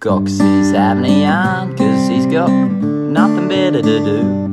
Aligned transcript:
Goxie's 0.00 0.70
having 0.70 1.04
a 1.04 1.20
yarn 1.20 1.76
cause 1.76 2.08
he's 2.08 2.24
got 2.24 2.48
nothing 2.48 3.48
better 3.48 3.82
to 3.82 3.98
do. 3.98 4.48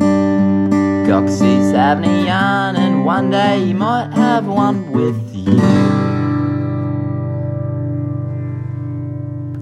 Goxie's 1.07 1.71
having 1.71 2.03
a 2.03 2.25
yarn 2.25 2.75
and 2.75 3.05
one 3.05 3.29
day 3.29 3.63
he 3.63 3.71
might 3.71 4.11
have 4.11 4.45
one 4.45 4.91
with 4.91 5.15
you. 5.33 5.55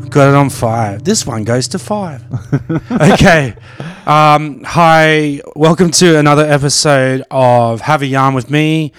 Got 0.10 0.30
it 0.30 0.34
on 0.34 0.50
five. 0.50 1.04
This 1.04 1.28
one 1.28 1.44
goes 1.44 1.68
to 1.68 1.78
five. 1.78 2.24
okay. 2.92 3.56
Um, 4.08 4.64
hi. 4.64 5.40
Welcome 5.56 5.92
to 5.92 6.18
another 6.18 6.46
episode 6.48 7.24
of 7.30 7.82
Have 7.82 8.02
a 8.02 8.08
Yarn 8.08 8.34
with 8.34 8.50
me. 8.50 8.92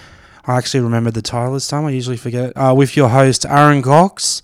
I 0.45 0.55
actually 0.55 0.79
remembered 0.79 1.15
the 1.15 1.21
title 1.21 1.53
this 1.53 1.67
time. 1.67 1.83
I 1.83 1.89
usually 1.89 2.15
forget. 2.15 2.53
Uh, 2.55 2.73
with 2.73 2.95
your 2.95 3.09
host, 3.09 3.45
Aaron 3.45 3.81
Cox. 3.81 4.41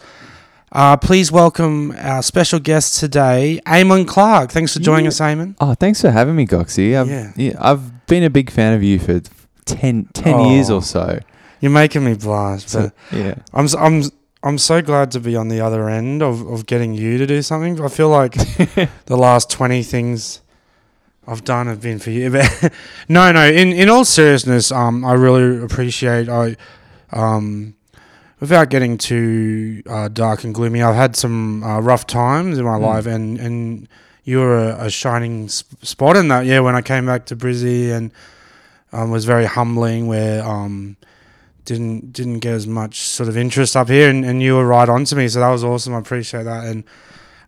Uh, 0.74 0.98
please 0.98 1.32
welcome 1.32 1.94
our 2.00 2.24
special 2.24 2.60
guest 2.60 3.00
today, 3.00 3.60
Aimon 3.68 4.08
Clark. 4.08 4.52
Thanks 4.52 4.74
for 4.74 4.80
joining 4.80 5.06
Yeah. 5.06 5.10
us, 5.10 5.20
Aimon. 5.22 5.56
Oh, 5.62 5.76
thanks 5.76 6.02
for 6.02 6.10
having 6.10 6.36
me, 6.36 6.46
Goxie. 6.46 6.96
I've, 6.98 7.08
Yeah. 7.10 7.32
yeah. 7.36 7.54
I've 7.60 8.08
been 8.08 8.24
a 8.24 8.30
big 8.32 8.50
fan 8.50 8.74
of 8.74 8.82
you 8.82 8.98
for 8.98 9.22
10, 9.66 10.08
10 10.14 10.40
years 10.48 10.72
Oh. 10.72 10.78
or 10.78 10.82
so. 10.82 11.20
You're 11.62 11.72
making 11.72 12.04
me 12.04 12.16
blush. 12.16 12.66
So, 12.66 12.92
yeah. 13.12 13.36
I'm, 13.54 13.68
I'm, 13.78 14.04
I'm 14.42 14.58
so 14.58 14.82
glad 14.82 15.12
to 15.12 15.20
be 15.20 15.36
on 15.36 15.48
the 15.48 15.62
other 15.62 15.88
end 15.90 16.24
of, 16.24 16.42
of 16.52 16.66
getting 16.66 16.96
you 16.96 17.20
to 17.20 17.28
do 17.28 17.44
something. 17.44 17.80
I 17.80 17.88
feel 17.88 18.10
like 18.10 18.34
the 19.06 19.16
last 19.16 19.52
20 19.52 19.84
things 19.84 20.42
I've 21.28 21.44
done 21.44 21.68
have 21.68 21.82
been 21.82 22.00
for 22.00 22.10
you. 22.10 22.32
But 22.32 22.74
no, 23.08 23.32
no, 23.32 23.46
in, 23.48 23.72
in 23.74 23.90
all 23.90 24.06
seriousness, 24.06 24.72
um, 24.72 25.06
I 25.06 25.14
really 25.14 25.64
appreciate, 25.64 26.30
I, 26.30 26.56
um, 27.12 27.76
without 28.44 28.68
getting 28.70 28.98
too 28.98 29.82
uh, 29.88 30.10
dark 30.10 30.44
and 30.44 30.54
gloomy, 30.54 30.82
I've 30.82 30.96
had 31.06 31.16
some 31.16 31.64
uh, 31.64 31.80
rough 31.80 32.06
times 32.06 32.58
in 32.58 32.66
my 32.66 32.78
Mm. 32.78 32.82
life 32.92 33.06
and, 33.16 33.40
and 33.40 33.88
you 34.26 34.40
were 34.40 34.58
a, 34.72 34.86
a 34.88 34.90
shining 34.90 35.48
sp- 35.48 35.80
spot 35.94 36.18
in 36.18 36.28
that. 36.28 36.46
Yeah, 36.46 36.60
when 36.60 36.76
I 36.76 36.82
came 36.82 37.06
back 37.06 37.26
to 37.28 37.36
Brizzy 37.38 37.92
and 37.96 38.12
um, 38.92 39.12
was 39.12 39.24
very 39.26 39.46
humbling 39.46 40.08
where, 40.08 40.44
um, 40.44 40.98
didn't 41.66 42.12
didn't 42.12 42.40
get 42.40 42.54
as 42.54 42.68
much 42.68 42.96
sort 43.18 43.30
of 43.30 43.38
interest 43.38 43.78
up 43.78 43.88
here, 43.88 44.10
and, 44.10 44.26
and 44.26 44.42
you 44.42 44.56
were 44.58 44.68
right 44.68 44.90
on 44.90 45.06
to 45.06 45.16
me, 45.16 45.30
so 45.30 45.40
that 45.40 45.50
was 45.50 45.64
awesome. 45.64 45.94
I 45.96 46.00
appreciate 46.00 46.44
that, 46.44 46.66
and 46.66 46.84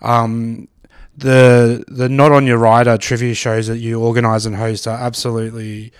um, 0.01 0.69
the 1.17 1.83
the 1.89 2.07
not 2.07 2.31
on 2.31 2.47
your 2.47 2.57
rider 2.57 2.97
trivia 2.97 3.33
shows 3.35 3.67
that 3.67 3.79
you 3.79 3.99
organise 4.01 4.45
and 4.45 4.55
host 4.55 4.87
are 4.87 4.97
absolutely 4.97 5.91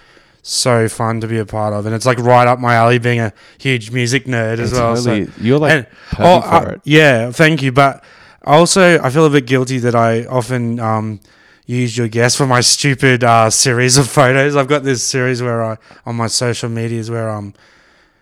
so 0.47 0.87
fun 0.87 1.21
to 1.21 1.27
be 1.27 1.39
a 1.39 1.45
part 1.45 1.73
of, 1.73 1.85
and 1.87 1.95
it's 1.95 2.05
like 2.05 2.19
right 2.19 2.47
up 2.47 2.59
my 2.59 2.75
alley, 2.75 2.99
being 2.99 3.19
a 3.19 3.33
huge 3.57 3.89
music 3.91 4.25
nerd 4.25 4.59
as 4.59 4.71
It's 4.71 4.79
well. 4.79 4.95
so- 4.95 5.25
you're 5.41 5.57
like 5.59 5.71
and- 5.73 5.87
oh, 6.19 6.41
for 6.41 6.47
uh, 6.47 6.71
it. 6.73 6.81
yeah, 6.83 7.31
thank 7.31 7.63
you, 7.63 7.71
but 7.71 8.03
also 8.45 8.99
I 9.01 9.09
feel 9.09 9.25
a 9.25 9.29
bit 9.29 9.47
guilty 9.47 9.79
that 9.79 9.95
I 9.95 10.25
often 10.25 10.79
um, 10.79 11.19
use 11.65 11.97
your 11.97 12.07
guests 12.07 12.37
for 12.37 12.45
my 12.45 12.61
stupid 12.61 13.23
uh, 13.23 13.49
series 13.49 13.97
of 13.97 14.07
photos. 14.07 14.55
I've 14.55 14.67
got 14.67 14.83
this 14.83 15.01
series 15.03 15.41
where 15.41 15.63
I 15.63 15.77
on 16.05 16.15
my 16.15 16.27
social 16.27 16.69
medias 16.69 17.09
where 17.09 17.29
um 17.31 17.55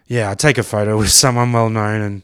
yeah 0.08 0.32
I 0.32 0.36
take 0.36 0.58
a 0.58 0.64
photo 0.64 0.98
with 1.02 1.10
someone 1.12 1.52
well 1.52 1.70
known 1.70 2.00
and 2.02 2.24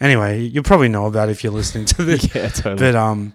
anyway 0.00 0.40
you 0.42 0.62
probably 0.62 0.88
know 0.88 1.06
about 1.06 1.28
it 1.28 1.32
if 1.32 1.42
you're 1.44 1.52
listening 1.54 1.86
to 1.86 2.04
this. 2.04 2.34
yeah, 2.34 2.48
totally. 2.48 2.76
But 2.76 2.94
um, 2.94 3.32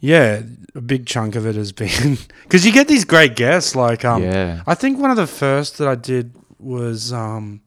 yeah, 0.00 0.42
a 0.74 0.80
big 0.80 1.06
chunk 1.06 1.34
of 1.34 1.46
it 1.46 1.54
has 1.56 1.72
been 1.72 2.18
because 2.42 2.64
you 2.64 2.72
get 2.72 2.88
these 2.88 3.04
great 3.04 3.36
guests. 3.36 3.74
Like 3.74 4.04
um, 4.04 4.22
yeah. 4.22 4.62
I 4.66 4.74
think 4.74 4.98
one 4.98 5.10
of 5.10 5.16
the 5.16 5.26
first 5.26 5.78
that 5.78 5.88
I 5.88 5.94
did 5.94 6.32
was 6.58 7.12
um, 7.12 7.60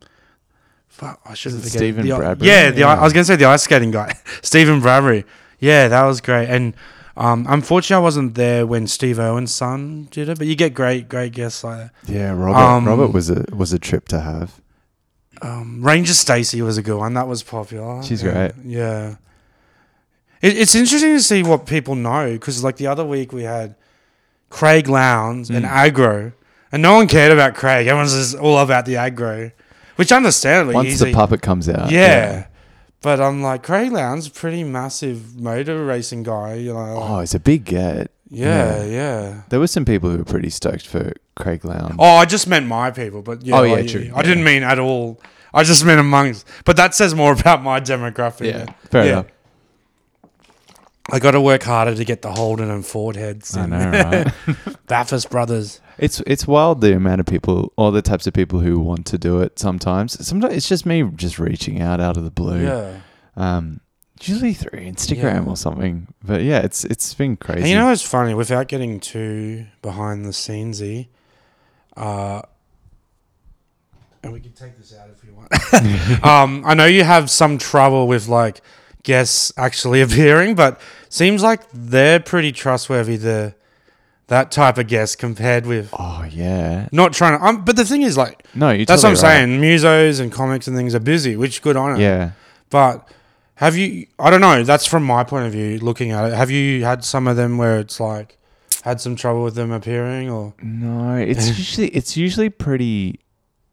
fuck, 0.87 1.19
I 1.25 1.33
shouldn't 1.33 1.63
forget 1.63 1.77
Steven 1.77 2.07
the, 2.07 2.15
Bradbury? 2.15 2.49
Yeah, 2.49 2.71
the 2.71 2.79
Yeah. 2.81 2.93
I 2.93 3.03
was 3.03 3.13
gonna 3.13 3.25
say 3.25 3.35
the 3.35 3.45
ice 3.45 3.63
skating 3.63 3.91
guy, 3.91 4.15
Steven 4.41 4.79
Bradbury. 4.79 5.25
Yeah, 5.59 5.87
that 5.89 6.05
was 6.05 6.21
great. 6.21 6.49
And 6.49 6.73
um, 7.17 7.45
unfortunately, 7.49 8.01
I 8.01 8.03
wasn't 8.03 8.35
there 8.35 8.65
when 8.65 8.87
Steve 8.87 9.19
Irwin's 9.19 9.53
son 9.53 10.07
did 10.09 10.29
it. 10.29 10.37
But 10.37 10.47
you 10.47 10.55
get 10.55 10.73
great, 10.73 11.09
great 11.09 11.33
guests 11.33 11.63
like 11.63 11.77
that. 11.77 12.11
Yeah, 12.11 12.31
Robert. 12.31 12.57
Um, 12.57 12.87
Robert 12.87 13.13
was 13.13 13.29
a 13.29 13.45
was 13.51 13.73
a 13.73 13.79
trip 13.79 14.07
to 14.09 14.21
have. 14.21 14.59
Um, 15.41 15.83
Ranger 15.83 16.13
Stacy 16.13 16.61
was 16.61 16.77
a 16.77 16.83
good 16.83 16.97
one. 16.97 17.13
That 17.15 17.27
was 17.27 17.43
popular. 17.43 18.03
She's 18.03 18.23
yeah, 18.23 18.31
great. 18.31 18.65
Yeah. 18.65 19.15
It, 20.41 20.57
it's 20.57 20.75
interesting 20.75 21.13
to 21.15 21.21
see 21.21 21.43
what 21.43 21.65
people 21.65 21.95
know 21.95 22.31
because, 22.33 22.63
like, 22.63 22.77
the 22.77 22.87
other 22.87 23.05
week 23.05 23.31
we 23.33 23.43
had 23.43 23.75
Craig 24.49 24.87
Lowndes 24.87 25.49
and 25.49 25.65
Mm. 25.65 25.69
Agro, 25.69 26.31
and 26.71 26.81
no 26.81 26.95
one 26.95 27.07
cared 27.07 27.31
about 27.31 27.55
Craig. 27.55 27.87
Everyone's 27.87 28.13
just 28.13 28.35
all 28.35 28.57
about 28.59 28.85
the 28.85 28.97
Agro, 28.97 29.51
which 29.95 30.11
understandably 30.11 30.75
Once 30.75 30.89
he's 30.89 30.99
the 30.99 31.11
a- 31.11 31.13
puppet 31.13 31.41
comes 31.41 31.69
out. 31.69 31.91
yeah. 31.91 32.45
But 33.03 33.19
I'm 33.19 33.41
like 33.41 33.63
Craig 33.63 33.91
Lowndes, 33.91 34.29
pretty 34.29 34.63
massive 34.63 35.35
motor 35.39 35.83
racing 35.85 36.21
guy. 36.23 36.53
You 36.55 36.73
know. 36.75 36.99
Oh, 37.01 37.19
it's 37.19 37.33
a 37.33 37.39
big 37.39 37.65
get. 37.65 38.11
yeah, 38.29 38.83
yeah. 38.83 39.41
There 39.49 39.59
were 39.59 39.65
some 39.67 39.85
people 39.85 40.11
who 40.11 40.19
were 40.19 40.23
pretty 40.23 40.51
stoked 40.51 40.85
for 40.85 41.11
Craig 41.35 41.65
Lowndes. 41.65 41.95
Oh, 41.97 42.15
I 42.17 42.25
just 42.25 42.45
meant 42.47 42.67
my 42.67 42.91
people, 42.91 43.23
but 43.23 43.41
yeah, 43.41 43.55
Oh, 43.57 43.63
yeah, 43.63 43.73
like, 43.77 43.87
true, 43.87 44.11
I 44.15 44.21
didn't 44.21 44.43
mean 44.43 44.61
at 44.61 44.77
all. 44.77 45.19
I 45.51 45.63
just 45.63 45.83
meant 45.83 45.99
amongst, 45.99 46.47
but 46.63 46.77
that 46.77 46.93
says 46.93 47.15
more 47.15 47.33
about 47.39 47.63
my 47.63 47.79
demographic. 47.81 48.45
yeah, 48.53 48.65
fair 48.91 49.03
enough. 49.05 49.25
I 51.11 51.19
got 51.19 51.31
to 51.31 51.41
work 51.41 51.63
harder 51.63 51.95
to 51.95 52.05
get 52.05 52.21
the 52.21 52.31
Holden 52.31 52.69
and 52.71 52.85
Ford 52.85 53.15
heads. 53.15 53.55
I 53.57 53.65
know, 53.65 53.91
right? 54.47 54.57
Bathurst 54.87 55.29
brothers. 55.29 55.81
It's 55.97 56.21
it's 56.25 56.47
wild 56.47 56.81
the 56.81 56.95
amount 56.95 57.19
of 57.19 57.25
people, 57.27 57.73
all 57.75 57.91
the 57.91 58.01
types 58.01 58.27
of 58.27 58.33
people 58.33 58.59
who 58.59 58.79
want 58.79 59.05
to 59.07 59.17
do 59.17 59.41
it. 59.41 59.59
Sometimes, 59.59 60.25
sometimes 60.25 60.53
it's 60.55 60.69
just 60.69 60.85
me 60.85 61.03
just 61.15 61.37
reaching 61.39 61.81
out 61.81 61.99
out 61.99 62.17
of 62.17 62.23
the 62.23 62.31
blue. 62.31 62.63
Yeah. 62.63 62.99
Um, 63.35 63.81
usually 64.21 64.53
through 64.53 64.79
Instagram 64.79 65.45
Yeah. 65.45 65.49
or 65.51 65.57
something. 65.57 66.07
But 66.23 66.43
yeah, 66.43 66.59
it's 66.59 66.83
it's 66.85 67.13
been 67.13 67.37
crazy. 67.37 67.61
And 67.61 67.69
you 67.69 67.75
know 67.75 67.91
it's 67.91 68.01
funny? 68.01 68.33
Without 68.33 68.67
getting 68.67 68.99
too 68.99 69.65
behind 69.81 70.25
the 70.25 70.29
scenesy, 70.29 71.07
uh, 71.97 72.41
and 74.23 74.33
we 74.33 74.39
can 74.39 74.53
take 74.53 74.77
this 74.77 74.93
out 74.95 75.09
if 75.09 75.23
you 75.23 75.33
want. 75.33 76.23
um, 76.25 76.63
I 76.65 76.73
know 76.73 76.85
you 76.85 77.03
have 77.03 77.29
some 77.29 77.57
trouble 77.57 78.07
with 78.07 78.27
like 78.27 78.61
guests 79.03 79.51
actually 79.57 80.01
appearing, 80.07 80.55
but 80.55 80.79
seems 81.09 81.43
like 81.43 81.61
they're 81.73 82.19
pretty 82.19 82.51
trustworthy. 82.51 83.17
The 83.17 83.55
that 84.27 84.49
type 84.49 84.77
of 84.77 84.87
guest 84.87 85.19
compared 85.19 85.65
with 85.65 85.89
oh 85.93 86.25
yeah, 86.29 86.87
not 86.91 87.13
trying 87.13 87.37
to. 87.37 87.45
Um, 87.45 87.65
but 87.65 87.75
the 87.75 87.85
thing 87.85 88.01
is, 88.01 88.17
like 88.17 88.45
no, 88.55 88.71
you. 88.71 88.85
that's 88.85 89.03
what 89.03 89.09
I'm 89.09 89.15
saying. 89.15 89.59
Musos 89.59 90.19
and 90.21 90.31
comics 90.31 90.67
and 90.67 90.77
things 90.77 90.95
are 90.95 90.99
busy, 90.99 91.35
which 91.35 91.61
good 91.61 91.75
on 91.75 91.95
it. 91.95 92.01
Yeah, 92.01 92.31
But 92.69 93.07
have 93.55 93.75
you? 93.75 94.07
I 94.17 94.29
don't 94.29 94.41
know. 94.41 94.63
That's 94.63 94.85
from 94.85 95.03
my 95.03 95.23
point 95.23 95.47
of 95.47 95.51
view, 95.51 95.79
looking 95.79 96.11
at 96.11 96.31
it. 96.31 96.33
Have 96.33 96.49
you 96.49 96.83
had 96.85 97.03
some 97.03 97.27
of 97.27 97.35
them 97.35 97.57
where 97.57 97.79
it's 97.79 97.99
like 97.99 98.37
had 98.83 99.01
some 99.01 99.15
trouble 99.15 99.43
with 99.43 99.55
them 99.55 99.71
appearing, 99.71 100.29
or 100.29 100.53
no, 100.61 101.15
it's 101.15 101.47
usually 101.57 101.87
it's 101.89 102.15
usually 102.15 102.49
pretty 102.49 103.19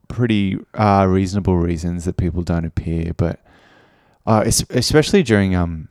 pretty 0.08 0.58
uh, 0.74 1.06
reasonable 1.08 1.56
reasons 1.56 2.04
that 2.04 2.16
people 2.16 2.42
don't 2.42 2.64
appear, 2.64 3.12
but 3.16 3.40
uh, 4.28 4.44
especially 4.70 5.22
during 5.24 5.54
um 5.56 5.88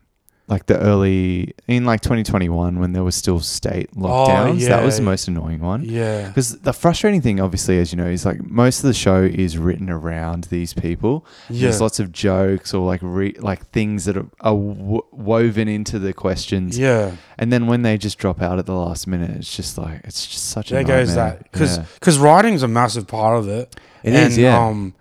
like 0.50 0.66
the 0.68 0.80
early 0.80 1.54
in 1.68 1.84
like 1.84 2.00
2021 2.00 2.80
when 2.80 2.94
there 2.94 3.04
was 3.04 3.16
still 3.16 3.42
state 3.42 3.92
lockdowns. 3.92 4.50
Oh, 4.50 4.54
yeah. 4.54 4.70
that 4.70 4.82
was 4.86 4.96
the 4.96 5.02
Oh, 5.02 5.06
most 5.12 5.28
annoying 5.28 5.60
one. 5.60 5.84
yeah, 5.84 6.30
Because 6.30 6.58
the 6.60 6.72
frustrating 6.72 7.20
thing, 7.22 7.42
obviously, 7.42 7.80
as 7.80 7.92
you 7.92 7.98
know, 7.98 8.08
is 8.08 8.26
like 8.26 8.42
most 8.42 8.78
of 8.80 8.84
the 8.88 8.94
show 8.94 9.24
is 9.24 9.58
written 9.58 9.90
around 9.90 10.46
these 10.46 10.74
people. 10.74 11.26
yeah, 11.50 11.64
There's 11.64 11.82
lots 11.82 12.00
of 12.00 12.14
jokes 12.14 12.74
or 12.74 12.86
like 12.88 13.02
re- 13.04 13.36
like 13.40 13.68
things 13.72 14.06
that 14.06 14.16
are, 14.16 14.28
are 14.40 14.56
w- 14.56 15.02
woven 15.12 15.68
into 15.68 16.00
the 16.00 16.14
questions, 16.14 16.80
yeah? 16.80 17.18
and 17.38 17.52
then 17.52 17.68
when 17.68 17.82
they 17.82 17.98
just 17.98 18.18
drop 18.18 18.42
out 18.42 18.58
at 18.58 18.66
the 18.66 18.74
last 18.74 19.06
minute, 19.06 19.32
it's 19.32 19.54
just 19.54 19.78
like 19.78 20.00
it's 20.06 20.26
just 20.26 20.46
such 20.46 20.72
a 20.72 20.76
There 20.76 20.86
goes 20.86 21.14
that 21.16 21.44
because 21.52 21.76
Yeah. 21.78 21.86
because 22.00 22.18
writing's 22.20 22.64
a 22.64 22.70
massive 22.70 23.06
part 23.06 23.38
of 23.38 23.50
it. 23.50 23.76
It 24.02 24.14
and, 24.14 24.28
is, 24.32 24.38
yeah. 24.38 24.58
Um, 24.66 24.94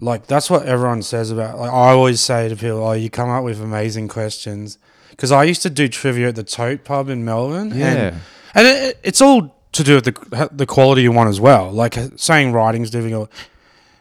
like 0.00 0.26
that's 0.26 0.50
what 0.50 0.66
everyone 0.66 1.02
says 1.02 1.30
about. 1.30 1.58
Like 1.58 1.70
I 1.70 1.90
always 1.90 2.20
say 2.20 2.48
to 2.48 2.56
people, 2.56 2.82
"Oh, 2.82 2.92
you 2.92 3.10
come 3.10 3.28
up 3.28 3.44
with 3.44 3.60
amazing 3.60 4.08
questions." 4.08 4.78
Because 5.10 5.32
I 5.32 5.44
used 5.44 5.62
to 5.62 5.70
do 5.70 5.86
trivia 5.86 6.28
at 6.28 6.36
the 6.36 6.42
Tote 6.42 6.82
Pub 6.84 7.10
in 7.10 7.24
Melbourne. 7.24 7.72
yeah, 7.74 7.86
and, 7.86 8.20
and 8.54 8.66
it, 8.66 9.00
it's 9.02 9.20
all 9.20 9.54
to 9.72 9.84
do 9.84 9.96
with 9.96 10.04
the 10.04 10.48
the 10.52 10.66
quality 10.66 11.02
you 11.02 11.12
want 11.12 11.28
as 11.28 11.40
well. 11.40 11.70
Like 11.70 11.98
uh, 11.98 12.08
saying 12.16 12.52
writing's 12.52 12.90
difficult. 12.90 13.30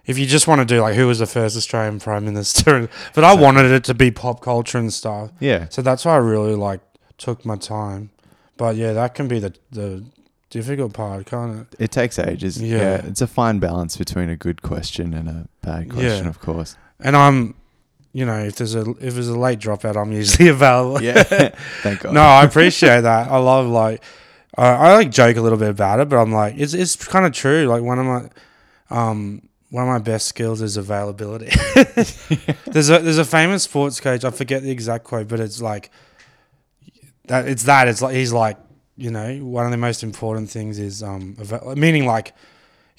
If 0.05 0.17
you 0.17 0.25
just 0.25 0.47
want 0.47 0.59
to 0.59 0.65
do 0.65 0.81
like 0.81 0.95
who 0.95 1.07
was 1.07 1.19
the 1.19 1.27
first 1.27 1.55
Australian 1.57 1.99
prime 1.99 2.25
minister, 2.25 2.89
but 3.13 3.23
I 3.23 3.35
wanted 3.35 3.71
it 3.71 3.83
to 3.85 3.93
be 3.93 4.09
pop 4.11 4.41
culture 4.41 4.77
and 4.77 4.91
stuff. 4.93 5.31
yeah. 5.39 5.67
So 5.69 5.81
that's 5.81 6.05
why 6.05 6.13
I 6.13 6.17
really 6.17 6.55
like 6.55 6.79
took 7.17 7.45
my 7.45 7.57
time. 7.57 8.09
But 8.57 8.75
yeah, 8.75 8.93
that 8.93 9.13
can 9.13 9.27
be 9.27 9.39
the 9.39 9.53
the 9.71 10.05
difficult 10.49 10.93
part, 10.93 11.25
can't 11.25 11.61
it? 11.71 11.75
It 11.83 11.91
takes 11.91 12.17
ages. 12.19 12.61
Yeah. 12.61 12.77
Yeah. 12.77 13.05
it's 13.05 13.21
a 13.21 13.27
fine 13.27 13.59
balance 13.59 13.97
between 13.97 14.29
a 14.29 14.35
good 14.35 14.61
question 14.61 15.13
and 15.13 15.27
a 15.29 15.47
bad 15.61 15.89
question, 15.89 16.23
Yeah. 16.23 16.29
of 16.29 16.39
course. 16.39 16.75
And 16.99 17.15
I'm, 17.15 17.55
you 18.13 18.25
know, 18.25 18.39
if 18.39 18.55
there's 18.55 18.75
a 18.75 18.81
if 18.99 19.13
there's 19.13 19.27
a 19.29 19.37
late 19.37 19.59
dropout, 19.59 19.95
I'm 19.95 20.11
usually 20.11 20.49
available. 20.57 21.01
Yeah, 21.01 21.23
thank 21.83 22.01
God. 22.01 22.13
no, 22.13 22.21
I 22.21 22.43
appreciate 22.43 23.01
that. 23.01 23.29
I 23.31 23.37
love 23.37 23.67
like, 23.67 24.03
uh, 24.57 24.61
I 24.61 24.93
like 24.95 25.11
joke 25.11 25.37
a 25.37 25.41
little 25.41 25.57
bit 25.59 25.69
about 25.69 25.99
it, 25.99 26.09
but 26.09 26.17
I'm 26.17 26.31
like, 26.33 26.55
it's 26.57 26.73
it's 26.73 26.95
kind 26.95 27.25
of 27.25 27.31
true. 27.31 27.67
Like 27.67 27.83
one 27.83 27.99
of 27.99 28.05
my, 28.05 28.29
um, 28.89 29.43
one 29.69 29.83
of 29.83 29.87
my 29.89 29.99
best 29.99 30.25
skills 30.27 30.61
is 30.63 30.75
availability. 30.77 31.51
there's 32.65 32.89
a 32.89 32.99
there's 32.99 33.19
a 33.19 33.25
famous 33.25 33.63
sports 33.63 33.99
coach. 33.99 34.25
I 34.25 34.31
forget 34.31 34.63
the 34.63 34.71
exact 34.71 35.03
quote, 35.03 35.27
but 35.27 35.39
it's 35.39 35.61
like 35.61 35.91
that 37.25 37.47
it's 37.47 37.63
that 37.63 37.87
it's 37.87 38.01
like 38.01 38.15
he's 38.15 38.33
like 38.33 38.57
you 38.99 39.11
know 39.11 39.37
one 39.37 39.65
of 39.65 39.71
the 39.71 39.77
most 39.77 40.03
important 40.03 40.49
things 40.49 40.77
is 40.79 41.01
um 41.01 41.35
meaning 41.75 42.05
like 42.05 42.33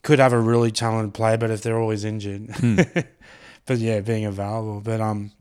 could 0.03 0.19
have 0.19 0.33
a 0.33 0.41
really 0.41 0.71
talented 0.71 1.15
player, 1.15 1.37
but 1.37 1.51
if 1.51 1.63
they're 1.63 1.79
always 1.79 2.05
injured, 2.05 2.49
but 3.67 3.79
yeah, 3.79 4.01
being 4.01 4.25
available. 4.25 4.81
But 4.81 5.01
um, 5.01 5.33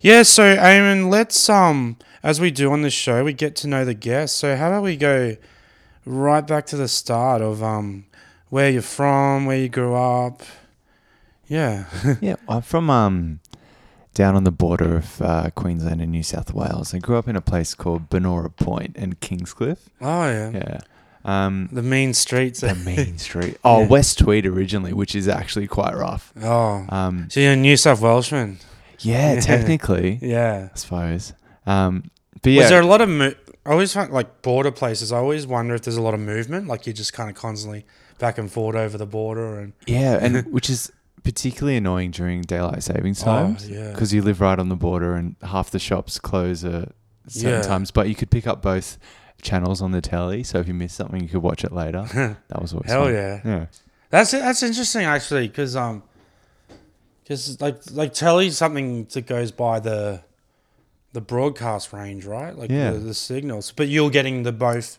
yeah. 0.00 0.22
So 0.24 0.56
Aimon, 0.56 1.08
let's 1.10 1.48
um 1.48 1.96
as 2.22 2.40
we 2.40 2.50
do 2.50 2.72
on 2.72 2.82
the 2.82 2.90
show, 2.90 3.24
we 3.24 3.32
get 3.32 3.56
to 3.56 3.68
know 3.68 3.84
the 3.84 3.94
guests. 3.94 4.38
So 4.38 4.56
how 4.56 4.68
about 4.68 4.82
we 4.82 4.96
go 4.96 5.36
right 6.04 6.46
back 6.46 6.66
to 6.66 6.76
the 6.76 6.88
start 6.88 7.42
of 7.42 7.62
um 7.62 8.06
where 8.50 8.70
you're 8.70 8.82
from, 8.82 9.46
where 9.46 9.58
you 9.58 9.68
grew 9.68 9.94
up. 9.94 10.42
Yeah. 11.46 11.84
yeah, 12.20 12.36
I'm 12.48 12.62
from 12.62 12.90
um 12.90 13.40
down 14.14 14.34
on 14.36 14.44
the 14.44 14.50
border 14.50 14.96
of 14.96 15.22
uh, 15.22 15.50
Queensland 15.54 16.00
and 16.00 16.10
New 16.12 16.22
South 16.22 16.52
Wales. 16.52 16.92
I 16.94 16.98
grew 16.98 17.16
up 17.16 17.28
in 17.28 17.36
a 17.36 17.40
place 17.40 17.74
called 17.74 18.10
Banora 18.10 18.54
Point 18.56 18.96
and 18.96 19.18
Kingscliff. 19.20 19.78
Oh 20.00 20.24
yeah. 20.28 20.50
Yeah. 20.50 20.78
Um, 21.24 21.68
The 21.72 21.82
mean 21.82 22.14
streets. 22.14 22.60
the 22.60 22.74
main 22.74 23.16
street. 23.28 23.56
Oh, 23.64 23.82
Yeah. 23.82 23.86
West 23.88 24.18
Tweed 24.18 24.44
originally, 24.44 24.92
which 24.92 25.14
is 25.14 25.28
actually 25.28 25.66
quite 25.68 25.94
rough. 25.94 26.32
Oh. 26.42 26.84
Um, 26.88 27.28
So 27.30 27.40
you're 27.40 27.52
a 27.52 27.56
New 27.56 27.76
South 27.76 28.00
Welshman. 28.00 28.58
yeah, 28.98 29.34
Yeah. 29.34 29.40
technically, 29.40 30.18
Yeah. 30.20 30.68
I 30.74 30.76
suppose. 30.76 31.32
Um, 31.66 32.10
but 32.42 32.50
yeah, 32.52 32.62
Was 32.62 32.70
there 32.70 32.80
a 32.80 32.86
lot 32.86 33.00
of? 33.00 33.08
Mo- 33.08 33.34
I 33.64 33.70
always 33.70 33.92
find 33.94 34.12
like 34.12 34.42
border 34.42 34.72
places. 34.72 35.12
I 35.12 35.18
always 35.18 35.46
wonder 35.46 35.76
if 35.76 35.82
there's 35.82 35.96
a 35.96 36.02
lot 36.02 36.14
of 36.14 36.18
movement. 36.20 36.66
Like 36.66 36.86
you're 36.86 36.92
just 36.92 37.12
kind 37.12 37.30
of 37.30 37.36
constantly 37.36 37.86
back 38.18 38.36
and 38.36 38.50
forth 38.50 38.74
over 38.74 38.98
the 38.98 39.06
border, 39.06 39.60
and 39.60 39.72
yeah, 39.86 40.18
and 40.20 40.44
which 40.52 40.68
is 40.68 40.90
particularly 41.24 41.76
annoying 41.76 42.10
during 42.10 42.42
daylight 42.42 42.82
savings 42.82 43.22
oh 43.22 43.26
times 43.26 43.68
yeah, 43.68 43.90
because 43.92 44.12
you 44.12 44.22
live 44.22 44.40
right 44.40 44.58
on 44.58 44.68
the 44.68 44.76
border 44.76 45.14
and 45.14 45.36
half 45.42 45.70
the 45.70 45.78
shops 45.78 46.18
close 46.18 46.64
at 46.64 46.88
certain 47.28 47.60
Yeah. 47.60 47.62
times. 47.62 47.90
But 47.90 48.08
you 48.08 48.14
could 48.14 48.30
pick 48.30 48.46
up 48.46 48.60
both 48.62 48.98
channels 49.40 49.80
on 49.82 49.92
the 49.92 50.00
telly, 50.00 50.42
so 50.42 50.58
if 50.58 50.68
you 50.68 50.74
miss 50.74 50.92
something, 50.94 51.20
you 51.22 51.28
could 51.28 51.42
watch 51.42 51.64
it 51.64 51.72
later. 51.72 52.06
That 52.48 52.60
was 52.62 52.72
always 52.72 52.90
hell 52.90 53.04
fun. 53.04 53.14
yeah. 53.14 53.40
Yeah. 53.44 53.66
That's 54.10 54.30
that's 54.32 54.62
interesting 54.62 55.04
actually, 55.04 55.48
because 55.48 55.74
um, 55.76 56.02
because 57.22 57.60
like 57.60 57.78
like 57.92 58.12
telly's 58.14 58.56
something 58.56 59.04
that 59.12 59.26
goes 59.26 59.52
by 59.52 59.80
the 59.80 60.22
the 61.12 61.20
broadcast 61.20 61.92
range, 61.92 62.24
right? 62.24 62.56
Like 62.56 62.70
Yeah. 62.70 62.92
the, 62.92 62.98
the 62.98 63.14
signals, 63.14 63.72
but 63.72 63.88
you're 63.88 64.10
getting 64.10 64.42
the 64.42 64.52
both. 64.52 64.98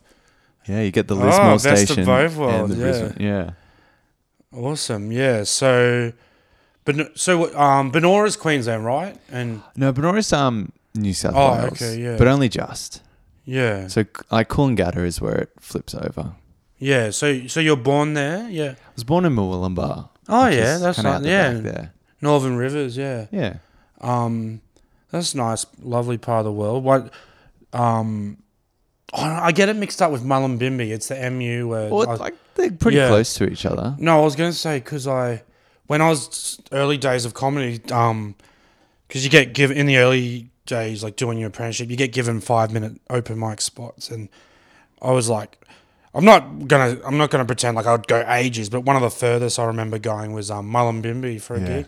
Yeah, 0.67 0.81
you 0.81 0.91
get 0.91 1.07
the 1.07 1.15
Oh, 1.15 1.25
Lismore 1.25 1.51
of 1.53 1.61
station. 1.61 2.05
both 2.05 2.37
and 2.37 2.69
the 2.71 2.75
yeah. 2.75 2.81
Brisbane- 2.81 3.17
yeah. 3.25 3.49
Awesome, 4.55 5.11
yeah. 5.11 5.43
So, 5.43 6.13
but 6.85 7.17
so 7.17 7.55
um, 7.57 7.91
Banora's 7.91 8.35
Queensland, 8.35 8.85
right? 8.85 9.17
And 9.31 9.61
No, 9.75 9.91
Banora's 9.93 10.31
um 10.33 10.71
New 10.95 11.13
South 11.13 11.33
Oh, 11.35 11.53
Wales. 11.53 11.81
okay, 11.81 11.97
yeah. 12.01 12.17
But 12.17 12.27
only 12.27 12.49
just. 12.49 13.01
yeah, 13.45 13.87
So 13.87 14.05
like 14.31 14.49
Coolangatta 14.49 15.03
is 15.05 15.19
where 15.19 15.35
it 15.35 15.49
flips 15.59 15.95
over. 15.95 16.33
yeah. 16.77 17.09
So 17.09 17.47
so 17.47 17.59
you're 17.59 17.75
born 17.77 18.13
there, 18.13 18.47
yeah. 18.49 18.75
I 18.77 18.91
was 18.95 19.03
born 19.03 19.25
in 19.25 19.33
Murwillumbah. 19.35 20.09
Oh 20.29 20.47
yeah, 20.47 20.77
that's 20.77 21.01
not 21.01 21.23
yeah. 21.23 21.51
there. 21.53 21.93
Northern 22.21 22.55
Rivers, 22.55 22.95
yeah. 22.95 23.25
Yeah. 23.31 23.57
Um, 23.99 24.61
that's 25.11 25.35
nice, 25.35 25.65
lovely 25.81 26.17
part 26.17 26.39
of 26.39 26.45
the 26.45 26.51
world. 26.53 26.83
What, 26.83 27.11
um, 27.73 28.37
I 29.13 29.51
get 29.51 29.69
it 29.69 29.75
mixed 29.75 30.01
up 30.01 30.11
with 30.11 30.23
Mullumbimby. 30.23 30.89
It's 30.89 31.07
the 31.09 31.29
MU 31.29 31.67
where. 31.67 31.89
Well, 31.89 32.07
I- 32.09 32.11
it's 32.13 32.21
like 32.21 32.35
they're 32.55 32.71
pretty 32.71 32.97
yeah. 32.97 33.07
close 33.07 33.33
to 33.35 33.49
each 33.49 33.65
other. 33.65 33.95
no, 33.99 34.21
I 34.21 34.23
was 34.23 34.35
gonna 34.35 34.53
say 34.53 34.79
because 34.79 35.07
I, 35.07 35.43
when 35.87 36.01
I 36.01 36.09
was 36.09 36.59
early 36.71 36.97
days 36.97 37.25
of 37.25 37.33
comedy, 37.33 37.81
um, 37.91 38.35
because 39.07 39.23
you 39.23 39.29
get 39.29 39.53
given 39.53 39.77
in 39.77 39.85
the 39.85 39.97
early 39.97 40.49
days, 40.65 41.03
like 41.03 41.15
doing 41.15 41.37
your 41.37 41.49
apprenticeship, 41.49 41.89
you 41.89 41.97
get 41.97 42.13
given 42.13 42.39
five 42.41 42.71
minute 42.71 42.99
open 43.09 43.39
mic 43.39 43.61
spots, 43.61 44.09
and 44.09 44.29
I 45.01 45.11
was 45.11 45.29
like. 45.29 45.59
I'm 46.15 46.25
not 46.25 46.67
gonna. 46.67 47.01
I'm 47.03 47.17
not 47.17 47.31
gonna 47.31 47.43
pretend 47.43 47.75
like 47.75 47.87
I'd 47.87 48.05
go 48.05 48.23
ages, 48.29 48.69
but 48.69 48.81
one 48.81 48.95
of 48.95 49.01
the 49.01 49.09
furthest 49.09 49.57
I 49.57 49.65
remember 49.65 49.97
going 49.97 50.31
was 50.31 50.51
um, 50.51 50.71
Mullumbimby 50.71 51.41
for 51.41 51.55
a 51.55 51.59
Yeah. 51.59 51.65
gig. 51.65 51.87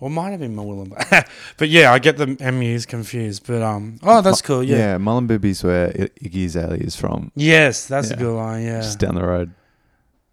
Or 0.00 0.08
it 0.08 0.12
might 0.12 0.30
have 0.30 0.40
been 0.40 0.56
Murwillumbah. 0.56 1.24
but 1.56 1.68
yeah, 1.68 1.92
I 1.92 2.00
get 2.00 2.16
the 2.16 2.26
MUs 2.50 2.84
confused. 2.84 3.46
But 3.46 3.62
um, 3.62 4.00
oh, 4.02 4.22
that's 4.22 4.42
cool. 4.42 4.64
Yeah. 4.64 4.76
Yeah, 4.76 4.98
Mullumbimby's 4.98 5.62
where 5.62 5.86
I- 5.90 6.08
Iggy 6.20 6.46
Azalea 6.46 6.78
is 6.78 6.96
from. 6.96 7.30
Yes, 7.36 7.86
that's 7.86 8.08
a 8.08 8.14
Yeah. 8.14 8.16
good 8.18 8.34
line. 8.34 8.64
Yeah. 8.64 8.80
Just 8.80 8.98
down 8.98 9.14
the 9.14 9.22
road. 9.24 9.52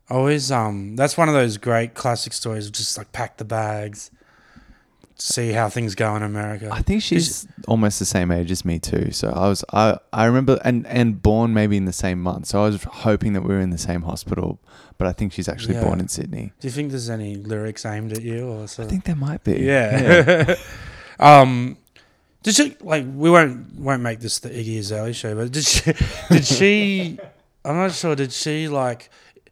Always 0.10 0.52
um, 0.52 0.96
that's 0.96 1.18
one 1.18 1.28
of 1.28 1.34
those 1.36 1.58
great 1.58 1.94
classic 1.94 2.34
stories 2.34 2.68
of 2.68 2.72
just 2.72 2.98
like 2.98 3.12
pack 3.12 3.38
the 3.38 3.44
bags, 3.46 4.10
see 5.16 5.52
how 5.52 5.68
things 5.68 5.96
go 5.96 6.16
in 6.16 6.24
America. 6.24 6.70
I 6.72 6.82
think 6.82 7.02
she's 7.02 7.46
almost 7.68 8.00
the 8.00 8.06
same 8.06 8.32
age 8.32 8.50
as 8.50 8.64
me 8.64 8.80
too. 8.80 9.12
So 9.12 9.30
I 9.30 9.50
was 9.50 9.66
I 9.74 9.98
I 10.14 10.26
remember 10.26 10.60
and 10.64 10.88
and 10.88 11.22
born 11.22 11.54
maybe 11.54 11.76
in 11.76 11.84
the 11.86 11.92
same 11.94 12.22
month. 12.22 12.46
So 12.48 12.64
I 12.64 12.68
was 12.68 12.84
hoping 12.84 13.34
that 13.34 13.42
we 13.42 13.50
were 13.54 13.60
in 13.60 13.72
the 13.72 13.78
same 13.78 14.04
hospital, 14.04 14.60
but 14.98 15.08
I 15.08 15.12
think 15.12 15.34
she's 15.34 15.50
actually 15.50 15.76
Yeah. 15.76 15.84
born 15.84 16.00
in 16.00 16.08
Sydney. 16.08 16.54
Do 16.62 16.68
you 16.70 16.72
think 16.72 16.92
there's 16.92 17.10
any 17.10 17.36
lyrics 17.36 17.86
aimed 17.86 18.14
at 18.14 18.22
you 18.22 18.48
or 18.48 18.68
so? 18.70 18.84
I 18.84 18.88
think 18.88 19.04
there 19.04 19.16
might 19.16 19.44
be. 19.44 19.60
Yeah. 19.60 20.56
um, 21.20 21.78
did 22.44 22.56
she 22.56 22.78
like 22.80 23.06
we 23.14 23.30
won't 23.30 23.76
won't 23.76 24.02
make 24.02 24.22
this 24.22 24.40
the 24.40 24.50
Iggy 24.50 24.80
Azalea 24.80 25.12
show, 25.14 25.36
but 25.36 25.52
did 25.52 25.66
she 25.66 25.92
did 26.30 26.46
she? 26.46 27.20
I'm 27.66 27.76
not 27.76 27.92
sure. 27.92 28.16
Did 28.16 28.32
she 28.32 28.70
like 28.70 29.10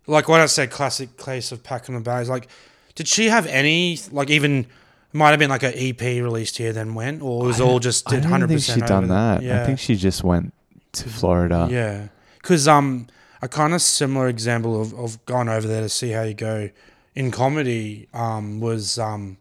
like 0.07 0.27
when 0.27 0.41
I 0.41 0.45
said 0.45 0.71
classic 0.71 1.17
case 1.17 1.51
of 1.51 1.63
packing 1.63 1.95
the 1.95 2.01
bags? 2.01 2.29
Like, 2.29 2.47
did 2.95 3.07
she 3.07 3.29
have 3.29 3.45
any 3.47 3.99
like 4.11 4.29
even? 4.29 4.67
Might 5.13 5.29
have 5.29 5.39
been 5.39 5.49
like 5.49 5.63
an 5.63 5.71
EP 5.77 6.01
released 6.01 6.57
here, 6.57 6.73
then 6.73 6.93
went, 6.93 7.21
or 7.21 7.45
it 7.45 7.47
was 7.47 7.61
I 7.61 7.63
all 7.63 7.79
just 7.79 8.05
I 8.09 8.15
did 8.15 8.23
don't 8.23 8.31
hundred 8.31 8.47
think 8.49 8.59
percent. 8.59 8.81
she'd 8.81 8.87
done 8.87 9.07
that. 9.07 9.41
Yeah, 9.41 9.61
I 9.61 9.65
think 9.65 9.79
she 9.79 9.95
just 9.95 10.25
went 10.25 10.53
to 10.91 11.07
Florida. 11.07 11.69
yeah, 11.71 12.07
because 12.41 12.67
um, 12.67 13.07
a 13.41 13.47
kind 13.47 13.73
of 13.73 13.81
similar 13.81 14.27
example 14.27 14.81
of 14.81 14.93
of 14.93 15.23
going 15.25 15.47
over 15.47 15.67
there 15.69 15.79
to 15.81 15.87
see 15.87 16.09
how 16.09 16.23
you 16.23 16.33
go 16.33 16.69
in 17.15 17.31
comedy 17.31 18.09
um 18.13 18.59
was 18.59 18.99
um, 18.99 19.37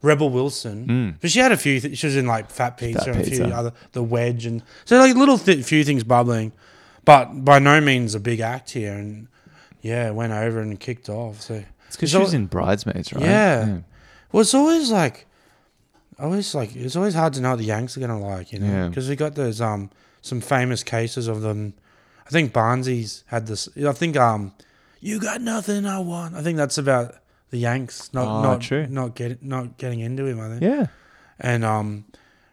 Rebel 0.00 0.30
Wilson. 0.30 0.86
Mm. 0.86 1.20
But 1.20 1.30
she 1.32 1.40
had 1.40 1.52
a 1.52 1.58
few. 1.58 1.80
Th- 1.80 1.98
she 1.98 2.06
was 2.06 2.16
in 2.16 2.26
like 2.26 2.50
Fat 2.50 2.78
Pizza 2.78 3.00
Fat 3.00 3.08
and 3.08 3.20
a 3.20 3.24
few 3.24 3.38
Pizza. 3.40 3.54
other 3.54 3.72
the 3.92 4.02
Wedge 4.02 4.46
and 4.46 4.62
so 4.86 4.96
like 4.98 5.14
little 5.16 5.36
th- 5.36 5.64
few 5.66 5.84
things 5.84 6.02
bubbling, 6.02 6.52
but 7.04 7.44
by 7.44 7.58
no 7.58 7.78
means 7.82 8.14
a 8.14 8.20
big 8.20 8.40
act 8.40 8.70
here. 8.70 8.94
And 8.94 9.28
yeah, 9.88 10.10
went 10.10 10.32
over 10.32 10.60
and 10.60 10.78
kicked 10.78 11.08
off. 11.08 11.40
So 11.40 11.62
It's 11.86 11.96
because 11.96 12.10
she 12.10 12.18
was 12.18 12.34
in 12.34 12.46
Bridesmaids, 12.46 13.12
right? 13.12 13.22
Yeah. 13.24 13.78
well, 14.32 14.42
it's 14.42 14.54
always 14.54 14.90
like, 14.90 15.26
always 16.18 16.54
like 16.54 16.74
it's 16.76 16.96
always 16.96 17.14
hard 17.14 17.32
to 17.34 17.40
know 17.40 17.50
what 17.50 17.58
the 17.58 17.64
Yanks 17.64 17.96
are 17.96 18.00
gonna 18.00 18.18
like, 18.20 18.52
you 18.52 18.58
know, 18.58 18.66
Yeah. 18.66 18.88
because 18.88 19.08
we 19.08 19.16
got 19.16 19.34
those 19.34 19.60
um 19.60 19.90
some 20.22 20.40
famous 20.40 20.82
cases 20.82 21.28
of 21.28 21.40
them. 21.42 21.74
I 22.26 22.30
think 22.30 22.52
Barnesy's 22.52 23.24
had 23.26 23.46
this. 23.46 23.68
I 23.76 23.92
think 23.92 24.16
um, 24.16 24.52
you 25.00 25.18
got 25.18 25.40
nothing 25.40 25.86
I 25.86 26.00
want. 26.00 26.34
I 26.34 26.42
think 26.42 26.58
that's 26.58 26.76
about 26.76 27.14
the 27.50 27.56
Yanks 27.58 28.12
not 28.12 28.26
Oh, 28.26 28.42
not 28.42 28.60
true. 28.60 28.86
not 28.88 29.14
get 29.14 29.42
not 29.42 29.78
getting 29.78 30.00
into 30.00 30.26
him. 30.26 30.38
I 30.40 30.48
think. 30.48 30.62
Yeah. 30.62 30.86
And 31.40 31.64
um, 31.64 32.04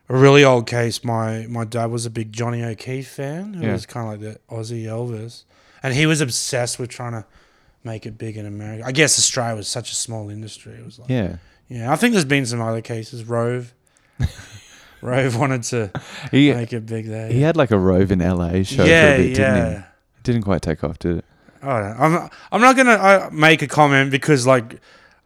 a 0.07 0.15
really 0.15 0.43
old 0.45 0.67
case. 0.67 1.03
My 1.03 1.45
my 1.49 1.65
dad 1.65 1.87
was 1.87 2.05
a 2.05 2.09
big 2.09 2.31
Johnny 2.31 2.63
O'Keefe 2.63 3.07
fan, 3.09 3.55
who 3.55 3.65
Yeah. 3.65 3.73
was 3.73 3.85
kind 3.85 4.05
of 4.07 4.11
like 4.13 4.21
the 4.21 4.39
Aussie 4.55 4.83
Elvis, 4.85 5.43
and 5.85 5.93
he 5.93 6.05
was 6.07 6.19
obsessed 6.21 6.79
with 6.79 6.89
trying 6.89 7.11
to 7.13 7.25
make 7.83 8.05
it 8.07 8.17
big 8.17 8.35
in 8.37 8.45
America. 8.45 8.83
I 8.85 8.91
guess 8.91 9.19
Australia 9.19 9.55
was 9.55 9.67
such 9.67 9.91
a 9.91 9.95
small 9.95 10.29
industry. 10.31 10.73
It 10.73 10.83
was 10.85 10.97
like, 10.99 11.09
yeah, 11.09 11.37
Yeah. 11.69 11.91
I 11.93 11.95
think 11.95 12.13
there's 12.13 12.25
been 12.25 12.45
some 12.45 12.59
other 12.61 12.81
cases. 12.81 13.23
Rove, 13.23 13.73
Rove 15.01 15.37
wanted 15.37 15.63
to 15.63 15.91
He, 16.31 16.51
make 16.53 16.73
it 16.73 16.85
big 16.85 17.05
there. 17.07 17.27
he 17.31 17.41
had 17.41 17.55
like 17.55 17.71
a 17.71 17.77
Rove 17.77 18.11
in 18.11 18.19
LA 18.19 18.63
show 18.63 18.83
yeah, 18.83 19.15
for 19.15 19.21
a 19.21 19.27
bit, 19.27 19.37
yeah. 19.37 19.53
didn't 19.55 19.77
he? 19.77 19.83
Didn't 20.23 20.41
quite 20.43 20.61
take 20.61 20.83
off, 20.83 20.97
did 20.99 21.17
it? 21.19 21.25
I 21.61 21.79
don't, 21.79 21.99
I'm 21.99 22.11
not, 22.11 22.33
I'm 22.51 22.61
not 22.61 22.75
gonna 22.75 22.91
uh, 22.91 23.29
make 23.31 23.61
a 23.61 23.67
comment 23.67 24.11
because 24.11 24.45
like 24.47 24.79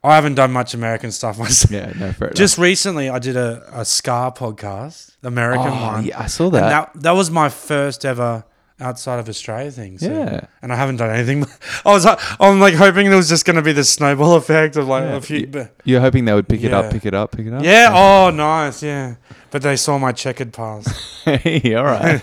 I 0.04 0.16
haven't 0.16 0.36
done 0.36 0.52
much 0.52 0.74
American 0.74 1.12
stuff 1.12 1.38
myself. 1.44 1.72
Yeah, 1.72 1.92
no, 1.98 2.12
fair 2.14 2.32
Just 2.32 2.58
recently, 2.58 3.10
I 3.10 3.20
did 3.20 3.36
a, 3.38 3.64
a 3.74 3.86
Scar 3.86 4.32
podcast, 4.34 5.16
American 5.24 5.68
enough. 5.68 5.82
Oh, 5.82 5.86
one. 5.94 6.06
Yeah, 6.06 6.20
I 6.22 6.28
saw 6.28 6.46
And 6.46 6.54
that. 6.56 6.94
that 6.94 7.02
that 7.04 7.12
was 7.12 7.30
my 7.32 7.50
first 7.50 8.06
ever 8.06 8.44
outside 8.80 9.20
of 9.20 9.28
Australia 9.30 9.72
thing. 9.72 9.98
So, 9.98 10.08
Yeah. 10.12 10.42
and 10.62 10.72
I 10.72 10.76
haven't 10.76 10.98
done 10.98 11.10
anything. 11.10 11.46
I 11.86 11.92
was 11.92 12.06
I'm 12.40 12.60
like 12.60 12.74
hoping 12.76 13.08
there 13.10 13.18
was 13.18 13.30
just 13.30 13.46
going 13.46 13.56
to 13.58 13.62
be 13.62 13.74
the 13.74 13.84
snowball 13.84 14.36
effect 14.42 14.76
of 14.76 14.88
like 14.88 15.04
Yeah. 15.04 15.16
a 15.18 15.22
few. 15.22 15.38
You- 15.40 15.48
but- 15.48 15.76
You're 15.84 16.02
hoping 16.02 16.26
they 16.26 16.34
would 16.34 16.48
pick 16.48 16.64
it 16.64 16.74
up, 16.74 16.92
pick 16.92 17.06
it 17.06 17.14
up, 17.14 17.32
pick 17.32 17.48
it 17.48 17.54
up? 17.54 17.64
yeah. 17.64 17.92
Oh, 17.94 18.30
nice. 18.30 18.82
Yeah. 18.84 19.16
But 19.52 19.64
they 19.64 19.76
saw 19.78 19.98
my 19.98 20.12
checkered 20.12 20.54
past. 20.54 20.90
hey, 21.26 21.74
all 21.74 21.84
right. 21.86 22.22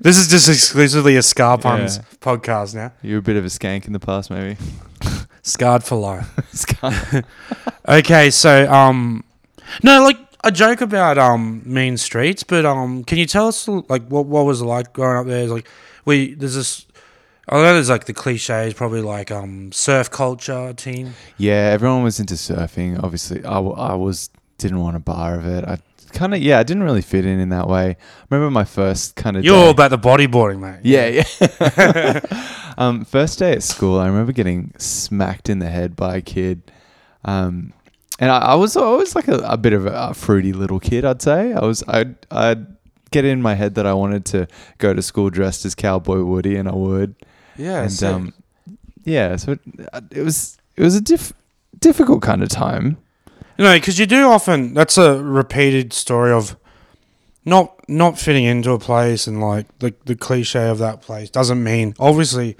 this 0.00 0.18
is 0.18 0.28
just 0.28 0.48
exclusively 0.48 1.16
a 1.16 1.22
Scar 1.22 1.56
Puns 1.58 1.96
Yeah. 1.96 2.02
podcast 2.20 2.74
now. 2.74 2.92
You're 3.02 3.18
a 3.20 3.22
bit 3.22 3.36
of 3.36 3.44
a 3.44 3.48
skank 3.48 3.86
in 3.86 3.92
the 3.94 3.98
past, 4.00 4.30
maybe. 4.30 4.56
Scarred 5.42 5.84
for 5.84 5.96
life. 5.96 6.28
Skank. 6.52 7.24
Okay, 7.88 8.30
so 8.30 8.70
um, 8.70 9.24
no, 9.82 10.02
like 10.02 10.18
a 10.44 10.50
joke 10.52 10.80
about 10.80 11.18
um 11.18 11.62
mean 11.64 11.96
streets, 11.96 12.42
but 12.42 12.64
um, 12.66 13.04
can 13.04 13.16
you 13.18 13.26
tell 13.26 13.48
us 13.48 13.66
like 13.68 14.06
what 14.08 14.26
what 14.26 14.44
was 14.44 14.60
it 14.60 14.64
like 14.64 14.92
growing 14.92 15.18
up 15.18 15.26
there? 15.26 15.46
Like 15.46 15.66
we 16.06 16.34
there's 16.34 16.54
this. 16.54 16.86
I 17.48 17.56
know 17.56 17.74
there's 17.74 17.90
like 17.90 18.06
the 18.06 18.14
cliches, 18.14 18.74
probably 18.74 19.02
like 19.02 19.30
um 19.30 19.70
surf 19.72 20.10
culture 20.10 20.72
team. 20.72 21.14
yeah, 21.36 21.70
everyone 21.72 22.02
was 22.02 22.18
into 22.18 22.34
surfing. 22.34 23.00
Obviously, 23.02 23.44
I, 23.44 23.54
w- 23.54 23.76
I 23.76 23.94
was 23.94 24.30
didn't 24.58 24.80
want 24.80 24.96
a 24.96 25.00
bar 25.00 25.34
of 25.36 25.46
it. 25.46 25.64
I 25.64 25.78
kind 26.12 26.34
of 26.34 26.40
yeah, 26.40 26.58
I 26.58 26.62
didn't 26.62 26.82
really 26.82 27.02
fit 27.02 27.24
in 27.26 27.38
in 27.38 27.50
that 27.50 27.68
way. 27.68 27.96
Remember 28.30 28.50
my 28.50 28.64
first 28.64 29.14
kind 29.16 29.36
of 29.36 29.44
You're 29.44 29.56
all 29.56 29.70
about 29.70 29.90
the 29.90 29.98
bodyboarding, 29.98 30.58
mate. 30.60 30.80
yeah, 30.82 31.22
yeah. 31.40 32.20
um, 32.78 33.04
first 33.04 33.38
day 33.38 33.52
at 33.52 33.62
school, 33.62 34.00
I 34.00 34.06
remember 34.06 34.32
getting 34.32 34.72
smacked 34.78 35.48
in 35.48 35.58
the 35.60 35.68
head 35.68 35.94
by 35.94 36.16
a 36.16 36.20
kid. 36.22 36.72
Um, 37.24 37.72
and 38.18 38.30
I, 38.30 38.38
I 38.38 38.54
was 38.54 38.76
always 38.76 39.14
like 39.14 39.28
a, 39.28 39.36
a 39.38 39.56
bit 39.56 39.72
of 39.72 39.84
a, 39.86 39.92
a 40.10 40.14
fruity 40.14 40.52
little 40.52 40.80
kid, 40.80 41.04
I'd 41.04 41.20
say. 41.20 41.52
I 41.52 41.60
was, 41.64 41.84
I'd, 41.86 42.14
I'd 42.30 42.75
get 43.10 43.24
in 43.24 43.42
my 43.42 43.54
head 43.54 43.74
that 43.76 43.86
I 43.86 43.94
wanted 43.94 44.24
to 44.26 44.48
go 44.78 44.94
to 44.94 45.02
school 45.02 45.30
dressed 45.30 45.64
as 45.64 45.74
Cowboy 45.74 46.22
Woody, 46.22 46.56
and 46.56 46.68
I 46.68 46.74
would. 46.74 47.14
Yeah. 47.56 47.82
and 47.82 47.92
sick. 47.92 48.12
um, 48.12 48.34
yeah, 49.04 49.36
so 49.36 49.52
it, 49.52 49.60
it 50.10 50.22
was, 50.22 50.58
it 50.76 50.82
was 50.82 50.94
a 50.96 51.00
diff, 51.00 51.32
difficult 51.78 52.22
kind 52.22 52.42
of 52.42 52.48
time. 52.48 52.98
You 53.56 53.64
know, 53.64 53.74
because 53.74 53.98
you 53.98 54.06
do 54.06 54.28
often. 54.28 54.74
That's 54.74 54.98
a 54.98 55.22
repeated 55.22 55.92
story 55.92 56.32
of 56.32 56.56
not 57.46 57.88
not 57.88 58.18
fitting 58.18 58.44
into 58.44 58.72
a 58.72 58.78
place, 58.78 59.26
and 59.26 59.40
like 59.40 59.66
the 59.78 59.94
the 60.04 60.14
cliche 60.14 60.68
of 60.68 60.78
that 60.78 61.00
place 61.00 61.30
doesn't 61.30 61.62
mean 61.62 61.94
obviously 61.98 62.56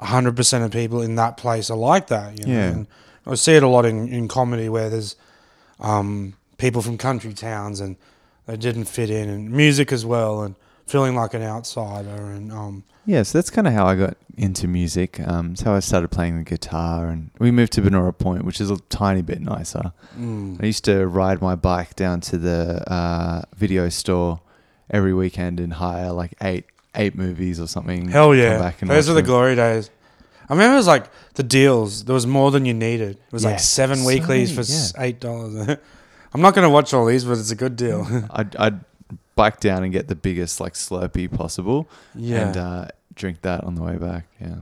hundred 0.00 0.36
percent 0.36 0.64
of 0.64 0.70
people 0.72 1.00
in 1.00 1.14
that 1.14 1.36
place 1.36 1.70
are 1.70 1.76
like 1.76 2.08
that. 2.08 2.38
You 2.38 2.46
know? 2.46 2.52
Yeah. 2.52 2.68
And 2.70 2.86
I 3.26 3.34
see 3.34 3.54
it 3.54 3.62
a 3.62 3.68
lot 3.68 3.84
in, 3.84 4.08
in 4.08 4.28
comedy 4.28 4.68
where 4.68 4.90
there's 4.90 5.16
um, 5.80 6.34
people 6.58 6.82
from 6.82 6.98
country 6.98 7.32
towns 7.32 7.80
and 7.80 7.96
they 8.46 8.56
didn't 8.56 8.84
fit 8.84 9.10
in, 9.10 9.28
and 9.28 9.50
music 9.50 9.92
as 9.92 10.04
well, 10.04 10.42
and 10.42 10.54
feeling 10.86 11.14
like 11.14 11.34
an 11.34 11.42
outsider, 11.42 12.30
and 12.30 12.52
um, 12.52 12.84
Yeah, 13.06 13.22
so 13.22 13.38
that's 13.38 13.50
kind 13.50 13.66
of 13.66 13.72
how 13.72 13.86
I 13.86 13.94
got 13.96 14.16
into 14.36 14.66
music. 14.66 15.20
Um, 15.20 15.52
it's 15.52 15.62
how 15.62 15.74
I 15.74 15.80
started 15.80 16.08
playing 16.10 16.38
the 16.38 16.44
guitar, 16.44 17.08
and 17.08 17.30
we 17.38 17.50
moved 17.50 17.72
to 17.74 17.82
Banora 17.82 18.16
Point, 18.16 18.44
which 18.44 18.60
is 18.60 18.70
a 18.70 18.78
tiny 18.88 19.22
bit 19.22 19.40
nicer. 19.40 19.92
mm, 20.18 20.62
I 20.62 20.66
used 20.66 20.84
to 20.84 21.06
ride 21.06 21.40
my 21.40 21.54
bike 21.54 21.94
down 21.96 22.20
to 22.22 22.38
the 22.38 22.82
uh, 22.92 23.42
video 23.56 23.88
store 23.88 24.40
every 24.90 25.14
weekend 25.14 25.60
and 25.60 25.72
hire 25.74 26.10
like 26.12 26.34
eight 26.42 26.64
eight 26.94 27.14
movies 27.14 27.58
or 27.58 27.66
something. 27.66 28.08
hell 28.08 28.34
yeah, 28.34 28.70
those 28.82 29.08
are 29.08 29.14
the 29.14 29.22
glory 29.22 29.54
days. 29.56 29.88
I 30.48 30.52
remember 30.52 30.74
it 30.74 30.76
was 30.78 30.86
like 30.86 31.06
the 31.34 31.42
deals. 31.42 32.04
There 32.04 32.12
was 32.12 32.26
more 32.26 32.50
than 32.50 32.66
you 32.66 32.74
needed. 32.74 33.16
It 33.16 33.32
was 33.32 33.44
Yeah, 33.44 33.50
like 33.52 33.60
seven 33.60 33.98
so 33.98 34.06
weeklies 34.08 34.50
many, 34.50 34.54
for 34.56 34.60
s 34.60 34.92
eight 34.98 35.18
dollars. 35.20 35.78
I'm 36.34 36.40
not 36.40 36.54
going 36.54 36.66
to 36.66 36.70
watch 36.70 36.94
all 36.94 37.06
these, 37.06 37.24
but 37.24 37.38
it's 37.38 37.50
a 37.50 37.56
good 37.56 37.76
deal. 37.76 38.06
I'd, 38.30 38.56
I'd 38.56 38.80
bike 39.34 39.60
down 39.60 39.82
and 39.82 39.92
get 39.92 40.08
the 40.08 40.14
biggest 40.14 40.60
like 40.60 40.74
Slurpee 40.74 41.34
possible, 41.34 41.88
yeah. 42.14 42.46
and 42.46 42.56
uh, 42.56 42.88
drink 43.14 43.42
that 43.42 43.64
on 43.64 43.74
the 43.74 43.82
way 43.82 43.96
back. 43.96 44.26
Yeah. 44.40 44.60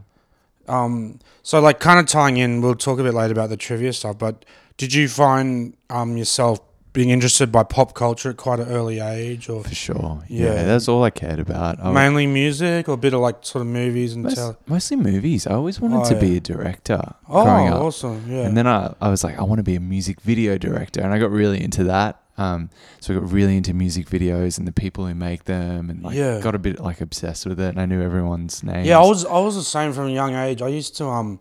um. 0.69 1.19
So 1.43 1.61
like, 1.61 1.81
kind 1.81 1.99
of 1.99 2.07
tying 2.07 2.37
in. 2.37 2.61
We'll 2.61 2.75
talk 2.75 2.99
a 2.99 3.03
bit 3.03 3.15
later 3.15 3.33
about 3.33 3.49
the 3.49 3.57
trivia 3.57 3.93
stuff. 3.93 4.19
But 4.19 4.45
did 4.77 4.93
you 4.95 5.09
find 5.09 5.77
um 5.89 6.17
yourself 6.17 6.61
being 6.93 7.11
interested 7.11 7.53
by 7.53 7.63
pop 7.63 7.95
culture 7.95 8.31
at 8.31 8.37
quite 8.37 8.59
an 8.61 8.69
early 8.69 8.99
age, 8.99 9.49
or 9.49 9.63
For 9.63 9.75
sure. 9.75 10.25
Yeah. 10.29 10.47
Yeah, 10.47 10.63
that's 10.65 10.89
all 10.89 11.05
I 11.05 11.11
cared 11.11 11.39
about. 11.39 11.79
I 11.79 11.93
mainly 11.93 12.27
music, 12.27 12.89
or 12.89 12.93
a 12.95 12.97
bit 12.97 13.15
of 13.15 13.21
like 13.21 13.37
sort 13.43 13.63
of 13.63 13.69
movies 13.69 14.15
and 14.15 14.25
Most- 14.25 14.35
tele- 14.37 14.57
mostly 14.67 14.97
movies. 14.97 15.47
I 15.47 15.53
always 15.55 15.81
wanted 15.81 16.01
Oh, 16.01 16.09
to 16.09 16.17
be 16.21 16.37
a 16.37 16.41
director 16.41 17.01
Oh, 17.29 17.45
growing 17.45 17.69
up. 17.69 17.81
awesome! 17.83 18.25
Yeah. 18.29 18.43
And 18.47 18.57
then 18.57 18.67
I, 18.67 18.95
I 19.01 19.09
was 19.09 19.23
like, 19.23 19.39
I 19.39 19.43
want 19.45 19.59
to 19.59 19.63
be 19.63 19.77
a 19.77 19.81
music 19.81 20.21
video 20.21 20.59
director. 20.59 21.01
And 21.01 21.13
I 21.15 21.19
got 21.19 21.31
really 21.31 21.63
into 21.63 21.85
that. 21.85 22.21
Um, 22.39 22.71
so 23.01 23.15
I 23.15 23.19
got 23.21 23.31
really 23.31 23.57
into 23.57 23.75
music 23.75 24.07
videos 24.09 24.57
and 24.59 24.67
the 24.67 24.73
people 24.73 25.07
who 25.07 25.15
make 25.15 25.45
them 25.45 25.91
and 25.91 26.03
like 26.03 26.17
Yeah. 26.17 26.41
got 26.41 26.55
a 26.55 26.59
bit 26.59 26.81
like 26.81 27.01
obsessed 27.03 27.45
with 27.47 27.61
it. 27.61 27.69
And 27.69 27.81
I 27.81 27.85
knew 27.87 28.01
everyone's 28.03 28.63
name. 28.65 28.85
Yeah, 28.85 28.99
I 28.99 29.05
was 29.07 29.25
I 29.27 29.39
was 29.41 29.55
the 29.57 29.63
same 29.63 29.93
from 29.93 30.07
a 30.09 30.11
young 30.11 30.35
age. 30.35 30.61
I 30.63 30.69
used 30.69 30.97
to 30.97 31.07
um, 31.07 31.39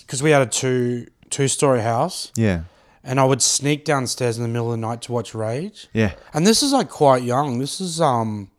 because 0.00 0.22
we 0.22 0.30
had 0.30 0.42
a 0.42 0.46
two 0.46 1.06
two 1.30 1.48
story 1.48 1.82
house, 1.82 2.32
Yeah. 2.34 2.62
And 3.06 3.20
I 3.20 3.24
would 3.24 3.40
sneak 3.40 3.84
downstairs 3.84 4.36
in 4.36 4.42
the 4.42 4.48
middle 4.48 4.66
of 4.66 4.72
the 4.72 4.86
night 4.86 5.00
to 5.02 5.12
watch 5.12 5.34
Rage. 5.34 5.88
Yeah. 5.92 6.14
And 6.34 6.46
this 6.46 6.62
is 6.62 6.72
like 6.72 6.90
quite 6.90 7.22
young. 7.22 7.58
This 7.60 7.80
is 7.80 8.00
um, 8.00 8.50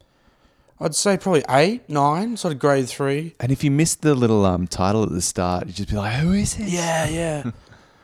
I'd 0.79 0.95
say 0.95 1.17
probably 1.17 1.43
eight, 1.49 1.89
nine, 1.89 2.37
sort 2.37 2.53
of 2.53 2.59
grade 2.59 2.87
three. 2.87 3.35
And 3.39 3.51
if 3.51 3.63
you 3.63 3.69
missed 3.69 4.01
the 4.01 4.15
little 4.15 4.45
um, 4.45 4.65
title 4.65 5.03
at 5.03 5.09
the 5.09 5.21
start, 5.21 5.67
you'd 5.67 5.75
just 5.75 5.89
be 5.89 5.97
like, 5.97 6.13
who 6.13 6.31
is 6.31 6.57
it? 6.57 6.69
Yeah, 6.69 7.09
yeah. 7.09 7.51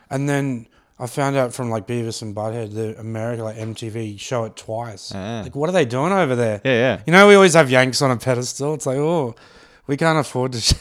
and 0.09 0.27
then 0.27 0.67
I 0.99 1.07
found 1.07 1.35
out 1.37 1.53
from 1.53 1.69
like 1.69 1.87
Beavis 1.87 2.21
and 2.21 2.35
Butthead, 2.35 2.73
the 2.73 2.99
America 2.99 3.43
like 3.43 3.55
MTV 3.55 4.19
show 4.19 4.43
it 4.43 4.55
twice. 4.55 5.11
Ah. 5.15 5.41
Like, 5.43 5.55
what 5.55 5.69
are 5.69 5.73
they 5.73 5.85
doing 5.85 6.11
over 6.11 6.35
there? 6.35 6.61
Yeah, 6.65 6.71
yeah. 6.73 7.01
You 7.05 7.13
know, 7.13 7.27
we 7.27 7.35
always 7.35 7.53
have 7.53 7.71
Yanks 7.71 8.01
on 8.01 8.11
a 8.11 8.17
pedestal. 8.17 8.73
It's 8.73 8.85
like, 8.85 8.97
oh, 8.97 9.35
we 9.87 9.97
can't 9.97 10.17
afford 10.17 10.53
to. 10.53 10.61
Sh- 10.61 10.73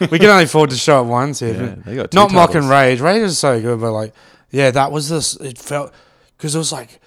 we 0.10 0.18
can 0.18 0.28
only 0.28 0.44
afford 0.44 0.70
to 0.70 0.76
show 0.76 1.02
it 1.02 1.06
once 1.06 1.40
here. 1.40 1.54
Yeah, 1.54 1.74
they 1.84 1.96
got 1.96 2.10
two 2.10 2.16
Not 2.18 2.32
mock 2.32 2.54
and 2.54 2.68
rage. 2.68 3.00
Rage 3.00 3.22
is 3.22 3.38
so 3.38 3.60
good, 3.60 3.80
but 3.80 3.92
like, 3.92 4.14
yeah, 4.52 4.70
that 4.70 4.92
was 4.92 5.08
this. 5.08 5.34
It 5.36 5.58
felt 5.58 5.92
because 6.36 6.54
it 6.54 6.58
was 6.58 6.70
like 6.70 7.00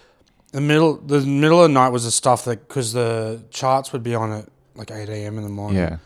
the 0.51 0.59
middle. 0.59 0.97
The 0.97 1.21
middle 1.21 1.63
of 1.63 1.69
the 1.69 1.73
night 1.73 1.89
was 1.89 2.03
the 2.03 2.11
stuff 2.11 2.43
that 2.45 2.67
because 2.67 2.91
the 2.91 3.43
charts 3.51 3.93
would 3.93 4.03
be 4.03 4.13
on 4.15 4.31
at 4.33 4.49
like 4.75 4.91
eight 4.91 5.07
a.m. 5.07 5.37
in 5.37 5.43
the 5.43 5.49
morning. 5.49 5.77
Yeah. 5.77 5.97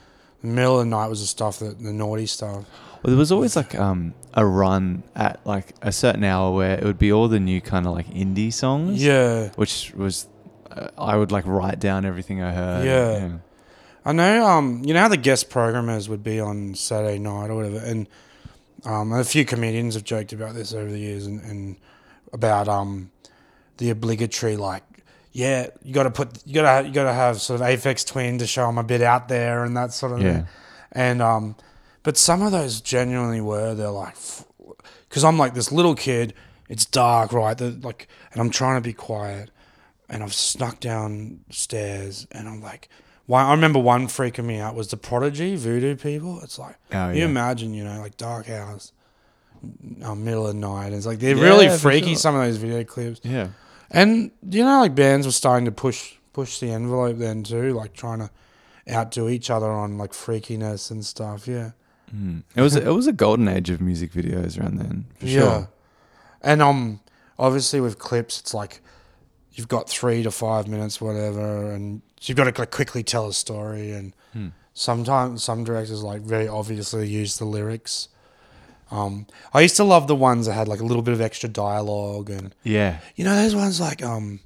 The 0.41 0.47
middle 0.47 0.79
of 0.79 0.85
the 0.85 0.89
night 0.89 1.07
was 1.07 1.21
the 1.21 1.27
stuff 1.27 1.59
that 1.59 1.79
the 1.81 1.91
naughty 1.91 2.27
stuff. 2.27 2.65
Well, 3.01 3.11
there 3.11 3.17
was 3.17 3.31
always 3.31 3.55
like 3.55 3.75
um, 3.75 4.13
a 4.33 4.45
run 4.45 5.03
at 5.15 5.39
like 5.45 5.73
a 5.81 5.91
certain 5.91 6.23
hour 6.23 6.53
where 6.53 6.77
it 6.77 6.83
would 6.83 6.99
be 6.99 7.11
all 7.11 7.27
the 7.29 7.39
new 7.39 7.61
kind 7.61 7.87
of 7.87 7.93
like 7.93 8.07
indie 8.07 8.51
songs. 8.51 9.03
Yeah, 9.03 9.49
Which 9.55 9.93
was, 9.95 10.27
uh, 10.69 10.89
I 10.97 11.15
would 11.15 11.31
like 11.31 11.45
write 11.47 11.79
down 11.79 12.05
everything 12.05 12.41
I 12.41 12.51
heard. 12.51 12.85
Yeah. 12.85 13.37
I 14.03 14.11
know. 14.11 14.45
Um, 14.45 14.81
you 14.85 14.93
know 14.93 15.01
how 15.01 15.07
the 15.07 15.17
guest 15.17 15.49
programmers 15.49 16.09
would 16.09 16.23
be 16.23 16.39
on 16.39 16.75
Saturday 16.75 17.19
night 17.19 17.49
or 17.49 17.55
whatever, 17.55 17.77
and 17.77 18.07
um, 18.85 19.11
a 19.13 19.23
few 19.23 19.45
comedians 19.45 19.93
have 19.95 20.03
joked 20.03 20.33
about 20.33 20.55
this 20.55 20.73
over 20.73 20.89
the 20.89 20.99
years, 20.99 21.25
and, 21.25 21.41
and 21.41 21.75
about 22.33 22.67
um, 22.67 23.11
the 23.77 23.89
obligatory 23.89 24.57
like, 24.57 24.83
yeah, 25.31 25.67
you 25.83 25.93
got 25.93 26.03
to 26.03 26.11
put, 26.11 26.45
you 26.45 26.53
got 26.55 26.81
to, 26.81 26.87
you 26.87 26.93
got 26.93 27.03
to 27.05 27.13
have 27.13 27.39
sort 27.41 27.61
of 27.61 27.67
Aphex 27.67 28.05
Twin 28.05 28.37
to 28.39 28.47
show 28.47 28.65
I'm 28.65 28.77
a 28.77 28.83
bit 28.83 29.01
out 29.01 29.27
there 29.27 29.63
and 29.63 29.75
that 29.77 29.93
sort 29.93 30.13
of 30.13 30.21
Yeah. 30.21 30.33
thing, 30.33 30.47
and 30.91 31.21
um, 31.21 31.55
but 32.03 32.17
some 32.17 32.41
of 32.41 32.51
those 32.51 32.81
genuinely 32.81 33.41
were. 33.41 33.75
They're 33.75 33.89
like, 33.89 34.15
because 35.07 35.23
I'm 35.23 35.37
like 35.37 35.53
this 35.53 35.71
little 35.71 35.95
kid. 35.95 36.33
It's 36.67 36.85
dark, 36.85 37.33
right? 37.33 37.57
The, 37.57 37.71
like, 37.81 38.07
and 38.31 38.39
I'm 38.41 38.51
trying 38.51 38.77
to 38.77 38.87
be 38.87 38.93
quiet, 38.93 39.49
and 40.07 40.21
I've 40.21 40.33
snuck 40.35 40.79
downstairs, 40.79 42.27
and 42.31 42.47
I'm 42.47 42.61
like, 42.61 42.89
why? 43.29 43.43
I 43.43 43.51
remember 43.51 43.77
one 43.79 44.07
freaking 44.07 44.45
me 44.45 44.59
out 44.59 44.73
was 44.73 44.87
the 44.87 44.97
Prodigy 44.97 45.55
Voodoo 45.55 45.95
people. 45.95 46.41
It's 46.41 46.57
like, 46.57 46.75
Oh, 46.91 47.09
you 47.11 47.19
yeah. 47.19 47.25
imagine, 47.25 47.73
you 47.75 47.83
know, 47.83 47.99
like 48.01 48.17
dark 48.17 48.49
hours, 48.49 48.91
uh, 50.03 50.15
middle 50.15 50.47
of 50.47 50.53
the 50.55 50.59
night. 50.59 50.93
It's 50.93 51.05
like 51.05 51.19
they're 51.19 51.35
Yeah, 51.35 51.43
really 51.43 51.69
freaky. 51.77 52.07
sure. 52.13 52.15
Some 52.15 52.35
of 52.35 52.41
those 52.41 52.57
video 52.57 52.83
clips, 52.83 53.19
Yeah. 53.23 53.49
and 53.91 54.31
you 54.49 54.63
know, 54.63 54.79
like 54.81 54.95
bands 54.95 55.25
were 55.27 55.31
starting 55.31 55.65
to 55.65 55.71
push 55.71 56.13
push 56.33 56.59
the 56.59 56.71
envelope 56.71 57.17
then 57.17 57.43
too, 57.43 57.73
like 57.73 57.93
trying 57.93 58.19
to 58.19 58.29
outdo 58.91 59.29
each 59.29 59.49
other 59.51 59.69
on 59.69 59.97
like 59.97 60.11
freakiness 60.13 60.89
and 60.89 61.05
stuff. 61.05 61.47
Yeah. 61.47 61.71
Mm. 62.15 62.41
It 62.55 62.61
was 62.61 62.75
it 62.75 62.87
was 62.93 63.05
a 63.07 63.13
golden 63.13 63.47
age 63.47 63.69
of 63.69 63.79
music 63.81 64.11
videos 64.11 64.59
around 64.59 64.77
then. 64.79 65.05
For 65.19 65.25
Yeah. 65.27 65.39
Sure. 65.39 65.69
And 66.41 66.61
um 66.63 66.99
obviously 67.37 67.79
with 67.81 67.99
clips 67.99 68.39
it's 68.39 68.53
like 68.53 68.81
you've 69.51 69.67
got 69.67 69.89
three 69.89 70.23
to 70.23 70.31
five 70.31 70.67
minutes, 70.67 70.99
whatever, 71.01 71.71
and 71.71 72.01
you've 72.21 72.37
got 72.37 72.53
to 72.53 72.61
like 72.61 72.71
quickly 72.71 73.03
tell 73.03 73.27
a 73.27 73.33
story 73.33 73.91
and 73.91 74.13
Hmm. 74.33 74.47
sometimes 74.73 75.43
some 75.43 75.63
directors 75.63 76.03
like 76.03 76.21
very 76.21 76.47
obviously 76.47 77.07
use 77.07 77.37
the 77.37 77.45
lyrics. 77.45 78.07
Um 78.91 79.25
I 79.53 79.61
used 79.61 79.75
to 79.77 79.83
love 79.83 80.07
the 80.07 80.15
ones 80.15 80.45
that 80.47 80.53
had 80.53 80.67
like 80.67 80.79
a 80.79 80.83
little 80.85 81.01
bit 81.03 81.13
of 81.13 81.21
extra 81.21 81.49
dialogue 81.49 82.29
and 82.29 82.53
Yeah. 82.63 82.97
you 83.15 83.23
know 83.25 83.35
those 83.35 83.55
ones 83.55 83.79
like 83.79 84.03
um 84.03 84.39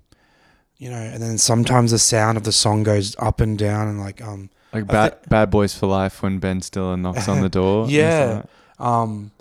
you 0.77 0.89
know, 0.89 0.97
and 0.97 1.21
then 1.23 1.37
sometimes 1.37 1.91
the 1.91 1.99
sound 1.99 2.37
of 2.37 2.43
the 2.43 2.51
song 2.51 2.83
goes 2.83 3.15
up 3.19 3.39
and 3.39 3.57
down 3.57 3.87
and 3.87 3.99
like 3.99 4.21
um 4.21 4.49
Like 4.73 4.87
bad, 4.87 5.15
bad 5.29 5.49
Boys 5.49 5.73
for 5.75 5.87
Life 5.87 6.21
when 6.23 6.39
Ben 6.39 6.61
Stiller 6.61 6.97
knocks 6.97 7.27
on 7.29 7.41
the 7.41 7.49
door. 7.59 7.87
Yeah. 7.89 8.39
stuff. 8.39 8.49
um 8.79 9.31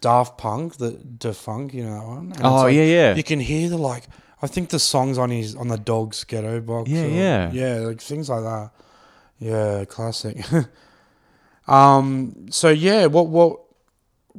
Daft 0.00 0.36
Punk, 0.36 0.76
the 0.78 0.90
Da 0.92 1.32
Funk, 1.32 1.72
you 1.74 1.84
know 1.84 1.94
that 2.00 2.06
one. 2.06 2.32
And 2.36 2.44
Oh 2.44 2.54
like- 2.64 2.74
yeah, 2.74 2.82
yeah. 2.84 3.14
you 3.14 3.22
can 3.22 3.38
hear 3.40 3.68
the 3.68 3.78
like 3.78 4.04
I 4.42 4.48
think 4.48 4.70
the 4.70 4.78
songs 4.78 5.18
on 5.18 5.30
his 5.30 5.54
on 5.54 5.68
the 5.68 5.78
dog's 5.78 6.24
ghetto 6.24 6.60
box. 6.60 6.90
Yeah, 6.90 7.02
or- 7.02 7.08
yeah. 7.08 7.52
yeah, 7.52 7.74
like 7.86 8.00
things 8.00 8.28
like 8.28 8.42
that. 8.42 8.70
Yeah, 9.38 9.84
classic. 9.84 10.44
um. 11.68 12.46
So 12.50 12.68
yeah, 12.68 13.06
what 13.06 13.28
what 13.28 13.60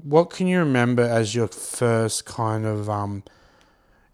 what 0.04 0.30
can 0.30 0.48
you 0.48 0.60
remember 0.60 1.04
as 1.04 1.34
your 1.36 1.48
first 1.48 2.26
kind 2.26 2.66
of 2.66 2.90
um 2.90 3.24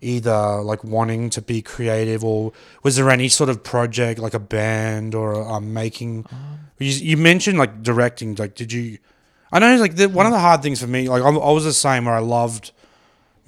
either 0.01 0.61
like 0.61 0.83
wanting 0.83 1.29
to 1.29 1.41
be 1.41 1.61
creative 1.61 2.23
or 2.23 2.53
was 2.83 2.95
there 2.95 3.09
any 3.09 3.27
sort 3.27 3.49
of 3.49 3.63
project 3.63 4.19
like 4.19 4.33
a 4.33 4.39
band 4.39 5.13
or 5.13 5.35
um 5.49 5.73
making 5.73 6.25
you, 6.77 6.87
you 6.91 7.17
mentioned 7.17 7.57
like 7.57 7.81
directing 7.83 8.33
like 8.35 8.55
did 8.55 8.71
you 8.71 8.97
i 9.51 9.59
know 9.59 9.75
like 9.75 9.95
the, 9.97 10.07
one 10.07 10.25
of 10.25 10.31
the 10.31 10.39
hard 10.39 10.61
things 10.61 10.79
for 10.79 10.87
me 10.87 11.09
like 11.09 11.21
I, 11.21 11.27
I 11.27 11.51
was 11.51 11.65
the 11.65 11.73
same 11.73 12.05
where 12.05 12.15
i 12.15 12.19
loved 12.19 12.71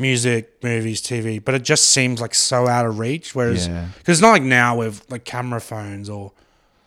music 0.01 0.61
movies 0.63 1.01
tv 1.01 1.43
but 1.43 1.53
it 1.53 1.63
just 1.63 1.85
seems 1.91 2.19
like 2.19 2.33
so 2.33 2.67
out 2.67 2.85
of 2.85 2.97
reach 2.99 3.35
whereas 3.35 3.67
Yeah. 3.67 3.87
because 3.97 4.17
it's 4.17 4.21
not 4.21 4.31
like 4.31 4.43
now 4.43 4.77
with 4.77 5.05
like 5.11 5.23
camera 5.23 5.61
phones 5.61 6.09
or 6.09 6.31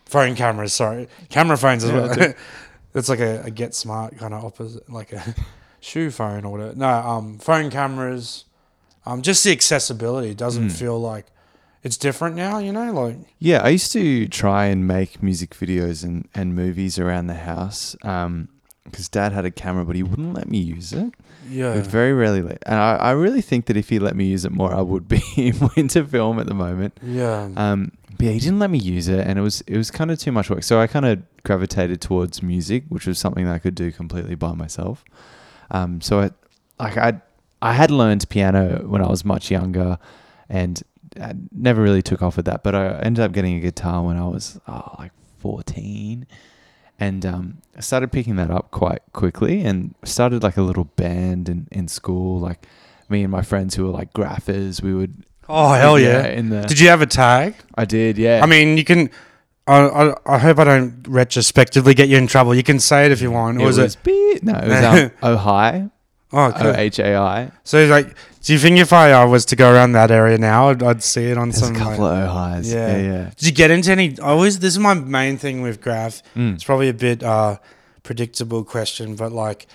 phone 0.05 0.35
cameras 0.35 0.73
sorry 0.73 1.07
camera 1.29 1.57
phones 1.57 1.83
as 1.83 1.91
Yeah, 1.91 2.15
well 2.17 2.33
it's 2.93 3.09
like 3.09 3.19
a, 3.19 3.41
a 3.45 3.51
get 3.51 3.73
smart 3.73 4.17
kind 4.17 4.33
of 4.33 4.43
opposite 4.43 4.87
like 4.89 5.13
a 5.13 5.23
shoe 5.79 6.11
phone 6.11 6.45
or 6.45 6.51
whatever 6.51 6.75
no 6.75 6.87
um 6.89 7.39
phone 7.39 7.69
cameras 7.71 8.45
um 9.05 9.21
just 9.21 9.43
the 9.43 9.51
accessibility 9.51 10.33
doesn't 10.35 10.67
Mm. 10.69 10.71
feel 10.71 10.99
like 10.99 11.25
it's 11.83 11.97
different 11.97 12.35
now. 12.35 12.57
You 12.57 12.73
know, 12.73 12.91
like 12.91 13.15
Yeah, 13.37 13.61
I 13.61 13.69
used 13.69 13.91
to 13.91 14.27
try 14.27 14.65
and 14.65 14.87
make 14.87 15.21
music 15.21 15.51
videos 15.53 16.03
and, 16.03 16.27
and 16.33 16.55
movies 16.55 16.97
around 16.97 17.27
the 17.27 17.35
house 17.51 17.95
because 18.85 19.09
dad 19.09 19.33
had 19.33 19.45
a 19.45 19.51
camera, 19.51 19.83
but 19.83 19.95
he 19.95 20.03
wouldn't 20.03 20.33
let 20.33 20.49
me 20.49 20.59
use 20.59 20.93
it. 20.93 21.13
yeah, 21.49 21.81
very 21.81 22.13
rarely 22.13 22.41
let. 22.41 22.63
And 22.65 22.75
I, 22.75 22.95
I 22.95 23.11
really 23.11 23.41
think 23.41 23.65
that 23.65 23.75
if 23.77 23.89
he 23.89 23.99
let 23.99 24.15
me 24.15 24.25
use 24.25 24.45
it 24.45 24.51
more, 24.51 24.73
I 24.73 24.81
would 24.81 25.07
be 25.07 25.21
into 25.75 26.05
film 26.05 26.39
at 26.39 26.47
the 26.47 26.53
moment. 26.53 26.97
yeah, 27.03 27.49
Um, 27.57 27.91
but 28.17 28.27
yeah, 28.27 28.31
he 28.31 28.39
didn't 28.39 28.59
let 28.59 28.69
me 28.69 28.77
use 28.79 29.07
it, 29.09 29.19
and 29.27 29.37
it 29.37 29.41
was 29.41 29.61
it 29.67 29.75
was 29.77 29.91
kind 29.91 30.09
of 30.09 30.19
too 30.19 30.31
much 30.31 30.49
work. 30.49 30.63
So 30.63 30.79
I 30.79 30.87
kind 30.87 31.05
of 31.05 31.21
gravitated 31.43 31.99
towards 32.01 32.41
music, 32.41 32.85
which 32.89 33.05
was 33.05 33.19
something 33.19 33.45
that 33.45 33.53
I 33.53 33.59
could 33.59 33.75
do 33.75 33.91
completely 33.91 34.35
by 34.35 34.53
myself. 34.53 35.03
Um, 35.71 35.99
so 35.99 36.21
I 36.21 36.31
like 36.79 36.97
I 36.97 37.21
I 37.61 37.73
had 37.73 37.91
learned 37.91 38.29
piano 38.29 38.87
when 38.87 39.01
I 39.01 39.07
was 39.09 39.25
much 39.25 39.51
younger, 39.51 39.97
and 40.47 40.81
I 41.19 41.33
never 41.51 41.81
really 41.81 42.01
took 42.01 42.21
off 42.21 42.37
with 42.37 42.45
that. 42.45 42.63
But 42.63 42.75
I 42.75 42.99
ended 42.99 43.23
up 43.23 43.31
getting 43.33 43.57
a 43.57 43.59
guitar 43.59 44.01
when 44.01 44.17
I 44.17 44.27
was 44.27 44.59
oh, 44.67 44.95
like 44.97 45.11
fourteen, 45.39 46.25
and 46.99 47.25
um, 47.25 47.57
I 47.75 47.81
started 47.81 48.11
picking 48.11 48.35
that 48.37 48.49
up 48.49 48.71
quite 48.71 49.01
quickly, 49.13 49.63
and 49.63 49.95
started 50.03 50.43
like 50.43 50.57
a 50.57 50.61
little 50.61 50.85
band 50.85 51.49
in 51.49 51.67
in 51.71 51.87
school. 51.87 52.39
Like 52.39 52.65
me 53.09 53.23
and 53.23 53.31
my 53.31 53.41
friends 53.41 53.75
who 53.75 53.85
were 53.85 53.91
like 53.91 54.13
graphers, 54.13 54.81
we 54.81 54.93
would. 54.93 55.23
oh 55.49 55.73
hell 55.73 55.99
yeah. 55.99 56.27
In 56.27 56.49
the 56.49 56.61
Did 56.61 56.79
you 56.79 56.89
have 56.89 57.01
a 57.01 57.05
tag? 57.05 57.55
I 57.75 57.85
did, 57.85 58.17
yeah. 58.17 58.41
I 58.43 58.45
mean, 58.45 58.77
you 58.77 58.83
can. 58.83 59.09
I, 59.67 59.79
I, 59.79 60.35
I 60.35 60.37
hope 60.37 60.59
I 60.59 60.63
don't 60.63 61.07
retrospectively 61.07 61.95
get 61.95 62.07
you 62.07 62.17
in 62.17 62.27
trouble. 62.27 62.53
You 62.53 62.61
can 62.61 62.79
say 62.79 63.07
it 63.07 63.11
if 63.11 63.19
you 63.19 63.31
want. 63.31 63.59
it 63.59 63.65
was, 63.65 63.79
is 63.79 63.95
it? 63.95 64.03
beep. 64.03 64.43
No, 64.43 64.53
it 64.53 64.67
was 64.67 65.11
um, 65.23 65.91
oh 66.35 66.51
hi, 66.51 66.57
Oh, 66.57 66.59
O 66.59 66.61
cool. 66.73 66.75
H 66.75 66.99
A 66.99 67.15
I. 67.15 67.51
So, 67.63 67.85
like, 67.85 68.15
do 68.43 68.53
you 68.53 68.59
think 68.59 68.77
if 68.77 68.93
I 68.93 69.11
uh, 69.11 69.27
was 69.27 69.45
to 69.45 69.55
go 69.55 69.71
around 69.73 69.93
that 69.93 70.11
area 70.11 70.37
now, 70.37 70.69
I'd, 70.69 70.83
I'd 70.83 71.01
see 71.03 71.25
it 71.31 71.37
on 71.37 71.49
There's 71.49 71.63
a 71.63 71.65
some? 71.67 71.75
couple 71.75 72.05
like- 72.05 72.23
of 72.23 72.29
oh 72.29 72.33
hi's. 72.33 72.71
Yeah. 72.71 72.97
Yeah, 72.97 73.01
yeah. 73.13 73.29
Did 73.37 73.45
you 73.47 73.51
get 73.53 73.71
into 73.71 73.91
any? 73.91 74.19
I 74.19 74.27
always. 74.29 74.59
This 74.59 74.73
is 74.73 74.79
my 74.79 74.93
main 74.93 75.37
thing 75.37 75.61
with 75.61 75.81
graph. 75.81 76.21
Mm. 76.35 76.53
It's 76.55 76.63
probably 76.63 76.89
a 76.89 76.93
bit 76.93 77.23
uh, 77.23 77.57
predictable 78.03 78.63
question, 78.63 79.15
but 79.15 79.31
like 79.31 79.65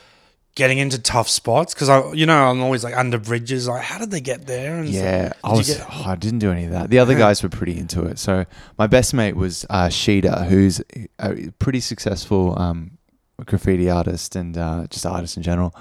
getting 0.57 0.79
into 0.79 0.99
tough 0.99 1.29
spots 1.29 1.73
because 1.75 1.89
I, 1.89 2.13
you 2.13 2.27
know, 2.27 2.37
I'm 2.51 2.61
always 2.61 2.83
like 2.85 2.97
under 2.97 3.19
bridges. 3.19 3.67
Like, 3.69 3.83
how 3.83 3.99
did 3.99 4.11
they 4.11 4.21
get 4.21 4.47
there? 4.47 4.77
And. 4.79 4.89
Yeah, 4.89 5.33
I 5.43 5.49
Did 5.49 5.53
you 5.55 5.59
was. 5.59 5.77
get- 5.79 5.87
oh, 5.91 6.05
I 6.07 6.17
didn't 6.17 6.41
do 6.41 6.51
any 6.53 6.65
of 6.67 6.73
that. 6.73 6.91
The 6.91 6.99
other 6.99 7.17
guys 7.17 7.43
were 7.43 7.49
pretty 7.49 7.79
into 7.79 8.05
it. 8.05 8.19
So 8.19 8.45
my 8.79 8.87
best 8.87 9.15
mate 9.15 9.37
was 9.37 9.65
uh, 9.71 9.89
Sheeta, 9.89 10.45
who's 10.49 10.81
a 11.19 11.51
pretty 11.59 11.81
successful 11.81 12.57
um, 12.59 12.99
graffiti 13.47 13.89
artist 13.89 14.37
and 14.37 14.57
uh, 14.59 14.87
just 14.91 15.07
artist 15.07 15.37
in 15.37 15.43
general. 15.43 15.75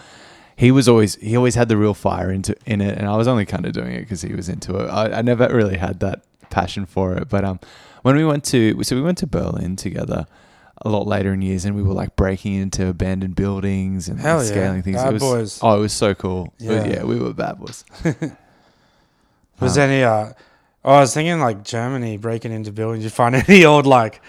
He 0.60 0.72
was 0.72 0.90
always 0.90 1.16
he 1.16 1.38
always 1.38 1.56
had 1.56 1.70
the 1.70 1.78
real 1.78 1.94
fire 1.94 2.30
into 2.32 2.54
in 2.66 2.82
it, 2.82 2.98
and 2.98 3.08
I 3.08 3.16
was 3.16 3.28
only 3.30 3.46
kind 3.46 3.66
of 3.66 3.72
doing 3.72 3.94
it 3.94 4.02
because 4.02 4.22
he 4.22 4.34
was 4.34 4.50
into 4.50 4.76
it. 4.78 4.88
I, 4.90 5.20
I 5.20 5.22
never 5.22 5.48
really 5.56 5.78
had 5.78 6.02
that 6.02 6.24
passion 6.50 6.86
for 6.86 7.16
it. 7.16 7.30
But 7.30 7.46
um, 7.46 7.60
when 8.02 8.16
we 8.18 8.26
went 8.26 8.44
to 8.46 8.84
so 8.84 8.96
we 8.98 9.02
went 9.02 9.18
to 9.20 9.28
Berlin 9.28 9.78
together 9.78 10.28
a 10.82 10.90
lot 10.90 11.08
later 11.08 11.32
in 11.34 11.42
years, 11.42 11.64
and 11.64 11.78
we 11.78 11.82
were 11.84 11.94
like 11.94 12.16
breaking 12.18 12.56
into 12.56 12.88
abandoned 12.88 13.36
buildings 13.36 14.10
and 14.10 14.20
Hell 14.20 14.38
like, 14.40 14.48
yeah. 14.48 14.52
scaling 14.52 14.82
things. 14.84 14.98
Bad 14.98 15.10
it 15.10 15.14
was, 15.14 15.22
boys. 15.22 15.60
Oh, 15.62 15.78
it 15.78 15.82
was 15.82 15.94
so 15.94 16.14
cool. 16.14 16.54
Yeah. 16.60 16.72
Yeah, 16.72 16.88
yeah 16.88 17.04
we 17.04 17.20
were 17.20 17.34
bad 17.34 17.58
boys. 17.60 17.86
Was 19.60 19.78
Um, 19.78 19.84
any? 19.90 20.04
Uh, 20.04 20.32
oh, 20.86 20.94
I 20.94 21.00
was 21.02 21.14
thinking 21.14 21.40
like 21.40 21.64
Germany 21.64 22.18
breaking 22.18 22.52
into 22.54 22.72
buildings. 22.72 23.04
You 23.04 23.10
find 23.10 23.36
any 23.48 23.66
old 23.66 23.86
like, 23.86 24.22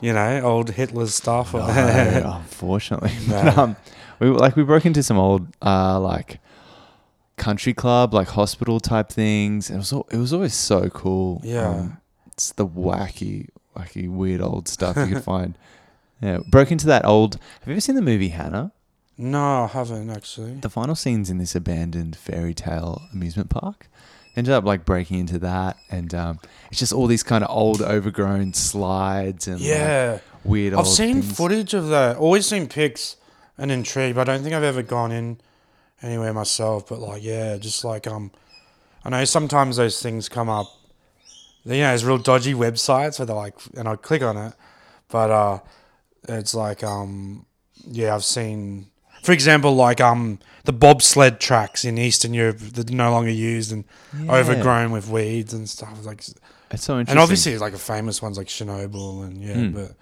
you 0.00 0.12
know, 0.12 0.40
old 0.42 0.70
Hitler's 0.70 1.14
stuff? 1.14 1.52
or- 1.54 1.58
No, 1.60 2.32
unfortunately. 2.42 3.12
No. 3.28 3.42
But, 3.42 3.58
um, 3.58 3.76
we 4.20 4.28
like 4.28 4.56
we 4.56 4.62
broke 4.64 4.86
into 4.86 5.02
some 5.02 5.18
old 5.18 5.46
uh 5.62 5.98
like 6.00 6.40
country 7.36 7.72
club, 7.72 8.12
like 8.14 8.28
hospital 8.28 8.80
type 8.80 9.08
things. 9.10 9.70
It 9.70 9.76
was 9.76 9.92
al- 9.92 10.08
it 10.10 10.16
was 10.16 10.32
always 10.32 10.54
so 10.54 10.88
cool. 10.90 11.40
Yeah. 11.44 11.68
Um, 11.68 11.98
it's 12.32 12.52
the 12.52 12.66
wacky, 12.66 13.48
wacky, 13.76 14.08
weird 14.08 14.40
old 14.40 14.68
stuff 14.68 14.96
you 14.96 15.14
could 15.14 15.24
find. 15.34 15.56
Yeah, 16.20 16.38
broke 16.50 16.72
into 16.72 16.86
that 16.86 17.04
old. 17.04 17.34
Have 17.60 17.68
you 17.68 17.72
ever 17.74 17.80
seen 17.80 17.94
the 17.94 18.02
movie 18.02 18.28
Hanna? 18.28 18.72
no, 19.20 19.64
I 19.64 19.66
haven't 19.66 20.10
actually. 20.10 20.54
The 20.54 20.70
final 20.70 20.94
scenes 20.94 21.28
in 21.30 21.38
this 21.38 21.54
abandoned 21.56 22.14
fairy 22.16 22.54
tale 22.54 23.02
amusement 23.12 23.50
park. 23.50 23.88
Ended 24.36 24.52
up 24.54 24.62
like 24.64 24.84
breaking 24.84 25.18
into 25.18 25.38
that, 25.40 25.76
and 25.90 26.14
um, 26.14 26.38
it's 26.70 26.78
just 26.78 26.92
all 26.92 27.08
these 27.08 27.24
kind 27.24 27.42
of 27.42 27.50
old, 27.50 27.82
overgrown 27.82 28.52
slides 28.52 29.48
and 29.48 29.58
like, 29.60 29.68
Yeah, 29.68 30.18
weird. 30.44 30.74
I've 30.74 30.86
seen 30.86 31.22
things. 31.22 31.36
footage 31.36 31.74
of 31.74 31.88
that. 31.88 32.16
Always 32.16 32.46
seen 32.46 32.68
pics 32.68 33.16
and 33.58 33.70
intrigued, 33.72 34.14
but 34.16 34.28
I 34.28 34.32
don't 34.34 34.42
think 34.42 34.54
I've 34.54 34.62
ever 34.62 34.82
gone 34.82 35.12
in 35.12 35.38
anywhere 36.02 36.32
myself. 36.32 36.88
But 36.88 37.00
like, 37.00 37.22
yeah, 37.22 37.56
just 37.58 37.84
like 37.84 38.06
um, 38.06 38.30
I 39.04 39.10
know 39.10 39.24
sometimes 39.24 39.76
those 39.76 40.00
things 40.02 40.28
come 40.28 40.48
up. 40.48 40.66
You 41.64 41.72
know, 41.78 41.88
there's 41.88 42.04
real 42.04 42.18
dodgy 42.18 42.54
websites 42.54 43.18
where 43.18 43.26
they're 43.26 43.36
like, 43.36 43.54
and 43.76 43.88
I 43.88 43.96
click 43.96 44.22
on 44.22 44.36
it, 44.36 44.54
but 45.08 45.30
uh, 45.30 45.58
it's 46.28 46.54
like 46.54 46.82
um, 46.82 47.44
yeah, 47.86 48.14
I've 48.14 48.24
seen, 48.24 48.86
for 49.22 49.32
example, 49.32 49.74
like 49.74 50.00
um, 50.00 50.38
the 50.64 50.72
bobsled 50.72 51.40
tracks 51.40 51.84
in 51.84 51.98
Eastern 51.98 52.32
Europe 52.32 52.58
that 52.58 52.90
are 52.90 52.94
no 52.94 53.10
longer 53.10 53.30
used 53.30 53.72
and 53.72 53.84
Yeah. 54.18 54.32
overgrown 54.36 54.92
with 54.92 55.08
weeds 55.08 55.52
and 55.52 55.68
stuff. 55.68 56.04
Like, 56.06 56.20
It's 56.20 56.84
so 56.84 56.94
interesting. 56.98 57.08
and 57.10 57.18
obviously, 57.18 57.58
like 57.58 57.74
a 57.74 57.78
famous 57.78 58.22
ones 58.22 58.38
like 58.38 58.46
Chernobyl, 58.46 59.24
and 59.24 59.42
yeah, 59.42 59.56
Mm. 59.56 59.74
but 59.74 59.92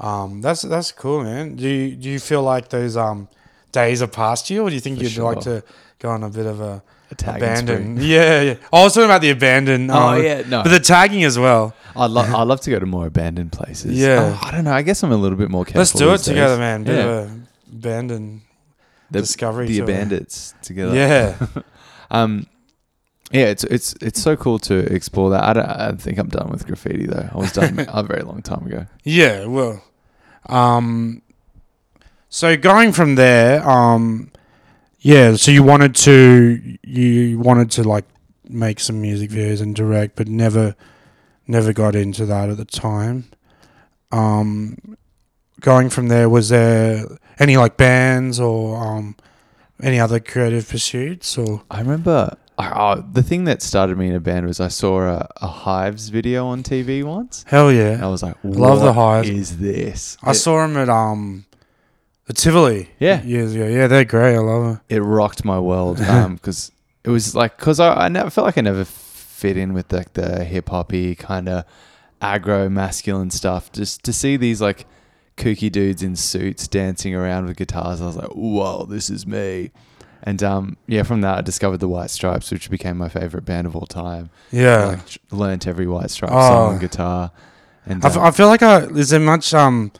um, 0.00 0.40
that's 0.40 0.62
that's 0.62 0.92
cool, 0.92 1.22
man. 1.24 1.56
Do 1.56 1.68
you 1.68 1.94
do 1.96 2.08
you 2.10 2.18
feel 2.18 2.42
like 2.42 2.68
those 2.68 2.96
um 2.96 3.28
days 3.72 4.02
are 4.02 4.06
past 4.08 4.50
you, 4.50 4.62
or 4.62 4.68
do 4.68 4.74
you 4.74 4.80
think 4.80 4.98
For 4.98 5.04
you'd 5.04 5.18
like 5.18 5.40
to 5.40 5.62
go 5.98 6.10
on 6.10 6.22
a 6.24 6.30
bit 6.30 6.46
of 6.46 6.60
a 6.60 6.82
a 7.10 7.30
abandon? 7.36 7.96
Yeah, 8.00 8.40
yeah. 8.42 8.54
I 8.72 8.82
was 8.82 8.94
talking 8.94 9.04
about 9.06 9.20
the 9.22 9.30
abandon. 9.30 9.90
Oh 9.90 10.08
um, 10.10 10.22
yeah, 10.22 10.42
no. 10.48 10.62
but 10.62 10.70
the 10.70 10.80
tagging 10.80 11.22
as 11.24 11.38
well. 11.38 11.74
I'd 11.96 12.10
love 12.10 12.32
I'd 12.34 12.42
love 12.48 12.60
to 12.62 12.70
go 12.70 12.78
to 12.80 12.86
more 12.86 13.06
abandoned 13.06 13.52
places. 13.52 13.96
Yeah. 13.96 14.36
Oh, 14.40 14.46
I 14.46 14.50
don't 14.50 14.64
know. 14.64 14.72
I 14.72 14.82
guess 14.82 15.02
I'm 15.04 15.12
a 15.12 15.16
little 15.16 15.38
bit 15.38 15.50
more 15.50 15.64
careful. 15.64 15.78
Let's 15.80 15.92
do 15.92 16.08
it 16.08 16.12
these 16.12 16.20
days. 16.26 16.34
together, 16.34 16.58
man. 16.58 16.82
Bit 16.84 16.96
Yeah. 16.96 17.02
of 17.04 17.30
a 17.30 17.40
abandon 17.72 18.42
The, 19.12 19.20
discovery. 19.20 19.66
the 19.68 19.80
bandits 19.82 20.54
together. 20.62 20.94
Yeah, 20.94 21.36
Um. 22.10 22.46
Yeah, 23.30 23.46
it's 23.46 23.64
it's 23.64 23.94
it's 24.00 24.20
so 24.20 24.36
cool 24.36 24.58
to 24.60 24.74
explore 24.94 25.30
that. 25.30 25.42
I 25.42 25.52
don't, 25.54 25.66
I 25.66 25.92
think 25.92 26.18
I'm 26.18 26.28
done 26.28 26.50
with 26.50 26.66
graffiti 26.66 27.06
though. 27.06 27.28
I 27.32 27.36
was 27.36 27.52
done 27.52 27.84
a 27.88 28.02
very 28.02 28.22
long 28.22 28.42
time 28.42 28.66
ago. 28.66 28.86
yeah. 29.02 29.46
Well, 29.46 29.82
um, 30.46 31.22
so 32.28 32.56
going 32.56 32.92
from 32.92 33.14
there, 33.14 33.66
um, 33.68 34.30
yeah. 35.00 35.36
So 35.36 35.50
you 35.50 35.62
wanted 35.62 35.94
to 35.96 36.78
you 36.82 37.38
wanted 37.38 37.70
to 37.72 37.84
like 37.84 38.04
make 38.48 38.78
some 38.78 39.00
music 39.00 39.30
videos 39.30 39.62
and 39.62 39.74
direct, 39.74 40.16
but 40.16 40.28
never 40.28 40.76
never 41.46 41.72
got 41.72 41.94
into 41.94 42.26
that 42.26 42.50
at 42.50 42.56
the 42.56 42.64
time. 42.64 43.24
Um, 44.12 44.96
going 45.60 45.88
from 45.90 46.08
there, 46.08 46.28
was 46.28 46.50
there 46.50 47.06
any 47.38 47.56
like 47.56 47.76
bands 47.76 48.38
or 48.38 48.76
um, 48.76 49.16
any 49.82 49.98
other 49.98 50.20
creative 50.20 50.68
pursuits 50.68 51.36
or? 51.38 51.62
I 51.70 51.80
remember 51.80 52.36
uh, 52.58 53.02
the 53.12 53.22
thing 53.22 53.44
that 53.44 53.62
started 53.62 53.98
me 53.98 54.08
in 54.08 54.14
a 54.14 54.20
band 54.20 54.46
was 54.46 54.60
I 54.60 54.68
saw 54.68 55.00
a, 55.02 55.28
a 55.42 55.46
Hives 55.46 56.08
video 56.08 56.46
on 56.46 56.62
TV 56.62 57.02
once. 57.04 57.44
Hell 57.48 57.68
And 57.68 57.78
yeah! 57.78 57.98
I 58.02 58.08
was 58.08 58.22
like, 58.22 58.36
Love 58.44 58.80
the 58.80 58.92
Hives." 58.92 59.28
Is 59.28 59.58
this? 59.58 60.16
I 60.22 60.30
It- 60.30 60.34
saw 60.34 60.66
them 60.66 60.76
at 60.76 60.88
um, 60.88 61.44
the 62.26 62.32
Tivoli. 62.32 62.90
Yeah. 62.98 63.22
years 63.22 63.54
ago. 63.54 63.66
Yeah, 63.66 63.86
they're 63.88 64.04
great. 64.04 64.36
I 64.36 64.38
love 64.38 64.62
them. 64.64 64.80
it 64.88 65.00
rocked 65.00 65.44
my 65.44 65.58
world 65.58 65.98
because 66.34 66.70
it 67.04 67.10
was 67.10 67.34
like 67.34 67.56
because 67.58 67.80
I, 67.80 68.04
I 68.04 68.08
never 68.08 68.30
felt 68.30 68.46
like 68.46 68.58
I 68.58 68.62
never 68.62 68.84
fit 68.84 69.56
in 69.56 69.74
with 69.74 69.92
like 69.92 70.12
the 70.14 70.44
hip 70.44 70.68
hoppy 70.68 71.14
kind 71.16 71.48
of 71.48 71.64
aggro 72.22 72.70
masculine 72.70 73.30
stuff. 73.30 73.72
Just 73.72 74.04
to 74.04 74.12
see 74.12 74.36
these 74.36 74.62
like 74.62 74.86
kooky 75.36 75.70
dudes 75.70 76.02
in 76.02 76.14
suits 76.16 76.68
dancing 76.68 77.14
around 77.14 77.46
with 77.46 77.56
guitars, 77.56 78.00
I 78.00 78.06
was 78.06 78.16
like, 78.16 78.30
whoa, 78.30 78.86
this 78.86 79.10
is 79.10 79.26
me. 79.26 79.72
And 80.26 80.42
um, 80.42 80.76
yeah, 80.86 81.02
from 81.02 81.20
that 81.20 81.38
I 81.38 81.40
discovered 81.42 81.78
the 81.78 81.88
White 81.88 82.08
Stripes, 82.10 82.50
which 82.50 82.70
became 82.70 82.96
my 82.96 83.08
favorite 83.10 83.44
band 83.44 83.66
of 83.66 83.76
all 83.76 83.86
time. 83.86 84.30
Yeah. 84.50 84.86
like 84.86 85.06
tr- 85.06 85.18
learnt 85.30 85.66
every 85.66 85.86
White 85.86 86.10
Stripes 86.10 86.32
Oh. 86.34 86.48
song 86.48 86.74
on 86.74 86.78
guitar. 86.80 87.30
And 87.86 88.02
I, 88.04 88.08
f- 88.08 88.16
uh, 88.16 88.22
I 88.22 88.30
feel 88.30 88.46
like 88.48 88.62
I 88.62 88.84
is 88.86 89.10
there 89.10 89.20
much 89.20 89.52
um 89.52 89.92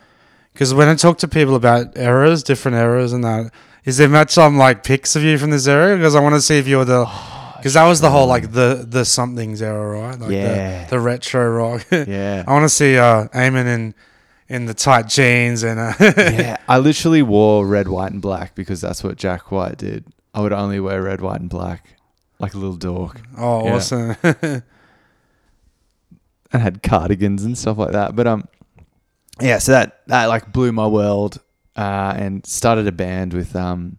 because 0.54 0.72
when 0.72 0.88
I 0.88 0.94
talk 0.94 1.18
to 1.18 1.28
people 1.28 1.54
about 1.56 1.96
eras, 1.98 2.42
different 2.42 2.76
eras 2.78 3.12
and 3.12 3.22
that, 3.24 3.52
is 3.84 3.98
there 3.98 4.08
much 4.08 4.38
um 4.38 4.56
like 4.56 4.82
pics 4.82 5.14
of 5.14 5.22
you 5.22 5.37
from 5.37 5.50
this 5.50 5.66
era? 5.66 5.94
Because 5.96 6.14
I 6.16 6.20
want 6.20 6.34
to 6.37 6.40
see 6.40 6.56
if 6.58 6.66
you're 6.66 6.87
the 6.87 7.04
because 7.58 7.74
that 7.74 7.87
was 7.87 8.00
the 8.00 8.08
whole 8.08 8.26
like 8.26 8.52
the 8.52 8.87
the 8.88 9.04
somethings 9.04 9.60
era, 9.60 10.00
right? 10.00 10.18
Like 10.18 10.30
Yeah. 10.30 10.84
the, 10.84 10.90
the 10.96 11.00
retro 11.00 11.46
rock. 11.50 11.87
yeah. 11.92 12.44
I 12.46 12.50
want 12.52 12.64
to 12.64 12.70
see 12.70 12.96
uh 12.96 13.28
Aimon 13.34 13.66
in 13.66 13.94
in 14.48 14.66
the 14.66 14.74
tight 14.74 15.09
jeans 15.09 15.62
and 15.62 15.80
uh, 15.80 15.92
yeah, 16.00 16.57
I 16.68 16.78
literally 16.78 17.22
wore 17.22 17.66
red, 17.66 17.88
white, 17.88 18.12
and 18.12 18.20
black 18.22 18.54
because 18.54 18.80
that's 18.80 19.02
what 19.02 19.16
Jack 19.16 19.50
White 19.50 19.78
did. 19.78 20.04
I 20.35 20.40
would 20.40 20.52
only 20.52 20.80
wear 20.80 21.02
red, 21.02 21.20
white, 21.20 21.40
and 21.40 21.48
black, 21.48 21.96
like 22.38 22.54
a 22.54 22.59
little 22.59 22.76
dork, 22.76 23.20
oh 23.38 23.64
Yeah. 23.66 23.74
awesome. 23.74 24.16
and 26.52 26.62
had 26.62 26.83
cardigans 26.83 27.44
and 27.44 27.57
stuff 27.57 27.78
like 27.78 27.92
that. 27.92 28.14
But 28.14 28.26
um, 28.26 28.48
yeah, 29.40 29.59
so 29.59 29.72
that 29.72 30.00
that 30.09 30.26
like 30.26 30.52
blew 30.52 30.72
my 30.72 30.87
world, 30.87 31.40
uh, 31.76 32.14
and 32.16 32.44
started 32.46 32.87
a 32.87 32.92
band 32.92 33.33
with 33.33 33.54
um, 33.57 33.98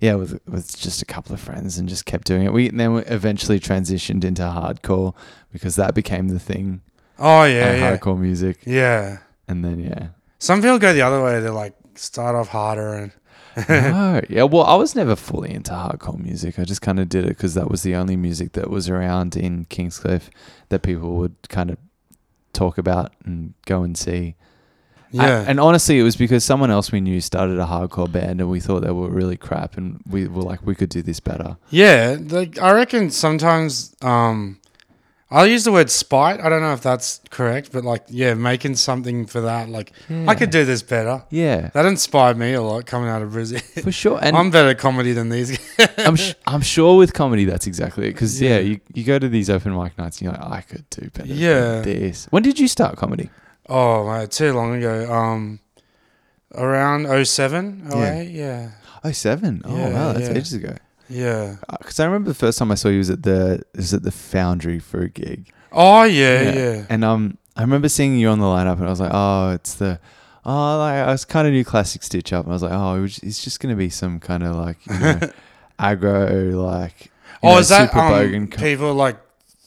yeah, 0.00 0.14
with 0.14 0.40
with 0.46 0.78
just 0.78 1.02
a 1.02 1.04
couple 1.04 1.34
of 1.34 1.40
friends 1.40 1.78
and 1.78 1.88
just 1.88 2.06
kept 2.06 2.26
doing 2.26 2.44
it. 2.44 2.52
We 2.52 2.68
and 2.68 2.78
then 2.80 2.94
we 2.94 3.02
eventually 3.02 3.60
transitioned 3.60 4.24
into 4.24 4.42
hardcore 4.42 5.14
because 5.52 5.76
that 5.76 5.94
became 5.94 6.28
the 6.28 6.38
thing. 6.38 6.80
Oh 7.18 7.44
yeah, 7.44 7.68
uh, 7.70 7.72
yeah, 7.74 7.96
hardcore 7.98 8.18
music, 8.18 8.58
yeah. 8.64 9.18
And 9.52 9.64
then 9.64 9.78
yeah. 9.80 10.08
Some 10.38 10.60
people 10.60 10.78
go 10.80 10.92
the 10.92 11.02
other 11.02 11.22
way. 11.22 11.38
They 11.40 11.48
like 11.50 11.74
start 11.94 12.34
off 12.34 12.48
harder 12.48 12.94
and 12.94 13.12
no, 13.68 14.20
yeah. 14.30 14.44
Well, 14.44 14.64
I 14.64 14.74
was 14.76 14.94
never 14.96 15.14
fully 15.14 15.52
into 15.52 15.72
hardcore 15.72 16.18
music. 16.18 16.58
I 16.58 16.64
just 16.64 16.80
kind 16.80 16.98
of 16.98 17.08
did 17.08 17.24
it 17.24 17.28
because 17.36 17.52
that 17.54 17.70
was 17.70 17.82
the 17.82 17.94
only 17.94 18.16
music 18.16 18.52
that 18.52 18.70
was 18.70 18.88
around 18.88 19.36
in 19.36 19.66
Kingscliff 19.66 20.30
that 20.70 20.80
people 20.82 21.16
would 21.18 21.36
kind 21.50 21.70
of 21.70 21.76
talk 22.54 22.78
about 22.78 23.12
and 23.26 23.52
go 23.66 23.82
and 23.82 23.96
see. 23.96 24.36
yeah. 25.10 25.42
A- 25.42 25.44
and 25.44 25.60
honestly, 25.60 25.98
it 26.00 26.02
was 26.02 26.16
because 26.16 26.44
someone 26.44 26.70
else 26.70 26.90
we 26.92 27.02
knew 27.02 27.20
started 27.20 27.58
a 27.58 27.66
hardcore 27.66 28.10
band, 28.10 28.40
and 28.40 28.48
we 28.48 28.58
thought 28.58 28.80
they 28.80 28.90
were 28.90 29.10
really 29.10 29.36
crap, 29.36 29.76
and 29.76 30.00
we 30.08 30.26
were 30.28 30.42
like, 30.42 30.64
we 30.64 30.74
could 30.74 30.88
do 30.88 31.02
this 31.02 31.20
better. 31.20 31.58
Yeah, 31.68 32.16
like 32.30 32.58
I 32.58 32.72
reckon 32.72 33.10
sometimes 33.10 33.94
um 34.00 34.60
I'll 35.32 35.46
use 35.46 35.64
the 35.64 35.72
word 35.72 35.90
spite. 35.90 36.40
I 36.40 36.48
don't 36.50 36.60
know 36.60 36.74
if 36.74 36.82
that's 36.82 37.20
correct, 37.30 37.72
but 37.72 37.84
like 37.84 38.04
yeah, 38.08 38.34
making 38.34 38.76
something 38.76 39.26
for 39.26 39.40
that 39.40 39.68
like 39.68 39.92
I 40.28 40.34
could 40.34 40.50
do 40.50 40.64
this 40.64 40.82
better. 40.82 41.24
Yeah, 41.30 41.70
That 41.74 41.86
inspired 41.86 42.36
me 42.36 42.52
a 42.52 42.60
lot 42.62 42.84
coming 42.86 43.08
out 43.08 43.22
of 43.22 43.30
Brizzy. 43.32 43.60
for 43.82 43.90
sure. 43.92 44.18
And 44.22 44.36
I'm 44.36 44.50
better 44.50 44.68
at 44.68 44.78
comedy 44.78 45.12
than 45.12 45.30
these 45.30 45.56
guys. 45.58 45.88
I'm 45.98 46.16
sh- 46.16 46.34
I'm 46.46 46.60
sure 46.60 46.96
with 46.98 47.12
comedy 47.14 47.44
that's 47.46 47.66
exactly 47.66 48.06
it. 48.08 48.12
Because 48.12 48.40
yeah. 48.40 48.50
Yeah. 48.50 48.58
you, 48.60 48.80
you 48.94 49.04
go 49.04 49.18
to 49.18 49.28
these 49.28 49.48
open 49.50 49.74
mic 49.74 49.96
nights 49.98 50.20
and 50.20 50.26
you're 50.30 50.40
like, 50.40 50.52
I 50.58 50.60
could 50.60 50.84
do 50.90 51.08
better. 51.10 51.28
Yeah. 51.32 51.80
than 51.80 51.84
this. 51.84 52.26
When 52.30 52.42
did 52.42 52.58
you 52.60 52.68
start 52.68 52.96
comedy? 52.96 53.30
oh, 53.68 54.06
mate, 54.06 54.30
too 54.30 54.52
long 54.52 54.74
ago. 54.76 55.10
Um 55.12 55.60
around 56.54 57.06
07, 57.26 57.88
08, 57.94 58.28
yeah. 58.30 58.70
Oh 59.04 59.10
seven. 59.12 59.62
Oh 59.64 59.76
Yeah, 59.76 59.88
wow, 59.92 60.12
that's 60.12 60.28
yeah. 60.28 60.36
ages 60.36 60.52
ago. 60.52 60.74
Yeah. 61.08 61.56
Because 61.78 62.00
I 62.00 62.04
remember 62.04 62.30
the 62.30 62.34
first 62.34 62.58
time 62.58 62.70
I 62.70 62.74
saw 62.74 62.88
you 62.88 62.98
was 62.98 63.10
at 63.10 63.22
the 63.22 63.62
was 63.74 63.92
at 63.94 64.02
the 64.02 64.10
Foundry 64.10 64.78
for 64.78 65.02
a 65.02 65.08
gig. 65.08 65.52
Oh 65.72 66.02
yeah, 66.04 66.52
yeah. 66.52 66.86
And 66.88 67.04
um, 67.04 67.38
I 67.56 67.62
remember 67.62 67.88
seeing 67.88 68.18
you 68.18 68.28
on 68.28 68.38
the 68.38 68.46
lineup, 68.46 68.76
and 68.76 68.86
I 68.86 68.90
was 68.90 69.00
like, 69.00 69.12
oh, 69.12 69.50
it's 69.50 69.74
the. 69.74 70.00
Oh, 70.44 70.78
like, 70.78 70.94
I 70.94 71.12
was 71.12 71.24
kind 71.24 71.46
of 71.46 71.52
new 71.52 71.64
classic 71.64 72.02
stitch 72.02 72.32
up, 72.32 72.44
and 72.44 72.52
I 72.52 72.54
was 72.54 72.62
like, 72.62 72.72
oh, 72.72 73.04
it's 73.04 73.44
just 73.44 73.60
gonna 73.60 73.76
be 73.76 73.90
some 73.90 74.18
kind 74.18 74.42
of 74.42 74.56
like 74.56 74.84
you 74.86 74.98
know, 74.98 75.20
aggro, 75.78 76.54
like. 76.54 77.12
Oh, 77.42 77.52
know, 77.52 77.58
is 77.58 77.68
that 77.70 77.94
um, 77.94 78.46
people 78.48 78.94
like 78.94 79.18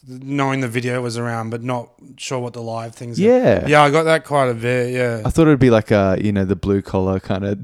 knowing 0.08 0.60
the 0.60 0.68
video 0.68 1.02
was 1.02 1.18
around 1.18 1.50
but 1.50 1.64
not 1.64 1.90
sure 2.18 2.40
what 2.40 2.54
the 2.54 2.62
live 2.62 2.94
things 2.96 3.20
are? 3.20 3.24
Yeah. 3.24 3.66
Yeah, 3.68 3.82
I 3.82 3.90
got 3.90 4.04
that 4.04 4.24
quite 4.26 4.48
a 4.50 4.54
bit, 4.54 4.94
yeah. 4.94 5.22
I 5.26 5.30
thought 5.30 5.44
it'd 5.48 5.60
be 5.60 5.70
like 5.70 5.90
a, 5.92 6.18
you 6.22 6.32
know, 6.32 6.46
the 6.46 6.56
blue 6.56 6.82
collar 6.82 7.20
kind 7.20 7.44
of, 7.46 7.64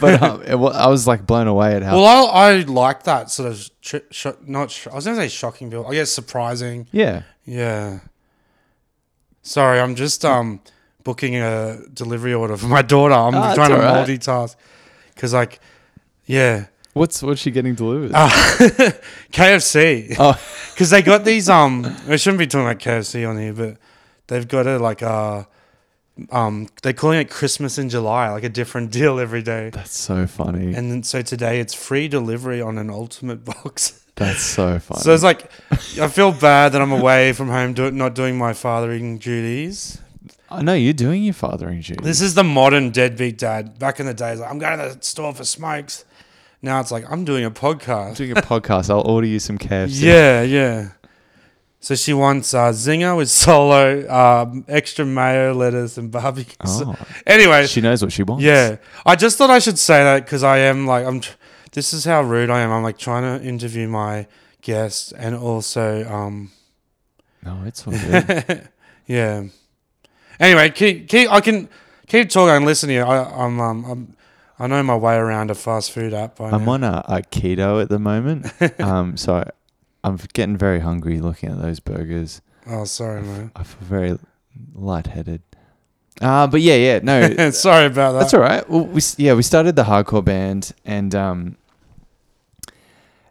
but 0.00 0.22
um, 0.22 0.42
it, 0.46 0.54
I 0.54 0.86
was 0.88 1.06
like 1.06 1.26
blown 1.26 1.46
away 1.46 1.74
at 1.76 1.82
how. 1.82 1.96
Well, 1.96 2.28
I, 2.28 2.50
I 2.50 2.52
like 2.62 3.04
that 3.04 3.30
sort 3.30 3.50
of 3.52 3.70
tri- 3.82 4.00
sho- 4.10 4.36
not. 4.46 4.70
Sh- 4.70 4.88
I 4.90 4.94
was 4.94 5.04
gonna 5.04 5.16
say 5.16 5.28
shocking, 5.28 5.70
people. 5.70 5.86
I 5.86 5.94
guess 5.94 6.10
surprising. 6.10 6.86
yeah, 6.92 7.22
Yeah. 7.44 8.00
Sorry, 9.42 9.78
I'm 9.78 9.94
just 9.94 10.24
um 10.24 10.60
booking 11.04 11.36
a 11.36 11.78
delivery 11.92 12.32
order 12.32 12.56
for 12.56 12.66
my 12.66 12.80
daughter. 12.82 13.14
I'm 13.14 13.34
Ah, 13.34 13.54
trying 13.54 13.70
to 13.70 13.76
right. 13.76 14.06
multitask 14.08 14.56
because, 15.14 15.34
like, 15.34 15.60
yeah, 16.24 16.66
what's 16.94 17.22
what's 17.22 17.42
she 17.42 17.50
getting 17.50 17.74
delivered? 17.74 18.12
uh, 18.14 18.28
KFC 19.32 20.16
oh, 20.18 20.40
because 20.72 20.90
they 20.90 21.02
got 21.02 21.24
these. 21.24 21.48
Um, 21.48 21.82
we 22.08 22.16
shouldn't 22.16 22.38
be 22.38 22.46
talking 22.46 22.66
about 22.66 22.78
KFC 22.78 23.28
on 23.28 23.38
here, 23.38 23.52
but 23.52 23.76
they've 24.28 24.48
got 24.48 24.66
a 24.66 24.78
like 24.78 25.02
uh 25.02 25.44
um 26.30 26.68
they're 26.82 26.92
calling 26.92 27.18
it 27.20 27.30
Christmas 27.30 27.76
in 27.76 27.88
July, 27.88 28.30
like 28.30 28.44
a 28.44 28.48
different 28.48 28.90
deal 28.98 29.18
every 29.20 29.42
day. 29.42 29.70
that's 29.70 29.98
so 29.98 30.26
funny. 30.26 30.74
And 30.74 30.90
then, 30.90 31.02
so 31.02 31.22
today 31.22 31.60
it's 31.60 31.74
free 31.74 32.08
delivery 32.08 32.62
on 32.62 32.78
an 32.78 32.88
ultimate 32.90 33.44
box. 33.44 34.04
that's 34.16 34.42
so 34.42 34.78
funny. 34.78 35.00
So 35.00 35.12
it's 35.12 35.24
like 35.24 35.50
I 36.00 36.08
feel 36.08 36.32
bad 36.32 36.72
that 36.72 36.80
I'm 36.80 36.92
away 36.92 37.32
from 37.32 37.48
home, 37.48 37.74
do, 37.74 37.90
not 37.90 38.14
doing 38.14 38.38
my 38.38 38.52
fathering 38.54 39.18
duties. 39.18 40.00
I 40.50 40.62
know 40.62 40.74
you're 40.74 40.92
doing 40.92 41.24
your 41.24 41.34
fathering 41.34 41.80
duty. 41.80 42.04
This 42.04 42.20
is 42.20 42.34
the 42.34 42.44
modern 42.44 42.90
deadbeat 42.90 43.38
dad. 43.38 43.76
Back 43.78 43.98
in 43.98 44.06
the 44.06 44.14
days, 44.14 44.38
like 44.38 44.48
I'm 44.48 44.60
going 44.60 44.78
to 44.78 44.94
the 44.94 45.02
store 45.04 45.34
for 45.34 45.42
smokes. 45.42 46.04
Now 46.64 46.80
it's 46.80 46.90
like 46.90 47.04
I'm 47.10 47.24
doing 47.24 47.44
a 47.44 47.50
podcast. 47.50 48.16
doing 48.16 48.32
a 48.32 48.36
podcast. 48.36 48.90
I'll 48.90 49.06
order 49.06 49.26
you 49.26 49.38
some 49.38 49.58
KFC. 49.58 50.00
Yeah, 50.02 50.42
yeah. 50.42 50.88
So 51.80 51.94
she 51.94 52.14
wants 52.14 52.54
uh, 52.54 52.70
zinger 52.70 53.14
with 53.14 53.28
solo, 53.28 54.08
um, 54.10 54.64
extra 54.68 55.04
mayo, 55.04 55.52
lettuce, 55.52 55.98
and 55.98 56.10
barbecue. 56.10 56.54
Oh, 56.64 56.96
Anyway, 57.26 57.66
she 57.66 57.82
knows 57.82 58.00
what 58.02 58.10
she 58.10 58.22
wants. 58.22 58.42
yeah. 58.42 58.76
I 59.04 59.16
just 59.16 59.36
thought 59.36 59.50
I 59.50 59.58
should 59.58 59.78
say 59.78 60.02
that 60.02 60.24
because 60.24 60.42
I 60.42 60.58
am 60.58 60.86
like 60.86 61.04
I'm. 61.06 61.20
Tr- 61.20 61.36
this 61.72 61.92
is 61.92 62.04
how 62.06 62.22
rude 62.22 62.48
I 62.50 62.60
am. 62.60 62.70
I'm 62.72 62.82
like 62.82 62.96
trying 62.96 63.38
to 63.38 63.44
interview 63.46 63.86
my 63.88 64.26
guests 64.62 65.12
and 65.12 65.34
also 65.34 66.08
um, 66.08 66.50
No, 67.44 67.62
it's 67.66 67.86
all 67.86 67.92
good. 67.92 68.68
yeah. 69.06 69.42
Anyway, 70.40 70.70
keep 70.70 71.08
keep. 71.08 71.30
I 71.30 71.40
can 71.42 71.68
keep 72.06 72.30
talking 72.30 72.54
and 72.56 72.64
listen 72.64 72.88
to 72.88 72.94
you. 72.94 73.02
I, 73.02 73.44
I'm 73.44 73.60
um 73.60 73.84
I'm, 73.84 74.16
I 74.58 74.66
know 74.66 74.82
my 74.82 74.96
way 74.96 75.16
around 75.16 75.50
a 75.50 75.54
fast 75.54 75.92
food 75.92 76.14
app. 76.14 76.36
By 76.36 76.50
I'm 76.50 76.68
on 76.68 76.84
a, 76.84 77.04
a 77.06 77.22
keto 77.22 77.82
at 77.82 77.88
the 77.88 77.98
moment, 77.98 78.52
um, 78.80 79.16
so 79.16 79.36
I, 79.36 79.50
I'm 80.04 80.16
getting 80.32 80.56
very 80.56 80.80
hungry 80.80 81.20
looking 81.20 81.50
at 81.50 81.60
those 81.60 81.80
burgers. 81.80 82.40
Oh, 82.66 82.84
sorry, 82.84 83.22
man. 83.22 83.50
I 83.56 83.64
feel 83.64 83.86
very 83.86 84.18
lightheaded. 84.74 85.42
Uh, 86.20 86.46
but 86.46 86.60
yeah, 86.60 86.76
yeah, 86.76 87.00
no, 87.02 87.50
sorry 87.50 87.86
about 87.86 88.12
that. 88.12 88.20
That's 88.20 88.34
all 88.34 88.40
right. 88.40 88.68
Well, 88.70 88.86
we 88.86 89.00
yeah 89.16 89.34
we 89.34 89.42
started 89.42 89.74
the 89.74 89.84
hardcore 89.84 90.24
band 90.24 90.72
and 90.84 91.12
um 91.14 91.56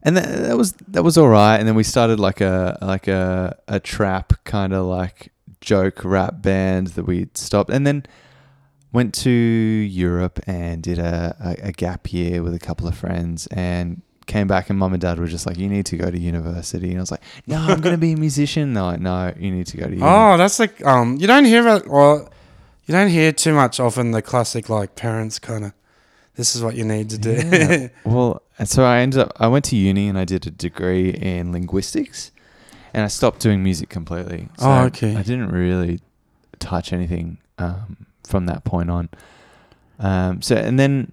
and 0.03 0.17
that, 0.17 0.27
that 0.47 0.57
was 0.57 0.73
that 0.89 1.03
was 1.03 1.17
all 1.17 1.29
right. 1.29 1.57
And 1.57 1.67
then 1.67 1.75
we 1.75 1.83
started 1.83 2.19
like 2.19 2.41
a 2.41 2.77
like 2.81 3.07
a 3.07 3.57
a 3.67 3.79
trap 3.79 4.33
kind 4.43 4.73
of 4.73 4.85
like 4.85 5.31
joke 5.61 6.03
rap 6.03 6.41
band 6.41 6.87
that 6.87 7.05
we 7.05 7.29
stopped. 7.33 7.69
And 7.69 7.87
then 7.87 8.05
went 8.93 9.13
to 9.15 9.29
Europe 9.29 10.39
and 10.47 10.81
did 10.81 10.99
a, 10.99 11.35
a, 11.61 11.67
a 11.69 11.71
gap 11.71 12.13
year 12.13 12.41
with 12.43 12.53
a 12.53 12.59
couple 12.59 12.87
of 12.87 12.95
friends 12.95 13.47
and 13.47 14.01
came 14.27 14.47
back 14.47 14.69
and 14.69 14.79
mum 14.79 14.93
and 14.93 15.01
dad 15.01 15.19
were 15.19 15.27
just 15.27 15.45
like, 15.45 15.57
you 15.57 15.67
need 15.67 15.85
to 15.87 15.97
go 15.97 16.09
to 16.09 16.17
university. 16.17 16.89
And 16.89 16.99
I 16.99 17.01
was 17.01 17.11
like, 17.11 17.23
no, 17.47 17.57
I'm 17.57 17.81
going 17.81 17.93
to 17.93 17.99
be 17.99 18.13
a 18.13 18.17
musician. 18.17 18.73
They're 18.73 18.83
like, 18.83 19.01
no, 19.01 19.33
you 19.37 19.51
need 19.51 19.67
to 19.67 19.77
go 19.77 19.85
to 19.85 19.91
uni. 19.91 20.01
Oh, 20.03 20.37
that's 20.37 20.59
like 20.59 20.85
um. 20.85 21.17
You 21.19 21.27
don't 21.27 21.45
hear 21.45 21.61
about 21.61 21.87
well, 21.87 22.29
you 22.85 22.93
don't 22.93 23.09
hear 23.09 23.31
too 23.31 23.53
much 23.53 23.79
often 23.79 24.11
the 24.11 24.21
classic 24.21 24.69
like 24.69 24.95
parents 24.95 25.39
kind 25.39 25.65
of. 25.65 25.73
This 26.35 26.55
is 26.55 26.63
what 26.63 26.75
you 26.75 26.83
need 26.83 27.09
to 27.11 27.17
do. 27.19 27.33
Yeah. 27.33 27.87
well, 28.05 28.41
and 28.57 28.67
so 28.67 28.83
I 28.83 28.99
ended 28.99 29.19
up, 29.19 29.33
I 29.39 29.47
went 29.47 29.65
to 29.65 29.75
uni 29.75 30.07
and 30.07 30.17
I 30.17 30.25
did 30.25 30.47
a 30.47 30.49
degree 30.49 31.11
in 31.11 31.51
linguistics 31.51 32.31
and 32.91 33.03
I 33.03 33.07
stopped 33.07 33.39
doing 33.39 33.63
music 33.63 33.89
completely. 33.89 34.49
So 34.57 34.65
Oh, 34.67 34.83
okay. 34.85 35.15
I 35.15 35.21
didn't 35.21 35.49
really 35.49 35.99
touch 36.57 36.91
anything 36.91 37.37
um, 37.59 38.07
from 38.25 38.45
that 38.45 38.63
point 38.63 38.89
on. 38.89 39.09
Um, 39.99 40.41
so, 40.41 40.55
and 40.55 40.79
then 40.79 41.11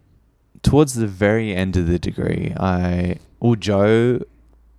towards 0.62 0.94
the 0.94 1.07
very 1.07 1.55
end 1.55 1.77
of 1.77 1.87
the 1.87 1.99
degree, 1.99 2.55
I, 2.59 3.16
well, 3.40 3.55
Joe, 3.55 4.20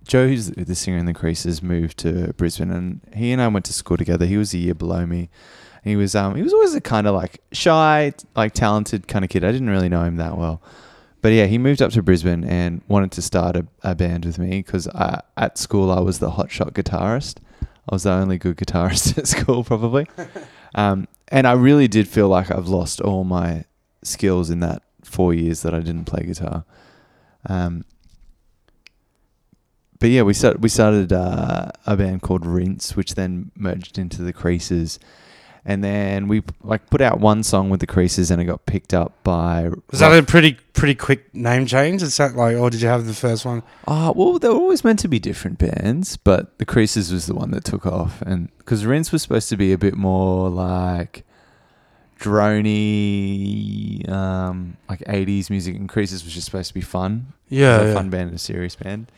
Joe, 0.06 0.28
who's 0.28 0.48
the 0.50 0.74
singer 0.74 0.98
in 0.98 1.06
the 1.06 1.14
Creases, 1.14 1.62
moved 1.62 1.98
to 1.98 2.32
Brisbane 2.34 2.70
and 2.70 3.00
he 3.14 3.32
and 3.32 3.40
I 3.40 3.48
went 3.48 3.64
to 3.66 3.72
school 3.72 3.96
together. 3.96 4.26
He 4.26 4.36
was 4.36 4.52
a 4.54 4.58
year 4.58 4.74
below 4.74 5.06
me. 5.06 5.30
He 5.84 5.96
was 5.96 6.14
um 6.14 6.36
he 6.36 6.42
was 6.42 6.52
always 6.52 6.74
a 6.74 6.80
kind 6.80 7.08
of 7.08 7.14
like 7.14 7.40
shy, 7.50 8.12
like 8.36 8.52
talented 8.52 9.08
kind 9.08 9.24
of 9.24 9.30
kid. 9.30 9.42
I 9.42 9.50
didn't 9.50 9.70
really 9.70 9.88
know 9.88 10.04
him 10.04 10.16
that 10.16 10.36
well. 10.38 10.62
But 11.22 11.32
yeah, 11.32 11.46
he 11.46 11.56
moved 11.58 11.80
up 11.80 11.92
to 11.92 12.02
Brisbane 12.02 12.44
and 12.44 12.82
wanted 12.88 13.12
to 13.12 13.22
start 13.22 13.56
a, 13.56 13.66
a 13.82 13.94
band 13.94 14.24
with 14.24 14.38
me 14.38 14.58
because 14.58 14.88
at 15.36 15.56
school 15.56 15.90
I 15.90 16.00
was 16.00 16.18
the 16.18 16.30
hotshot 16.30 16.72
guitarist. 16.72 17.38
I 17.88 17.94
was 17.94 18.04
the 18.04 18.12
only 18.12 18.38
good 18.38 18.56
guitarist 18.56 19.18
at 19.18 19.26
school, 19.26 19.64
probably. 19.64 20.06
Um, 20.74 21.06
and 21.32 21.46
I 21.46 21.52
really 21.52 21.88
did 21.88 22.06
feel 22.06 22.28
like 22.28 22.50
I've 22.50 22.68
lost 22.68 23.00
all 23.00 23.24
my 23.24 23.64
skills 24.02 24.50
in 24.50 24.60
that 24.60 24.82
four 25.02 25.32
years 25.32 25.62
that 25.62 25.74
I 25.74 25.80
didn't 25.80 26.04
play 26.04 26.24
guitar. 26.24 26.64
Um, 27.46 27.84
but 29.98 30.10
yeah, 30.10 30.22
we 30.22 30.34
started 30.34 30.62
we 30.62 30.68
started 30.68 31.12
uh, 31.12 31.70
a 31.86 31.96
band 31.96 32.20
called 32.20 32.44
Rinse, 32.44 32.94
which 32.96 33.14
then 33.14 33.50
merged 33.56 33.98
into 33.98 34.22
the 34.22 34.32
Creases, 34.32 34.98
and 35.64 35.82
then 35.84 36.26
we 36.26 36.42
like 36.62 36.90
put 36.90 37.00
out 37.00 37.20
one 37.20 37.42
song 37.42 37.70
with 37.70 37.80
the 37.80 37.86
Creases, 37.86 38.30
and 38.30 38.42
it 38.42 38.46
got 38.46 38.66
picked 38.66 38.92
up 38.92 39.22
by. 39.22 39.70
Was 39.90 40.00
that 40.00 40.16
a 40.16 40.22
pretty 40.22 40.54
pretty 40.72 40.94
quick 40.94 41.32
name 41.34 41.66
change? 41.66 42.02
Is 42.02 42.16
that 42.16 42.34
like, 42.34 42.56
or 42.56 42.70
did 42.70 42.82
you 42.82 42.88
have 42.88 43.06
the 43.06 43.14
first 43.14 43.44
one? 43.44 43.62
Oh, 43.86 44.12
well, 44.12 44.38
they 44.38 44.48
were 44.48 44.54
always 44.54 44.82
meant 44.82 44.98
to 45.00 45.08
be 45.08 45.18
different 45.18 45.58
bands, 45.58 46.16
but 46.16 46.58
the 46.58 46.64
Creases 46.64 47.12
was 47.12 47.26
the 47.26 47.34
one 47.34 47.52
that 47.52 47.64
took 47.64 47.86
off, 47.86 48.22
and 48.22 48.48
because 48.58 48.84
Rinse 48.84 49.12
was 49.12 49.22
supposed 49.22 49.48
to 49.50 49.56
be 49.56 49.72
a 49.72 49.78
bit 49.78 49.94
more 49.94 50.50
like 50.50 51.24
drony, 52.18 54.08
um, 54.08 54.76
like 54.88 55.00
'80s 55.00 55.48
music, 55.48 55.76
and 55.76 55.88
Creases 55.88 56.24
was 56.24 56.34
just 56.34 56.46
supposed 56.46 56.68
to 56.68 56.74
be 56.74 56.80
fun. 56.80 57.34
Yeah, 57.48 57.82
a 57.82 57.86
yeah. 57.86 57.94
fun 57.94 58.10
band 58.10 58.28
and 58.28 58.34
a 58.34 58.38
serious 58.38 58.74
band, 58.74 59.12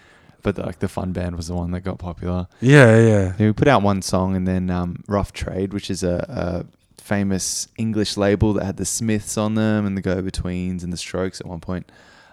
but 0.44 0.56
like 0.58 0.78
the 0.78 0.86
fun 0.88 1.10
band 1.12 1.34
was 1.36 1.48
the 1.48 1.54
one 1.56 1.72
that 1.72 1.80
got 1.80 1.98
popular. 1.98 2.46
yeah, 2.60 2.96
yeah. 3.00 3.32
Yeah, 3.38 3.46
we 3.46 3.52
put 3.52 3.66
out 3.66 3.82
one 3.82 4.00
song, 4.02 4.36
and 4.36 4.46
then 4.46 4.70
um, 4.70 5.02
Rough 5.08 5.32
Trade, 5.32 5.72
which 5.72 5.90
is 5.90 6.04
a, 6.04 6.64
a 6.68 7.02
famous 7.02 7.66
English 7.76 8.16
label 8.16 8.52
that 8.54 8.64
had 8.64 8.76
the 8.76 8.84
Smiths 8.84 9.36
on 9.36 9.56
them 9.56 9.84
and 9.86 9.96
the 9.96 10.00
Go 10.00 10.22
Betweens 10.22 10.84
and 10.84 10.92
the 10.92 10.96
Strokes 10.96 11.40
at 11.40 11.46
one 11.46 11.60
point. 11.60 11.90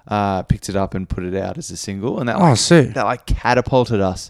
uh, 0.08 0.42
picked 0.44 0.68
it 0.70 0.76
up 0.76 0.94
and 0.94 1.08
put 1.10 1.24
it 1.24 1.36
out 1.36 1.58
as 1.58 1.72
a 1.72 1.78
single, 1.78 2.20
and 2.20 2.30
that 2.30 2.36
Oh, 2.38 2.40
like, 2.50 2.58
sick. 2.58 2.94
that 2.94 3.04
like 3.06 3.26
catapulted 3.26 4.00
us 4.02 4.30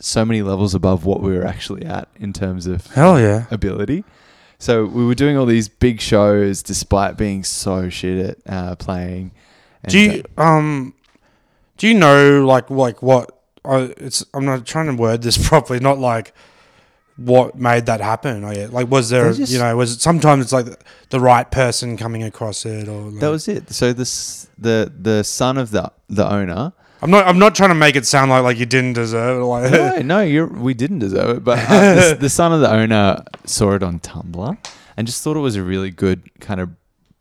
so 0.00 0.24
many 0.24 0.42
levels 0.42 0.74
above 0.74 1.04
what 1.04 1.20
we 1.22 1.32
were 1.36 1.46
actually 1.46 1.84
at 1.86 2.08
in 2.16 2.32
terms 2.32 2.66
of 2.66 2.86
Hell 2.88 3.20
yeah. 3.20 3.46
ability. 3.50 4.04
So 4.58 4.86
we 4.86 5.04
were 5.04 5.14
doing 5.14 5.36
all 5.36 5.46
these 5.46 5.68
big 5.68 6.00
shows 6.00 6.62
despite 6.62 7.16
being 7.16 7.44
so 7.44 7.88
shit 7.90 8.38
at 8.46 8.52
uh, 8.52 8.74
playing. 8.76 9.30
And 9.84 9.92
Do 9.92 9.98
you 10.00 10.24
um 10.38 10.94
do 11.76 11.88
you 11.88 11.94
know 11.94 12.44
like 12.46 12.70
like 12.70 13.02
what 13.02 13.30
I 13.64 13.94
it's 13.96 14.24
I'm 14.34 14.44
not 14.44 14.66
trying 14.66 14.86
to 14.86 14.94
word 14.94 15.22
this 15.22 15.36
properly, 15.48 15.80
not 15.80 15.98
like 15.98 16.32
what 17.16 17.54
made 17.54 17.86
that 17.86 18.00
happen. 18.00 18.44
I 18.44 18.66
like 18.66 18.90
was 18.90 19.10
there 19.10 19.32
just- 19.32 19.52
you 19.52 19.58
know 19.58 19.76
was 19.76 19.92
it 19.92 20.00
sometimes 20.00 20.42
it's 20.44 20.52
like 20.52 20.66
the 21.10 21.20
right 21.20 21.48
person 21.50 21.96
coming 21.96 22.22
across 22.22 22.66
it 22.66 22.88
or 22.88 23.10
like, 23.10 23.20
that 23.20 23.28
was 23.30 23.48
it. 23.48 23.70
So 23.72 23.92
this 23.92 24.48
the 24.58 24.92
the 25.00 25.22
son 25.24 25.58
of 25.58 25.70
the 25.70 25.90
the 26.08 26.28
owner. 26.28 26.72
I'm 27.02 27.10
not 27.10 27.26
I'm 27.26 27.38
not 27.38 27.54
trying 27.54 27.68
to 27.70 27.74
make 27.74 27.96
it 27.96 28.06
sound 28.06 28.30
like 28.30 28.42
like 28.42 28.58
you 28.58 28.66
didn't 28.66 28.94
deserve 28.94 29.42
it 29.42 29.44
like 29.44 29.70
no, 30.04 30.24
no, 30.24 30.46
we 30.46 30.74
didn't 30.74 31.00
deserve 31.00 31.36
it. 31.38 31.44
But 31.44 31.58
uh, 31.58 31.94
the, 32.10 32.16
the 32.20 32.28
son 32.30 32.52
of 32.52 32.60
the 32.60 32.70
owner 32.70 33.22
saw 33.44 33.72
it 33.72 33.82
on 33.82 34.00
Tumblr 34.00 34.56
and 34.96 35.06
just 35.06 35.22
thought 35.22 35.36
it 35.36 35.40
was 35.40 35.56
a 35.56 35.62
really 35.62 35.90
good 35.90 36.22
kind 36.40 36.60
of 36.60 36.70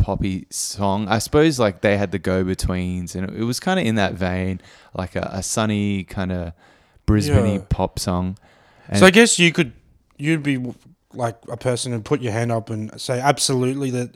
poppy 0.04 0.46
song. 0.50 1.08
I 1.08 1.20
suppose 1.20 1.60
like 1.60 1.82
they 1.82 1.98
had 1.98 2.12
the 2.12 2.20
go 2.20 2.44
betweens, 2.44 3.16
and 3.16 3.30
it, 3.30 3.44
was 3.44 3.60
kind 3.60 3.80
of 3.80 3.86
in 3.86 3.96
that 3.96 4.14
vein, 4.14 4.60
like 4.94 5.16
a, 5.16 5.30
a 5.34 5.42
sunny 5.44 6.04
kind 6.04 6.32
of 6.32 6.54
Brisbane 7.06 7.46
Yeah. 7.56 7.66
pop 7.70 8.00
song. 8.00 8.38
And 8.90 9.00
So 9.00 9.06
I 9.06 9.12
guess 9.12 9.40
you 9.40 9.52
could 9.52 9.72
you'd 10.18 10.44
be 10.44 10.74
like 11.14 11.38
a 11.50 11.58
person 11.58 11.92
who'd 11.92 12.06
put 12.06 12.22
your 12.22 12.32
hand 12.34 12.52
up 12.52 12.70
and 12.70 13.00
say 13.00 13.20
absolutely 13.20 13.92
that 13.92 14.16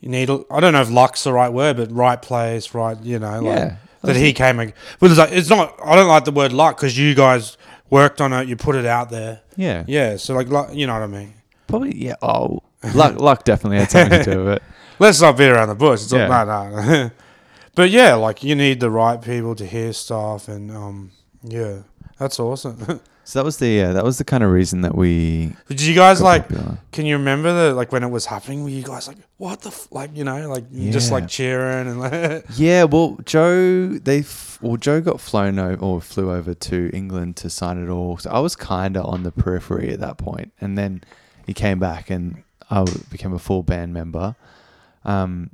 you 0.00 0.08
need 0.08 0.30
I 0.30 0.60
don't 0.60 0.72
know 0.72 0.80
if 0.80 0.90
luck's 0.90 1.24
the 1.24 1.32
right 1.32 1.52
word, 1.52 1.76
but 1.76 1.90
right 1.92 2.20
place, 2.20 2.72
right 2.74 2.96
you 3.02 3.18
know, 3.18 3.40
like 3.40 3.58
yeah, 3.58 3.76
that 4.02 4.16
he 4.16 4.32
came. 4.32 4.56
But 4.56 5.10
it's 5.10 5.18
like 5.18 5.32
it's 5.32 5.50
not. 5.50 5.76
I 5.84 5.96
don't 5.96 6.08
like 6.08 6.24
the 6.24 6.30
word 6.32 6.52
luck 6.52 6.76
because 6.76 6.96
you 6.96 7.14
guys 7.14 7.56
worked 7.90 8.20
on 8.20 8.32
it. 8.32 8.48
You 8.48 8.56
put 8.56 8.76
it 8.76 8.86
out 8.86 9.10
there. 9.10 9.40
yeah, 9.56 9.84
Yeah. 9.88 10.16
So 10.16 10.34
like, 10.34 10.46
you 10.72 10.86
know 10.86 10.94
what 10.94 11.02
I 11.02 11.06
mean. 11.08 11.34
probably 11.66 11.96
yeah. 11.96 12.14
Oh, 12.22 12.62
luck, 12.94 13.18
luck 13.20 13.44
definitely 13.44 13.78
had 13.78 13.90
something 13.90 14.22
to 14.24 14.30
do 14.32 14.44
with 14.44 14.54
it. 14.54 14.62
Let's 15.00 15.20
not 15.20 15.36
beat 15.36 15.48
around 15.48 15.68
the 15.68 15.74
bush. 15.74 16.02
It's 16.02 16.12
Yeah. 16.12 16.28
all, 16.28 16.46
no, 16.46 16.70
no. 16.70 17.10
but 17.74 17.90
yeah, 17.90 18.14
like 18.14 18.44
you 18.44 18.54
need 18.54 18.78
the 18.80 18.90
right 18.90 19.20
people 19.20 19.54
to 19.56 19.66
hear 19.66 19.92
stuff, 19.92 20.46
and 20.46 20.70
um, 20.70 21.10
yeah, 21.42 21.78
that's 22.18 22.38
awesome. 22.38 23.00
So 23.22 23.38
that 23.38 23.44
was 23.44 23.58
the 23.58 23.82
uh, 23.82 23.92
that 23.92 24.02
was 24.02 24.18
the 24.18 24.24
kind 24.24 24.42
of 24.42 24.50
reason 24.50 24.80
that 24.80 24.96
we 24.96 25.54
Did 25.68 25.80
you 25.82 25.94
guys 25.94 26.20
like? 26.20 26.48
popular. 26.48 26.78
Can 26.90 27.06
you 27.06 27.16
remember 27.16 27.52
the 27.68 27.74
like 27.74 27.92
when 27.92 28.02
it 28.02 28.08
was 28.08 28.26
happening? 28.26 28.64
Were 28.64 28.70
you 28.70 28.82
guys 28.82 29.06
like, 29.06 29.18
what 29.36 29.60
the 29.60 29.68
f-? 29.68 29.86
like? 29.92 30.16
You 30.16 30.24
know, 30.24 30.48
like 30.50 30.64
you 30.72 30.90
just 30.90 31.12
like 31.12 31.28
cheering 31.28 31.86
and 31.86 32.00
like. 32.00 32.44
Yeah, 32.56 32.84
well, 32.84 33.18
Joe, 33.24 33.86
they 33.86 34.20
f- 34.20 34.58
well, 34.60 34.76
Joe 34.78 35.00
got 35.00 35.20
flown 35.20 35.60
over 35.60 35.80
or 35.80 36.00
flew 36.00 36.32
over 36.32 36.54
to 36.54 36.90
England 36.92 37.36
to 37.36 37.50
sign 37.50 37.78
it 37.80 37.88
all. 37.88 38.18
So 38.18 38.30
I 38.30 38.40
was 38.40 38.56
kind 38.56 38.96
of 38.96 39.04
on 39.06 39.22
the 39.22 39.30
periphery 39.30 39.92
at 39.92 40.00
that 40.00 40.18
point, 40.18 40.52
and 40.60 40.76
then 40.76 41.04
he 41.46 41.54
came 41.54 41.78
back, 41.78 42.10
and 42.10 42.42
I 42.68 42.84
became 43.10 43.32
a 43.32 43.38
full 43.38 43.62
band 43.62 43.92
member. 43.94 44.34
Um, 45.04 45.50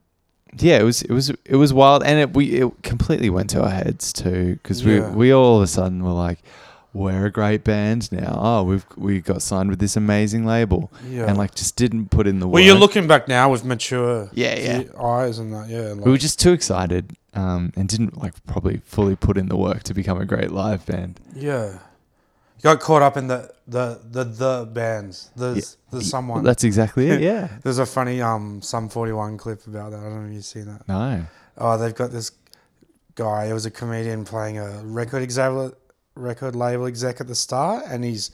yeah, 0.58 0.78
it 0.78 0.84
was 0.84 1.02
it 1.02 1.10
was 1.12 1.30
it 1.44 1.56
was 1.56 1.72
wild, 1.72 2.02
and 2.02 2.18
it 2.18 2.34
we 2.34 2.46
it 2.60 2.70
completely 2.82 3.30
went 3.30 3.50
to 3.50 3.62
our 3.62 3.70
heads 3.70 4.12
too 4.12 4.54
because 4.62 4.82
Yeah. 4.84 5.10
we 5.10 5.16
we 5.16 5.32
all 5.32 5.56
of 5.58 5.62
a 5.62 5.66
sudden 5.66 6.02
were 6.02 6.12
like, 6.12 6.38
we're 6.94 7.26
a 7.26 7.30
great 7.30 7.62
band 7.62 8.10
now. 8.10 8.38
Oh, 8.40 8.62
we've 8.62 8.86
we 8.96 9.20
got 9.20 9.42
signed 9.42 9.68
with 9.68 9.80
this 9.80 9.96
amazing 9.96 10.46
label, 10.46 10.90
yeah. 11.08 11.26
and 11.26 11.36
like 11.36 11.54
just 11.54 11.76
didn't 11.76 12.10
put 12.10 12.26
in 12.26 12.40
the 12.40 12.46
work. 12.46 12.54
well, 12.54 12.62
you're 12.62 12.74
looking 12.74 13.06
back 13.06 13.28
now 13.28 13.50
with 13.50 13.64
mature 13.64 14.30
Yeah, 14.32 14.58
yeah. 14.58 14.82
eyes 15.02 15.38
and 15.38 15.52
that. 15.52 15.68
Yeah. 15.68 15.92
Like, 15.92 16.04
We 16.06 16.10
were 16.12 16.16
just 16.18 16.40
too 16.40 16.52
excited 16.52 17.14
um, 17.34 17.72
and 17.76 17.86
didn't 17.86 18.16
like 18.16 18.32
probably 18.46 18.78
fully 18.86 19.14
put 19.16 19.36
in 19.36 19.48
the 19.48 19.56
work 19.58 19.82
to 19.84 19.94
become 19.94 20.18
a 20.18 20.24
great 20.24 20.52
live 20.52 20.86
band. 20.86 21.20
Yeah. 21.34 21.78
Got 22.66 22.80
caught 22.80 23.00
up 23.00 23.16
in 23.16 23.28
the 23.28 23.48
the 23.68 24.00
the, 24.10 24.24
the 24.24 24.68
bands. 24.72 25.30
There's 25.36 25.76
there's 25.92 26.10
someone. 26.10 26.42
That's 26.42 26.64
exactly 26.64 27.08
it. 27.08 27.20
Yeah. 27.20 27.48
there's 27.62 27.78
a 27.78 27.86
funny 27.86 28.20
um 28.20 28.60
Sum 28.60 28.88
41 28.88 29.38
clip 29.38 29.64
about 29.68 29.92
that. 29.92 30.00
I 30.00 30.02
don't 30.02 30.24
know 30.24 30.28
if 30.30 30.34
you've 30.34 30.44
seen 30.44 30.64
that. 30.66 30.88
No. 30.88 31.24
Oh, 31.58 31.78
they've 31.78 31.94
got 31.94 32.10
this 32.10 32.32
guy. 33.14 33.44
It 33.44 33.52
was 33.52 33.66
a 33.66 33.70
comedian 33.70 34.24
playing 34.24 34.58
a 34.58 34.82
record 34.82 35.22
exec, 35.22 35.52
record 36.16 36.56
label 36.56 36.86
exec 36.86 37.20
at 37.20 37.28
the 37.28 37.36
start, 37.36 37.84
and 37.88 38.02
he's 38.02 38.32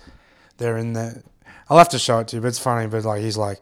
they're 0.57 0.79
in 0.79 0.95
the. 0.95 1.23
I'll 1.69 1.77
have 1.77 1.91
to 1.91 1.99
show 1.99 2.21
it 2.21 2.29
to 2.29 2.37
you, 2.37 2.41
but 2.41 2.49
it's 2.49 2.59
funny. 2.59 2.87
But 2.89 3.05
like 3.05 3.21
he's 3.21 3.37
like, 3.37 3.61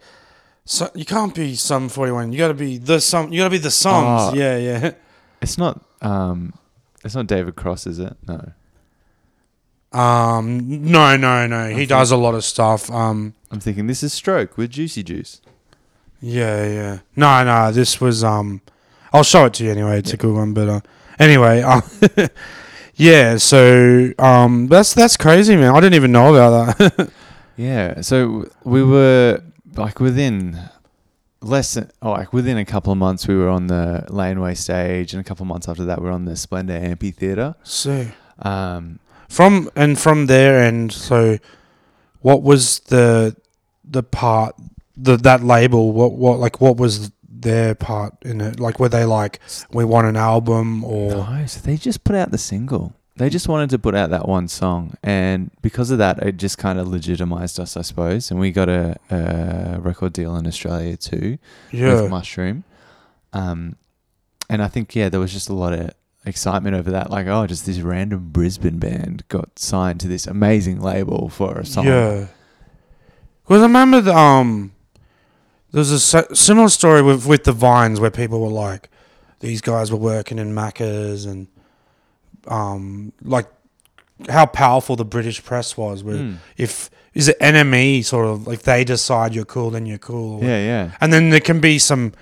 so 0.64 0.88
you 0.94 1.04
can't 1.04 1.34
be 1.34 1.56
Sum 1.56 1.88
41. 1.88 2.30
You 2.30 2.38
got 2.38 2.48
to 2.48 2.54
be 2.54 2.78
the 2.78 3.00
Sum. 3.00 3.32
You 3.32 3.40
got 3.40 3.46
to 3.46 3.50
be 3.50 3.58
the 3.58 3.72
Sums. 3.72 4.22
Oh. 4.22 4.34
Yeah, 4.34 4.56
yeah. 4.56 4.92
It's 5.42 5.58
not. 5.58 5.82
Um, 6.00 6.52
it's 7.02 7.16
not 7.16 7.26
David 7.26 7.56
Cross, 7.56 7.86
is 7.88 7.98
it? 7.98 8.14
No. 8.28 8.52
Um, 9.92 10.82
no, 10.90 11.16
no, 11.16 11.46
no. 11.46 11.68
He 11.70 11.86
does 11.86 12.10
a 12.10 12.16
lot 12.16 12.34
of 12.34 12.44
stuff. 12.44 12.90
Um. 12.90 13.34
I'm 13.50 13.58
thinking 13.60 13.86
this 13.88 14.02
is 14.02 14.12
Stroke 14.12 14.56
with 14.56 14.70
Juicy 14.70 15.02
Juice. 15.02 15.40
Yeah, 16.20 16.64
yeah. 16.66 16.98
No, 17.16 17.42
no, 17.44 17.72
this 17.72 18.00
was 18.00 18.22
um 18.22 18.60
I'll 19.12 19.24
show 19.24 19.46
it 19.46 19.54
to 19.54 19.64
you 19.64 19.70
anyway. 19.72 19.98
It's 19.98 20.12
a 20.12 20.16
good 20.16 20.34
one, 20.34 20.52
but 20.54 20.68
uh, 20.68 20.80
anyway, 21.18 21.62
uh, 21.62 21.80
yeah, 22.94 23.36
so 23.38 24.12
um 24.18 24.68
that's 24.68 24.94
that's 24.94 25.16
crazy, 25.16 25.56
man. 25.56 25.74
I 25.74 25.80
didn't 25.80 25.94
even 25.94 26.12
know 26.12 26.34
about 26.34 26.78
that. 26.78 27.10
Yeah. 27.56 28.00
So 28.00 28.48
we 28.64 28.82
were 28.82 29.42
like 29.76 30.00
within 30.00 30.58
less 31.42 31.74
than, 31.74 31.90
oh, 32.00 32.12
like 32.12 32.32
within 32.32 32.56
a 32.56 32.64
couple 32.64 32.90
of 32.90 32.98
months, 32.98 33.28
we 33.28 33.36
were 33.36 33.50
on 33.50 33.66
the 33.66 34.06
Laneway 34.08 34.54
stage, 34.54 35.12
and 35.12 35.20
a 35.20 35.24
couple 35.24 35.42
of 35.42 35.48
months 35.48 35.68
after 35.68 35.84
that, 35.84 35.98
we 36.00 36.06
were 36.06 36.12
on 36.12 36.24
the 36.24 36.36
Splendor 36.36 36.72
Amphitheater. 36.74 37.54
so 37.62 38.06
Um, 38.38 38.98
from 39.30 39.70
and 39.76 39.98
from 39.98 40.26
there 40.26 40.62
and 40.62 40.92
so 40.92 41.38
what 42.20 42.42
was 42.42 42.80
the 42.80 43.34
the 43.84 44.02
part 44.02 44.54
the 44.96 45.16
that 45.16 45.42
label 45.42 45.92
what 45.92 46.12
what 46.12 46.38
like 46.38 46.60
what 46.60 46.76
was 46.76 47.10
their 47.22 47.74
part 47.74 48.12
in 48.22 48.40
it 48.40 48.60
like 48.60 48.78
were 48.78 48.88
they 48.88 49.04
like 49.04 49.40
we 49.72 49.84
want 49.84 50.06
an 50.06 50.16
album 50.16 50.84
or 50.84 51.10
No, 51.12 51.46
so 51.46 51.60
they 51.60 51.76
just 51.76 52.04
put 52.04 52.14
out 52.16 52.30
the 52.32 52.38
single. 52.38 52.92
They 53.16 53.30
just 53.30 53.48
wanted 53.48 53.70
to 53.70 53.78
put 53.78 53.94
out 53.94 54.10
that 54.10 54.26
one 54.26 54.48
song, 54.48 54.94
and 55.02 55.50
because 55.60 55.90
of 55.90 55.98
that, 55.98 56.22
it 56.22 56.38
just 56.38 56.56
kind 56.56 56.78
of 56.78 56.88
legitimized 56.88 57.60
us, 57.60 57.76
I 57.76 57.82
suppose. 57.82 58.30
And 58.30 58.40
we 58.40 58.50
got 58.50 58.70
a, 58.70 58.96
a 59.10 59.78
record 59.78 60.14
deal 60.14 60.36
in 60.36 60.46
Australia 60.46 60.96
too 60.96 61.38
yeah 61.70 62.00
with 62.00 62.10
Mushroom. 62.10 62.64
Um, 63.32 63.76
and 64.48 64.62
I 64.62 64.68
think 64.68 64.94
yeah, 64.96 65.08
there 65.08 65.20
was 65.20 65.32
just 65.32 65.48
a 65.48 65.54
lot 65.54 65.72
of 65.72 65.90
excitement 66.24 66.76
over 66.76 66.90
that. 66.90 67.10
Like, 67.10 67.26
oh, 67.26 67.46
just 67.46 67.66
this 67.66 67.78
random 67.80 68.28
Brisbane 68.30 68.78
band 68.78 69.24
got 69.28 69.58
signed 69.58 70.00
to 70.00 70.08
this 70.08 70.26
amazing 70.26 70.80
label 70.80 71.28
for 71.28 71.58
a 71.58 71.64
song. 71.66 71.86
Yeah. 71.86 72.26
Because 73.46 73.62
I 73.62 73.66
remember 73.66 74.00
the, 74.00 74.14
um, 74.16 74.72
there 75.72 75.78
was 75.80 75.90
a 76.14 76.34
similar 76.36 76.68
story 76.68 77.02
with 77.02 77.26
with 77.26 77.44
the 77.44 77.52
vines 77.52 78.00
where 78.00 78.10
people 78.10 78.40
were 78.40 78.48
like, 78.48 78.88
these 79.40 79.60
guys 79.60 79.90
were 79.90 79.98
working 79.98 80.38
in 80.38 80.52
Macca's 80.54 81.24
and, 81.26 81.46
um, 82.48 83.12
like 83.22 83.46
how 84.28 84.46
powerful 84.46 84.96
the 84.96 85.04
British 85.04 85.42
press 85.42 85.76
was. 85.76 86.02
Where 86.04 86.16
Mm. 86.16 86.36
if 86.56 86.90
is 87.14 87.28
it 87.28 87.38
NME 87.40 88.04
sort 88.04 88.26
of 88.26 88.46
like 88.46 88.62
they 88.62 88.84
decide 88.84 89.34
you're 89.34 89.44
cool, 89.44 89.70
then 89.70 89.86
you're 89.86 89.98
cool. 89.98 90.42
yeah, 90.42 90.58
yeah. 90.64 90.90
And 91.00 91.12
then 91.12 91.30
there 91.30 91.40
can 91.40 91.60
be 91.60 91.78
some 91.78 92.12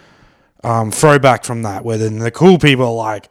um, 0.65 0.91
throwback 0.91 1.45
from 1.45 1.63
that 1.63 1.85
where 1.85 1.99
then 1.99 2.19
the 2.21 2.31
cool 2.31 2.59
people 2.59 2.87
are 2.87 2.93
like, 2.95 3.29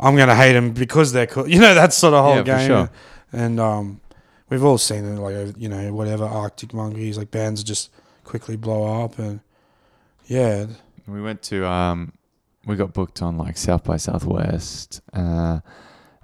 I'm 0.00 0.16
gonna 0.16 0.34
hate 0.36 0.52
them 0.52 0.72
because 0.72 1.12
they're 1.12 1.26
cool. 1.26 1.48
You 1.48 1.60
know 1.60 1.74
that 1.74 1.92
sort 1.92 2.14
of 2.14 2.24
whole 2.24 2.36
Yeah, 2.36 2.42
game. 2.42 2.66
sure. 2.66 2.90
And 3.32 3.58
um, 3.60 4.00
we've 4.48 4.64
all 4.64 4.78
seen 4.78 5.04
it, 5.04 5.18
like 5.18 5.54
you 5.58 5.68
know, 5.68 5.92
whatever 5.92 6.24
Arctic 6.24 6.72
Monkeys, 6.72 7.18
like 7.18 7.30
bands 7.30 7.62
just 7.64 7.90
quickly 8.24 8.56
blow 8.56 9.02
up, 9.04 9.18
and 9.18 9.40
yeah, 10.26 10.66
We 11.06 11.20
went 11.22 11.42
to 11.44 11.66
um, 11.66 12.12
we 12.66 12.76
got 12.76 12.92
booked 12.92 13.22
on 13.22 13.36
like 13.38 13.56
South 13.56 13.84
by 13.84 13.96
Southwest, 13.96 15.00
uh, 15.14 15.60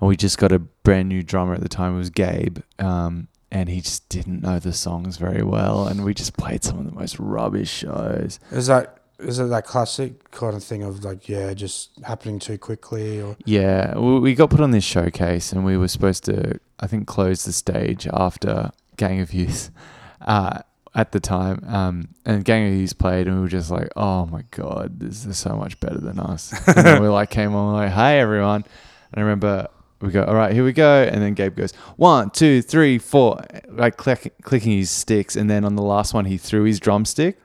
and 0.00 0.08
we 0.08 0.16
just 0.16 0.38
got 0.38 0.52
a 0.52 0.58
brand 0.58 1.08
new 1.08 1.22
drummer 1.22 1.54
at 1.54 1.60
the 1.60 1.68
time. 1.68 1.94
It 1.94 1.98
was 1.98 2.10
Gabe, 2.10 2.58
um, 2.78 3.28
and 3.50 3.68
he 3.68 3.80
just 3.80 4.08
didn't 4.08 4.42
know 4.42 4.58
the 4.58 4.72
songs 4.72 5.16
very 5.16 5.42
well, 5.42 5.87
and 5.87 6.04
we 6.04 6.12
just 6.14 6.37
played 6.37 6.62
some 6.64 6.78
of 6.78 6.84
the 6.84 6.92
most 6.92 7.18
rubbish 7.18 7.70
shows. 7.70 8.38
is 8.50 8.66
that 8.66 8.98
is 9.18 9.38
it 9.38 9.44
that 9.44 9.64
classic 9.64 10.31
kind 10.31 10.57
of 10.57 10.64
thing 10.64 10.83
of 10.83 11.05
like 11.05 11.29
yeah, 11.29 11.55
just 11.55 11.90
happening 12.05 12.38
too 12.38 12.59
quickly, 12.59 13.20
or? 13.20 13.37
Yeah, 13.44 13.96
we 13.98 14.35
got 14.35 14.50
put 14.50 14.61
on 14.61 14.70
this 14.70 14.85
showcase, 14.85 15.53
and 15.53 15.64
we 15.64 15.77
were 15.77 15.88
supposed 15.88 16.24
to, 16.24 16.59
I 16.81 16.87
think, 16.87 17.07
close 17.07 17.44
the 17.44 17.53
stage 17.53 18.07
after 18.12 18.70
Gang 18.96 19.20
of 19.20 19.33
Youth. 19.33 19.70
Uh, 20.27 20.59
at 20.94 21.12
the 21.12 21.20
time, 21.20 21.62
um, 21.66 22.09
and 22.24 22.44
Gang 22.44 22.68
of 22.68 22.74
Youth 22.74 22.96
played, 22.96 23.27
and 23.27 23.37
we 23.37 23.42
were 23.42 23.48
just 23.48 23.70
like, 23.70 23.88
"Oh 23.96 24.27
my 24.27 24.42
god, 24.53 25.00
this 25.00 25.27
is 25.27 25.37
so 25.37 25.55
much 25.57 25.79
better 25.81 25.98
than 25.98 26.18
us." 26.18 26.53
and 26.68 26.77
then 26.77 27.03
we 27.03 27.09
like 27.09 27.31
came 27.31 27.55
on, 27.55 27.74
like, 27.74 27.90
"Hey 27.90 28.20
everyone," 28.20 28.64
and 29.12 29.16
I 29.16 29.20
remember 29.20 29.68
we 30.00 30.11
go, 30.11 30.24
"All 30.24 30.35
right, 30.35 30.53
here 30.53 30.64
we 30.64 30.72
go," 30.72 31.03
and 31.03 31.20
then 31.20 31.35
Gabe 31.35 31.57
goes, 31.57 31.72
"One, 31.96 32.31
two, 32.31 32.62
three, 32.62 32.98
four, 32.98 33.42
like 33.68 33.96
click, 33.96 34.35
clicking 34.42 34.79
his 34.79 34.90
sticks, 34.90 35.35
and 35.37 35.50
then 35.50 35.64
on 35.64 35.74
the 35.74 35.83
last 35.83 36.14
one 36.14 36.27
he 36.27 36.38
threw 36.38 36.62
his 36.64 36.79
drumstick, 36.79 37.38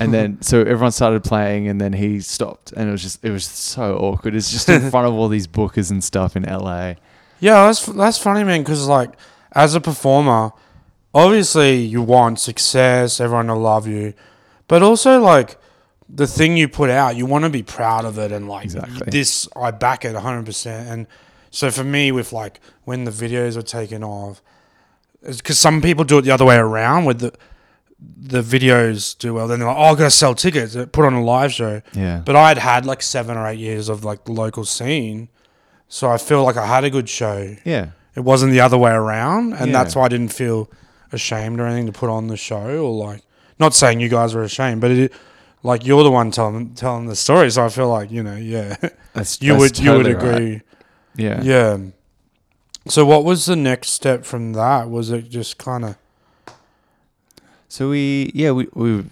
and 0.00 0.12
then 0.12 0.38
so 0.42 0.60
everyone 0.60 0.92
started 0.92 1.24
playing, 1.24 1.68
and 1.68 1.80
then 1.80 1.92
he 1.92 2.20
stopped, 2.20 2.72
and 2.72 2.88
it 2.88 2.92
was 2.92 3.02
just 3.02 3.24
it 3.24 3.30
was 3.30 3.44
so 3.46 3.96
awkward. 3.98 4.34
It's 4.34 4.50
just 4.50 4.68
in 4.68 4.90
front 4.90 5.06
of 5.06 5.14
all 5.14 5.28
these 5.28 5.46
bookers 5.46 5.90
and 5.90 6.02
stuff 6.02 6.36
in 6.36 6.42
LA. 6.44 6.94
Yeah, 7.40 7.66
that's 7.66 7.86
that's 7.86 8.18
funny, 8.18 8.44
man. 8.44 8.62
Because 8.62 8.86
like, 8.86 9.10
as 9.52 9.74
a 9.74 9.80
performer, 9.80 10.52
obviously 11.14 11.76
you 11.76 12.02
want 12.02 12.40
success, 12.40 13.20
everyone 13.20 13.46
to 13.46 13.54
love 13.54 13.86
you, 13.86 14.14
but 14.68 14.82
also 14.82 15.20
like 15.20 15.58
the 16.08 16.26
thing 16.26 16.56
you 16.56 16.68
put 16.68 16.88
out, 16.88 17.16
you 17.16 17.26
want 17.26 17.44
to 17.44 17.50
be 17.50 17.62
proud 17.62 18.04
of 18.04 18.18
it, 18.18 18.30
and 18.32 18.48
like 18.48 18.64
Exactly. 18.64 19.10
this, 19.10 19.48
I 19.56 19.70
back 19.70 20.04
it 20.04 20.14
hundred 20.14 20.46
percent. 20.46 20.88
And 20.88 21.06
so 21.50 21.70
for 21.70 21.84
me, 21.84 22.12
with 22.12 22.32
like 22.32 22.60
when 22.84 23.04
the 23.04 23.10
videos 23.10 23.56
are 23.56 23.62
taken 23.62 24.04
off, 24.04 24.40
because 25.26 25.58
some 25.58 25.82
people 25.82 26.04
do 26.04 26.18
it 26.18 26.22
the 26.22 26.30
other 26.30 26.44
way 26.44 26.56
around, 26.56 27.04
with 27.06 27.20
the 27.20 27.32
the 27.98 28.42
videos 28.42 29.16
do 29.18 29.34
well, 29.34 29.48
then 29.48 29.58
they're 29.60 29.68
like, 29.68 29.76
oh, 29.76 29.82
I 29.82 29.94
gotta 29.94 30.10
sell 30.10 30.34
tickets, 30.34 30.76
put 30.92 31.04
on 31.04 31.14
a 31.14 31.24
live 31.24 31.52
show. 31.52 31.80
Yeah, 31.94 32.22
But 32.24 32.36
I 32.36 32.48
had 32.48 32.58
had 32.58 32.86
like 32.86 33.02
seven 33.02 33.36
or 33.36 33.46
eight 33.48 33.58
years 33.58 33.88
of 33.88 34.04
like 34.04 34.24
the 34.24 34.32
local 34.32 34.64
scene, 34.64 35.28
so 35.88 36.10
I 36.10 36.18
feel 36.18 36.44
like 36.44 36.56
I 36.56 36.66
had 36.66 36.84
a 36.84 36.90
good 36.90 37.08
show. 37.08 37.56
yeah, 37.64 37.90
It 38.14 38.20
wasn't 38.20 38.52
the 38.52 38.60
other 38.60 38.76
way 38.78 38.90
around, 38.92 39.54
and 39.54 39.68
Yeah. 39.70 39.72
that's 39.82 39.96
why 39.96 40.04
I 40.04 40.08
didn't 40.08 40.32
feel 40.32 40.70
ashamed 41.12 41.58
or 41.60 41.66
anything 41.66 41.86
to 41.86 41.92
put 41.92 42.10
on 42.10 42.26
the 42.28 42.36
show 42.36 42.84
or 42.84 43.06
like. 43.06 43.22
Not 43.58 43.72
saying 43.72 44.00
you 44.00 44.10
guys 44.10 44.34
were 44.34 44.42
ashamed, 44.42 44.82
but 44.82 44.90
it, 44.90 45.12
like 45.62 45.86
you're 45.86 46.04
the 46.04 46.10
one 46.10 46.30
telling 46.30 46.74
telling 46.74 47.06
the 47.06 47.16
story, 47.16 47.50
so 47.50 47.64
I 47.64 47.70
feel 47.70 47.88
like 47.88 48.10
you 48.10 48.22
know, 48.22 48.36
yeah, 48.36 48.76
that's 49.14 49.40
you 49.40 49.52
that's 49.52 49.60
would 49.62 49.78
you 49.78 49.90
would 49.92 50.02
totally 50.04 50.14
right. 50.14 50.34
agree, 50.36 50.60
Yeah, 51.16 51.40
yeah. 51.42 51.78
So 52.88 53.06
what 53.06 53.24
was 53.24 53.46
the 53.46 53.56
next 53.56 53.88
step 53.90 54.26
from 54.26 54.52
that? 54.52 54.90
Was 54.90 55.10
it 55.10 55.30
just 55.30 55.56
kind 55.56 55.84
of 55.86 55.96
So 57.68 57.90
we, 57.90 58.30
yeah, 58.34 58.52
we, 58.52 58.68
we 58.74 59.04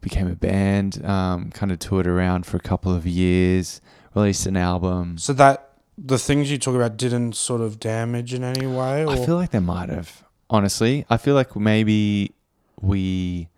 became 0.00 0.26
a 0.28 0.34
band, 0.34 1.04
um, 1.04 1.50
kind 1.50 1.70
of 1.70 1.78
toured 1.78 2.06
around 2.06 2.46
for 2.46 2.56
a 2.56 2.60
couple 2.60 2.94
of 2.94 3.06
years, 3.06 3.80
released 4.14 4.46
an 4.46 4.56
album. 4.56 5.18
so 5.18 5.32
that 5.34 5.68
the 5.98 6.18
things 6.18 6.50
you 6.50 6.56
talk 6.58 6.74
about 6.74 6.96
didn't 6.96 7.34
sort 7.34 7.60
of 7.60 7.78
damage 7.78 8.32
in 8.32 8.42
any 8.42 8.66
way? 8.66 9.04
Or? 9.04 9.10
I 9.10 9.24
feel 9.24 9.36
like 9.36 9.50
they 9.50 9.60
might 9.60 9.90
have. 9.90 10.24
Honestly, 10.48 11.04
I 11.10 11.16
feel 11.18 11.34
like 11.34 11.54
maybe 11.54 12.32
we, 12.80 13.48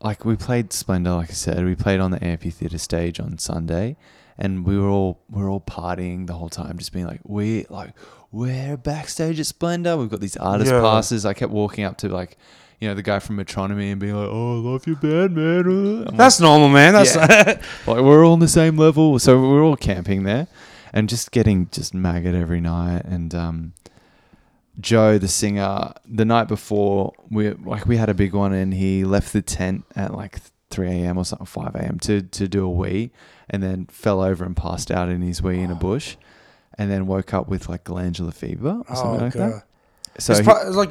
like 0.00 0.24
we 0.24 0.36
played 0.36 0.72
Splendour, 0.72 1.14
like 1.16 1.30
I 1.30 1.34
said, 1.34 1.64
we 1.64 1.74
played 1.74 2.00
on 2.00 2.10
the 2.10 2.22
amphitheater 2.24 2.78
stage 2.78 3.20
on 3.20 3.38
Sunday, 3.38 3.96
and 4.38 4.64
we 4.64 4.78
were 4.78 4.88
all 4.88 5.20
we 5.30 5.42
were 5.42 5.48
all 5.48 5.60
partying 5.60 6.26
the 6.26 6.34
whole 6.34 6.48
time, 6.50 6.76
just 6.78 6.92
being 6.92 7.06
like, 7.06 7.20
we 7.24 7.66
like 7.70 7.92
we're 8.32 8.76
backstage 8.76 9.40
at 9.40 9.46
Splendour. 9.46 9.96
We've 9.96 10.10
got 10.10 10.20
these 10.20 10.36
artist 10.36 10.70
Yeah. 10.70 10.80
passes. 10.80 11.24
I 11.24 11.32
kept 11.32 11.52
walking 11.52 11.84
up 11.84 11.96
to 11.98 12.08
like, 12.08 12.36
you 12.80 12.88
know, 12.88 12.94
the 12.94 13.02
guy 13.02 13.18
from 13.18 13.36
Metronomy 13.38 13.90
and 13.90 14.00
being 14.00 14.14
like, 14.14 14.28
oh, 14.30 14.56
I 14.58 14.70
love 14.70 14.86
your 14.86 14.96
band, 14.96 15.34
man. 15.34 15.60
I'm 15.66 16.04
like, 16.04 16.16
That's 16.16 16.40
normal, 16.40 16.68
man. 16.68 16.92
That's 16.92 17.16
like 17.86 18.00
we're 18.04 18.24
all 18.24 18.34
on 18.34 18.40
the 18.40 18.48
same 18.48 18.76
level, 18.76 19.18
so 19.18 19.40
we're 19.40 19.62
all 19.64 19.76
camping 19.76 20.24
there, 20.24 20.46
and 20.92 21.08
just 21.08 21.30
getting 21.30 21.68
just 21.70 21.94
maggot 21.94 22.34
every 22.34 22.60
night. 22.60 23.04
And 23.04 23.34
um, 23.34 23.72
Joe, 24.78 25.16
the 25.18 25.28
singer, 25.28 25.92
the 26.06 26.24
night 26.24 26.48
before 26.48 27.12
we 27.30 27.50
like 27.52 27.86
we 27.86 27.96
had 27.96 28.08
a 28.10 28.14
big 28.14 28.34
one, 28.34 28.52
and 28.52 28.74
he 28.74 29.04
left 29.04 29.32
the 29.32 29.42
tent 29.42 29.84
at 29.94 30.12
like 30.14 30.40
three 30.68 30.88
a.m. 30.88 31.16
or 31.16 31.24
something, 31.24 31.46
five 31.46 31.74
a.m. 31.74 31.98
to 32.00 32.20
to 32.22 32.46
do 32.46 32.64
a 32.64 32.70
wee, 32.70 33.10
and 33.48 33.62
then 33.62 33.86
fell 33.86 34.20
over 34.20 34.44
and 34.44 34.54
passed 34.54 34.90
out 34.90 35.08
in 35.08 35.22
his 35.22 35.40
wee 35.40 35.60
in 35.60 35.70
a 35.70 35.74
bush, 35.74 36.16
and 36.76 36.90
then 36.90 37.06
woke 37.06 37.32
up 37.32 37.48
with 37.48 37.70
like 37.70 37.84
glandular 37.84 38.32
fever 38.32 38.82
or 38.86 38.96
something 38.96 39.20
oh 39.20 39.24
like 39.24 39.32
god. 39.32 39.52
that. 39.52 39.62
So 40.18 40.34
he- 40.34 40.42
pro- 40.42 40.66
it's 40.66 40.76
like 40.76 40.90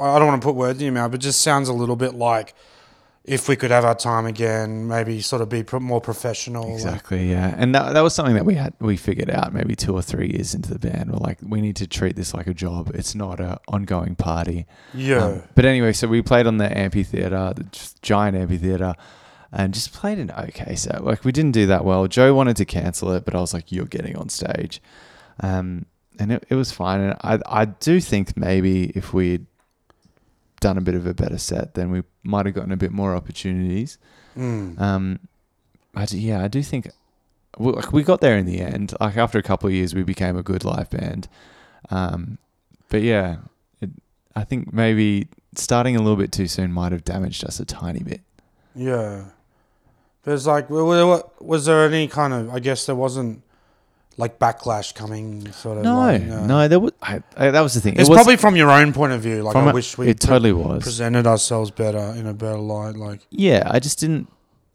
I 0.00 0.18
don't 0.18 0.26
want 0.28 0.42
to 0.42 0.46
put 0.46 0.54
words 0.54 0.78
in 0.80 0.84
your 0.86 0.94
mouth, 0.94 1.10
but 1.10 1.20
it 1.20 1.24
just 1.24 1.40
sounds 1.40 1.68
a 1.68 1.72
little 1.72 1.96
bit 1.96 2.14
like 2.14 2.54
if 3.24 3.48
we 3.48 3.56
could 3.56 3.70
have 3.70 3.86
our 3.86 3.94
time 3.94 4.26
again, 4.26 4.86
maybe 4.86 5.20
sort 5.22 5.40
of 5.40 5.48
be 5.48 5.64
more 5.80 6.00
professional. 6.00 6.74
Exactly, 6.74 7.30
yeah, 7.30 7.54
and 7.56 7.74
that, 7.74 7.94
that 7.94 8.02
was 8.02 8.14
something 8.14 8.34
that 8.34 8.44
we 8.44 8.54
had 8.54 8.74
we 8.80 8.98
figured 8.98 9.30
out 9.30 9.54
maybe 9.54 9.74
two 9.74 9.94
or 9.94 10.02
three 10.02 10.30
years 10.30 10.54
into 10.54 10.70
the 10.70 10.78
band. 10.78 11.10
We're 11.10 11.18
like, 11.18 11.38
we 11.42 11.62
need 11.62 11.76
to 11.76 11.86
treat 11.86 12.16
this 12.16 12.34
like 12.34 12.46
a 12.46 12.54
job. 12.54 12.90
It's 12.94 13.14
not 13.14 13.40
an 13.40 13.56
ongoing 13.66 14.14
party. 14.14 14.66
yeah. 14.92 15.24
Um, 15.24 15.42
but 15.54 15.64
anyway, 15.64 15.92
so 15.92 16.06
we 16.06 16.20
played 16.20 16.46
on 16.46 16.58
the 16.58 16.76
amphitheater, 16.76 17.54
the 17.56 17.66
giant 18.02 18.36
amphitheater, 18.36 18.94
and 19.50 19.72
just 19.72 19.94
played 19.94 20.18
an 20.18 20.30
okay 20.30 20.74
set. 20.74 21.02
Like 21.02 21.24
we 21.24 21.32
didn't 21.32 21.52
do 21.52 21.64
that 21.66 21.84
well. 21.84 22.06
Joe 22.08 22.34
wanted 22.34 22.56
to 22.58 22.66
cancel 22.66 23.10
it, 23.12 23.24
but 23.24 23.34
I 23.34 23.40
was 23.40 23.54
like, 23.54 23.72
"You're 23.72 23.86
getting 23.86 24.16
on 24.16 24.28
stage," 24.28 24.82
um, 25.40 25.86
and 26.18 26.30
it, 26.30 26.44
it 26.50 26.56
was 26.56 26.72
fine. 26.72 27.00
And 27.00 27.16
I 27.22 27.38
I 27.46 27.64
do 27.64 28.00
think 28.00 28.36
maybe 28.36 28.90
if 28.94 29.14
we'd 29.14 29.46
done 30.64 30.78
a 30.78 30.80
bit 30.80 30.94
of 30.94 31.06
a 31.06 31.12
better 31.12 31.36
set, 31.36 31.74
then 31.74 31.90
we 31.90 32.02
might 32.22 32.46
have 32.46 32.54
gotten 32.54 32.72
a 32.72 32.76
bit 32.84 32.90
more 32.90 33.14
opportunities. 33.14 33.98
Mm. 34.36 34.80
Um, 34.80 35.18
I 35.94 36.06
do, 36.06 36.18
yeah, 36.18 36.42
I 36.42 36.48
do 36.48 36.62
think 36.62 36.88
we, 37.58 37.72
like 37.72 37.92
we 37.92 38.02
got 38.02 38.20
there 38.22 38.38
in 38.38 38.46
the 38.46 38.60
end. 38.60 38.94
Like 38.98 39.16
after 39.18 39.38
a 39.38 39.42
couple 39.42 39.66
of 39.68 39.74
years, 39.74 39.94
we 39.94 40.02
became 40.02 40.36
a 40.38 40.42
good 40.42 40.64
live 40.64 40.88
band. 40.88 41.28
Um, 41.90 42.38
but 42.88 43.02
yeah, 43.02 43.36
it, 43.82 43.90
I 44.34 44.44
think 44.44 44.72
maybe 44.72 45.28
starting 45.54 45.96
a 45.96 46.00
little 46.00 46.16
bit 46.16 46.32
too 46.32 46.48
soon 46.48 46.72
might 46.72 46.92
have 46.92 47.04
damaged 47.04 47.44
us 47.44 47.60
a 47.60 47.64
tiny 47.66 48.02
bit. 48.02 48.22
Yeah. 48.74 49.24
There's 50.24 50.46
like, 50.46 50.70
wa- 50.70 50.82
wa- 50.82 51.06
wa- 51.06 51.22
was 51.40 51.66
there 51.66 51.84
any 51.86 52.08
kind 52.08 52.32
of? 52.32 52.48
I 52.54 52.58
guess 52.58 52.86
there 52.86 52.96
wasn't 52.96 53.42
like 54.16 54.38
backlash 54.38 54.94
coming, 54.94 55.50
sort 55.52 55.78
of. 55.78 55.84
No, 55.84 55.96
like, 55.96 56.22
no, 56.22 56.68
there 56.68 56.80
was. 56.80 56.92
I, 57.02 57.22
I, 57.36 57.50
that 57.50 57.60
was 57.60 57.74
the 57.74 57.80
thing. 57.80 57.94
It's 57.94 58.08
it 58.08 58.10
was, 58.10 58.16
probably 58.16 58.36
from 58.36 58.56
your 58.56 58.70
own 58.70 58.92
point 58.92 59.12
of 59.12 59.20
view. 59.20 59.42
Like, 59.42 59.56
I 59.56 59.70
a- 59.70 59.74
wish 59.74 59.96
we 59.98 60.08
it 60.08 60.20
totally 60.20 60.52
was. 60.52 60.82
presented 60.82 61.26
ourselves 61.26 61.70
better 61.70 62.14
in 62.16 62.26
a 62.26 62.34
better 62.34 62.58
light. 62.58 62.96
Like, 62.96 63.20
yeah, 63.30 63.62
I 63.70 63.78
just 63.80 63.98
didn't. 64.00 64.28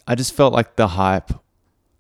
I 0.08 0.15
just 0.15 0.34
felt 0.34 0.54
like 0.54 0.75
the 0.75 0.88
hype 0.89 1.32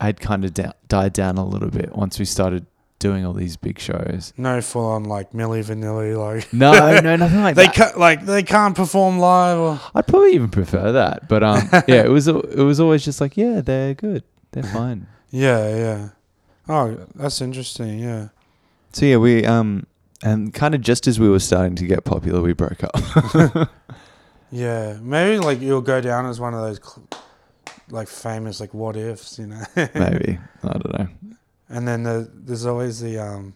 had 0.01 0.19
kind 0.19 0.43
of 0.45 0.53
da- 0.53 0.71
died 0.87 1.13
down 1.13 1.37
a 1.37 1.45
little 1.45 1.69
bit 1.69 1.95
once 1.95 2.17
we 2.19 2.25
started 2.25 2.65
doing 2.99 3.25
all 3.25 3.31
these 3.33 3.55
big 3.55 3.79
shows. 3.79 4.33
no 4.35 4.59
full 4.59 4.85
on 4.85 5.05
like 5.05 5.31
Milli 5.31 5.63
Vanilli. 5.63 6.17
Like, 6.17 6.51
No, 6.51 6.99
no, 6.99 7.15
nothing 7.17 7.41
like 7.41 7.55
they 7.55 7.65
that. 7.67 7.73
can't 7.75 7.97
like 7.97 8.25
they 8.25 8.43
can't 8.43 8.75
perform 8.75 9.19
live. 9.19 9.57
Or, 9.57 9.79
I'd 9.95 10.05
probably 10.07 10.33
even 10.33 10.49
prefer 10.49 10.91
that, 10.93 11.29
but 11.29 11.41
um, 11.43 11.69
yeah, 11.87 12.03
it 12.03 12.09
was 12.09 12.27
it 12.27 12.57
was 12.57 12.79
always 12.81 13.05
just 13.05 13.21
like, 13.21 13.37
yeah, 13.37 13.61
they're 13.61 13.93
good, 13.93 14.23
they're 14.51 14.63
fine. 14.63 15.07
yeah, 15.29 15.69
yeah. 15.75 16.09
Oh, 16.69 16.95
that's 17.15 17.41
interesting. 17.41 17.99
Yeah. 17.99 18.29
So 18.93 19.05
yeah, 19.05 19.17
we 19.17 19.45
um, 19.45 19.85
and 20.23 20.53
kind 20.53 20.73
of 20.75 20.81
just 20.81 21.07
as 21.07 21.19
we 21.19 21.27
were 21.29 21.39
starting 21.39 21.75
to 21.75 21.85
get 21.85 22.05
popular, 22.05 22.41
we 22.41 22.53
broke 22.53 22.83
up. 22.83 23.69
Yeah, 24.51 24.97
maybe 25.01 25.37
like 25.37 25.61
you'll 25.61 25.81
go 25.81 26.01
down 26.01 26.25
as 26.25 26.39
one 26.39 26.55
of 26.55 26.61
those 26.61 26.79
cl- 26.83 27.07
like 27.91 28.07
famous 28.07 28.59
like 28.59 28.73
what 28.73 28.97
ifs, 28.97 29.37
you 29.37 29.45
know. 29.45 29.61
Maybe 29.75 30.39
I 30.63 30.67
don't 30.67 30.97
know. 30.99 31.07
and 31.69 31.87
then 31.87 32.01
the, 32.01 32.29
there's 32.33 32.65
always 32.65 32.99
the 32.99 33.19
um, 33.19 33.53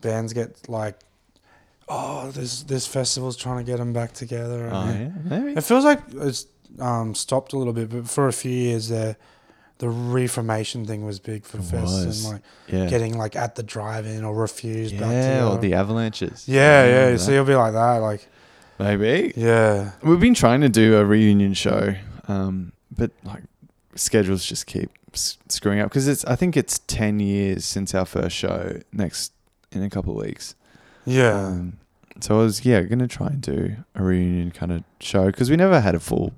bands 0.00 0.32
get 0.32 0.68
like, 0.68 1.00
oh, 1.88 2.30
this 2.30 2.62
this 2.62 2.86
festival's 2.86 3.36
trying 3.36 3.64
to 3.64 3.64
get 3.68 3.78
them 3.78 3.92
back 3.92 4.12
together. 4.12 4.70
Oh 4.72 4.84
yeah, 4.90 5.10
maybe. 5.24 5.54
It 5.58 5.64
feels 5.64 5.84
like 5.84 6.00
it's 6.14 6.46
um, 6.78 7.12
stopped 7.16 7.52
a 7.52 7.58
little 7.58 7.72
bit, 7.72 7.90
but 7.90 8.08
for 8.08 8.28
a 8.28 8.32
few 8.32 8.52
years 8.52 8.88
there, 8.88 9.16
the 9.78 9.88
reformation 9.88 10.84
thing 10.86 11.04
was 11.04 11.18
big 11.18 11.44
for 11.44 11.58
It 11.58 11.64
fests 11.64 12.06
was. 12.06 12.24
and 12.24 12.34
like 12.34 12.42
Yeah, 12.68 12.86
getting 12.86 13.16
like 13.18 13.36
at 13.36 13.54
the 13.56 13.62
drive-in 13.62 14.24
or 14.24 14.34
refused 14.34 14.98
back 14.98 15.10
yeah, 15.12 15.46
or 15.48 15.58
the 15.58 15.74
avalanches. 15.74 16.48
yeah, 16.48 16.86
yeah. 17.10 17.16
So 17.18 17.32
you'll 17.32 17.44
be 17.44 17.54
like 17.54 17.72
that, 17.74 17.96
like 17.98 18.26
maybe. 18.78 19.32
yeah. 19.36 19.92
We've 20.02 20.20
been 20.20 20.34
trying 20.34 20.60
to 20.62 20.68
do 20.68 20.96
a 20.96 21.04
reunion 21.04 21.52
show, 21.54 21.94
um, 22.28 22.72
but 22.96 23.10
like 23.24 23.42
schedules 23.94 24.44
just 24.46 24.66
keep 24.66 24.90
s- 25.12 25.38
screwing 25.48 25.80
up 25.80 25.88
because 25.90 26.08
it's. 26.08 26.24
I 26.24 26.36
think 26.36 26.56
it's 26.56 26.78
ten 26.86 27.20
years 27.20 27.64
since 27.64 27.94
our 27.94 28.06
first 28.06 28.34
show. 28.36 28.80
Next 28.92 29.32
in 29.72 29.82
a 29.82 29.90
couple 29.90 30.18
of 30.18 30.24
weeks. 30.24 30.54
Yeah. 31.04 31.38
Um, 31.48 31.78
so 32.20 32.40
I 32.40 32.42
was 32.44 32.64
yeah 32.64 32.80
gonna 32.82 33.06
try 33.08 33.26
and 33.26 33.42
do 33.42 33.76
a 33.94 34.02
reunion 34.02 34.50
kind 34.52 34.72
of 34.72 34.84
show 35.00 35.26
because 35.26 35.50
we 35.50 35.56
never 35.56 35.80
had 35.80 35.94
a 35.94 36.00
full 36.00 36.32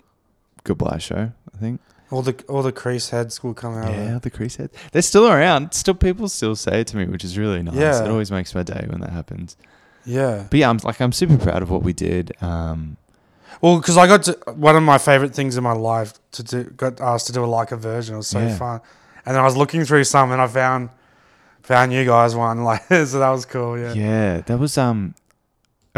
goodbye 0.65 0.99
show. 0.99 1.31
I 1.55 1.59
think. 1.59 1.81
All 2.11 2.23
the 2.23 2.35
all 2.49 2.63
the 2.63 2.73
crease 2.73 3.11
heads 3.11 3.43
will 3.43 3.55
come 3.55 3.75
out. 3.77 3.91
Yeah, 3.93 4.19
the 4.19 4.31
crease 4.31 4.57
heads. 4.57 4.73
They're 4.93 5.03
still 5.03 5.27
around. 5.29 5.73
Still, 5.75 5.95
people 5.95 6.29
still 6.29 6.57
say 6.57 6.81
it 6.81 6.87
to 6.89 6.97
me, 6.97 7.05
which 7.07 7.25
is 7.25 7.37
really 7.39 7.63
nice. 7.63 7.75
Yeah. 7.75 8.05
It 8.05 8.09
always 8.11 8.31
makes 8.31 8.55
my 8.55 8.63
day 8.63 8.87
when 8.89 9.01
that 9.01 9.11
happens. 9.11 9.57
Yeah. 10.05 10.47
But 10.51 10.59
yeah, 10.61 10.71
I'm 10.71 10.79
like 10.85 11.01
I'm 11.01 11.13
super 11.13 11.37
proud 11.37 11.63
of 11.63 11.71
what 11.71 11.83
we 11.83 11.93
did. 11.93 12.33
Um, 12.43 12.97
Well, 13.61 13.79
because 13.79 13.97
I 13.97 14.07
got 14.07 14.23
to 14.25 14.33
one 14.55 14.77
of 14.77 14.83
my 14.83 14.99
favorite 14.99 15.35
things 15.35 15.57
in 15.57 15.63
my 15.65 15.73
life 15.73 16.15
to 16.33 16.43
do. 16.43 16.65
Got 16.65 17.01
asked 17.01 17.27
to 17.27 17.33
do 17.33 17.45
a 17.45 17.47
like 17.47 17.73
a 17.73 17.77
version. 17.77 18.15
It 18.15 18.19
was 18.19 18.29
so 18.29 18.39
Yeah. 18.41 18.57
fun. 18.57 18.81
And 19.27 19.35
then 19.35 19.43
I 19.43 19.45
was 19.45 19.57
looking 19.57 19.85
through 19.85 20.05
some, 20.05 20.33
and 20.33 20.41
I 20.41 20.47
found 20.47 20.89
found 21.63 21.93
you 21.93 22.05
guys 22.07 22.35
one. 22.35 22.65
Like, 22.71 22.83
so 22.89 23.19
that 23.19 23.29
was 23.31 23.45
cool. 23.45 23.79
yeah. 23.79 23.93
Yeah. 23.93 24.41
that 24.43 24.59
was 24.59 24.79
um, 24.79 25.15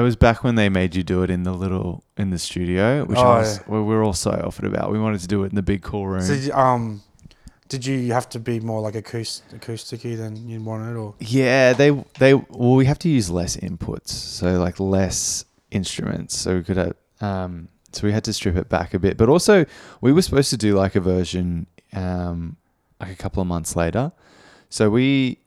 it 0.00 0.04
was 0.04 0.16
back 0.16 0.42
when 0.44 0.54
they 0.56 0.68
made 0.68 0.94
you 0.94 1.02
do 1.02 1.22
it 1.22 1.30
in 1.30 1.42
the 1.44 1.52
little 1.52 2.02
in 2.16 2.30
the 2.30 2.38
studio, 2.38 3.04
which 3.04 3.18
Oh, 3.18 3.22
I 3.22 3.38
was 3.40 3.58
yeah. 3.58 3.62
we 3.68 3.78
we 3.80 3.94
were 3.94 4.02
all 4.02 4.12
so 4.14 4.30
offered 4.30 4.64
about. 4.66 4.90
We 4.92 4.98
wanted 4.98 5.20
to 5.20 5.28
do 5.28 5.44
it 5.44 5.50
in 5.50 5.56
the 5.56 5.62
big 5.62 5.82
cool 5.82 6.06
room. 6.08 6.22
So, 6.22 6.34
did 6.34 6.44
you- 6.44 6.52
um, 6.52 7.02
did 7.68 7.86
you 7.86 8.12
have 8.12 8.28
to 8.30 8.40
be 8.40 8.58
more 8.58 8.80
like 8.80 8.94
acoust- 8.94 9.42
acousticy 9.54 10.16
than 10.16 10.48
you 10.48 10.60
wanted, 10.60 10.96
or 10.96 11.14
Yeah, 11.20 11.72
they 11.72 11.90
they 12.18 12.34
well, 12.34 12.74
we 12.76 12.86
have 12.86 12.98
to 13.00 13.08
use 13.08 13.30
less 13.30 13.56
inputs, 13.56 14.08
so 14.08 14.58
like 14.58 14.80
less 14.80 15.44
instruments, 15.70 16.36
so 16.36 16.56
we 16.56 16.62
could 16.64 16.76
have 16.76 16.94
um 17.20 17.68
so 17.92 18.06
we 18.06 18.12
had 18.12 18.24
to 18.24 18.32
strip 18.32 18.56
it 18.56 18.68
back 18.68 18.94
a 18.94 18.98
bit. 18.98 19.16
But 19.16 19.28
also, 19.28 19.64
we 20.00 20.12
were 20.12 20.22
supposed 20.22 20.50
to 20.50 20.56
do 20.56 20.74
like 20.76 20.94
a 20.96 21.00
version 21.00 21.66
um, 21.92 22.56
like 23.00 23.10
a 23.10 23.16
couple 23.16 23.40
of 23.40 23.48
months 23.48 23.74
later. 23.74 24.12
So 24.68 24.88
we, 24.90 25.38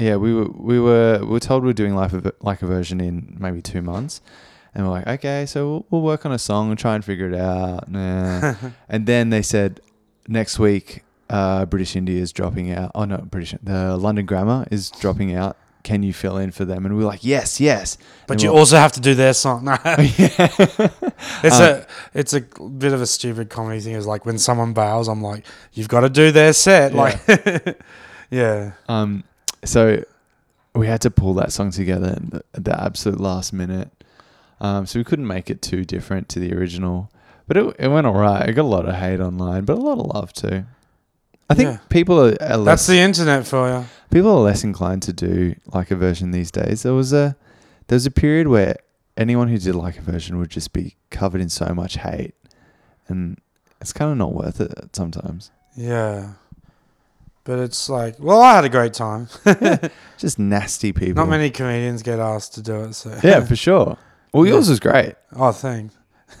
yeah, 0.00 0.16
we 0.16 0.34
were 0.34 0.48
we 0.48 0.80
were 0.80 1.18
we 1.20 1.26
were 1.26 1.40
told 1.40 1.62
we 1.64 1.70
are 1.70 1.74
doing 1.74 1.94
like 1.94 2.12
a 2.12 2.32
like 2.40 2.62
a 2.62 2.66
version 2.66 3.00
in 3.00 3.36
maybe 3.38 3.60
two 3.62 3.82
months, 3.82 4.20
and 4.74 4.84
we're 4.86 4.90
like, 4.92 5.06
okay, 5.06 5.46
so 5.46 5.68
we'll, 5.68 5.86
we'll 5.90 6.02
work 6.02 6.24
on 6.26 6.32
a 6.32 6.38
song 6.38 6.70
and 6.70 6.78
try 6.78 6.94
and 6.94 7.04
figure 7.04 7.28
it 7.28 7.34
out. 7.38 7.88
Nah. 7.88 8.54
and 8.88 9.06
then 9.06 9.30
they 9.30 9.42
said 9.42 9.80
next 10.28 10.58
week, 10.58 11.04
uh, 11.28 11.66
British 11.66 11.94
India 11.96 12.20
is 12.20 12.32
dropping 12.32 12.72
out. 12.72 12.90
Oh 12.94 13.04
no, 13.04 13.18
British 13.18 13.54
the 13.62 13.96
London 13.96 14.26
Grammar 14.26 14.66
is 14.70 14.90
dropping 14.90 15.34
out. 15.34 15.56
Can 15.82 16.02
you 16.02 16.12
fill 16.12 16.36
in 16.36 16.50
for 16.50 16.66
them? 16.66 16.84
And 16.84 16.94
we 16.94 17.02
are 17.04 17.06
like, 17.06 17.24
yes, 17.24 17.58
yes. 17.58 17.96
But 18.26 18.34
And 18.34 18.42
you 18.42 18.50
also 18.50 18.76
have 18.76 18.92
to 18.92 19.00
do 19.00 19.14
their 19.14 19.32
song. 19.32 19.64
No. 19.64 19.78
it's 21.42 21.58
Um, 21.60 21.62
a 21.62 21.86
it's 22.12 22.34
a 22.34 22.40
bit 22.42 22.92
of 22.92 23.00
a 23.00 23.06
stupid 23.06 23.48
comedy 23.48 23.80
thing. 23.80 23.94
Is 23.94 24.06
like 24.06 24.26
when 24.26 24.38
someone 24.38 24.74
bails, 24.74 25.08
I'm 25.08 25.22
like, 25.22 25.46
you've 25.72 25.88
got 25.88 26.00
to 26.00 26.10
do 26.10 26.32
their 26.32 26.52
set. 26.52 26.92
Yeah. 26.92 27.00
Like, 27.00 27.78
yeah, 28.30 28.72
Um, 28.88 29.24
so 29.64 30.02
we 30.74 30.86
had 30.86 31.00
to 31.02 31.10
pull 31.10 31.34
that 31.34 31.52
song 31.52 31.70
together 31.70 32.08
at 32.16 32.30
the, 32.30 32.42
at 32.54 32.64
the 32.64 32.82
absolute 32.82 33.20
last 33.20 33.52
minute. 33.52 33.90
Um, 34.60 34.86
so 34.86 34.98
we 35.00 35.04
couldn't 35.04 35.26
make 35.26 35.50
it 35.50 35.62
too 35.62 35.84
different 35.84 36.28
to 36.30 36.38
the 36.40 36.52
original, 36.54 37.10
but 37.46 37.56
it, 37.56 37.76
it 37.78 37.88
went 37.88 38.06
all 38.06 38.14
right. 38.14 38.48
I 38.48 38.52
got 38.52 38.62
a 38.62 38.68
lot 38.68 38.88
of 38.88 38.94
hate 38.94 39.20
online, 39.20 39.64
but 39.64 39.74
a 39.78 39.80
lot 39.80 39.98
of 39.98 40.06
love 40.14 40.32
too. 40.32 40.64
I 41.48 41.54
think 41.54 41.68
Yeah. 41.70 41.78
people 41.88 42.20
are, 42.20 42.36
are 42.42 42.56
less 42.58 42.64
that's 42.66 42.86
the 42.86 42.98
internet 42.98 43.46
for 43.46 43.68
you. 43.68 43.84
people 44.10 44.30
are 44.30 44.40
less 44.40 44.62
inclined 44.62 45.02
to 45.04 45.12
do 45.12 45.54
like 45.72 45.90
a 45.90 45.96
version 45.96 46.30
these 46.30 46.50
days. 46.50 46.82
There 46.84 46.94
was 46.94 47.12
a 47.12 47.36
there 47.88 47.96
was 47.96 48.06
a 48.06 48.10
period 48.10 48.46
where 48.48 48.76
anyone 49.16 49.48
who 49.48 49.58
did 49.58 49.74
like 49.74 49.98
a 49.98 50.02
version 50.02 50.38
would 50.38 50.50
just 50.50 50.72
be 50.72 50.94
covered 51.10 51.40
in 51.40 51.48
so 51.48 51.74
much 51.74 51.96
hate, 51.96 52.34
and 53.08 53.38
it's 53.80 53.92
kind 53.92 54.12
of 54.12 54.16
not 54.18 54.32
worth 54.32 54.60
it 54.60 54.94
sometimes. 54.94 55.50
Yeah, 55.74 56.34
but 57.44 57.58
it's 57.58 57.88
like, 57.88 58.16
well, 58.18 58.40
I 58.40 58.54
had 58.54 58.64
a 58.64 58.68
great 58.68 58.92
time. 58.94 59.28
Just 60.18 60.38
nasty 60.38 60.92
people. 60.92 61.14
Not 61.14 61.28
many 61.28 61.50
comedians 61.50 62.02
get 62.02 62.18
asked 62.18 62.54
to 62.54 62.62
do 62.62 62.82
it. 62.84 62.94
So 62.94 63.18
Yeah, 63.22 63.40
for 63.44 63.56
sure. 63.56 63.96
Well, 64.32 64.46
yours 64.46 64.68
was 64.68 64.78
great. 64.80 65.14
oh, 65.34 65.52
thanks. 65.52 65.94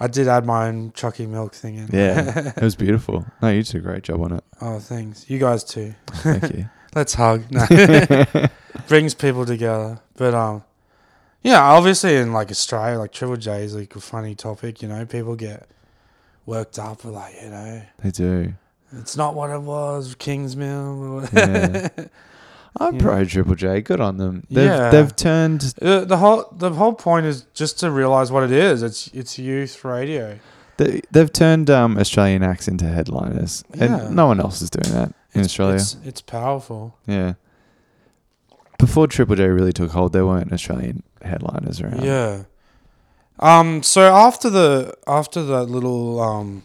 I 0.00 0.08
did 0.08 0.26
add 0.28 0.44
my 0.44 0.68
own 0.68 0.92
chalky 0.92 1.26
milk 1.26 1.54
thing 1.54 1.76
in. 1.76 1.88
Yeah, 1.92 2.52
it 2.56 2.62
was 2.62 2.74
beautiful. 2.74 3.24
No, 3.40 3.48
you 3.50 3.62
did 3.62 3.76
a 3.76 3.80
great 3.80 4.02
job 4.02 4.20
on 4.22 4.32
it. 4.32 4.44
oh, 4.60 4.78
thanks. 4.78 5.28
You 5.30 5.38
guys 5.38 5.62
too. 5.64 5.94
Thank 6.08 6.52
you. 6.54 6.68
Let's 6.94 7.14
hug. 7.14 7.44
No. 7.50 7.66
Brings 8.88 9.14
people 9.14 9.44
together. 9.46 10.00
But 10.16 10.34
um, 10.34 10.64
yeah, 11.42 11.62
obviously 11.62 12.16
in 12.16 12.32
like 12.32 12.50
Australia, 12.50 12.98
like 12.98 13.12
Triple 13.12 13.36
J 13.36 13.64
is 13.64 13.74
like 13.74 13.94
a 13.94 14.00
funny 14.00 14.34
topic. 14.34 14.82
You 14.82 14.88
know, 14.88 15.04
people 15.06 15.36
get 15.36 15.68
worked 16.46 16.78
up 16.78 17.04
with 17.04 17.14
like 17.14 17.34
you 17.42 17.50
know, 17.50 17.82
They 18.02 18.10
do. 18.10 18.54
It's 19.00 19.16
not 19.16 19.34
what 19.34 19.50
it 19.50 19.60
was, 19.62 20.14
Kingsmill. 20.16 21.28
Yeah. 21.32 21.88
I'm 22.80 22.94
Yeah. 22.96 23.00
pro 23.02 23.24
Triple 23.24 23.54
J. 23.54 23.80
Good 23.80 24.00
on 24.00 24.16
them. 24.18 24.46
They've, 24.50 24.64
Yeah. 24.66 24.90
they've 24.90 25.14
turned. 25.14 25.74
Uh, 25.80 26.04
the 26.04 26.16
whole 26.18 26.48
the 26.52 26.70
whole 26.70 26.92
point 26.94 27.26
is 27.26 27.46
just 27.54 27.78
to 27.80 27.90
realize 27.90 28.32
what 28.32 28.42
it 28.44 28.50
is. 28.52 28.82
It's 28.82 29.08
it's 29.08 29.38
youth 29.38 29.84
radio. 29.84 30.38
They, 30.76 31.02
they've 31.12 31.32
turned 31.32 31.70
um, 31.70 31.96
Australian 31.98 32.42
acts 32.42 32.66
into 32.66 32.84
headliners, 32.86 33.62
Yeah. 33.74 33.84
and 34.06 34.16
no 34.16 34.26
one 34.26 34.40
else 34.40 34.60
is 34.60 34.70
doing 34.70 34.92
that 34.92 35.08
in 35.32 35.40
It's- 35.42 35.46
Australia. 35.46 35.76
It's, 35.76 35.96
it's 36.04 36.20
powerful. 36.20 36.96
Yeah. 37.06 37.34
Before 38.78 39.06
Triple 39.06 39.36
J 39.36 39.46
really 39.48 39.72
took 39.72 39.92
hold, 39.92 40.12
there 40.12 40.26
weren't 40.26 40.52
Australian 40.52 41.04
headliners 41.22 41.80
around. 41.80 42.02
Yeah. 42.02 42.42
Um. 43.38 43.82
So 43.84 44.02
after 44.14 44.50
the 44.50 44.94
after 45.06 45.42
that 45.44 45.64
little 45.66 46.20
um 46.20 46.64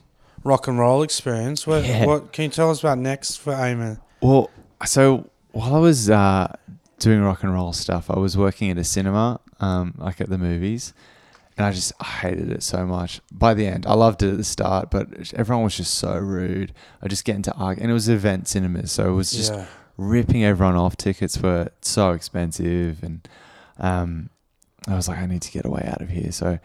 rock 0.50 0.68
and 0.68 0.78
roll 0.80 1.04
experience, 1.04 1.66
what 1.66 1.86
Yeah. 1.86 2.06
what 2.06 2.34
can 2.34 2.44
you 2.46 2.50
tell 2.50 2.70
us 2.72 2.80
about 2.82 2.98
next 2.98 3.38
for 3.38 3.54
Aimon? 3.54 4.00
Well, 4.22 4.50
so 4.86 5.30
while 5.52 5.76
I 5.76 5.80
was 5.80 6.10
uh, 6.10 6.54
doing 6.98 7.22
rock 7.22 7.44
and 7.44 7.54
roll 7.54 7.72
stuff, 7.74 8.10
I 8.10 8.20
was 8.20 8.36
working 8.38 8.70
at 8.70 8.78
a 8.78 8.84
cinema, 8.84 9.40
um, 9.60 9.94
like 9.98 10.20
at 10.20 10.30
the 10.30 10.38
movies, 10.38 10.94
and 11.56 11.66
I 11.66 11.72
just 11.72 11.94
I 12.00 12.06
hated 12.06 12.52
it 12.52 12.64
so 12.64 12.86
much. 12.86 13.22
By 13.32 13.54
the 13.54 13.66
end, 13.68 13.86
I 13.86 13.94
loved 13.94 14.24
it 14.24 14.32
at 14.32 14.38
the 14.38 14.44
start, 14.44 14.90
but 14.92 15.34
everyone 15.34 15.64
was 15.64 15.78
just 15.78 15.94
so 15.94 16.18
rude. 16.18 16.74
I 17.02 17.08
just 17.08 17.24
get 17.26 17.36
into 17.36 17.54
argue, 17.54 17.84
and 17.84 17.92
it 17.92 17.94
was 17.94 18.10
event 18.10 18.48
cinemas, 18.48 18.92
so 18.92 19.10
it 19.10 19.14
was 19.14 19.32
just 19.32 19.54
yeah. 19.54 19.66
ripping 19.98 20.44
everyone 20.44 20.76
off. 20.76 20.98
Tickets 20.98 21.38
were 21.40 21.70
so 21.82 22.12
expensive, 22.12 23.04
and 23.04 23.28
um, 23.78 24.30
I 24.88 24.96
was 24.96 25.08
like, 25.08 25.20
I 25.20 25.26
need 25.26 25.44
to 25.44 25.52
get 25.52 25.66
away 25.66 25.84
out 25.86 26.02
of 26.02 26.10
here. 26.10 26.32
So 26.32 26.60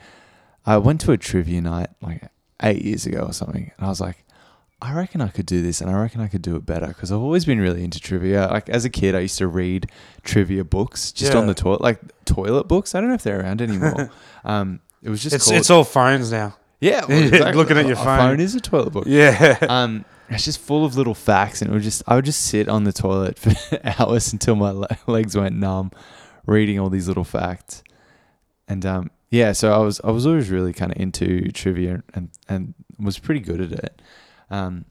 I 0.67 0.79
went 0.79 1.01
to 1.03 1.13
a 1.13 1.19
trivia 1.19 1.61
night 1.61 1.91
like 2.01 2.23
eight 2.65 2.83
years 2.83 3.07
ago 3.07 3.21
or 3.27 3.33
something, 3.33 3.71
and 3.77 3.87
I 3.87 3.89
was 3.89 4.01
like, 4.01 4.25
I 4.83 4.93
reckon 4.95 5.21
I 5.21 5.29
could 5.29 5.47
do 5.47 5.63
this, 5.63 5.81
and 5.81 5.89
I 5.91 5.95
reckon 6.01 6.21
I 6.21 6.29
could 6.29 6.43
do 6.43 6.57
it 6.57 6.67
better 6.67 6.89
because 6.89 7.11
I've 7.13 7.21
always 7.21 7.45
been 7.45 7.61
really 7.61 7.85
into 7.85 8.01
trivia. 8.01 8.49
Like 8.51 8.69
as 8.69 8.85
a 8.85 8.91
kid, 8.91 9.15
I 9.15 9.21
used 9.21 9.39
to 9.39 9.47
read 9.47 9.91
trivia 10.25 10.65
books 10.65 11.13
just 11.13 11.35
on 11.35 11.47
the 11.47 11.55
toilet, 11.55 11.81
like 11.81 12.01
toilet 12.25 12.65
books. 12.69 12.95
I 12.95 13.01
don't 13.01 13.09
know 13.09 13.15
if 13.15 13.23
they're 13.23 13.41
around 13.41 13.63
anymore. 13.63 14.11
um, 14.45 14.81
it 15.03 15.11
was 15.11 15.23
just 15.23 15.35
It's 15.37 15.45
called, 15.47 15.57
it's 15.59 15.71
all 15.71 15.85
phones 15.85 16.33
now. 16.33 16.57
yeah, 16.81 17.05
well, 17.09 17.23
exactly. 17.23 17.53
looking 17.55 17.77
at 17.79 17.87
your 17.87 17.95
A 17.95 18.05
phone. 18.05 18.19
phone 18.19 18.41
is 18.41 18.55
a 18.55 18.61
toilet 18.61 18.91
book 18.93 19.05
Yeah. 19.07 19.57
um, 19.69 20.05
it's 20.31 20.45
just 20.45 20.59
full 20.59 20.85
of 20.85 20.97
little 20.97 21.15
facts, 21.15 21.61
and 21.63 21.71
it 21.71 21.75
would 21.75 21.83
just 21.83 22.03
I 22.07 22.15
would 22.17 22.25
just 22.25 22.43
sit 22.47 22.69
on 22.69 22.85
the 22.85 22.93
toilet 22.93 23.39
for 23.39 23.53
hours 24.01 24.33
until 24.33 24.57
my 24.57 24.71
le- 24.71 24.89
legs 25.07 25.37
went 25.37 25.55
numb, 25.57 25.93
reading 26.47 26.79
all 26.81 26.89
these 26.91 27.07
little 27.09 27.25
facts, 27.25 27.83
and 28.69 28.85
um, 28.87 29.11
yeah, 29.41 29.53
so 29.53 29.73
I 29.73 29.79
was 29.79 30.01
I 30.05 30.11
was 30.11 30.25
always 30.27 30.49
really 30.51 30.73
kind 30.73 30.93
of 30.93 30.99
into 31.01 31.51
trivia 31.53 32.03
and 32.15 32.29
and 32.49 32.75
was 32.99 33.19
pretty 33.19 33.41
good 33.41 33.61
at 33.61 33.73
it, 33.73 34.03
um, 34.51 34.85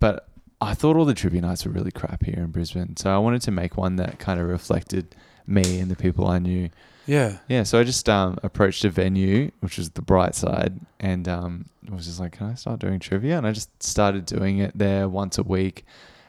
but 0.00 0.28
I 0.60 0.74
thought 0.74 0.96
all 0.96 1.04
the 1.04 1.14
trivia 1.14 1.40
nights 1.42 1.64
were 1.64 1.72
really 1.72 1.90
crap 1.92 2.24
here 2.24 2.38
in 2.38 2.50
Brisbane, 2.50 2.96
so 2.96 3.14
I 3.14 3.18
wanted 3.18 3.42
to 3.42 3.50
make 3.50 3.76
one 3.76 3.96
that 3.96 4.18
kind 4.18 4.40
of 4.40 4.46
reflected 4.48 5.14
me 5.46 5.78
and 5.80 5.90
the 5.90 5.96
people 5.96 6.26
I 6.26 6.38
knew. 6.38 6.70
yeah. 7.06 7.38
Yeah, 7.48 7.64
so 7.64 7.78
I 7.78 7.84
just 7.84 8.08
um, 8.08 8.38
approached 8.42 8.82
a 8.84 8.90
venue, 8.90 9.50
which 9.60 9.76
was 9.78 9.90
the 9.90 10.00
Brightside, 10.02 10.80
and 11.00 11.28
um, 11.28 11.66
was 11.90 12.06
just 12.06 12.18
like, 12.20 12.32
"Can 12.38 12.46
I 12.46 12.54
start 12.54 12.80
doing 12.80 12.98
trivia?" 12.98 13.36
And 13.38 13.46
I 13.46 13.52
just 13.52 13.70
started 13.82 14.24
doing 14.26 14.58
it 14.58 14.72
there 14.74 15.08
once 15.08 15.36
a 15.38 15.42
week, 15.42 15.84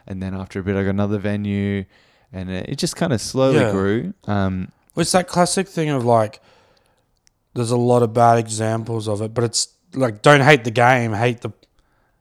and 0.06 0.22
then 0.22 0.34
after 0.34 0.60
a 0.60 0.62
bit, 0.62 0.76
I 0.76 0.82
got 0.84 0.90
another 0.90 1.18
venue, 1.18 1.84
and 2.32 2.50
it, 2.50 2.68
it 2.68 2.76
just 2.78 2.94
kind 2.94 3.12
of 3.12 3.20
slowly 3.20 3.60
Yeah. 3.60 3.70
grew. 3.72 4.12
Um, 4.26 4.70
It's 4.96 5.12
that 5.12 5.28
classic 5.28 5.66
thing 5.66 5.88
of 5.88 6.04
like, 6.04 6.40
there's 7.56 7.72
a 7.72 7.76
lot 7.76 8.02
of 8.02 8.14
bad 8.14 8.38
examples 8.38 9.08
of 9.08 9.20
it, 9.22 9.34
but 9.34 9.42
it's 9.44 9.68
like 9.94 10.22
don't 10.22 10.42
hate 10.42 10.62
the 10.64 10.70
game, 10.70 11.12
hate 11.12 11.40
the. 11.40 11.52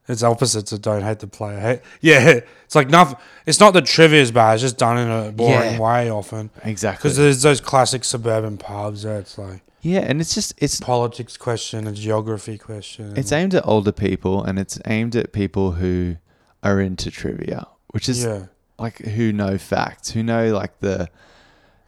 It's 0.08 0.22
opposites 0.22 0.72
of 0.72 0.82
don't 0.84 1.02
hate 1.02 1.18
the 1.20 1.28
player. 1.28 1.60
Hate, 1.60 1.82
yeah, 2.00 2.20
it's 2.66 2.76
like 2.76 2.90
nothing. 2.90 3.18
It's 3.48 3.60
not 3.60 3.74
that 3.74 3.86
trivia 3.86 4.22
is 4.22 4.32
bad. 4.32 4.54
It's 4.54 4.62
just 4.62 4.78
done 4.78 4.98
in 5.00 5.10
a 5.10 5.32
boring 5.32 5.74
Yeah. 5.74 5.80
way 5.80 6.12
often. 6.12 6.52
exactly. 6.64 7.10
Because 7.10 7.18
there's 7.18 7.42
those 7.42 7.60
classic 7.62 8.04
suburban 8.04 8.58
pubs 8.58 9.04
where 9.06 9.18
it's 9.20 9.38
like 9.38 9.62
yeah, 9.82 10.00
and 10.00 10.20
it's 10.22 10.34
just 10.36 10.54
it's 10.58 10.80
politics 10.80 11.38
question, 11.38 11.88
a 11.88 11.92
geography 11.92 12.58
question. 12.58 13.14
it's 13.18 13.32
aimed 13.32 13.54
at 13.56 13.66
older 13.68 13.92
people, 13.92 14.44
and 14.44 14.58
it's 14.60 14.80
aimed 14.86 15.16
at 15.16 15.32
people 15.34 15.72
who 15.74 16.18
are 16.64 16.80
into 16.80 17.10
trivia, 17.12 17.68
which 17.92 18.08
is 18.08 18.24
yeah, 18.24 18.46
like 18.78 18.98
who 19.00 19.32
know 19.34 19.58
facts, 19.58 20.12
who 20.12 20.22
know 20.24 20.54
like 20.54 20.80
the 20.82 21.10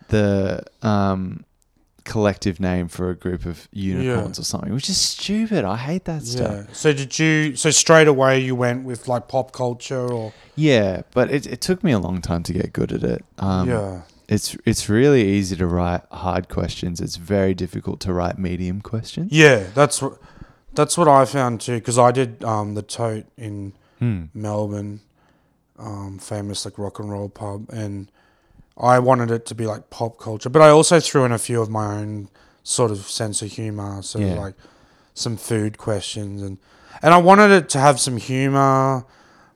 the 0.09 0.63
um 0.81 1.43
collective 2.07 2.59
name 2.59 2.87
for 2.87 3.09
a 3.11 3.15
group 3.15 3.45
of 3.45 3.67
unicorns 3.71 4.39
or 4.39 4.43
something, 4.43 4.73
which 4.73 4.89
is 4.89 4.97
stupid. 4.97 5.63
I 5.65 5.77
hate 5.77 6.05
that 6.05 6.23
stuff. 6.23 6.65
yeah. 6.67 6.73
So 6.73 6.93
did 6.93 7.19
you? 7.19 7.55
So 7.55 7.69
straight 7.71 8.07
away 8.07 8.39
you 8.39 8.55
went 8.55 8.85
with 8.85 9.07
like 9.07 9.27
pop 9.27 9.51
culture 9.51 10.07
or 10.11 10.33
Yeah, 10.55 11.01
but 11.13 11.29
it, 11.31 11.45
it 11.45 11.61
took 11.61 11.83
me 11.83 11.91
a 11.91 11.99
long 11.99 12.21
time 12.21 12.43
to 12.43 12.53
get 12.53 12.73
good 12.73 12.91
at 12.91 13.03
it. 13.03 13.23
Um, 13.37 13.69
yeah, 13.69 14.01
It's 14.27 14.57
it's 14.65 14.89
really 14.89 15.23
easy 15.37 15.55
to 15.57 15.67
write 15.67 16.01
hard 16.11 16.49
questions. 16.49 16.99
It's 16.99 17.17
very 17.17 17.53
difficult 17.53 17.99
to 18.01 18.13
write 18.13 18.37
medium 18.39 18.81
questions. 18.81 19.31
yeah. 19.31 19.67
That's 19.75 20.01
what 20.01 20.17
that's 20.73 20.97
what 20.97 21.07
I 21.07 21.25
found 21.25 21.61
too. 21.61 21.75
Because 21.79 21.97
I 21.99 22.11
did 22.11 22.43
um 22.43 22.75
the 22.75 22.83
tote 22.83 23.25
in 23.37 23.73
Hmm. 23.99 24.25
Melbourne, 24.33 24.99
um, 25.79 26.19
famous 26.19 26.65
like 26.65 26.77
rock 26.77 26.99
and 26.99 27.09
roll 27.11 27.29
pub, 27.29 27.69
and 27.71 28.11
I 28.79 28.99
wanted 28.99 29.31
it 29.31 29.45
to 29.47 29.55
be 29.55 29.65
like 29.65 29.89
pop 29.89 30.19
culture, 30.19 30.49
but 30.49 30.61
I 30.61 30.69
also 30.69 30.99
threw 30.99 31.25
in 31.25 31.31
a 31.31 31.37
few 31.39 31.61
of 31.61 31.69
my 31.69 31.97
own 31.97 32.29
sort 32.63 32.91
of 32.91 32.99
sense 33.09 33.41
of 33.41 33.51
humor, 33.51 34.01
so 34.01 34.19
Yeah. 34.19 34.35
like 34.39 34.55
some 35.13 35.37
food 35.37 35.77
questions, 35.77 36.41
and 36.41 36.57
and 37.01 37.13
I 37.13 37.17
wanted 37.17 37.51
it 37.51 37.69
to 37.69 37.79
have 37.79 37.99
some 37.99 38.17
humor, 38.17 39.05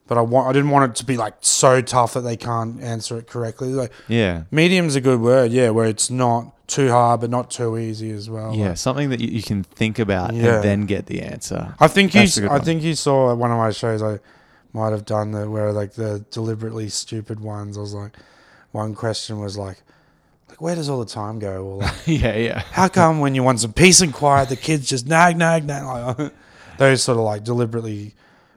but 0.07 0.17
I 0.17 0.21
want 0.21 0.47
I 0.49 0.53
didn't 0.53 0.69
want 0.71 0.91
it 0.91 0.95
to 0.97 1.05
be 1.05 1.17
like 1.17 1.35
so 1.41 1.81
tough 1.81 2.13
that 2.13 2.21
they 2.21 2.37
can't 2.37 2.81
answer 2.81 3.17
it 3.17 3.27
correctly. 3.27 3.69
Like 3.69 3.91
Yeah. 4.07 4.43
medium's 4.51 4.95
a 4.95 5.01
good 5.01 5.21
word, 5.21 5.51
yeah, 5.51 5.69
where 5.69 5.85
it's 5.85 6.09
not 6.09 6.53
too 6.67 6.89
hard 6.89 7.19
but 7.21 7.29
not 7.29 7.51
too 7.51 7.77
easy 7.77 8.11
as 8.11 8.29
well. 8.29 8.55
Yeah, 8.55 8.69
Like, 8.69 8.77
something 8.77 9.09
that 9.09 9.19
you, 9.19 9.27
you 9.27 9.43
can 9.43 9.63
think 9.63 9.99
about 9.99 10.33
Yeah. 10.33 10.55
and 10.55 10.63
then 10.63 10.85
get 10.85 11.05
the 11.07 11.21
answer. 11.21 11.75
I 11.79 11.87
think 11.87 12.13
That's 12.13 12.37
you. 12.37 12.45
I 12.47 12.53
one. 12.53 12.61
think 12.63 12.81
you 12.81 12.95
saw 12.95 13.31
at 13.31 13.37
one 13.37 13.51
of 13.51 13.57
my 13.57 13.71
shows. 13.71 14.01
I 14.01 14.19
might 14.73 14.91
have 14.91 15.05
done 15.05 15.31
the 15.31 15.49
where 15.49 15.71
like 15.73 15.93
the 15.93 16.23
deliberately 16.31 16.87
stupid 16.89 17.39
ones. 17.41 17.77
I 17.77 17.81
was 17.81 17.93
like, 17.93 18.13
one 18.71 18.95
question 18.95 19.39
was 19.39 19.57
like, 19.57 19.77
like 20.49 20.61
where 20.61 20.75
does 20.75 20.89
all 20.89 20.99
the 20.99 21.05
time 21.05 21.39
go? 21.39 21.63
Or 21.65 21.77
like, 21.77 21.93
yeah, 22.07 22.35
yeah. 22.35 22.59
how 22.71 22.87
come 22.87 23.19
when 23.19 23.35
you 23.35 23.43
want 23.43 23.59
some 23.59 23.73
peace 23.73 24.01
and 24.01 24.13
quiet, 24.13 24.49
the 24.49 24.55
kids 24.55 24.87
just 24.87 25.07
nag, 25.07 25.37
nag, 25.37 25.65
nag? 25.65 25.83
Like, 26.17 26.33
those 26.77 27.03
sort 27.03 27.17
of 27.17 27.23
like 27.23 27.43
deliberately 27.43 28.13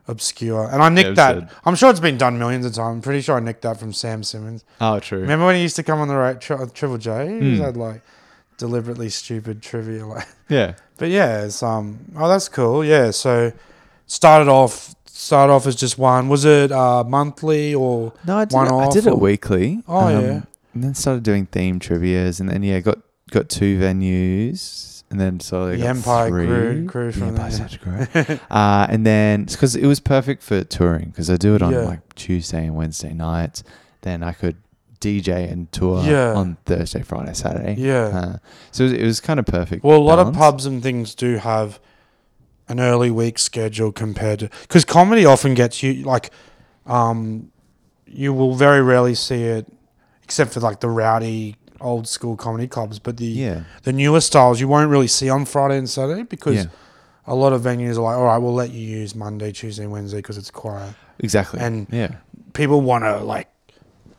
obscure. 0.06 0.68
And 0.70 0.82
I 0.82 0.88
nicked 0.88 1.08
Yeah, 1.10 1.14
that. 1.14 1.36
absurd. 1.38 1.56
I'm 1.64 1.74
sure 1.74 1.90
it's 1.90 2.00
been 2.00 2.18
done 2.18 2.38
millions 2.38 2.66
of 2.66 2.72
times. 2.74 2.96
I'm 2.96 3.02
pretty 3.02 3.20
sure 3.22 3.36
I 3.36 3.40
nicked 3.40 3.62
that 3.62 3.78
from 3.78 3.92
Sam 3.92 4.22
Simmons. 4.22 4.64
Oh, 4.80 5.00
true. 5.00 5.20
Remember 5.20 5.46
when 5.46 5.56
he 5.56 5.62
used 5.62 5.76
to 5.76 5.82
come 5.82 5.98
on 6.00 6.08
the 6.08 6.16
right 6.16 6.40
tri- 6.40 6.64
Triple 6.74 6.98
J? 6.98 7.38
He 7.40 7.56
Hmm. 7.56 7.62
had 7.62 7.76
like 7.76 8.02
deliberately 8.58 9.08
stupid 9.10 9.62
trivia. 9.62 10.06
Like, 10.14 10.26
Yeah. 10.48 10.74
but 10.98 11.08
yeah, 11.08 11.44
it's 11.44 11.62
um. 11.62 11.98
Oh, 12.16 12.28
that's 12.28 12.48
cool. 12.48 12.84
Yeah. 12.84 13.10
So 13.12 13.52
started 14.06 14.48
off 14.48 14.94
started 15.16 15.52
off 15.52 15.66
as 15.66 15.76
just 15.76 15.96
one. 15.98 16.28
Was 16.28 16.44
it 16.44 16.72
uh 16.72 17.04
monthly 17.04 17.74
or? 17.74 18.12
No, 18.26 18.38
I 18.38 18.44
did, 18.44 18.54
One 18.54 18.66
it, 18.66 18.72
I 18.72 18.88
did 18.90 19.06
it 19.06 19.18
weekly. 19.18 19.74
Um, 19.74 19.82
Oh, 19.88 20.08
yeah. 20.08 20.42
And 20.74 20.82
then 20.82 20.94
started 20.94 21.22
doing 21.22 21.46
theme 21.46 21.78
trivias, 21.78 22.40
and 22.40 22.48
then 22.48 22.62
yeah, 22.64 22.80
got 22.80 22.98
got 23.30 23.48
two 23.48 23.78
venues, 23.78 25.04
and 25.10 25.20
then 25.20 25.38
so 25.40 25.68
The 25.68 25.78
got 25.78 25.86
Empire 25.86 26.28
three. 26.28 26.46
grew- 26.46 26.84
grew 26.84 27.12
The 27.12 27.24
Empire 27.26 27.50
there. 27.50 27.68
started 27.68 27.80
to 28.16 28.24
grow. 28.26 28.36
uh, 28.50 28.86
and 28.90 29.06
then 29.06 29.44
because 29.44 29.76
it 29.76 29.86
was 29.86 30.00
perfect 30.00 30.42
for 30.42 30.64
touring, 30.64 31.10
because 31.10 31.30
I 31.30 31.36
do 31.36 31.54
it 31.54 31.62
on 31.62 31.72
Yeah. 31.72 31.80
like 31.82 32.14
Tuesday 32.16 32.66
and 32.66 32.74
Wednesday 32.74 33.12
nights. 33.14 33.62
Then 34.02 34.22
I 34.22 34.32
could 34.32 34.56
DJ 35.00 35.50
and 35.50 35.70
tour 35.72 36.02
Yeah. 36.02 36.34
on 36.34 36.56
Thursday, 36.66 37.02
Friday, 37.02 37.32
Saturday. 37.34 37.76
Yeah. 37.78 38.06
Uh, 38.06 38.36
so 38.72 38.84
it 38.84 38.90
was, 38.90 38.92
it 39.00 39.04
was 39.04 39.20
kind 39.20 39.38
of 39.38 39.46
perfect. 39.46 39.84
Well, 39.84 39.96
a 39.98 40.02
lot 40.02 40.18
of 40.18 40.34
pubs 40.34 40.66
and 40.66 40.82
things 40.82 41.14
do 41.14 41.36
have 41.36 41.78
an 42.68 42.80
early 42.80 43.10
week 43.10 43.38
schedule 43.38 43.92
compared 43.92 44.38
to 44.40 44.48
because 44.62 44.84
comedy 44.84 45.24
often 45.26 45.54
gets 45.54 45.82
you 45.82 46.02
like, 46.04 46.30
um, 46.86 47.50
you 48.06 48.32
will 48.32 48.54
very 48.54 48.82
rarely 48.82 49.14
see 49.14 49.42
it, 49.44 49.66
except 50.22 50.52
for 50.52 50.60
like 50.60 50.80
the 50.80 50.88
rowdy 50.88 51.56
old 51.80 52.06
school 52.08 52.36
comedy 52.36 52.66
clubs. 52.66 52.98
But 52.98 53.16
the 53.18 53.26
Yeah. 53.26 53.60
the 53.82 53.92
newer 53.92 54.20
styles 54.20 54.60
you 54.60 54.68
won't 54.68 54.90
really 54.90 55.08
see 55.08 55.28
on 55.28 55.44
Friday 55.44 55.76
and 55.78 55.88
Saturday 55.90 56.22
because 56.22 56.56
Yeah. 56.56 56.64
a 57.26 57.34
lot 57.34 57.52
of 57.52 57.62
venues 57.62 57.96
are 57.96 58.02
like, 58.02 58.16
all 58.16 58.24
right, 58.24 58.38
we'll 58.38 58.54
let 58.54 58.70
you 58.70 58.86
use 58.86 59.14
Monday, 59.14 59.52
Tuesday, 59.52 59.82
and 59.84 59.92
Wednesday 59.92 60.18
because 60.18 60.38
it's 60.38 60.50
quiet. 60.50 60.94
Exactly. 61.18 61.60
And- 61.60 61.86
yeah. 61.90 62.08
People 62.54 62.80
want 62.82 63.02
to 63.04 63.18
like, 63.18 63.48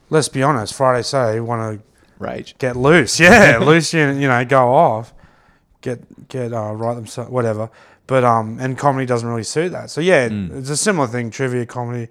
let's 0.10 0.28
be 0.30 0.44
honest, 0.44 0.74
Friday, 0.74 1.02
Saturday 1.04 1.40
want 1.40 1.80
to 1.80 1.84
Rage. 2.20 2.56
get 2.60 2.76
loose. 2.76 3.18
Yeah, 3.20 3.60
loose. 3.60 3.94
You, 3.94 4.10
you 4.10 4.28
know, 4.28 4.44
go 4.46 4.74
off, 4.74 5.14
get 5.82 6.28
get 6.28 6.52
uh, 6.54 6.74
write 6.74 6.96
themselves 6.96 7.32
whatever. 7.32 7.70
But 8.08 8.24
um, 8.24 8.58
and 8.60 8.78
comedy 8.78 9.06
doesn't 9.06 9.28
really 9.28 9.44
suit 9.44 9.72
that. 9.72 9.90
So 9.90 10.00
yeah, 10.02 10.30
Mm. 10.30 10.58
it's 10.60 10.70
a 10.70 10.78
similar 10.78 11.08
thing. 11.08 11.32
Trivia, 11.32 11.66
comedy, 11.66 12.10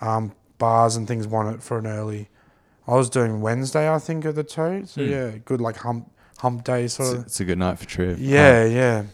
um, 0.00 0.32
bars 0.58 0.96
and 0.96 1.06
things 1.06 1.26
want 1.26 1.54
it 1.54 1.62
for 1.62 1.78
an 1.78 1.86
early. 1.86 2.28
I 2.86 2.94
was 2.94 3.08
doing 3.10 3.40
Wednesday, 3.40 3.92
I 3.92 3.98
think, 3.98 4.24
at 4.24 4.34
the 4.34 4.44
Tote. 4.44 4.88
So 4.88 5.00
Mm. 5.02 5.10
yeah, 5.10 5.30
good 5.44 5.60
like 5.60 5.76
hump 5.78 6.10
hump 6.38 6.64
day 6.64 6.84
It's, 6.84 6.94
sort 6.94 7.16
of. 7.16 7.26
it's 7.26 7.40
a 7.40 7.44
good 7.44 7.58
night 7.58 7.78
for 7.78 7.86
trip. 7.86 8.16
Yeah, 8.20 8.64
yeah. 8.64 9.04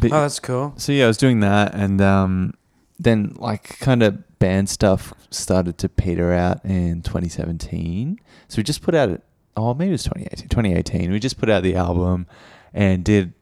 But 0.00 0.12
Oh, 0.12 0.20
that's 0.22 0.40
cool. 0.40 0.74
So 0.76 0.92
yeah, 0.92 1.04
I 1.04 1.08
was 1.08 1.16
doing 1.16 1.40
that, 1.40 1.74
and 1.74 2.00
um, 2.00 2.54
then 2.98 3.34
like 3.38 3.78
kind 3.80 4.02
of 4.02 4.38
band 4.38 4.68
stuff 4.68 5.12
started 5.30 5.78
to 5.78 5.88
peter 5.88 6.32
out 6.32 6.64
in 6.64 7.02
2017. 7.02 8.18
So 8.48 8.58
we 8.58 8.62
just 8.62 8.82
put 8.82 8.94
out, 8.94 9.22
oh 9.56 9.74
maybe 9.74 9.88
it 9.90 9.92
was 9.92 10.04
2018. 10.04 10.48
2018, 10.48 11.10
we 11.12 11.18
just 11.18 11.38
put 11.38 11.48
out 11.48 11.62
the 11.62 11.74
album 11.74 12.26
and 12.74 13.02
did 13.04 13.32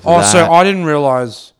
Oh, 0.04 0.18
that. 0.18 0.32
so 0.32 0.50
I 0.52 0.64
didn't 0.64 0.84
realize 0.84 1.52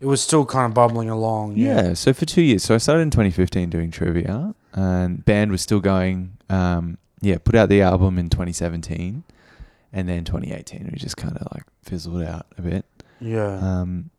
it 0.00 0.06
was 0.06 0.20
still 0.20 0.44
kind 0.46 0.66
of 0.66 0.74
bubbling 0.74 1.10
along. 1.10 1.56
yeah. 1.56 1.88
Yeah. 1.88 1.94
so 1.94 2.12
for 2.12 2.24
two 2.24 2.42
years. 2.42 2.62
So 2.64 2.74
I 2.74 2.78
started 2.78 3.02
in 3.02 3.10
2015 3.10 3.68
doing 3.70 3.90
trivia, 3.90 4.54
and 4.74 5.24
band 5.24 5.50
was 5.50 5.60
still 5.62 5.80
going. 5.80 6.36
Um, 6.48 6.98
yeah, 7.20 7.36
put 7.42 7.54
out 7.56 7.68
the 7.68 7.82
album 7.82 8.16
in 8.18 8.28
2017, 8.30 9.24
and 9.92 10.08
then 10.08 10.24
2018 10.24 10.88
we 10.92 10.98
just 10.98 11.16
kind 11.16 11.36
of 11.36 11.46
like 11.52 11.64
fizzled 11.82 12.22
out 12.22 12.46
a 12.56 12.62
bit. 12.62 12.84
Yeah. 13.20 13.56
Um, 13.58 14.10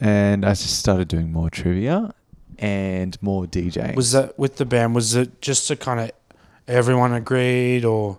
and 0.00 0.44
I 0.44 0.50
just 0.50 0.78
started 0.78 1.08
doing 1.08 1.32
more 1.32 1.50
trivia 1.50 2.14
and 2.58 3.20
more 3.20 3.46
DJing. 3.46 3.96
Was 3.96 4.12
that 4.12 4.38
with 4.38 4.56
the 4.56 4.64
band? 4.64 4.94
Was 4.94 5.14
it 5.16 5.40
just 5.42 5.66
to 5.68 5.76
kind 5.76 5.98
of 6.00 6.12
everyone 6.68 7.12
agreed, 7.12 7.84
or 7.84 8.18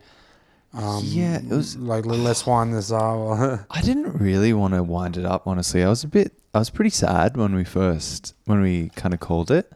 um, 0.78 1.02
Yeah, 1.06 1.38
it 1.38 1.50
was- 1.50 1.76
like 1.78 2.06
let's 2.06 2.46
wind 2.46 2.74
this 2.74 2.92
up. 2.92 3.66
I 3.70 3.82
didn't 3.82 4.14
really 4.20 4.54
want 4.54 4.74
to 4.74 4.84
wind 4.84 5.18
it 5.18 5.26
up, 5.26 5.48
honestly. 5.48 5.84
I 5.84 5.90
was 5.90 6.04
a 6.04 6.08
bit, 6.08 6.34
I 6.54 6.60
was 6.60 6.70
pretty 6.70 6.90
sad 6.92 7.36
when 7.36 7.54
we 7.56 7.64
first, 7.64 8.34
when 8.46 8.62
we 8.62 8.90
kind 8.96 9.14
of 9.14 9.20
called 9.20 9.52
it. 9.52 9.72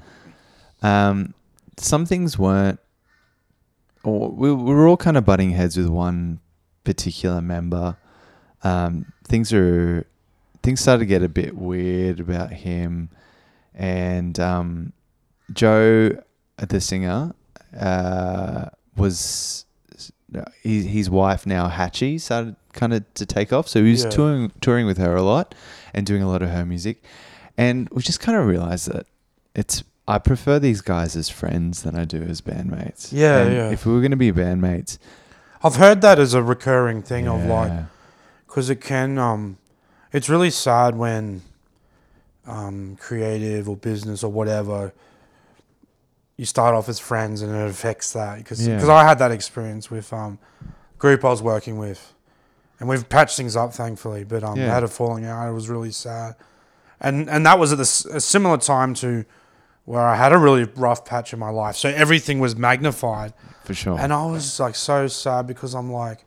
Um, 0.82 1.34
some 1.78 2.06
things 2.06 2.38
weren't, 2.40 2.80
or 4.04 4.30
we, 4.32 4.52
we 4.54 4.74
were 4.74 4.88
all 4.88 4.98
kind 4.98 5.18
of 5.18 5.26
butting 5.26 5.52
heads 5.52 5.78
with 5.78 5.88
one 5.88 6.40
particular 6.84 7.42
member. 7.42 7.98
Um, 8.64 9.12
things 9.26 9.52
are, 9.54 10.06
things 10.64 10.82
started 10.82 11.00
to 11.00 11.06
get 11.06 11.24
a 11.24 11.30
bit 11.30 11.56
weird 11.56 12.20
about 12.20 12.52
him, 12.52 13.10
and 13.74 14.40
um, 14.40 14.94
Joe, 15.54 16.12
the 16.58 16.82
singer, 16.82 17.34
uh, 17.80 18.66
was 18.96 19.66
his, 20.62 20.86
his 20.86 21.10
wife 21.10 21.46
now 21.46 21.68
Hatchie 21.70 22.20
started 22.20 22.56
kind 22.74 22.94
of 22.94 23.12
to 23.16 23.26
take 23.26 23.52
off. 23.52 23.68
So 23.68 23.84
he 23.84 23.92
was 23.92 24.04
Yeah. 24.04 24.10
touring 24.10 24.52
touring 24.62 24.86
with 24.86 24.98
her 24.98 25.16
a 25.16 25.22
lot 25.24 25.54
and 25.94 26.06
doing 26.06 26.22
a 26.24 26.28
lot 26.30 26.42
of 26.42 26.50
her 26.50 26.66
music, 26.66 27.04
and 27.58 27.90
we 27.92 28.02
just 28.02 28.20
kind 28.20 28.38
of 28.38 28.46
realized 28.46 28.92
that 28.92 29.06
it's. 29.56 29.84
I 30.08 30.18
prefer 30.18 30.58
these 30.60 30.82
guys 30.82 31.16
as 31.16 31.30
friends 31.30 31.84
than 31.84 31.96
I 31.96 32.06
do 32.06 32.22
as 32.24 32.42
bandmates. 32.42 33.10
Yeah, 33.14 33.38
And 33.44 33.54
yeah. 33.56 33.70
If 33.72 33.86
we 33.86 33.94
were 33.94 34.00
going 34.02 34.12
to 34.12 34.18
be 34.18 34.32
bandmates, 34.32 34.98
I've 35.64 35.76
heard 35.76 36.02
that 36.02 36.18
as 36.20 36.34
a 36.34 36.42
recurring 36.44 37.02
thing 37.04 37.28
of 37.28 37.46
like 37.46 37.72
because 38.48 38.70
it 38.70 38.82
can 38.82 39.18
um, 39.18 39.58
it's 40.12 40.28
really 40.28 40.50
sad 40.50 40.98
when 40.98 41.44
um, 42.48 42.98
creative 43.00 43.70
or 43.70 43.78
business 43.78 44.24
or 44.24 44.32
whatever 44.32 44.92
you 46.42 46.46
start 46.46 46.74
off 46.78 46.90
as 46.90 46.98
friends 47.00 47.42
and 47.44 47.50
it 47.56 47.70
affects 47.70 48.14
that 48.14 48.34
because 48.40 48.60
Yeah. 48.68 48.84
I 49.02 49.04
had 49.04 49.20
that 49.20 49.32
experience 49.40 49.86
with 49.96 50.12
um 50.12 50.40
group 51.04 51.24
I 51.24 51.30
was 51.30 51.42
working 51.54 51.78
with 51.86 52.02
and 52.80 52.90
we've 52.90 53.08
patched 53.16 53.38
things 53.38 53.56
up 53.56 53.72
thankfully 53.74 54.24
but 54.32 54.42
um 54.44 54.58
Yeah. 54.58 54.74
had 54.74 54.84
a 54.84 54.88
falling 54.88 55.24
out 55.26 55.48
it 55.48 55.54
was 55.62 55.68
really 55.70 55.92
sad 55.92 56.32
and 57.00 57.30
and 57.30 57.46
that 57.46 57.58
was 57.60 57.70
at 57.74 57.80
a, 57.80 57.88
s- 57.96 58.06
a 58.06 58.20
similar 58.20 58.58
time 58.58 58.92
to 59.04 59.24
where 59.86 60.02
I 60.14 60.16
had 60.24 60.32
a 60.34 60.38
really 60.48 60.66
rough 60.86 61.02
patch 61.06 61.32
in 61.34 61.40
my 61.48 61.50
life 61.64 61.76
so 61.84 61.90
everything 61.90 62.40
was 62.40 62.56
magnified 62.56 63.34
for 63.68 63.74
sure. 63.76 63.98
and 64.00 64.12
I 64.12 64.26
was 64.26 64.60
like 64.60 64.76
so 64.76 65.08
sad 65.08 65.46
because 65.46 65.76
I'm 65.76 65.92
like, 65.92 66.20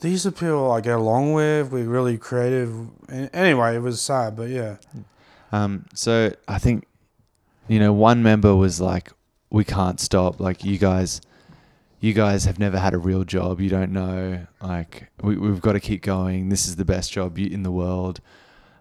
these 0.00 0.26
are 0.26 0.32
people 0.32 0.70
I 0.72 0.80
get 0.80 0.96
along 1.04 1.32
with. 1.32 1.70
We're 1.72 1.88
really 1.98 2.18
creative. 2.18 2.70
And 3.08 3.30
anyway, 3.32 3.76
it 3.76 3.82
was 3.90 4.00
sad, 4.02 4.34
but 4.36 4.48
yeah. 4.50 4.76
Um, 5.52 5.86
so 5.94 6.32
I 6.48 6.58
think, 6.58 6.86
you 7.68 7.78
know, 7.78 7.92
one 7.92 8.22
member 8.22 8.54
was 8.54 8.80
like, 8.80 9.10
"We 9.50 9.64
can't 9.64 10.00
stop. 10.00 10.40
Like 10.40 10.64
you 10.64 10.78
guys, 10.78 11.20
you 12.00 12.12
guys 12.12 12.44
have 12.44 12.58
never 12.58 12.78
had 12.78 12.94
a 12.94 12.98
real 12.98 13.24
job. 13.24 13.60
You 13.60 13.70
don't 13.70 13.92
know. 13.92 14.46
Like 14.62 15.08
we, 15.22 15.36
we've 15.36 15.60
got 15.60 15.72
to 15.72 15.80
keep 15.80 16.02
going. 16.02 16.48
This 16.48 16.66
is 16.66 16.76
the 16.76 16.84
best 16.84 17.12
job 17.12 17.38
in 17.38 17.62
the 17.62 17.72
world." 17.72 18.20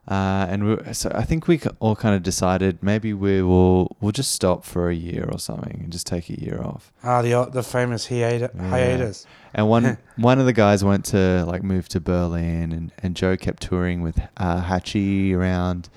Uh, 0.06 0.46
and 0.50 0.66
we, 0.68 0.94
so 0.94 1.10
I 1.16 1.24
think 1.24 1.48
we 1.48 1.62
all 1.80 1.96
kind 1.96 2.14
of 2.14 2.24
decided 2.24 2.84
maybe 2.84 3.14
we 3.14 3.42
will 3.42 3.96
we'll 4.02 4.12
just 4.12 4.32
stop 4.32 4.66
for 4.66 4.90
a 4.90 4.94
year 4.94 5.30
or 5.32 5.40
something 5.40 5.80
and 5.82 5.94
just 5.94 6.06
take 6.06 6.30
a 6.30 6.38
year 6.38 6.62
off. 6.62 6.92
Ah, 7.04 7.22
the 7.22 7.46
the 7.46 7.64
famous 7.64 8.08
hiatus. 8.08 8.52
Yeah. 8.54 8.70
hiatus. 8.70 9.26
And 9.54 9.70
one 9.70 9.98
one 10.18 10.40
of 10.40 10.46
the 10.46 10.52
guys 10.52 10.84
went 10.84 11.06
to 11.06 11.46
like 11.46 11.64
move 11.64 11.88
to 11.90 12.02
Berlin, 12.02 12.74
and, 12.74 12.92
and 13.02 13.16
Joe 13.16 13.38
kept 13.38 13.64
touring 13.64 14.02
with 14.02 14.20
uh, 14.36 14.62
Hatchie 14.62 15.34
around, 15.34 15.88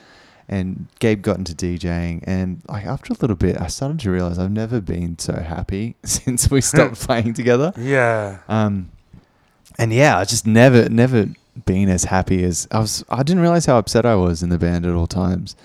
and 0.49 0.86
Gabe 1.01 1.22
got 1.22 1.38
into 1.38 1.55
DJing. 1.55 2.22
And 2.24 2.62
like 2.68 2.86
after 2.86 3.12
a 3.12 3.16
little 3.20 3.36
bit, 3.36 3.61
I 3.61 3.66
started 3.66 4.01
to 4.01 4.11
realize 4.11 4.38
I've 4.38 4.51
never 4.51 4.80
been 4.80 5.18
so 5.18 5.34
happy 5.34 5.97
since 6.05 6.51
we 6.51 6.61
stopped 6.61 6.94
playing 7.01 7.34
together. 7.34 7.72
Yeah. 7.76 8.38
Um, 8.49 8.90
and 9.78 9.92
yeah, 9.92 10.18
I 10.18 10.24
just 10.24 10.47
never 10.47 10.88
never 10.88 11.28
been 11.64 11.88
as 11.88 12.05
happy 12.05 12.44
as 12.44 12.66
I 12.70 12.78
was. 12.80 13.05
I 13.09 13.22
didn't 13.22 13.42
realize 13.42 13.66
how 13.66 13.78
upset 13.78 14.07
I 14.07 14.14
was 14.14 14.42
in 14.42 14.49
the 14.49 14.59
band 14.59 14.86
at 14.86 14.94
all 14.94 15.07
times. 15.07 15.57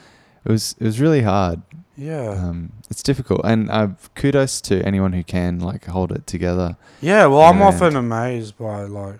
It 0.45 0.51
was 0.51 0.75
it 0.79 0.85
was 0.85 0.99
really 0.99 1.21
hard. 1.21 1.61
Yeah. 1.95 2.29
Um, 2.31 2.71
it's 2.89 3.03
difficult, 3.03 3.41
and 3.43 3.69
uh, 3.69 3.89
kudos 4.15 4.59
to 4.61 4.81
anyone 4.83 5.13
who 5.13 5.23
can 5.23 5.59
like 5.59 5.85
hold 5.85 6.11
it 6.11 6.25
together. 6.25 6.75
yeah. 6.99 7.25
Well, 7.27 7.41
I'm 7.41 7.61
often 7.61 7.95
amazed 7.95 8.57
by 8.57 8.83
like 8.83 9.19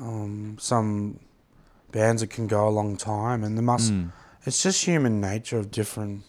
um, 0.00 0.56
some 0.60 1.18
bands 1.90 2.22
that 2.22 2.30
can 2.30 2.46
go 2.46 2.68
a 2.68 2.70
long 2.70 2.96
time, 2.96 3.42
and 3.44 3.56
there 3.56 3.64
must. 3.64 3.92
Mm. 3.92 4.12
It's 4.48 4.62
just 4.62 4.84
human 4.84 5.20
nature 5.20 5.58
of 5.58 5.70
different. 5.70 6.24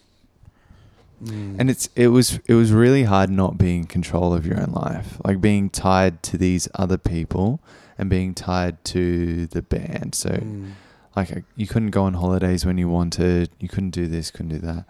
Mm. 1.24 1.56
And 1.58 1.70
it's 1.70 1.88
it 1.96 2.08
was 2.08 2.38
it 2.46 2.54
was 2.54 2.72
really 2.72 3.04
hard 3.04 3.30
not 3.30 3.58
being 3.58 3.80
in 3.80 3.86
control 3.86 4.32
of 4.32 4.46
your 4.46 4.60
own 4.60 4.72
life, 4.72 5.18
like 5.24 5.40
being 5.40 5.68
tied 5.70 6.22
to 6.24 6.38
these 6.38 6.68
other 6.74 6.96
people 6.98 7.60
and 7.98 8.08
being 8.08 8.34
tied 8.34 8.82
to 8.86 9.46
the 9.46 9.62
band. 9.62 10.14
So 10.14 10.30
Mm. 10.30 10.72
like 11.16 11.32
uh, 11.36 11.40
you 11.56 11.66
couldn't 11.66 11.90
go 11.90 12.04
on 12.04 12.14
holidays 12.14 12.64
when 12.64 12.78
you 12.78 12.88
wanted, 12.88 13.50
you 13.58 13.68
couldn't 13.68 13.90
do 13.90 14.06
this, 14.06 14.30
couldn't 14.30 14.52
do 14.52 14.58
that. 14.58 14.84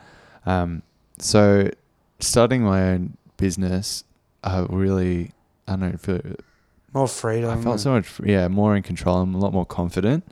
Um, 0.47 0.83
so 1.19 1.71
starting 2.21 2.63
my 2.63 2.83
own 2.91 3.17
business, 3.37 4.05
I 4.45 4.67
really 4.69 5.33
I 5.67 5.73
don't 5.77 5.93
know, 5.93 5.97
feel, 5.99 6.21
More 6.93 7.09
freedom. 7.09 7.51
I 7.51 7.63
felt 7.63 7.81
so 7.81 7.93
much, 7.93 8.21
yeah, 8.25 8.49
more 8.49 8.77
in 8.77 8.83
control. 8.83 9.19
I'm 9.19 9.35
a 9.35 9.39
lot 9.39 9.53
more 9.53 9.67
confident. 9.67 10.25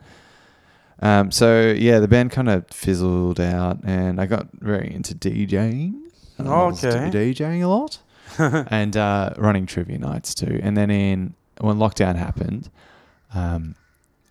Um, 1.01 1.31
so 1.31 1.71
yeah, 1.77 1.99
the 1.99 2.07
band 2.07 2.31
kind 2.31 2.49
of 2.49 2.67
fizzled 2.71 3.39
out, 3.39 3.79
and 3.83 4.19
I 4.19 4.25
got 4.25 4.47
very 4.59 4.93
into 4.93 5.15
DJing. 5.15 5.93
I 6.39 6.43
was 6.43 6.83
Okay. 6.83 7.09
DJing 7.09 7.63
a 7.63 7.67
lot, 7.67 7.99
and 8.71 8.95
uh, 8.97 9.31
running 9.37 9.65
trivia 9.65 9.97
nights 9.97 10.33
too. 10.35 10.59
And 10.61 10.75
then 10.75 10.89
in 10.91 11.35
when 11.61 11.77
lockdown 11.77 12.15
happened, 12.15 12.69
um, 13.33 13.75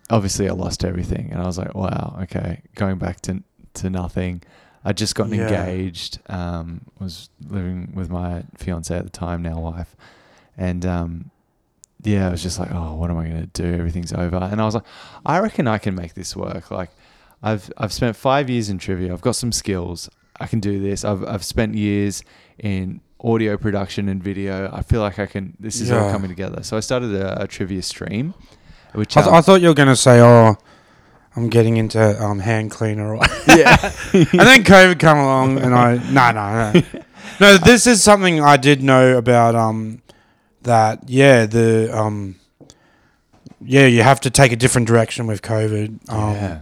obviously 0.09 0.47
I 0.49 0.53
lost 0.53 0.83
everything, 0.85 1.29
and 1.31 1.41
I 1.41 1.45
was 1.45 1.57
like, 1.57 1.73
wow, 1.75 2.17
okay, 2.23 2.61
going 2.75 2.97
back 2.97 3.21
to 3.21 3.43
to 3.75 3.89
nothing. 3.89 4.41
I 4.83 4.93
just 4.93 5.13
gotten 5.13 5.33
Yeah. 5.33 5.63
engaged. 5.63 6.19
Um, 6.29 6.81
was 6.99 7.29
living 7.47 7.91
with 7.95 8.09
my 8.09 8.43
fiance 8.57 8.95
at 8.95 9.03
the 9.03 9.09
time, 9.09 9.41
now 9.41 9.59
wife, 9.59 9.95
and 10.57 10.85
um, 10.85 11.31
yeah, 12.03 12.27
I 12.27 12.31
was 12.31 12.41
just 12.41 12.59
like, 12.59 12.71
oh, 12.71 12.95
what 12.95 13.09
am 13.09 13.17
I 13.17 13.27
going 13.27 13.41
to 13.41 13.61
do? 13.61 13.73
Everything's 13.73 14.13
over. 14.13 14.37
And 14.37 14.61
I 14.61 14.65
was 14.65 14.75
like, 14.75 14.85
I 15.25 15.39
reckon 15.39 15.67
I 15.67 15.77
can 15.77 15.95
make 15.95 16.13
this 16.13 16.35
work. 16.35 16.71
Like, 16.71 16.91
I've 17.43 17.71
I've 17.77 17.93
spent 17.93 18.15
five 18.15 18.49
years 18.49 18.69
in 18.69 18.77
trivia. 18.77 19.13
I've 19.13 19.21
got 19.21 19.35
some 19.35 19.51
skills. 19.51 20.09
I 20.39 20.47
can 20.47 20.59
do 20.59 20.79
this. 20.79 21.03
I've 21.03 21.23
I've 21.25 21.43
spent 21.43 21.75
years 21.75 22.23
in 22.57 23.01
audio 23.21 23.57
production 23.57 24.07
and 24.09 24.23
video. 24.23 24.69
I 24.73 24.81
feel 24.81 25.01
like 25.01 25.19
I 25.19 25.25
can. 25.25 25.55
This 25.59 25.81
is 25.81 25.91
all 25.91 26.11
coming 26.11 26.29
together. 26.29 26.63
So 26.63 26.77
I 26.77 26.79
started 26.79 27.13
a, 27.13 27.43
a 27.43 27.47
trivia 27.47 27.81
stream, 27.81 28.33
which 28.93 29.15
I, 29.17 29.21
th- 29.21 29.27
um, 29.29 29.35
I 29.35 29.41
thought 29.41 29.61
you 29.61 29.67
were 29.69 29.73
going 29.73 29.87
to 29.89 29.95
say, 29.95 30.19
"Oh, 30.21 30.57
I'm 31.35 31.49
getting 31.49 31.77
into 31.77 32.21
um, 32.21 32.39
hand 32.39 32.71
cleaner," 32.71 33.15
yeah, 33.47 33.93
and 34.13 34.39
then 34.39 34.63
COVID 34.63 34.99
come 34.99 35.17
along, 35.17 35.59
and 35.59 35.73
I 35.73 35.95
no 36.11 36.31
no 36.31 36.73
no 36.73 37.01
no. 37.39 37.57
This 37.57 37.87
is 37.87 38.03
something 38.03 38.41
I 38.41 38.57
did 38.57 38.83
know 38.83 39.17
about. 39.17 39.55
Um, 39.55 40.01
that 40.63 41.07
yeah 41.09 41.45
the 41.45 41.89
um, 41.97 42.35
yeah 43.61 43.85
you 43.85 44.03
have 44.03 44.19
to 44.21 44.29
take 44.29 44.51
a 44.51 44.55
different 44.55 44.87
direction 44.87 45.27
with 45.27 45.41
COVID. 45.41 46.09
Um, 46.11 46.33
yeah. 46.33 46.59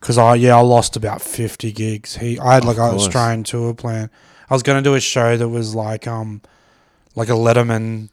Because 0.00 0.16
I 0.18 0.34
yeah 0.36 0.56
I 0.56 0.60
lost 0.60 0.96
about 0.96 1.20
fifty 1.22 1.72
gigs. 1.72 2.16
He 2.16 2.38
I 2.38 2.54
had 2.54 2.64
like 2.64 2.76
an. 2.78 2.82
Australian 2.94 3.44
tour 3.44 3.74
plan. 3.74 4.10
I 4.48 4.54
was 4.54 4.62
going 4.62 4.82
to 4.82 4.88
do 4.88 4.94
a 4.94 5.00
show 5.00 5.36
that 5.36 5.48
was 5.48 5.74
like 5.74 6.06
um 6.06 6.40
like 7.14 7.28
a 7.28 7.32
Letterman, 7.32 8.08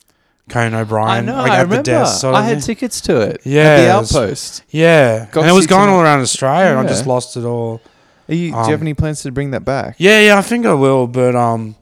Conan 0.49 0.73
O'Brien. 0.73 1.07
I 1.09 1.21
know. 1.21 1.37
like 1.37 1.51
I 1.51 1.61
remember. 1.61 1.77
the 1.77 1.83
desk 1.83 2.21
sort 2.21 2.35
of 2.35 2.41
I 2.41 2.43
had 2.45 2.57
thing. 2.57 2.75
tickets 2.75 2.99
to 3.01 3.21
it. 3.21 3.41
Yeah, 3.45 3.61
at 3.63 3.77
the 3.85 3.91
outpost. 3.91 4.63
Yeah, 4.69 5.27
Got 5.31 5.41
and 5.41 5.49
it 5.49 5.53
was 5.53 5.67
going 5.67 5.89
all 5.89 6.01
around 6.01 6.19
Australia, 6.21 6.71
and 6.77 6.79
I 6.79 6.89
just 6.89 7.07
lost 7.07 7.37
it 7.37 7.43
all. 7.45 7.81
Are 8.29 8.33
you, 8.33 8.51
do 8.51 8.57
you 8.57 8.61
Um, 8.63 8.69
have 8.71 8.81
any 8.81 8.93
plans 8.93 9.21
to 9.21 9.31
bring 9.31 9.51
that 9.51 9.63
back? 9.63 9.95
Yeah, 9.99 10.19
yeah, 10.19 10.37
I 10.37 10.41
think 10.41 10.65
I 10.65 10.73
will. 10.73 11.07
But 11.07 11.33
um, 11.37 11.77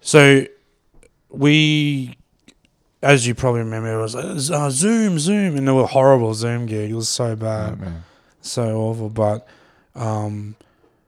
so 0.00 0.46
we, 1.30 2.16
as 3.02 3.26
you 3.26 3.34
probably 3.34 3.60
remember, 3.60 3.98
it 3.98 4.00
was 4.00 4.14
like, 4.14 4.24
uh, 4.24 4.70
Zoom, 4.70 5.18
Zoom, 5.18 5.56
and 5.56 5.66
they 5.66 5.72
were 5.72 5.86
horrible 5.86 6.34
Zoom 6.34 6.66
gig. 6.66 6.90
It 6.90 6.94
was 6.94 7.08
so 7.08 7.34
bad, 7.36 7.78
Oh, 7.84 7.92
so 8.40 8.76
awful. 8.80 9.08
But 9.10 9.46
um, 9.94 10.56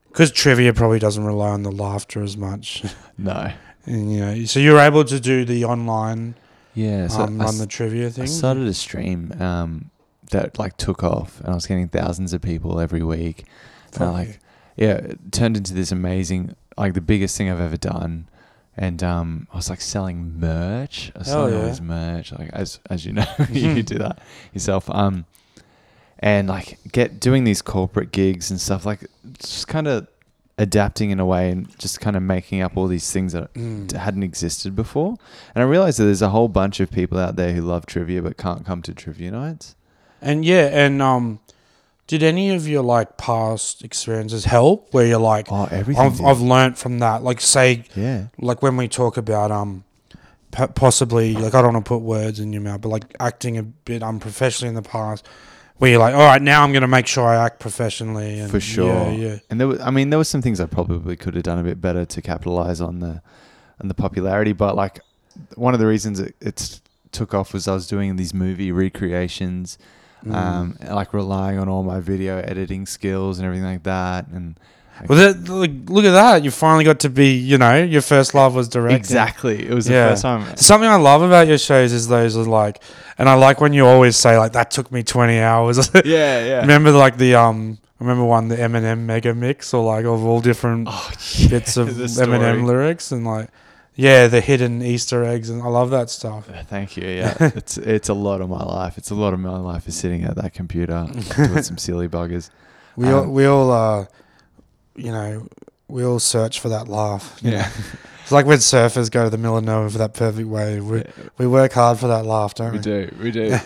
because 0.09 0.31
trivia 0.31 0.73
probably 0.73 0.99
doesn't 0.99 1.25
rely 1.25 1.51
on 1.51 1.63
the 1.63 1.73
laughter 1.73 2.23
as 2.23 2.37
much, 2.37 2.85
No. 3.19 3.51
and 3.87 4.13
you 4.13 4.21
know, 4.21 4.45
so 4.45 4.61
you're 4.61 4.79
able 4.81 5.05
to 5.05 5.19
do 5.21 5.45
the 5.45 5.65
online 5.65 6.35
Yeah. 6.75 7.09
So 7.09 7.23
um, 7.23 7.41
I 7.41 7.45
run 7.45 7.59
the 7.59 7.67
trivia 7.67 8.11
thing. 8.11 8.25
I 8.25 8.27
started 8.27 8.67
a 8.67 8.75
stream 8.75 9.33
um, 9.41 9.91
that 10.31 10.59
like 10.59 10.77
took 10.77 11.03
off, 11.05 11.41
and 11.41 11.49
I 11.51 11.55
was 11.55 11.67
getting 11.67 11.89
thousands 11.89 12.33
of 12.33 12.43
people 12.43 12.81
every 12.81 13.03
week. 13.03 13.45
And 13.95 14.03
I 14.05 14.11
like, 14.11 14.41
yeah, 14.77 14.95
it 14.97 15.33
turned 15.33 15.57
into 15.57 15.73
this 15.75 15.93
amazing, 15.93 16.57
like 16.77 16.95
the 16.95 17.01
biggest 17.01 17.37
thing 17.37 17.49
I've 17.51 17.61
ever 17.61 17.77
done. 17.77 18.27
And 18.77 19.03
um, 19.05 19.47
I 19.53 19.57
was 19.57 19.71
like 19.71 19.81
selling 19.81 20.39
merch. 20.41 21.13
I 21.15 21.19
was 21.21 21.29
Hell 21.29 21.37
selling 21.37 21.55
all 21.55 21.61
yeah. 21.63 21.69
this 21.69 21.81
merch, 21.81 22.33
like 22.33 22.51
as 22.53 22.81
as 22.91 23.07
you 23.07 23.13
know, 23.13 23.25
you 23.51 23.83
do 23.83 23.99
that 23.99 24.19
yourself. 24.53 24.91
Um, 24.91 25.27
and 26.19 26.49
like 26.49 26.79
get 26.93 27.21
doing 27.21 27.45
these 27.45 27.63
corporate 27.63 28.11
gigs 28.13 28.51
and 28.51 28.61
stuff, 28.61 28.85
like 28.87 29.01
just 29.39 29.69
kind 29.69 29.87
of 29.87 30.09
adapting 30.57 31.11
in 31.11 31.19
a 31.19 31.27
way 31.27 31.51
and 31.51 31.77
just 31.79 32.01
kind 32.01 32.17
of 32.17 32.23
making 32.23 32.63
up 32.63 32.77
all 32.77 32.87
these 32.87 33.11
things 33.13 33.33
that 33.33 33.53
Mm. 33.55 33.91
hadn't 33.93 34.23
existed 34.23 34.75
before. 34.77 35.17
And 35.55 35.63
I 35.63 35.67
realized 35.67 35.99
that 35.99 36.05
there's 36.05 36.23
a 36.23 36.29
whole 36.31 36.49
bunch 36.49 36.79
of 36.81 36.91
people 36.91 37.19
out 37.19 37.37
there 37.37 37.53
who 37.53 37.61
love 37.63 37.87
trivia 37.87 38.23
but 38.23 38.37
can't 38.37 38.65
come 38.65 38.81
to 38.83 38.95
trivia 38.95 39.33
nights. 39.33 39.75
And 40.23 40.45
yeah, 40.45 40.69
and 40.73 41.03
um, 41.03 41.41
did 42.07 42.23
any 42.23 42.51
of 42.51 42.69
your 42.69 42.83
like 42.83 43.17
past 43.17 43.83
experiences 43.83 44.45
help? 44.45 44.93
Where 44.93 45.07
you're 45.07 45.19
like, 45.19 45.47
Oh, 45.51 45.69
everything. 45.71 46.05
I've 46.05 46.21
I've 46.21 46.41
learnt 46.41 46.79
from 46.79 46.99
that. 46.99 47.23
Like 47.23 47.41
say, 47.41 47.85
yeah. 47.95 48.27
like 48.39 48.63
when 48.63 48.77
we 48.77 48.89
talk 48.89 49.17
about 49.17 49.51
um, 49.51 49.85
p- 50.53 50.67
possibly 50.75 51.35
like 51.35 51.55
I 51.55 51.63
don't 51.63 51.73
want 51.75 51.85
to 51.85 51.89
put 51.89 52.03
words 52.03 52.41
in 52.41 52.53
your 52.53 52.63
mouth, 52.63 52.81
but 52.81 52.89
like 52.91 53.15
acting 53.21 53.59
a 53.59 53.63
bit 53.63 54.03
unprofessionally 54.03 54.69
in 54.69 54.75
the 54.75 54.83
past, 54.83 55.27
where 55.79 55.91
you're 55.91 56.01
like, 56.01 56.15
all 56.15 56.21
right, 56.21 56.43
now 56.43 56.63
I'm 56.63 56.73
going 56.73 56.83
to 56.83 56.89
make 56.89 57.07
sure 57.07 57.25
I 57.27 57.45
act 57.45 57.59
professionally. 57.61 58.39
And 58.39 58.51
For 58.51 58.61
sure. 58.61 58.87
Yeah, 58.87 59.11
yeah. 59.11 59.39
And 59.51 59.61
there 59.61 59.69
was, 59.69 59.81
I 59.81 59.91
mean, 59.91 60.11
there 60.11 60.19
were 60.19 60.25
some 60.25 60.43
things 60.43 60.61
I 60.61 60.67
probably 60.67 61.17
could 61.17 61.35
have 61.35 61.43
done 61.43 61.59
a 61.59 61.65
bit 61.65 61.81
better 61.81 62.05
to 62.05 62.23
capitalize 62.23 62.81
on 62.81 63.01
the, 63.01 63.23
on 63.81 63.89
the 63.89 63.95
popularity. 63.95 64.53
But 64.53 64.77
like, 64.77 65.01
one 65.57 65.75
of 65.75 65.81
the 65.81 65.87
reasons 65.87 66.21
it 66.21 66.37
it's 66.41 66.81
took 67.11 67.35
off 67.35 67.53
was 67.53 67.67
I 67.67 67.75
was 67.75 67.87
doing 67.89 68.17
these 68.17 68.33
movie 68.33 68.71
recreations, 68.71 69.79
Mm. 70.25 70.35
um, 70.35 70.77
like 70.91 71.13
relying 71.13 71.59
on 71.59 71.69
all 71.69 71.83
my 71.83 72.01
video 72.01 72.39
editing 72.39 72.87
skills 72.87 73.39
and 73.39 73.47
everything 73.47 73.67
like 73.67 73.83
that. 73.83 74.27
And 74.29 74.59
Well, 75.09 75.19
that, 75.19 75.49
like, 75.53 75.73
look 75.91 76.05
at 76.05 76.13
that! 76.13 76.45
You 76.45 76.51
finally 76.51 76.85
got 76.85 77.01
to 77.01 77.11
be, 77.11 77.33
you 77.35 77.59
know, 77.59 77.83
your 77.83 78.01
first 78.01 78.33
love 78.35 78.55
was 78.55 78.69
directing. 78.69 78.97
exactly, 78.99 79.67
it 79.69 79.75
was 79.75 79.89
Yeah. 79.89 80.05
the 80.05 80.11
first 80.13 80.23
time. 80.23 80.57
Something 80.57 80.89
I 80.89 80.97
love 80.97 81.21
about 81.23 81.47
your 81.49 81.59
shows 81.59 81.93
is 81.93 82.09
those 82.09 82.37
are 82.37 82.45
like, 82.45 82.81
and 83.19 83.29
I 83.29 83.35
like 83.35 83.61
when 83.61 83.73
you 83.73 83.87
always 83.87 84.17
say 84.17 84.39
like 84.39 84.53
that 84.53 84.71
took 84.71 84.91
me 84.93 85.03
twenty 85.03 85.41
hours. 85.41 85.91
Yeah, 86.05 86.45
yeah. 86.47 86.61
remember 86.61 86.91
like 86.93 87.17
the 87.19 87.35
um, 87.35 87.79
remember 87.99 88.25
one 88.25 88.49
the 88.49 88.57
Eminem 88.57 89.01
mega 89.01 89.35
mix 89.35 89.75
or 89.75 89.85
like 89.85 90.05
of 90.07 90.25
all 90.25 90.41
different 90.41 90.89
oh, 90.91 91.11
bits 91.51 91.77
of. 91.77 91.89
Eminem 91.89 92.65
lyrics 92.65 93.13
and 93.13 93.27
like, 93.27 93.49
yeah, 93.97 94.27
the 94.27 94.41
hidden 94.41 94.83
Easter 94.83 95.25
eggs 95.25 95.51
and 95.51 95.63
I 95.63 95.67
love 95.67 95.91
that 95.91 96.11
stuff. 96.11 96.49
Thank 96.67 96.97
you. 96.97 97.07
Yeah, 97.09 97.37
it's 97.41 97.79
it's 97.79 98.09
a 98.09 98.15
lot 98.15 98.41
of 98.41 98.49
my 98.49 98.63
life. 98.63 98.99
It's 98.99 99.11
a 99.11 99.15
lot 99.15 99.33
of 99.35 99.41
my 99.41 99.59
life 99.59 99.87
is 99.87 99.97
sitting 99.97 100.25
at 100.25 100.37
that 100.37 100.53
computer 100.53 101.07
doing 101.37 101.63
some 101.63 101.79
silly 101.87 102.09
buggers. 102.09 102.51
We 102.97 103.09
all 103.09 103.23
Um, 103.25 103.33
we 103.33 103.47
all 103.47 103.71
uh, 103.71 104.07
you 104.97 105.13
know, 105.13 105.49
we 105.89 106.05
all 106.05 106.19
search 106.19 106.61
for 106.61 106.69
that 106.71 106.89
laugh. 106.89 107.39
Yeah, 107.41 107.71
it's 108.23 108.33
like 108.33 108.47
when 108.47 108.59
surfers 108.59 109.11
go 109.11 109.25
to 109.25 109.31
the 109.31 109.39
middle 109.39 109.59
of 109.59 109.65
nowhere 109.65 109.91
for 109.91 109.99
that 109.99 110.15
perfect 110.15 110.49
wave. 110.49 110.85
We 110.85 111.05
we 111.39 111.47
work 111.47 111.73
hard 111.73 111.99
for 111.99 112.09
that 112.09 112.25
laugh, 112.25 112.55
don't 112.55 112.73
we? 112.73 112.79
we 112.79 112.83
do. 112.83 113.15
We 113.21 113.31
do. 113.31 113.59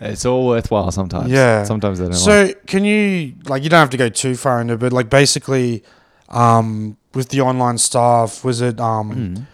it's 0.00 0.24
all 0.24 0.46
worthwhile 0.46 0.92
sometimes. 0.92 1.30
Yeah. 1.30 1.64
Sometimes 1.64 1.98
they 1.98 2.04
don't. 2.04 2.12
like 2.12 2.20
So 2.20 2.52
can 2.66 2.84
you 2.84 3.34
like 3.46 3.64
you 3.64 3.68
don't 3.68 3.80
have 3.80 3.90
to 3.90 3.96
go 3.96 4.08
too 4.08 4.36
far 4.36 4.60
into, 4.60 4.74
it, 4.74 4.80
but 4.80 4.92
like 4.92 5.10
basically, 5.10 5.82
um, 6.28 6.96
with 7.14 7.28
the 7.30 7.40
online 7.40 7.78
stuff, 7.78 8.44
was 8.44 8.60
it 8.60 8.80
um 8.80 9.46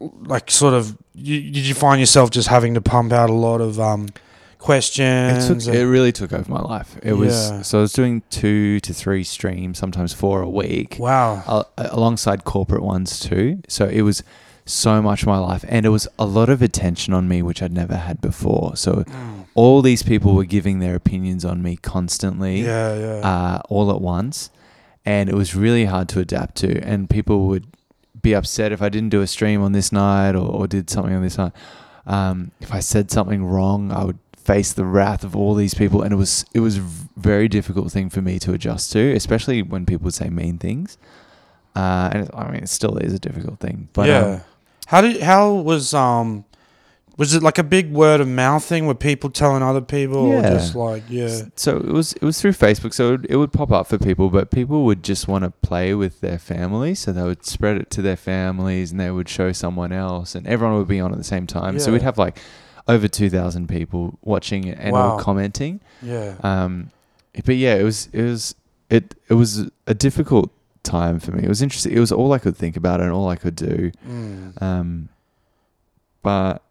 Mm. 0.00 0.28
like 0.28 0.50
sort 0.50 0.74
of 0.74 0.96
you, 1.14 1.40
did 1.50 1.66
you 1.66 1.74
find 1.74 1.98
yourself 2.00 2.30
just 2.30 2.48
having 2.48 2.74
to 2.74 2.80
pump 2.80 3.12
out 3.12 3.30
a 3.30 3.32
lot 3.32 3.60
of 3.60 3.80
um 3.80 4.06
It 4.06 4.14
questions? 4.58 5.64
took. 5.66 5.74
It 5.74 5.86
really 5.86 6.12
took 6.12 6.32
over 6.32 6.50
my 6.50 6.60
life. 6.60 6.96
It 7.02 7.14
was. 7.14 7.66
So 7.66 7.78
I 7.78 7.80
was 7.82 7.92
doing 7.92 8.22
two 8.30 8.78
to 8.80 8.92
three 8.94 9.24
streams, 9.24 9.78
sometimes 9.78 10.12
four 10.12 10.40
a 10.42 10.48
week, 10.48 10.96
wow. 10.98 11.42
uh, 11.46 11.64
alongside 11.76 12.44
corporate 12.44 12.82
ones 12.82 13.18
too. 13.20 13.60
So 13.68 13.86
it 13.86 14.02
was 14.02 14.22
so 14.64 15.00
much 15.00 15.22
of 15.22 15.28
my 15.28 15.38
life, 15.38 15.64
and 15.66 15.86
it 15.86 15.88
was 15.88 16.06
a 16.18 16.26
lot 16.26 16.50
of 16.50 16.60
attention 16.60 17.14
on 17.14 17.26
me, 17.26 17.40
which 17.42 17.62
I'd 17.62 17.72
never 17.72 17.96
had 17.96 18.20
before. 18.20 18.76
So 18.76 18.92
Mm. 19.04 19.46
all 19.54 19.80
these 19.82 20.02
people 20.02 20.34
were 20.34 20.44
giving 20.44 20.78
their 20.80 20.94
opinions 20.94 21.44
on 21.44 21.62
me 21.62 21.76
constantly. 21.76 22.60
Yeah, 22.62 22.94
yeah. 22.98 23.28
uh, 23.30 23.60
all 23.70 23.90
at 23.90 24.00
once, 24.02 24.50
and 25.08 25.30
it 25.30 25.34
was 25.34 25.54
really 25.54 25.86
hard 25.86 26.06
to 26.10 26.20
adapt 26.20 26.56
to. 26.56 26.84
And 26.84 27.08
people 27.08 27.46
would 27.46 27.66
be 28.20 28.34
upset 28.34 28.72
if 28.72 28.82
I 28.82 28.90
didn't 28.90 29.08
do 29.08 29.22
a 29.22 29.26
stream 29.26 29.62
on 29.62 29.72
this 29.72 29.90
night 29.90 30.34
or, 30.34 30.46
or 30.46 30.66
did 30.66 30.90
something 30.90 31.14
on 31.14 31.22
this 31.22 31.38
night. 31.38 31.52
Um, 32.04 32.50
if 32.60 32.74
I 32.74 32.80
said 32.80 33.10
something 33.10 33.42
wrong, 33.42 33.90
I 33.90 34.04
would 34.04 34.18
face 34.36 34.74
the 34.74 34.84
wrath 34.84 35.24
of 35.24 35.34
all 35.34 35.54
these 35.54 35.72
people, 35.72 36.02
and 36.02 36.12
it 36.12 36.16
was 36.16 36.44
it 36.52 36.60
was 36.60 36.76
a 36.76 36.86
very 37.16 37.48
difficult 37.48 37.90
thing 37.90 38.10
for 38.10 38.20
me 38.20 38.38
to 38.40 38.52
adjust 38.52 38.92
to, 38.92 39.14
especially 39.14 39.62
when 39.62 39.86
people 39.86 40.04
would 40.04 40.14
say 40.14 40.28
mean 40.28 40.58
things. 40.58 40.98
Uh, 41.74 42.10
and 42.12 42.30
I 42.34 42.50
mean, 42.50 42.62
it 42.64 42.68
still 42.68 42.98
is 42.98 43.14
a 43.14 43.18
difficult 43.18 43.60
thing. 43.60 43.88
But 43.94 44.08
yeah. 44.08 44.20
um, 44.20 44.40
how 44.88 45.00
did 45.00 45.22
how 45.22 45.54
was 45.54 45.94
um 45.94 46.44
was 47.18 47.34
it 47.34 47.42
like 47.42 47.58
a 47.58 47.62
big 47.64 47.92
word 47.92 48.20
of 48.22 48.28
mouth 48.28 48.64
thing 48.64 48.86
with 48.86 48.98
people 48.98 49.28
telling 49.28 49.62
other 49.62 49.80
people 49.82 50.16
or 50.18 50.40
Yeah. 50.40 50.50
just 50.54 50.74
like 50.74 51.02
yeah 51.08 51.42
So 51.56 51.76
it 51.76 51.92
was 51.92 52.12
it 52.14 52.22
was 52.22 52.40
through 52.40 52.52
Facebook, 52.52 52.94
so 52.94 53.08
it 53.08 53.10
would, 53.10 53.26
it 53.32 53.36
would 53.36 53.52
pop 53.52 53.70
up 53.72 53.86
for 53.88 53.98
people, 53.98 54.30
but 54.30 54.50
people 54.50 54.84
would 54.84 55.02
just 55.02 55.28
want 55.28 55.44
to 55.44 55.50
play 55.50 55.92
with 55.94 56.20
their 56.20 56.38
family, 56.38 56.94
so 56.94 57.12
they 57.12 57.22
would 57.22 57.44
spread 57.44 57.76
it 57.76 57.90
to 57.90 58.00
their 58.02 58.16
families, 58.16 58.90
and 58.92 58.98
they 59.00 59.10
would 59.10 59.28
show 59.28 59.52
someone 59.52 59.92
else, 59.92 60.34
and 60.34 60.46
everyone 60.46 60.78
would 60.78 60.88
be 60.88 61.00
on 61.00 61.12
at 61.12 61.18
the 61.18 61.24
same 61.24 61.46
time. 61.46 61.78
So 61.78 61.86
Yeah. 61.90 61.92
we'd 61.94 62.02
have 62.02 62.16
like 62.18 62.38
over 62.86 63.06
two 63.08 63.28
thousand 63.28 63.68
people 63.68 64.16
watching 64.22 64.64
it 64.64 64.78
and 64.80 64.96
all 64.96 65.16
Wow. 65.16 65.22
commenting. 65.22 65.80
yeah 66.00 66.34
Um, 66.42 66.90
but 67.44 67.56
yeah, 67.56 67.74
it 67.74 67.82
was 67.82 68.08
it 68.12 68.22
was 68.22 68.54
it 68.90 69.14
it 69.28 69.34
was 69.34 69.68
a 69.86 69.94
difficult 69.94 70.50
time 70.84 71.18
for 71.20 71.32
me. 71.32 71.42
It 71.42 71.48
was 71.48 71.60
interesting. 71.62 71.92
It 71.92 72.00
was 72.00 72.12
all 72.12 72.32
I 72.32 72.38
could 72.38 72.56
think 72.56 72.76
about 72.76 73.00
and 73.02 73.10
all 73.12 73.28
I 73.28 73.36
could 73.36 73.54
do. 73.56 73.90
Mm. 74.08 74.62
Um, 74.62 75.08
but 76.22 76.62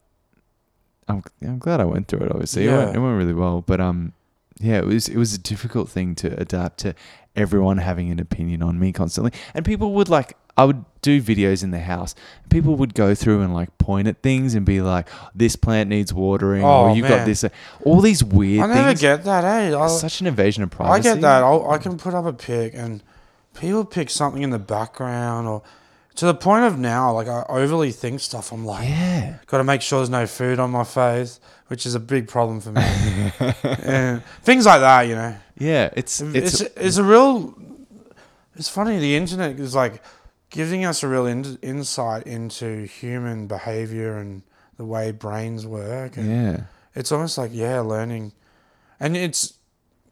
I'm 1.07 1.23
I'm 1.41 1.59
glad 1.59 1.79
I 1.79 1.85
went 1.85 2.07
through 2.07 2.19
it. 2.25 2.31
Obviously, 2.31 2.67
it, 2.67 2.71
went, 2.71 2.95
it 2.95 2.99
went 2.99 3.17
really 3.17 3.33
well. 3.33 3.61
But 3.65 3.79
um, 3.79 4.13
yeah, 4.59 4.77
it 4.79 4.85
was 4.85 5.07
it 5.07 5.17
was 5.17 5.33
a 5.33 5.37
difficult 5.39 5.89
thing 5.89 6.15
to 6.15 6.39
adapt 6.39 6.79
to 6.79 6.95
everyone 7.35 7.77
having 7.77 8.09
an 8.11 8.19
opinion 8.19 8.61
on 8.63 8.79
me 8.79 8.91
constantly, 8.91 9.31
and 9.53 9.65
people 9.65 9.93
would 9.93 10.09
like. 10.09 10.35
I 10.59 10.65
would 10.65 10.85
do 11.03 11.21
videos 11.21 11.63
in 11.63 11.69
the 11.69 11.79
house. 11.81 12.15
People 12.49 12.77
would 12.77 12.95
go 12.95 13.13
through 13.13 13.41
and 13.43 13.53
like 13.53 13.77
point 13.77 14.07
at 14.07 14.23
things 14.23 14.55
and 14.55 14.65
be 14.65 14.81
like, 14.81 15.07
"This 15.35 15.55
plant 15.55 15.87
needs 15.87 16.11
watering," 16.11 16.63
or 16.63 16.89
Oh, 16.89 16.93
"You 16.95 17.03
man. 17.03 17.11
got 17.19 17.25
this." 17.27 17.45
All 17.85 18.01
these 18.01 18.23
weird 18.23 18.63
I 18.63 18.67
never 18.73 18.87
things. 18.89 19.01
get 19.01 19.23
that, 19.25 19.43
eh? 19.43 19.75
I, 19.77 19.85
It's 19.85 20.01
such 20.01 20.19
an 20.19 20.25
invasion 20.25 20.63
of 20.63 20.71
privacy. 20.71 21.09
I 21.09 21.13
get 21.13 21.21
that. 21.21 21.43
I'll, 21.43 21.69
I 21.69 21.77
can 21.77 21.95
put 21.99 22.15
up 22.15 22.25
a 22.25 22.33
pic 22.33 22.73
and 22.73 23.03
people 23.53 23.85
pick 23.85 24.09
something 24.09 24.41
in 24.41 24.49
the 24.49 24.57
background 24.57 25.47
or 25.47 25.61
to 26.17 26.25
the 26.25 26.33
point 26.33 26.65
of 26.65 26.77
now, 26.77 27.13
like 27.13 27.27
I 27.27 27.45
overly 27.47 27.91
think 27.91 28.19
stuff. 28.19 28.51
I'm 28.51 28.65
like, 28.65 28.87
Yeah. 28.89 29.37
got 29.47 29.59
to 29.59 29.63
make 29.63 29.81
sure 29.81 29.99
there's 29.99 30.09
no 30.09 30.25
food 30.27 30.59
on 30.59 30.71
my 30.71 30.83
face, 30.83 31.39
which 31.67 31.85
is 31.85 31.95
a 31.95 31.99
big 31.99 32.27
problem 32.27 32.59
for 32.59 32.71
me. 32.71 32.81
and 33.83 34.23
things 34.43 34.65
like 34.65 34.81
that, 34.81 35.03
you 35.03 35.15
know. 35.15 35.35
Yeah, 35.57 35.89
it's 35.95 36.19
It's, 36.21 36.61
it's, 36.61 36.71
it's, 36.75 36.97
a 36.97 37.03
real. 37.03 37.55
It's 38.55 38.69
funny. 38.69 38.99
The 38.99 39.15
internet 39.15 39.59
is 39.59 39.75
like 39.75 40.01
giving 40.49 40.85
us 40.85 41.03
a 41.03 41.07
real 41.07 41.27
in, 41.27 41.57
insight 41.61 42.23
into 42.25 42.85
human 42.85 43.47
behavior 43.47 44.17
and 44.17 44.41
the 44.77 44.85
way 44.85 45.11
brains 45.11 45.65
work. 45.67 46.17
And 46.17 46.29
yeah. 46.29 46.61
it's 46.95 47.11
almost 47.11 47.37
like 47.37 47.51
yeah, 47.53 47.81
learning, 47.81 48.33
and 48.99 49.15
it's, 49.15 49.53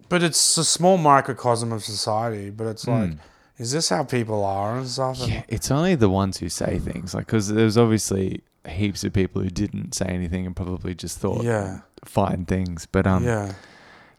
but 0.08 0.22
it's 0.22 0.58
a 0.58 0.64
small 0.64 0.98
microcosm 0.98 1.72
of 1.72 1.84
society. 1.84 2.52
But 2.52 2.68
it's 2.68 2.88
like, 2.88 3.10
Mm. 3.12 3.18
Is 3.58 3.72
this 3.72 3.90
how 3.90 4.04
people 4.04 4.44
are 4.44 4.78
and 4.78 4.88
stuff? 4.88 5.20
Yeah, 5.28 5.44
it's 5.48 5.72
only 5.72 5.96
the 5.96 6.10
ones 6.10 6.38
who 6.40 6.50
say 6.50 6.80
things 6.80 7.14
like 7.14 7.26
because 7.28 7.48
there's 7.50 7.78
obviously 7.78 8.42
heaps 8.68 9.04
of 9.04 9.14
people 9.14 9.42
who 9.42 9.50
didn't 9.50 9.94
say 9.94 10.06
anything 10.08 10.46
and 10.46 10.56
probably 10.56 10.96
just 10.96 11.20
thought 11.20 11.44
yeah, 11.44 11.82
fine 12.04 12.46
things. 12.46 12.88
But 12.92 13.08
um, 13.08 13.24
yeah, 13.24 13.54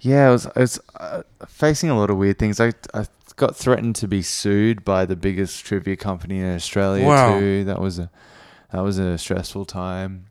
yeah, 0.01 0.29
I 0.29 0.31
was 0.31 0.47
I 0.47 0.61
was 0.61 0.81
uh, 1.01 1.23
facing 1.47 1.91
a 1.91 1.99
lot 1.99 2.11
of 2.11 2.17
weird 2.17 2.39
things. 2.39 2.61
I 2.61 2.73
I 2.95 3.07
got 3.37 3.55
threatened 3.57 3.97
to 3.97 4.09
be 4.09 4.23
sued 4.23 4.85
by 4.85 5.05
the 5.05 5.17
biggest 5.17 5.65
trivia 5.65 5.97
company 5.97 6.39
in 6.39 6.55
Australia 6.55 7.07
Wow. 7.07 7.39
too. 7.39 7.65
That 7.65 7.81
was 7.81 7.99
a 7.99 8.11
that 8.73 8.81
was 8.81 8.99
a 8.99 9.19
stressful 9.19 9.65
time. 9.67 10.27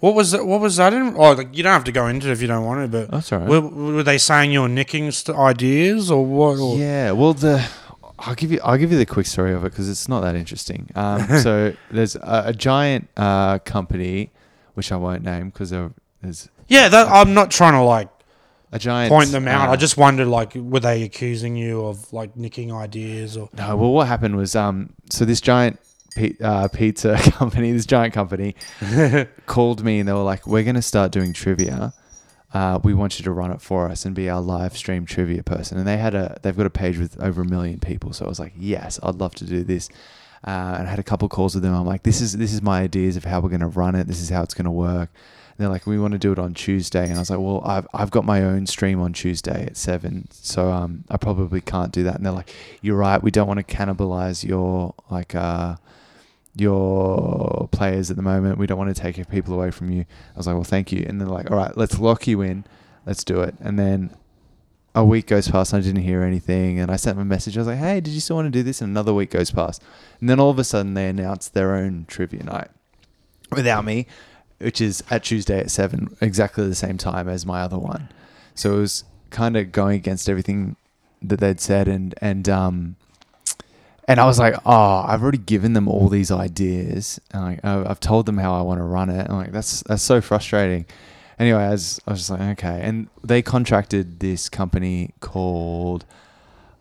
What 0.00 0.14
was 0.14 0.32
that? 0.32 0.44
What 0.44 0.60
was 0.60 0.76
that 0.76 0.92
in? 0.92 1.14
Oh, 1.16 1.32
like, 1.32 1.56
you 1.56 1.62
don't 1.62 1.72
have 1.72 1.84
to 1.84 1.92
go 1.92 2.08
into 2.08 2.28
it 2.28 2.32
if 2.32 2.42
you 2.42 2.48
don't 2.48 2.66
want 2.66 2.82
to. 2.82 2.88
But 2.88 3.10
That's 3.10 3.32
all 3.32 3.38
right. 3.38 3.48
were, 3.48 3.60
were 3.60 4.02
they 4.02 4.18
saying 4.18 4.50
you 4.50 4.60
were 4.62 4.68
nicking 4.68 5.10
st- 5.12 5.38
ideas 5.38 6.10
or 6.10 6.26
what? 6.26 6.58
Or? 6.58 6.76
Yeah, 6.76 7.12
well, 7.12 7.32
the 7.32 7.66
I'll 8.18 8.34
give 8.34 8.52
you 8.52 8.60
I'll 8.62 8.78
give 8.78 8.92
you 8.92 8.98
the 8.98 9.06
quick 9.06 9.26
story 9.26 9.52
of 9.52 9.64
it 9.64 9.70
because 9.70 9.88
it's 9.88 10.08
not 10.08 10.20
that 10.20 10.36
interesting. 10.36 10.90
Um, 10.94 11.26
so 11.42 11.74
there's 11.90 12.16
a, 12.16 12.44
a 12.46 12.52
giant 12.52 13.08
uh, 13.16 13.58
company, 13.60 14.30
which 14.74 14.92
I 14.92 14.96
won't 14.96 15.22
name 15.22 15.50
because 15.50 15.70
there's 15.70 16.48
Yeah, 16.68 16.88
that, 16.88 17.08
I'm 17.08 17.34
not 17.34 17.50
trying 17.50 17.72
to 17.74 17.82
like 17.82 18.08
a 18.72 18.78
giant 18.78 19.10
point 19.10 19.30
them 19.30 19.46
out. 19.48 19.68
uh, 19.68 19.72
I 19.72 19.76
just 19.76 19.96
wondered, 19.96 20.26
like, 20.26 20.54
were 20.54 20.80
they 20.80 21.04
accusing 21.04 21.56
you 21.56 21.86
of 21.86 22.12
like 22.12 22.36
nicking 22.36 22.72
ideas 22.72 23.36
or? 23.36 23.48
No, 23.56 23.76
well, 23.76 23.92
what 23.92 24.08
happened 24.08 24.36
was, 24.36 24.56
um, 24.56 24.92
so 25.10 25.24
this 25.24 25.40
giant 25.40 25.78
uh, 26.42 26.68
pizza 26.68 27.16
company, 27.22 27.72
this 27.72 27.86
giant 27.86 28.14
company, 28.14 28.56
called 29.46 29.84
me 29.84 30.00
and 30.00 30.08
they 30.08 30.12
were 30.12 30.22
like, 30.22 30.46
"We're 30.46 30.64
going 30.64 30.74
to 30.76 30.82
start 30.82 31.12
doing 31.12 31.32
trivia. 31.32 31.94
Uh, 32.54 32.78
we 32.84 32.94
want 32.94 33.18
you 33.18 33.24
to 33.24 33.32
run 33.32 33.50
it 33.50 33.60
for 33.60 33.88
us 33.90 34.06
and 34.06 34.14
be 34.14 34.30
our 34.30 34.40
live 34.40 34.76
stream 34.76 35.04
trivia 35.04 35.42
person." 35.42 35.76
And 35.76 35.86
they 35.86 35.96
had 35.98 36.14
a, 36.14 36.38
they've 36.42 36.56
got 36.56 36.66
a 36.66 36.70
page 36.70 36.98
with 36.98 37.20
over 37.20 37.42
a 37.42 37.44
million 37.44 37.80
people, 37.80 38.12
so 38.12 38.24
I 38.24 38.28
was 38.28 38.40
like, 38.40 38.54
"Yes, 38.56 38.98
I'd 39.02 39.16
love 39.16 39.34
to 39.36 39.44
do 39.44 39.64
this." 39.64 39.88
Uh, 40.46 40.76
and 40.78 40.86
I 40.86 40.90
had 40.90 40.98
a 40.98 41.02
couple 41.02 41.28
calls 41.28 41.54
with 41.54 41.64
them. 41.64 41.74
I'm 41.74 41.86
like, 41.86 42.04
"This 42.04 42.20
is 42.20 42.36
this 42.36 42.52
is 42.52 42.62
my 42.62 42.82
ideas 42.82 43.16
of 43.16 43.24
how 43.24 43.40
we're 43.40 43.48
going 43.48 43.60
to 43.60 43.66
run 43.66 43.94
it. 43.94 44.06
This 44.06 44.20
is 44.20 44.30
how 44.30 44.42
it's 44.42 44.54
going 44.54 44.66
to 44.66 44.70
work." 44.70 45.10
And 45.12 45.58
they're 45.58 45.68
like, 45.68 45.86
"We 45.86 45.98
want 45.98 46.12
to 46.12 46.18
do 46.18 46.32
it 46.32 46.38
on 46.38 46.54
Tuesday," 46.54 47.04
and 47.04 47.14
I 47.14 47.18
was 47.18 47.30
like, 47.30 47.40
"Well, 47.40 47.62
I've 47.64 47.88
I've 47.92 48.10
got 48.10 48.24
my 48.24 48.42
own 48.42 48.66
stream 48.66 49.00
on 49.00 49.12
Tuesday 49.12 49.66
at 49.66 49.76
seven, 49.76 50.28
so 50.30 50.70
um, 50.70 51.04
I 51.10 51.16
probably 51.16 51.60
can't 51.60 51.92
do 51.92 52.04
that." 52.04 52.16
And 52.16 52.24
they're 52.24 52.32
like, 52.32 52.54
"You're 52.82 52.96
right. 52.96 53.22
We 53.22 53.30
don't 53.30 53.48
want 53.48 53.66
to 53.66 53.76
cannibalize 53.76 54.46
your 54.46 54.94
like 55.10 55.34
uh." 55.34 55.76
Your 56.56 57.68
players 57.72 58.10
at 58.10 58.16
the 58.16 58.22
moment. 58.22 58.58
We 58.58 58.66
don't 58.66 58.78
want 58.78 58.94
to 58.94 59.00
take 59.00 59.28
people 59.28 59.54
away 59.54 59.70
from 59.70 59.90
you. 59.90 60.02
I 60.02 60.36
was 60.36 60.46
like, 60.46 60.54
well, 60.54 60.64
thank 60.64 60.92
you. 60.92 61.04
And 61.06 61.20
they're 61.20 61.28
like, 61.28 61.50
all 61.50 61.56
right, 61.56 61.76
let's 61.76 61.98
lock 61.98 62.26
you 62.26 62.42
in. 62.42 62.64
Let's 63.06 63.24
do 63.24 63.40
it. 63.42 63.54
And 63.60 63.78
then 63.78 64.10
a 64.94 65.04
week 65.04 65.26
goes 65.26 65.48
past 65.48 65.72
and 65.72 65.82
I 65.82 65.86
didn't 65.86 66.02
hear 66.04 66.22
anything. 66.22 66.78
And 66.78 66.90
I 66.90 66.96
sent 66.96 67.16
them 67.16 67.26
a 67.26 67.28
message. 67.28 67.56
I 67.56 67.60
was 67.60 67.66
like, 67.66 67.78
hey, 67.78 68.00
did 68.00 68.12
you 68.12 68.20
still 68.20 68.36
want 68.36 68.46
to 68.46 68.50
do 68.50 68.62
this? 68.62 68.80
And 68.80 68.90
another 68.90 69.12
week 69.12 69.30
goes 69.30 69.50
past. 69.50 69.82
And 70.20 70.28
then 70.28 70.38
all 70.38 70.50
of 70.50 70.58
a 70.58 70.64
sudden 70.64 70.94
they 70.94 71.08
announced 71.08 71.54
their 71.54 71.74
own 71.74 72.06
trivia 72.08 72.44
night 72.44 72.68
without 73.50 73.84
me, 73.84 74.06
which 74.58 74.80
is 74.80 75.02
at 75.10 75.24
Tuesday 75.24 75.58
at 75.58 75.70
seven, 75.70 76.16
exactly 76.20 76.66
the 76.68 76.74
same 76.74 76.98
time 76.98 77.28
as 77.28 77.44
my 77.44 77.62
other 77.62 77.78
one. 77.78 78.08
So 78.54 78.76
it 78.76 78.80
was 78.80 79.04
kind 79.30 79.56
of 79.56 79.72
going 79.72 79.96
against 79.96 80.28
everything 80.28 80.76
that 81.20 81.40
they'd 81.40 81.60
said. 81.60 81.88
And, 81.88 82.14
and, 82.20 82.48
um, 82.48 82.96
and 84.06 84.20
I 84.20 84.26
was 84.26 84.38
like, 84.38 84.54
oh, 84.66 85.04
I've 85.06 85.22
already 85.22 85.38
given 85.38 85.72
them 85.72 85.88
all 85.88 86.08
these 86.08 86.30
ideas, 86.30 87.20
and 87.32 87.42
like 87.42 87.64
I've 87.64 87.86
I've 87.86 88.00
told 88.00 88.26
them 88.26 88.38
how 88.38 88.54
I 88.54 88.62
want 88.62 88.78
to 88.78 88.84
run 88.84 89.10
it. 89.10 89.26
And 89.28 89.36
like 89.36 89.52
that's 89.52 89.82
that's 89.82 90.02
so 90.02 90.20
frustrating. 90.20 90.86
Anyway, 91.38 91.62
I 91.62 91.70
was, 91.70 92.00
I 92.06 92.12
was 92.12 92.20
just 92.20 92.30
like, 92.30 92.40
okay, 92.40 92.80
and 92.82 93.08
they 93.24 93.42
contracted 93.42 94.20
this 94.20 94.48
company 94.48 95.14
called, 95.18 96.04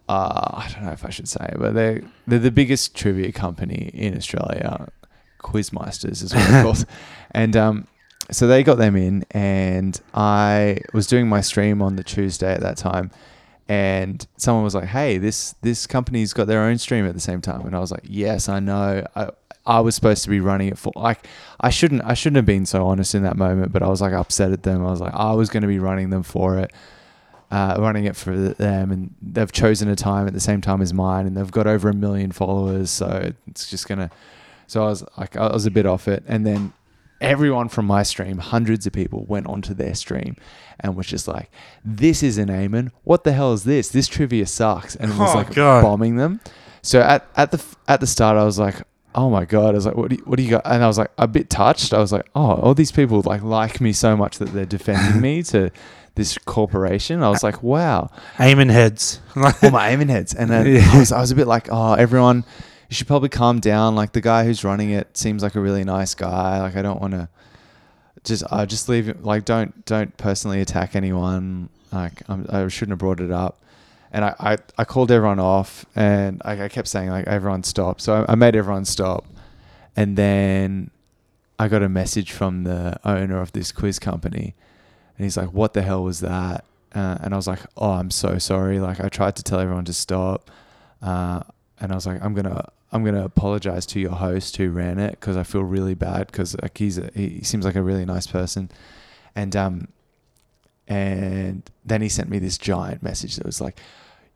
uh, 0.08 0.52
I 0.54 0.70
don't 0.72 0.84
know 0.84 0.92
if 0.92 1.04
I 1.04 1.10
should 1.10 1.28
say, 1.28 1.44
it, 1.54 1.58
but 1.58 1.74
they're, 1.74 2.04
they're 2.28 2.38
the 2.38 2.52
biggest 2.52 2.96
trivia 2.96 3.32
company 3.32 3.90
in 3.94 4.16
Australia. 4.16 4.90
Quizmeisters 5.40 6.22
is 6.22 6.36
what 6.36 6.48
they're 6.48 6.64
called, 6.64 6.86
and 7.32 7.58
um, 7.58 7.88
so 8.30 8.46
they 8.48 8.64
got 8.64 8.78
them 8.78 8.96
in, 8.96 9.26
and 9.32 10.00
I 10.14 10.78
was 10.94 11.08
doing 11.08 11.28
my 11.28 11.42
stream 11.42 11.82
on 11.82 11.96
the 11.96 12.04
Tuesday 12.04 12.54
at 12.54 12.62
that 12.62 12.78
time, 12.78 13.10
and 13.74 14.28
someone 14.38 14.64
was 14.64 14.76
like, 14.76 14.90
"Hey, 14.90 15.18
this 15.18 15.56
this 15.62 15.88
company's 15.88 16.34
got 16.34 16.46
their 16.48 16.62
own 16.62 16.78
stream 16.78 17.06
at 17.08 17.14
the 17.16 17.20
same 17.30 17.42
time," 17.42 17.62
and 17.66 17.76
I 17.76 17.80
was 17.80 17.92
like, 17.92 18.04
"Yes, 18.04 18.48
I 18.48 18.60
know. 18.60 19.06
I 19.16 19.30
I 19.66 19.80
was 19.80 19.96
supposed 19.96 20.24
to 20.26 20.30
be 20.30 20.40
running 20.40 20.68
it 20.68 20.78
for 20.78 20.92
like 20.96 21.26
I 21.60 21.70
shouldn't 21.70 22.04
I 22.04 22.14
shouldn't 22.14 22.38
have 22.38 22.46
been 22.46 22.66
so 22.66 22.86
honest 22.86 23.16
in 23.16 23.24
that 23.24 23.38
moment, 23.38 23.72
but 23.72 23.82
I 23.82 23.88
was 23.88 24.02
like 24.02 24.14
upset 24.14 24.52
at 24.52 24.64
them. 24.64 24.86
I 24.86 24.92
was 24.92 25.02
like, 25.02 25.14
I 25.14 25.34
was 25.34 25.50
going 25.50 25.62
to 25.62 25.68
be 25.68 25.80
running 25.80 26.10
them 26.12 26.24
for 26.24 26.60
it." 26.60 26.72
Uh, 27.52 27.76
running 27.78 28.06
it 28.06 28.16
for 28.16 28.36
them, 28.36 28.92
and 28.92 29.14
they've 29.22 29.52
chosen 29.52 29.88
a 29.88 29.96
time 29.96 30.26
at 30.26 30.34
the 30.34 30.40
same 30.40 30.60
time 30.60 30.82
as 30.82 30.92
mine, 30.92 31.28
and 31.28 31.38
they've 31.38 31.52
got 31.52 31.68
over 31.68 31.88
a 31.88 31.94
million 31.94 32.32
followers, 32.32 32.90
so 32.90 33.32
it's 33.48 33.70
just 33.70 33.88
gonna. 33.88 34.10
So 34.66 34.84
I 34.84 34.88
was 34.88 35.04
like, 35.20 35.38
I 35.38 35.54
was 35.54 35.68
a 35.68 35.72
bit 35.72 35.86
off 35.86 36.08
it, 36.08 36.24
and 36.28 36.48
then 36.48 36.74
everyone 37.24 37.70
from 37.70 37.86
my 37.86 38.04
stream, 38.04 38.38
hundreds 38.38 38.86
of 38.86 38.94
people, 38.94 39.26
went 39.28 39.48
onto 39.48 39.74
their 39.74 39.96
stream 39.96 40.36
and 40.80 40.96
was 40.96 41.08
just 41.08 41.28
like, 41.28 41.50
"This 41.84 42.22
isn't 42.24 42.50
Aimon. 42.50 42.92
What 43.04 43.24
the 43.24 43.32
hell 43.34 43.54
is 43.54 43.64
this? 43.64 43.90
This 43.90 44.08
trivia 44.08 44.46
sucks," 44.46 44.96
and 44.96 45.12
it 45.12 45.18
was 45.18 45.32
Oh, 45.34 45.38
like 45.40 45.54
God. 45.56 45.82
bombing 45.82 46.18
them. 46.18 46.40
So 46.82 47.02
at 47.02 47.26
at 47.36 47.52
the 47.52 47.64
at 47.88 48.00
the 48.02 48.08
start, 48.08 48.38
I 48.38 48.44
was 48.44 48.60
like, 48.60 48.76
"Oh 49.16 49.30
my 49.30 49.46
god!" 49.46 49.70
I 49.70 49.74
was 49.76 49.86
like, 49.86 49.96
"What 49.96 50.10
do 50.10 50.16
you, 50.18 50.24
what 50.26 50.38
do 50.38 50.44
you 50.44 50.50
got?" 50.52 50.64
And 50.66 50.84
I 50.84 50.88
was 50.88 50.98
like 50.98 51.12
a 51.18 51.28
bit 51.28 51.50
touched. 51.50 51.94
I 51.94 52.00
was 52.00 52.12
like, 52.12 52.28
"Oh, 52.36 52.56
all 52.56 52.74
these 52.74 52.92
people 52.92 53.22
like 53.26 53.42
like 53.42 53.80
me 53.82 53.94
so 53.94 54.16
much 54.18 54.38
that 54.40 54.50
they're 54.54 54.66
defending 54.66 55.22
me 55.22 55.42
to." 55.44 55.72
This 56.16 56.38
corporation, 56.38 57.24
I 57.24 57.30
was 57.30 57.42
like, 57.42 57.64
"Wow!" 57.64 58.12
Aimon 58.38 58.70
heads. 58.70 59.20
all 59.36 59.72
my 59.72 59.90
Aimon 59.90 60.10
heads. 60.10 60.36
And 60.36 60.48
then. 60.52 60.68
I, 60.94 61.00
was, 61.00 61.12
I 61.12 61.20
was 61.20 61.32
a 61.32 61.36
bit 61.36 61.48
like, 61.48 61.70
oh, 61.72 61.94
everyone, 61.94 62.46
you 62.94 62.96
should 62.96 63.08
probably 63.08 63.30
calm 63.30 63.60
down. 63.60 63.96
Like 63.96 64.12
the 64.12 64.22
guy 64.22 64.46
who's 64.46 64.64
running 64.64 64.92
it 64.92 65.18
seems 65.18 65.42
like 65.42 65.56
a 65.56 65.60
really 65.60 65.84
nice 65.84 66.14
guy. 66.14 66.62
Like 66.62 66.76
I 66.76 66.84
don't 66.84 67.02
want 67.02 67.14
to 67.14 67.28
just, 68.24 68.44
I 68.52 68.68
just 68.68 68.88
leave 68.88 69.10
it. 69.10 69.24
Like 69.24 69.46
don't, 69.46 69.84
don't 69.86 70.16
personally 70.16 70.62
attack 70.62 70.96
anyone. 70.96 71.70
Like 71.92 72.22
I'm, 72.30 72.46
I 72.50 72.68
shouldn't 72.68 72.92
have 72.92 73.00
brought 73.00 73.20
it 73.20 73.32
up. 73.32 73.58
And 74.12 74.24
I, 74.24 74.36
I, 74.40 74.58
I 74.78 74.84
called 74.84 75.10
everyone 75.10 75.40
off 75.40 75.88
and 75.96 76.40
I, 76.46 76.66
I 76.66 76.70
kept 76.70 76.88
saying 76.88 77.10
like 77.10 77.26
everyone 77.26 77.64
stop. 77.64 78.00
So 78.00 78.14
I, 78.14 78.34
I 78.34 78.36
made 78.36 78.56
everyone 78.56 78.86
stop. 78.86 79.26
And 79.96 80.16
then 80.16 80.92
I 81.58 81.70
got 81.70 81.82
a 81.82 81.90
message 81.90 82.32
from 82.32 82.64
the 82.64 83.00
owner 83.04 83.42
of 83.42 83.54
this 83.54 83.72
quiz 83.72 83.98
company 83.98 84.54
and 85.18 85.24
he's 85.24 85.36
like, 85.36 85.52
"What 85.52 85.74
the 85.74 85.82
hell 85.82 86.04
was 86.04 86.20
that?" 86.20 86.64
Uh, 86.94 87.18
and 87.22 87.34
I 87.34 87.38
was 87.38 87.48
like, 87.48 87.62
"Oh, 87.76 87.92
I'm 87.92 88.12
so 88.12 88.38
sorry. 88.38 88.80
Like, 88.80 89.00
I 89.00 89.10
tried 89.10 89.36
to 89.38 89.44
tell 89.44 89.60
everyone 89.60 89.86
to 89.86 89.94
stop, 89.94 90.50
uh, 91.04 91.42
and 91.84 91.92
I 91.92 91.96
was 91.96 92.08
like, 92.08 92.24
I'm 92.24 92.34
gonna, 92.34 92.70
I'm 92.94 93.04
gonna 93.04 93.26
apologize 93.26 93.86
to 93.88 94.00
your 94.00 94.12
host 94.12 94.56
who 94.58 94.70
ran 94.70 95.00
it 95.00 95.12
because 95.20 95.36
I 95.36 95.44
feel 95.44 95.64
really 95.64 95.96
bad 95.96 96.28
because 96.28 96.56
like 96.62 96.78
he's, 96.78 96.98
a, 96.98 97.10
he 97.16 97.42
seems 97.44 97.66
like 97.66 97.76
a 97.76 97.82
really 97.82 98.06
nice 98.06 98.28
person, 98.28 98.70
and 99.36 99.56
um, 99.56 99.88
and 100.88 101.64
then 101.86 102.02
he 102.02 102.10
sent 102.10 102.30
me 102.30 102.40
this 102.40 102.58
giant 102.58 103.04
message 103.04 103.36
that 103.38 103.46
was 103.46 103.60
like." 103.62 103.80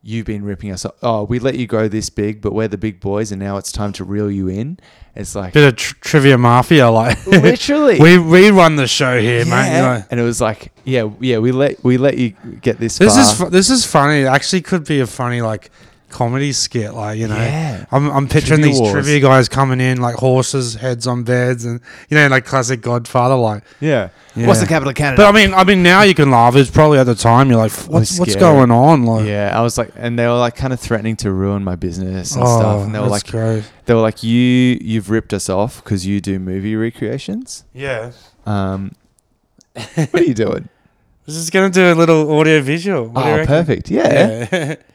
You've 0.04 0.28
been 0.28 0.46
ripping 0.46 0.72
us 0.72 0.86
off. 0.86 0.94
Oh, 1.02 1.24
we 1.24 1.40
let 1.40 1.56
you 1.56 1.66
go 1.68 1.88
this 1.90 2.10
big, 2.10 2.40
but 2.40 2.54
we're 2.54 2.68
the 2.70 2.78
big 2.78 3.02
boys, 3.02 3.32
and 3.34 3.42
now 3.42 3.58
it's 3.58 3.72
time 3.74 3.92
to 3.94 4.06
reel 4.06 4.30
you 4.32 4.48
in. 4.48 4.80
It's 5.16 5.36
like 5.36 5.54
Bit 5.54 5.68
of 5.68 5.76
tr- 5.76 5.96
trivia 6.00 6.38
mafia, 6.38 6.90
like 6.90 7.26
literally. 7.28 8.00
we 8.00 8.18
we 8.18 8.52
run 8.52 8.76
the 8.78 8.88
show 8.88 9.20
here, 9.20 9.44
mate. 9.46 9.76
you 9.76 9.82
know. 9.82 10.04
And 10.10 10.20
it 10.20 10.24
was 10.24 10.40
like, 10.40 10.72
yeah, 10.86 11.10
yeah, 11.20 11.40
we 11.40 11.52
let 11.52 11.84
we 11.84 11.98
let 11.98 12.18
you 12.18 12.30
get 12.62 12.78
this. 12.78 13.00
This 13.00 13.16
far. 13.16 13.22
is 13.24 13.34
fu- 13.38 13.50
this 13.50 13.70
is 13.70 13.86
funny. 13.86 14.22
It 14.22 14.26
actually 14.28 14.62
could 14.62 14.86
be 14.86 15.00
a 15.02 15.08
funny 15.08 15.42
like 15.42 15.72
comedy 16.10 16.52
skit. 16.54 16.94
Like 16.94 17.18
you 17.18 17.28
know, 17.28 17.36
Yeah. 17.36 17.86
I'm 17.92 18.10
I'm 18.10 18.28
picturing 18.28 18.62
Trivia 18.62 18.72
these 18.72 18.80
wars. 18.80 18.92
trivia 18.94 19.20
guys 19.20 19.50
coming 19.50 19.80
in 19.82 20.02
like 20.02 20.16
horses, 20.16 20.76
heads 20.76 21.08
on 21.08 21.24
beds, 21.24 21.66
and 21.66 21.82
you 22.10 22.18
know, 22.18 22.28
like 22.28 22.46
classic 22.46 22.82
Godfather. 22.82 23.36
Like, 23.36 23.64
Yeah. 23.80 24.10
Yeah. 24.36 24.48
What's 24.48 24.60
the 24.60 24.68
capital 24.68 24.90
of 24.90 24.96
Canada? 24.96 25.24
but 25.24 25.30
I 25.30 25.32
mean, 25.32 25.54
I 25.54 25.64
mean, 25.64 25.82
now 25.82 26.04
you 26.04 26.14
can 26.14 26.30
laugh. 26.30 26.56
It's 26.56 26.70
probably 26.70 27.00
at 27.00 27.06
the 27.06 27.16
time 27.16 27.50
you're 27.50 27.58
like, 27.58 27.72
what's 27.88 28.20
what's 28.20 28.36
going 28.36 28.70
on? 28.70 29.04
Like, 29.04 29.26
yeah, 29.26 29.58
I 29.58 29.62
was 29.62 29.78
like, 29.78 29.92
and 29.96 30.18
they 30.18 30.28
were 30.28 30.38
like 30.38 30.56
kind 30.56 30.74
of 30.74 30.80
threatening 30.80 31.16
to 31.18 31.32
ruin 31.32 31.64
my 31.64 31.76
business 31.76 32.36
and 32.36 32.44
oh, 32.44 32.60
stuff. 32.60 32.86
And 32.86 32.94
they 32.94 33.00
were 33.00 33.08
like, 33.08 33.26
great. 33.26 33.64
they 33.86 33.94
were 33.96 34.02
like, 34.02 34.22
you, 34.22 34.78
you've 34.80 35.10
ripped 35.10 35.34
us 35.34 35.50
off 35.50 35.84
because 35.84 36.06
you 36.06 36.22
do 36.22 36.38
movie 36.38 36.76
recreations. 36.76 37.64
Yeah, 37.74 38.12
Um, 38.46 38.94
what 39.74 40.16
are 40.16 40.24
you 40.24 40.36
doing? 40.36 40.70
I 40.70 41.24
was 41.26 41.36
just 41.36 41.52
gonna 41.52 41.70
do 41.70 41.92
a 41.92 41.96
little 41.96 42.32
audio 42.40 42.62
visual. 42.62 43.08
What 43.08 43.26
oh, 43.26 43.46
perfect. 43.46 43.90
Yeah. 43.90 44.48
Yeah. 44.52 44.76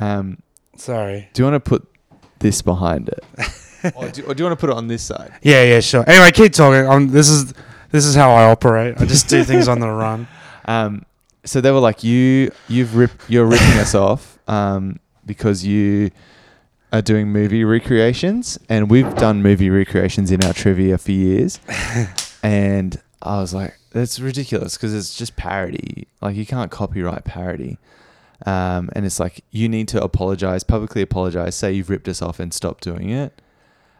Um, 0.00 0.38
Sorry. 0.76 1.28
do 1.32 1.42
you 1.42 1.50
want 1.50 1.62
to 1.64 1.68
put 1.68 1.86
this 2.38 2.62
behind 2.62 3.08
it, 3.08 3.24
or, 3.96 4.08
do, 4.10 4.22
or 4.24 4.34
do 4.34 4.42
you 4.42 4.48
want 4.48 4.56
to 4.58 4.60
put 4.60 4.70
it 4.70 4.76
on 4.76 4.86
this 4.86 5.02
side? 5.02 5.32
Yeah, 5.42 5.64
yeah, 5.64 5.80
sure. 5.80 6.04
Anyway, 6.08 6.30
keep 6.30 6.52
talking. 6.52 6.86
Um, 6.86 7.08
this 7.08 7.28
is 7.28 7.52
this 7.90 8.04
is 8.04 8.14
how 8.14 8.30
I 8.30 8.44
operate. 8.50 9.00
I 9.00 9.06
just 9.06 9.28
do 9.28 9.42
things 9.44 9.68
on 9.68 9.80
the 9.80 9.88
run. 9.88 10.26
Um, 10.66 11.06
so 11.46 11.62
they 11.62 11.70
were 11.70 11.78
like, 11.78 12.04
you, 12.04 12.50
you've 12.68 12.94
ripped, 12.94 13.30
you're 13.30 13.46
ripping 13.46 13.78
us 13.78 13.94
off, 14.06 14.38
um, 14.46 15.00
because 15.24 15.64
you 15.64 16.10
are 16.92 17.00
doing 17.00 17.28
movie 17.32 17.64
recreations, 17.64 18.58
and 18.68 18.90
we've 18.90 19.14
done 19.16 19.42
movie 19.42 19.70
recreations 19.70 20.30
in 20.30 20.44
our 20.44 20.52
trivia 20.52 20.98
for 20.98 21.12
years, 21.12 21.58
and 22.42 23.00
I 23.22 23.40
was 23.40 23.54
like, 23.54 23.78
that's 23.92 24.20
ridiculous 24.20 24.76
because 24.76 24.94
it's 24.94 25.16
just 25.16 25.36
parody. 25.36 26.06
Like 26.20 26.36
you 26.36 26.44
can't 26.44 26.70
copyright 26.70 27.24
parody. 27.24 27.78
Um, 28.46 28.88
and 28.92 29.04
it's 29.04 29.18
like 29.18 29.44
you 29.50 29.68
need 29.68 29.88
to 29.88 30.02
apologize, 30.02 30.62
publicly 30.62 31.02
apologize, 31.02 31.54
say 31.54 31.72
you've 31.72 31.90
ripped 31.90 32.08
us 32.08 32.22
off 32.22 32.38
and 32.38 32.54
stop 32.54 32.80
doing 32.80 33.10
it. 33.10 33.40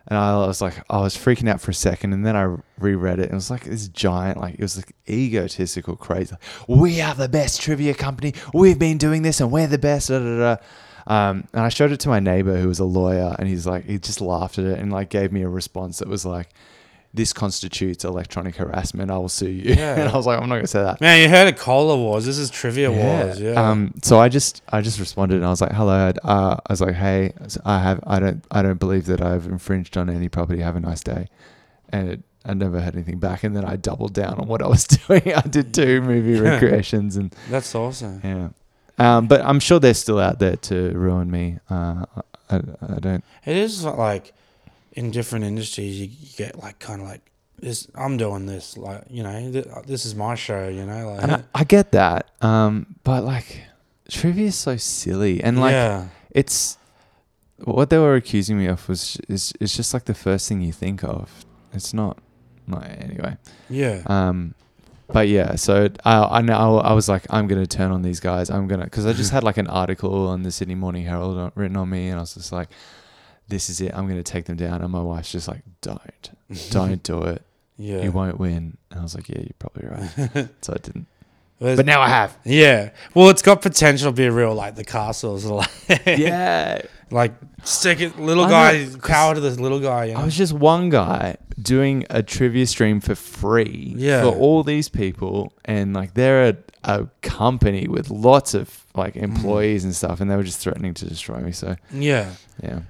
And 0.07 0.17
I 0.17 0.47
was 0.47 0.63
like, 0.63 0.83
I 0.89 1.01
was 1.01 1.17
freaking 1.17 1.51
out 1.51 1.61
for 1.61 1.71
a 1.71 1.75
second, 1.75 2.15
and 2.15 2.25
then 2.25 2.35
I 2.35 2.57
reread 2.79 3.19
it, 3.19 3.25
and 3.25 3.33
it 3.33 3.35
was 3.35 3.51
like 3.51 3.65
this 3.65 3.89
giant, 3.89 4.39
like 4.39 4.55
it 4.55 4.63
was 4.63 4.77
like 4.77 4.95
egotistical, 5.07 5.97
crazy. 5.97 6.35
We 6.67 7.03
are 7.03 7.15
the 7.15 7.29
best 7.29 7.61
trivia 7.61 7.93
company. 7.93 8.33
We've 8.55 8.79
been 8.79 8.97
doing 8.97 9.21
this, 9.21 9.41
and 9.41 9.53
we're 9.53 9.67
the 9.67 9.77
best. 9.77 10.09
Da, 10.09 10.19
da, 10.19 10.39
da. 10.39 10.57
Um, 11.09 11.49
and 11.53 11.63
I 11.63 11.69
showed 11.69 11.93
it 11.93 12.01
to 12.01 12.09
my 12.09 12.21
neighbor, 12.21 12.57
who 12.57 12.69
was 12.69 12.79
a 12.79 12.85
lawyer, 12.85 13.37
and 13.39 13.49
he's 13.49 13.67
like, 13.67 13.85
he 13.85 13.99
just 13.99 14.21
laughed 14.23 14.59
at 14.59 14.65
it 14.65 14.79
and 14.79 14.93
like 14.93 15.11
gave 15.11 15.31
me 15.33 15.43
a 15.43 15.49
response 15.49 15.99
that 15.99 16.09
was 16.09 16.25
like, 16.25 16.51
"This 17.15 17.33
constitutes 17.33 18.05
electronic 18.05 18.57
harassment. 18.57 19.11
I 19.11 19.19
will 19.19 19.29
sue 19.29 19.49
you." 19.49 19.75
Yeah. 19.79 19.95
and 20.01 20.09
I 20.09 20.17
was 20.17 20.27
like, 20.27 20.41
I'm 20.41 20.49
not 20.49 20.57
gonna 20.57 20.67
say 20.67 20.83
that. 20.83 21.01
Man, 21.01 21.23
you 21.23 21.29
heard 21.29 21.53
of 21.53 21.59
Cola 21.59 21.97
Wars? 21.97 22.25
This 22.27 22.39
is 22.39 22.51
Trivia 22.51 22.91
Wars. 22.91 23.41
Yeah. 23.41 23.53
Um. 23.55 23.95
So 24.03 24.19
I 24.19 24.29
just 24.29 24.63
I 24.69 24.81
just 24.81 24.99
responded 25.01 25.37
and 25.37 25.45
I 25.47 25.51
was 25.51 25.61
like, 25.61 25.73
"Hello." 25.73 26.13
Uh, 26.23 26.57
I 26.67 26.73
was 26.73 26.81
like, 26.81 26.95
"Hey, 26.95 27.33
I 27.65 27.79
have 27.81 28.01
I 28.07 28.19
don't 28.21 28.45
I 28.51 28.63
don't 28.63 28.79
believe 28.79 29.07
that 29.07 29.21
I've 29.23 29.47
infringed 29.47 29.97
on 29.97 30.09
any 30.11 30.29
property. 30.29 30.61
Have 30.61 30.77
a 30.77 30.81
nice 30.81 31.03
day." 31.03 31.29
And 31.91 32.09
it, 32.11 32.21
I 32.45 32.55
never 32.55 32.81
heard 32.81 32.95
anything 32.95 33.19
back. 33.19 33.45
And 33.45 33.57
then 33.57 33.65
I 33.65 33.77
doubled 33.77 34.13
down 34.15 34.35
on 34.39 34.47
what 34.47 34.63
I 34.63 34.67
was 34.69 34.87
doing. 35.09 35.33
I 35.35 35.41
did 35.43 35.73
two 35.75 36.01
movie 36.03 36.39
recreations 36.51 37.17
and 37.17 37.35
That's 37.51 37.75
awesome. 37.75 38.21
yeah. 38.23 38.49
Um. 38.99 39.27
But 39.27 39.41
I'm 39.43 39.61
sure 39.61 39.79
they're 39.81 39.95
still 39.95 40.19
out 40.19 40.39
there 40.39 40.57
to 40.57 40.91
ruin 40.93 41.31
me. 41.31 41.59
Uh. 41.71 42.05
I, 42.51 42.57
I 42.81 42.99
don't. 42.99 43.23
It 43.45 43.57
is 43.59 43.85
like 43.85 44.33
in 44.93 45.11
different 45.11 45.45
industries, 45.45 45.99
you, 46.01 46.07
you 46.07 46.29
get 46.37 46.59
like 46.59 46.79
kind 46.79 47.01
of 47.03 47.09
like 47.09 47.23
this. 47.59 47.89
I'm 47.95 48.17
doing 48.17 48.47
this, 48.47 48.77
like 48.77 49.05
you 49.11 49.23
know, 49.23 49.51
th- 49.53 49.67
this 49.87 50.05
is 50.07 50.15
my 50.15 50.35
show. 50.35 50.69
You 50.69 50.85
know, 50.87 51.11
like 51.11 51.23
And 51.23 51.33
I, 51.33 51.43
I 51.55 51.65
get 51.65 51.93
that. 51.93 52.31
Um. 52.41 52.97
But 53.05 53.25
like, 53.25 53.63
trivia 54.11 54.47
is 54.47 54.57
so 54.57 54.77
silly 54.77 55.43
and 55.43 55.61
like. 55.61 55.73
yeah, 55.73 56.09
it's 56.31 56.77
what 57.65 57.91
they 57.91 57.99
were 57.99 58.15
accusing 58.15 58.57
me 58.59 58.67
of 58.67 58.89
was 58.89 59.19
is 59.29 59.53
is 59.61 59.75
just 59.75 59.93
like 59.93 60.05
the 60.05 60.15
first 60.15 60.49
thing 60.49 60.61
you 60.61 60.73
think 60.73 61.03
of. 61.03 61.45
It's 61.73 61.93
not, 61.93 62.19
not 62.67 62.85
anyway. 62.89 63.37
yeah, 63.69 64.03
Um, 64.07 64.55
but 65.09 65.29
yeah, 65.29 65.57
so 65.57 65.89
I 66.05 66.39
I 66.39 66.41
know 66.41 66.79
I 66.79 66.93
was 66.93 67.09
like 67.09 67.27
I'm 67.31 67.47
gonna 67.49 67.67
turn 67.67 67.91
on 67.91 68.03
these 68.03 68.21
guys. 68.21 68.49
I'm 68.51 68.69
gonna 68.69 68.85
because 68.85 69.07
I 69.07 69.13
just 69.13 69.33
had 69.33 69.43
like 69.43 69.57
an 69.57 69.67
article 69.67 70.29
on 70.29 70.43
the 70.45 70.53
Sydney 70.53 70.77
Morning 70.77 71.05
Herald 71.05 71.53
written 71.57 71.77
on 71.77 71.89
me, 71.91 72.09
and 72.09 72.19
I 72.19 72.21
was 72.21 72.35
just 72.35 72.53
like, 72.53 72.69
this 73.49 73.69
is 73.71 73.81
it. 73.81 73.93
I'm 73.95 74.07
gonna 74.09 74.23
take 74.23 74.45
them 74.47 74.57
down. 74.57 74.83
And 74.83 74.91
my 74.93 75.01
wife's 75.03 75.33
just 75.33 75.49
like, 75.49 75.63
don't, 75.81 76.31
don't 76.71 77.03
do 77.03 77.23
it. 77.25 77.43
yeah. 77.77 78.03
You 78.03 78.13
won't 78.13 78.39
win. 78.39 78.77
And 78.91 79.01
I 79.01 79.03
was 79.03 79.15
like, 79.15 79.29
yeah, 79.29 79.39
you're 79.41 79.51
probably 79.59 79.89
right. 79.89 80.49
so 80.61 80.73
I 80.75 80.79
didn't. 80.79 81.07
But 81.61 81.77
But 81.77 81.87
now 81.87 82.01
I 82.01 82.09
have. 82.09 82.39
yeah. 82.45 82.91
Well, 83.15 83.31
it's 83.31 83.43
got 83.43 83.63
potential 83.63 84.13
to 84.13 84.17
be 84.17 84.29
real, 84.29 84.55
like 84.55 84.77
the 84.77 84.85
castles, 84.85 85.45
like 85.45 85.69
yeah. 86.07 86.83
like 87.11 87.33
stick 87.65 88.01
it, 88.01 88.17
little 88.21 88.45
I 88.45 88.49
guy, 88.51 88.85
know, 88.85 88.99
power 88.99 89.35
to 89.35 89.41
this 89.41 89.59
little 89.59 89.81
guy. 89.81 90.05
You 90.07 90.15
know? 90.15 90.21
I 90.21 90.25
was 90.25 90.37
just 90.37 90.53
one 90.53 90.89
guy 90.89 91.37
doing 91.61 92.05
a 92.11 92.23
trivia 92.23 92.65
stream 92.67 93.01
for 93.01 93.17
free 93.17 93.93
Yeah. 93.97 94.23
for 94.23 94.29
all 94.37 94.63
these 94.63 94.89
people, 94.89 95.53
and 95.65 95.95
like 95.95 96.15
they're 96.15 96.49
a, 96.51 96.57
a 96.85 97.09
company 97.23 97.89
with 97.89 98.09
lots 98.09 98.55
of 98.55 98.85
like 98.95 99.15
Mm. 99.15 99.23
employees 99.23 99.83
and 99.85 99.93
stuff, 99.95 100.21
and 100.21 100.31
they 100.31 100.37
were 100.37 100.45
just 100.45 100.61
threatening 100.61 100.95
to 100.95 101.07
destroy 101.09 101.39
me. 101.41 101.51
So 101.51 101.75
yeah. 101.93 102.31
yeah, 102.63 102.81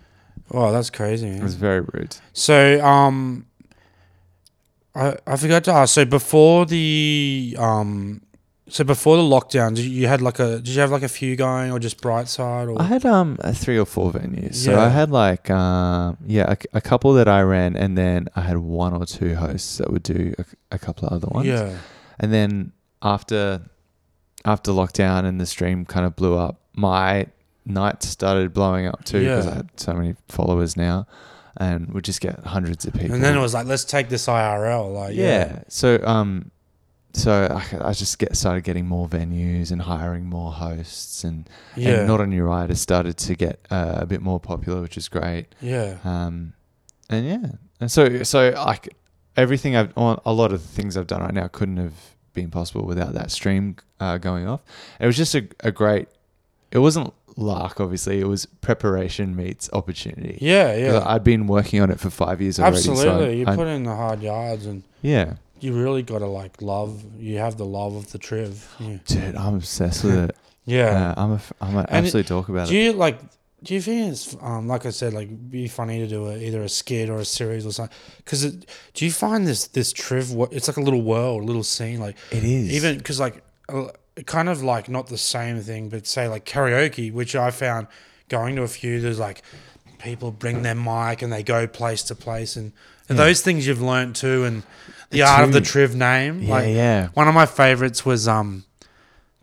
Oh, 0.50 0.72
that's 0.72 0.90
crazy. 0.90 1.28
it 1.28 1.32
Man. 1.34 1.42
was 1.42 1.54
very 1.54 1.80
rude. 1.80 2.16
So, 2.32 2.84
um, 2.84 3.46
I 4.94 5.16
I 5.26 5.36
forgot 5.36 5.64
to 5.64 5.72
ask. 5.72 5.94
So 5.94 6.04
before 6.04 6.66
the 6.66 7.56
um, 7.58 8.22
so 8.68 8.84
before 8.84 9.16
the 9.16 9.22
lockdown, 9.22 9.74
did 9.74 9.84
you, 9.84 9.90
you 10.02 10.06
had 10.08 10.20
like 10.20 10.38
a 10.38 10.56
did 10.56 10.68
you 10.68 10.80
have 10.80 10.90
like 10.90 11.02
a 11.02 11.08
few 11.08 11.36
going 11.36 11.70
or 11.70 11.78
just 11.78 12.00
Brightside 12.00 12.68
or 12.72 12.80
I 12.80 12.84
had 12.84 13.04
um 13.06 13.36
a 13.40 13.52
three 13.54 13.78
or 13.78 13.86
four 13.86 14.12
venues, 14.12 14.56
so 14.56 14.72
Yeah. 14.72 14.80
I 14.84 14.88
had 14.88 15.10
like 15.10 15.50
um 15.50 16.16
yeah 16.26 16.52
a, 16.52 16.56
a 16.78 16.80
couple 16.80 17.12
that 17.14 17.28
I 17.28 17.42
ran, 17.42 17.76
and 17.76 17.96
then 17.96 18.28
I 18.36 18.40
had 18.42 18.58
one 18.58 18.92
or 18.94 19.04
two 19.06 19.34
hosts 19.36 19.78
that 19.78 19.90
would 19.92 20.02
do 20.02 20.34
a, 20.38 20.44
a 20.72 20.78
couple 20.78 21.06
of 21.08 21.12
other 21.14 21.28
ones. 21.30 21.46
yeah 21.46 21.76
And 22.18 22.32
then 22.32 22.72
after 23.02 23.62
after 24.44 24.72
lockdown 24.72 25.24
and 25.24 25.40
the 25.40 25.46
stream 25.46 25.84
kind 25.84 26.06
of 26.06 26.16
blew 26.16 26.36
up, 26.36 26.60
my 26.74 27.26
nights 27.68 28.06
started 28.08 28.52
blowing 28.52 28.86
up 28.86 29.04
too 29.04 29.20
because 29.20 29.44
Yeah. 29.46 29.52
I 29.52 29.54
had 29.56 29.70
so 29.76 29.92
many 29.94 30.14
followers 30.28 30.76
now, 30.76 31.06
and 31.56 31.92
would 31.94 32.04
just 32.04 32.20
get 32.20 32.38
hundreds 32.40 32.84
of 32.86 32.92
people. 32.94 33.14
and 33.14 33.22
then 33.24 33.36
it 33.36 33.40
was 33.40 33.54
like 33.54 33.66
let's 33.66 33.84
take 33.84 34.08
this 34.08 34.26
IRL 34.26 34.94
like 34.94 35.14
yeah. 35.14 35.24
yeah 35.24 35.58
So 35.68 36.00
um, 36.04 36.50
so 37.14 37.48
I, 37.50 37.88
I 37.88 37.92
just 37.92 38.18
get 38.18 38.36
started 38.36 38.64
getting 38.64 38.86
more 38.86 39.08
venues 39.08 39.72
and 39.72 39.82
hiring 39.82 40.26
more 40.26 40.52
hosts, 40.52 41.24
and, 41.24 41.48
yeah 41.76 41.90
and 42.00 42.06
Not 42.08 42.20
on 42.20 42.32
Your 42.32 42.46
Rider 42.46 42.72
has 42.72 42.80
started 42.80 43.16
to 43.18 43.34
get 43.34 43.60
uh, 43.70 43.96
a 43.98 44.06
bit 44.06 44.20
more 44.22 44.38
popular, 44.38 44.80
which 44.82 44.96
is 44.96 45.08
great. 45.08 45.46
yeah 45.60 45.96
Um, 46.04 46.52
and 47.10 47.26
yeah, 47.26 47.50
and 47.80 47.90
so 47.90 48.22
so 48.22 48.50
like 48.56 48.94
everything 49.36 49.74
I've 49.76 49.92
a 49.96 50.32
lot 50.32 50.52
of 50.52 50.60
the 50.62 50.68
things 50.68 50.96
I've 50.96 51.06
done 51.06 51.22
right 51.22 51.34
now 51.34 51.48
couldn't 51.48 51.78
have 51.78 51.94
been 52.34 52.50
possible 52.50 52.84
without 52.86 53.14
that 53.14 53.30
stream 53.30 53.76
uh, 53.98 54.18
going 54.18 54.46
off. 54.46 54.60
It 55.00 55.06
was 55.06 55.16
just 55.16 55.34
a, 55.34 55.48
a 55.60 55.72
great. 55.72 56.08
It 56.70 56.78
wasn't 56.78 57.12
luck, 57.36 57.80
obviously. 57.80 58.20
It 58.20 58.26
was 58.26 58.46
preparation 58.46 59.34
meets 59.36 59.70
opportunity. 59.72 60.38
Yeah, 60.40 60.74
yeah 60.76 61.02
I'd 61.06 61.24
been 61.24 61.46
working 61.46 61.80
on 61.80 61.90
it 61.90 61.98
for 62.00 62.10
five 62.10 62.40
years 62.40 62.58
already. 62.60 62.78
so 62.80 62.92
absolutely 62.92 63.40
you 63.40 63.46
I- 63.46 63.56
put 63.56 63.66
in 63.68 63.84
the 63.84 63.94
hard 63.94 64.22
yards 64.22 64.66
and 64.66 64.82
yeah, 65.02 65.34
you 65.60 65.72
really 65.72 66.02
got 66.02 66.18
to 66.18 66.26
like 66.26 66.60
love 66.60 67.02
you 67.18 67.38
have 67.38 67.56
the 67.56 67.64
love 67.64 67.94
of 67.96 68.12
the 68.12 68.18
triv 68.18 68.68
yeah 68.80 68.98
dude, 69.06 69.34
I'm 69.36 69.54
obsessed 69.56 70.04
with 70.04 70.18
it. 70.30 70.36
yeah 70.64 71.14
Uh, 71.16 71.22
I'm 71.22 71.32
a, 71.32 71.40
I'm 71.60 71.76
an 71.76 71.86
absolute 71.88 72.26
talk 72.26 72.48
about 72.48 72.68
do 72.68 72.74
it. 72.74 72.76
Do 72.76 72.82
you 72.84 72.92
like 72.92 73.18
do 73.64 73.74
you 73.74 73.80
think 73.80 74.12
it's 74.12 74.36
um 74.40 74.68
like 74.68 74.86
I 74.86 74.90
said 74.90 75.14
like 75.14 75.28
be 75.50 75.66
funny 75.68 75.98
to 76.00 76.06
do 76.06 76.26
a, 76.28 76.36
either 76.36 76.62
a 76.62 76.68
skit 76.68 77.08
or 77.10 77.18
a 77.18 77.24
series 77.24 77.64
or 77.66 77.72
something 77.72 77.96
because 78.18 78.52
do 78.94 79.04
you 79.04 79.10
find 79.10 79.46
this 79.46 79.68
this 79.68 79.92
triv 79.92 80.32
wo- 80.32 80.48
it's 80.52 80.68
like 80.68 80.76
a 80.76 80.80
little 80.82 81.02
world 81.02 81.42
a 81.42 81.46
little 81.46 81.64
scene 81.64 81.98
like 82.00 82.16
It 82.30 82.44
is 82.44 82.72
even 82.72 82.98
because 82.98 83.18
like 83.18 83.42
kind 84.26 84.48
of 84.48 84.62
like 84.62 84.88
not 84.88 85.06
the 85.08 85.18
same 85.18 85.60
thing 85.60 85.88
but 85.88 86.06
say 86.06 86.26
like 86.28 86.44
karaoke 86.44 87.12
which 87.12 87.34
i 87.36 87.50
found 87.50 87.86
going 88.28 88.56
to 88.56 88.62
a 88.62 88.68
few 88.68 89.00
there's 89.00 89.18
like 89.18 89.42
people 89.98 90.30
bring 90.30 90.62
their 90.62 90.74
mic 90.74 91.22
and 91.22 91.32
they 91.32 91.42
go 91.42 91.66
place 91.66 92.02
to 92.04 92.14
place 92.14 92.56
and, 92.56 92.72
and 93.08 93.18
Yeah. 93.18 93.24
those 93.24 93.40
things 93.42 93.66
you've 93.66 93.82
learned 93.82 94.14
too 94.16 94.44
and 94.44 94.62
the 95.10 95.18
The 95.18 95.22
art 95.22 95.44
of 95.44 95.52
the 95.52 95.60
triv 95.60 95.94
name 95.94 96.42
yeah, 96.42 96.50
like 96.50 96.68
yeah. 96.68 97.08
one 97.14 97.28
of 97.28 97.34
my 97.34 97.46
favorites 97.46 98.04
was 98.04 98.28
um 98.28 98.64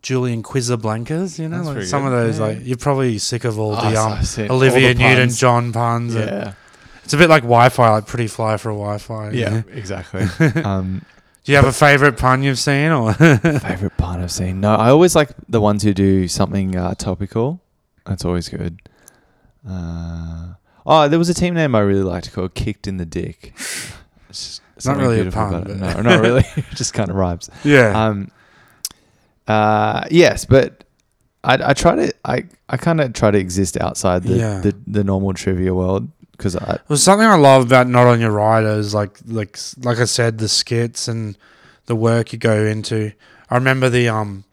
Julian 0.01 0.43
Quizablancas, 0.43 1.39
you 1.39 1.49
know, 1.49 1.63
like 1.63 1.81
some 1.83 2.03
good. 2.03 2.13
of 2.13 2.25
those, 2.27 2.37
Yeah, 2.37 2.45
like 2.45 2.59
you're 2.61 2.77
probably 2.77 3.17
sick 3.17 3.43
of 3.43 3.57
all 3.57 3.75
Oh, 3.75 3.89
the 3.89 3.99
um, 3.99 4.11
I've 4.13 4.51
Olivia 4.51 4.93
the 4.93 4.99
Newton 4.99 5.29
John 5.31 5.73
puns. 5.73 6.13
and- 6.13 6.25
Yeah, 6.29 6.53
it's 7.03 7.13
a 7.13 7.17
bit 7.17 7.27
like 7.27 7.41
Wi-Fi, 7.41 7.89
like 7.89 8.05
pretty 8.05 8.27
fly 8.27 8.57
for 8.57 8.69
a 8.69 8.73
Wi-Fi. 8.75 9.31
you 9.31 9.39
yeah, 9.39 9.49
know? 9.49 9.63
exactly. 9.73 10.27
um, 10.63 11.03
Do 11.45 11.51
you 11.51 11.55
have 11.57 11.65
a 11.65 11.71
favorite 11.71 12.17
pun 12.17 12.41
you've 12.43 12.57
seen, 12.59 12.91
or 12.91 13.13
Favorite 13.13 13.95
pun 13.97 14.19
I've 14.21 14.31
seen? 14.31 14.59
No, 14.61 14.73
I 14.75 14.89
always 14.89 15.15
like 15.15 15.29
the 15.47 15.61
ones 15.61 15.83
who 15.83 15.93
do 15.93 16.27
something 16.27 16.75
uh, 16.75 16.95
topical. 16.95 17.61
That's 18.05 18.25
always 18.25 18.49
good. 18.49 18.79
Uh, 19.67 20.53
oh, 20.85 21.07
there 21.07 21.19
was 21.19 21.29
a 21.29 21.33
team 21.35 21.53
name 21.53 21.75
I 21.75 21.79
really 21.81 22.01
liked 22.03 22.31
called 22.33 22.55
"Kicked 22.55 22.87
in 22.87 22.97
the 22.97 23.05
Dick." 23.05 23.53
It's 24.77 24.85
Not 24.85 24.97
really 24.97 25.25
a 25.25 25.31
pun, 25.31 25.63
but- 25.63 25.77
No, 25.77 26.01
not 26.01 26.19
really. 26.19 26.43
it 26.57 26.65
just 26.73 26.93
kind 26.93 27.09
of 27.09 27.15
rhymes. 27.15 27.49
yeah, 27.63 28.07
Um, 28.07 28.29
uh, 29.47 30.03
yes, 30.11 30.43
but 30.43 30.83
I, 31.41 31.69
I 31.69 31.73
try 31.73 31.95
to 31.95 32.13
I, 32.25 32.43
I 32.67 32.75
kind 32.75 32.99
of 32.99 33.13
try 33.13 33.31
to 33.31 33.37
exist 33.37 33.77
outside 33.79 34.23
the, 34.23 34.35
Yeah. 34.35 34.59
the, 34.59 34.75
the 34.85 35.05
normal 35.05 35.33
trivia 35.33 35.73
world 35.73 36.09
because 36.37 36.55
I 36.55 36.79
Well, 36.87 36.97
something 36.97 37.27
I 37.27 37.35
love 37.35 37.63
about 37.63 37.87
Not 37.87 38.07
on 38.07 38.19
Your 38.19 38.31
Rider 38.31 38.79
is 38.79 38.93
like 38.93 39.17
like 39.25 39.57
like 39.83 39.99
I 39.99 40.05
said, 40.05 40.37
the 40.37 40.47
skits 40.49 41.07
and 41.07 41.37
the 41.85 41.95
work 41.95 42.33
you 42.33 42.39
go 42.39 42.65
into. 42.65 43.11
I 43.49 43.55
remember 43.55 43.89
the 43.89 44.09
um 44.09 44.43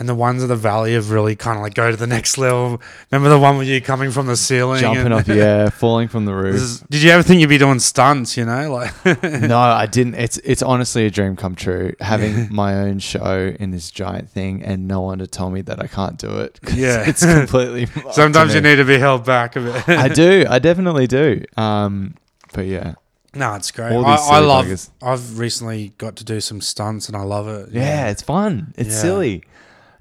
and 0.00 0.08
the 0.08 0.14
ones 0.14 0.42
of 0.42 0.48
the 0.48 0.56
valley 0.56 0.94
have 0.94 1.10
really 1.10 1.36
kind 1.36 1.58
of 1.58 1.62
like 1.62 1.74
go 1.74 1.90
to 1.90 1.96
the 1.96 2.06
next 2.06 2.38
level. 2.38 2.80
Remember 3.12 3.28
the 3.28 3.38
one 3.38 3.58
with 3.58 3.68
you 3.68 3.80
coming 3.82 4.10
from 4.10 4.26
the 4.26 4.36
ceiling, 4.36 4.80
jumping 4.80 5.12
off 5.12 5.28
yeah 5.28 5.68
falling 5.68 6.08
from 6.08 6.24
the 6.24 6.34
roof. 6.34 6.54
Is- 6.56 6.80
did 6.90 7.02
you 7.02 7.10
ever 7.10 7.22
think 7.22 7.40
you'd 7.40 7.48
be 7.50 7.58
doing 7.58 7.78
stunts? 7.78 8.36
You 8.36 8.46
know, 8.46 8.72
like 8.72 9.22
no, 9.22 9.58
I 9.58 9.86
didn't. 9.86 10.14
It's 10.14 10.38
it's 10.38 10.62
honestly 10.62 11.04
a 11.06 11.10
dream 11.10 11.36
come 11.36 11.54
true 11.54 11.92
having 12.00 12.52
my 12.52 12.74
own 12.74 12.98
show 12.98 13.54
in 13.60 13.70
this 13.70 13.90
giant 13.90 14.30
thing 14.30 14.62
and 14.62 14.88
no 14.88 15.02
one 15.02 15.18
to 15.18 15.26
tell 15.26 15.50
me 15.50 15.60
that 15.62 15.80
I 15.82 15.86
can't 15.86 16.18
do 16.18 16.40
it. 16.40 16.58
Yeah. 16.74 17.04
it's 17.06 17.24
completely. 17.24 17.86
sometimes 18.12 18.54
you 18.54 18.62
need 18.62 18.76
to 18.76 18.84
be 18.86 18.98
held 18.98 19.24
back 19.26 19.54
a 19.56 19.60
bit. 19.60 19.88
I 19.88 20.08
do. 20.08 20.46
I 20.48 20.58
definitely 20.58 21.06
do. 21.06 21.44
Um, 21.58 22.14
but 22.54 22.66
yeah, 22.66 22.94
no, 23.34 23.54
it's 23.54 23.70
great. 23.70 23.92
I, 23.92 23.96
I 24.16 24.38
love. 24.40 24.64
buggers. 24.64 24.90
I've 25.02 25.38
recently 25.38 25.92
got 25.98 26.16
to 26.16 26.24
do 26.24 26.40
some 26.40 26.60
stunts 26.62 27.06
and 27.08 27.16
I 27.16 27.22
love 27.22 27.46
it. 27.48 27.68
yeah, 27.70 28.08
it's 28.08 28.22
fun. 28.22 28.72
It's 28.78 28.88
Yeah. 28.94 29.00
silly. 29.02 29.44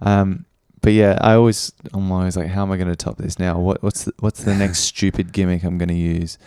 Um, 0.02 0.46
but 0.82 0.94
yeah, 0.94 1.18
I 1.22 1.34
always 1.34 1.74
I'm 1.94 2.12
always 2.12 2.38
like, 2.38 2.48
how 2.48 2.64
am 2.64 2.72
I 2.72 2.78
going 2.78 2.90
to 2.90 2.96
top 2.96 3.18
this 3.18 3.38
now? 3.38 3.60
What 3.60 3.84
what's 3.84 4.06
the, 4.06 4.14
what's 4.20 4.44
the 4.44 4.56
next 4.56 4.80
stupid 4.92 5.32
gimmick 5.32 5.64
I'm 5.64 5.78
going 5.78 5.90
to 5.90 5.96
use? 5.96 6.38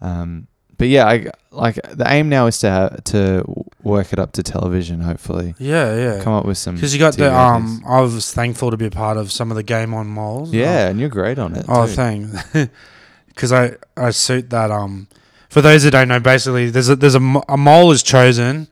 Um, 0.00 0.46
but 0.78 0.88
yeah, 0.88 1.06
I 1.06 1.26
like 1.50 1.74
the 1.90 2.04
aim 2.06 2.28
now 2.28 2.46
is 2.46 2.60
to 2.60 2.70
have, 2.70 3.04
to 3.04 3.44
work 3.82 4.12
it 4.12 4.18
up 4.18 4.32
to 4.32 4.42
television. 4.42 5.00
Hopefully, 5.00 5.54
yeah, 5.58 5.96
yeah. 5.96 6.22
come 6.22 6.32
up 6.32 6.44
with 6.46 6.56
some 6.56 6.76
Because 6.76 6.94
you 6.94 7.00
got 7.00 7.14
TV 7.14 7.16
the 7.18 7.36
um, 7.36 7.82
I 7.86 8.00
was 8.00 8.32
thankful 8.32 8.70
to 8.70 8.76
be 8.76 8.86
a 8.86 8.90
part 8.90 9.16
of 9.16 9.32
some 9.32 9.50
of 9.50 9.56
the 9.56 9.64
game 9.64 9.92
on 9.92 10.06
moles. 10.06 10.52
Yeah, 10.52 10.88
and 10.88 11.00
you're 11.00 11.08
great 11.08 11.38
on 11.38 11.56
it. 11.56 11.66
Oh, 11.68 11.86
too. 11.86 11.92
thanks. 11.92 12.48
Because 13.28 13.52
I 13.52 13.76
I 13.96 14.10
suit 14.10 14.50
that 14.50 14.72
um. 14.72 15.06
For 15.48 15.62
those 15.62 15.84
that 15.84 15.92
don't 15.92 16.08
know, 16.08 16.18
basically 16.18 16.70
there's 16.70 16.88
a 16.88 16.96
there's 16.96 17.14
a, 17.14 17.42
a 17.48 17.56
mole 17.56 17.92
is 17.92 18.02
chosen, 18.02 18.66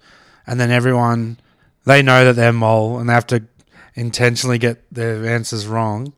and 0.45 0.59
then 0.59 0.73
everyone 0.73 1.39
they 1.85 2.03
know 2.03 2.25
that 2.25 2.35
they're 2.35 2.53
mole 2.53 2.99
and 2.99 3.09
they 3.09 3.13
have 3.13 3.29
to 3.29 3.45
intentionally 3.97 4.59
get 4.59 4.85
their 4.95 5.27
answers 5.27 5.67
wrong. 5.67 6.13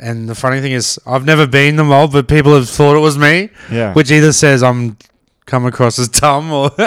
And 0.00 0.28
the 0.28 0.34
funny 0.34 0.60
thing 0.60 0.72
is, 0.72 0.98
I've 1.06 1.24
never 1.26 1.46
been 1.46 1.76
the 1.76 1.84
mole, 1.84 2.08
but 2.08 2.26
people 2.26 2.54
have 2.54 2.68
thought 2.68 2.96
it 2.96 3.00
was 3.00 3.16
me, 3.18 3.50
Yeah. 3.70 3.92
which 3.92 4.10
either 4.10 4.32
says 4.32 4.62
I'm 4.62 4.96
come 5.44 5.66
across 5.66 5.98
as 5.98 6.08
dumb 6.08 6.50
or 6.52 6.70
no, 6.78 6.84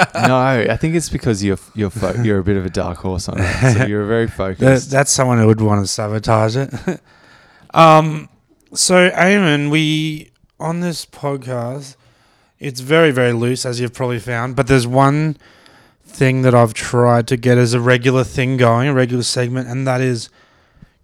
I 0.70 0.78
think 0.78 0.96
it's 0.96 1.10
because 1.10 1.44
you're 1.44 1.60
you're 1.76 1.90
fo- 1.90 2.22
you're 2.24 2.40
a 2.40 2.44
bit 2.44 2.56
of 2.58 2.66
a 2.66 2.70
dark 2.70 2.98
horse 2.98 3.30
on 3.30 3.38
it. 3.40 3.74
So 3.74 3.86
you're 3.92 4.06
very 4.08 4.26
That, 4.26 4.34
focused. 4.36 4.90
that's 4.92 5.12
someone 5.12 5.38
who 5.38 5.48
would 5.48 5.62
want 5.62 5.82
to 5.86 5.88
sabotage 5.88 6.56
it. 6.58 6.74
um, 7.74 8.30
so, 8.74 9.10
Aimon, 9.12 9.70
we 9.70 10.32
on 10.60 10.80
this 10.80 11.06
podcast, 11.06 11.96
it's 12.60 12.80
very, 12.80 13.12
very 13.12 13.34
loose, 13.34 13.66
as 13.66 13.80
you've 13.80 13.94
probably 13.94 14.20
found. 14.20 14.56
But 14.56 14.68
there's 14.68 14.88
one 14.88 15.38
thing 16.16 16.42
that 16.44 16.56
I've 16.56 16.74
tried 16.74 17.28
to 17.28 17.38
get 17.38 17.58
as 17.58 17.74
a 17.74 17.80
regular 17.80 18.24
thing 18.24 18.58
going, 18.58 18.88
a 18.88 18.94
regular 18.94 19.24
segment, 19.24 19.68
and 19.68 19.86
that 19.88 20.02
is 20.02 20.30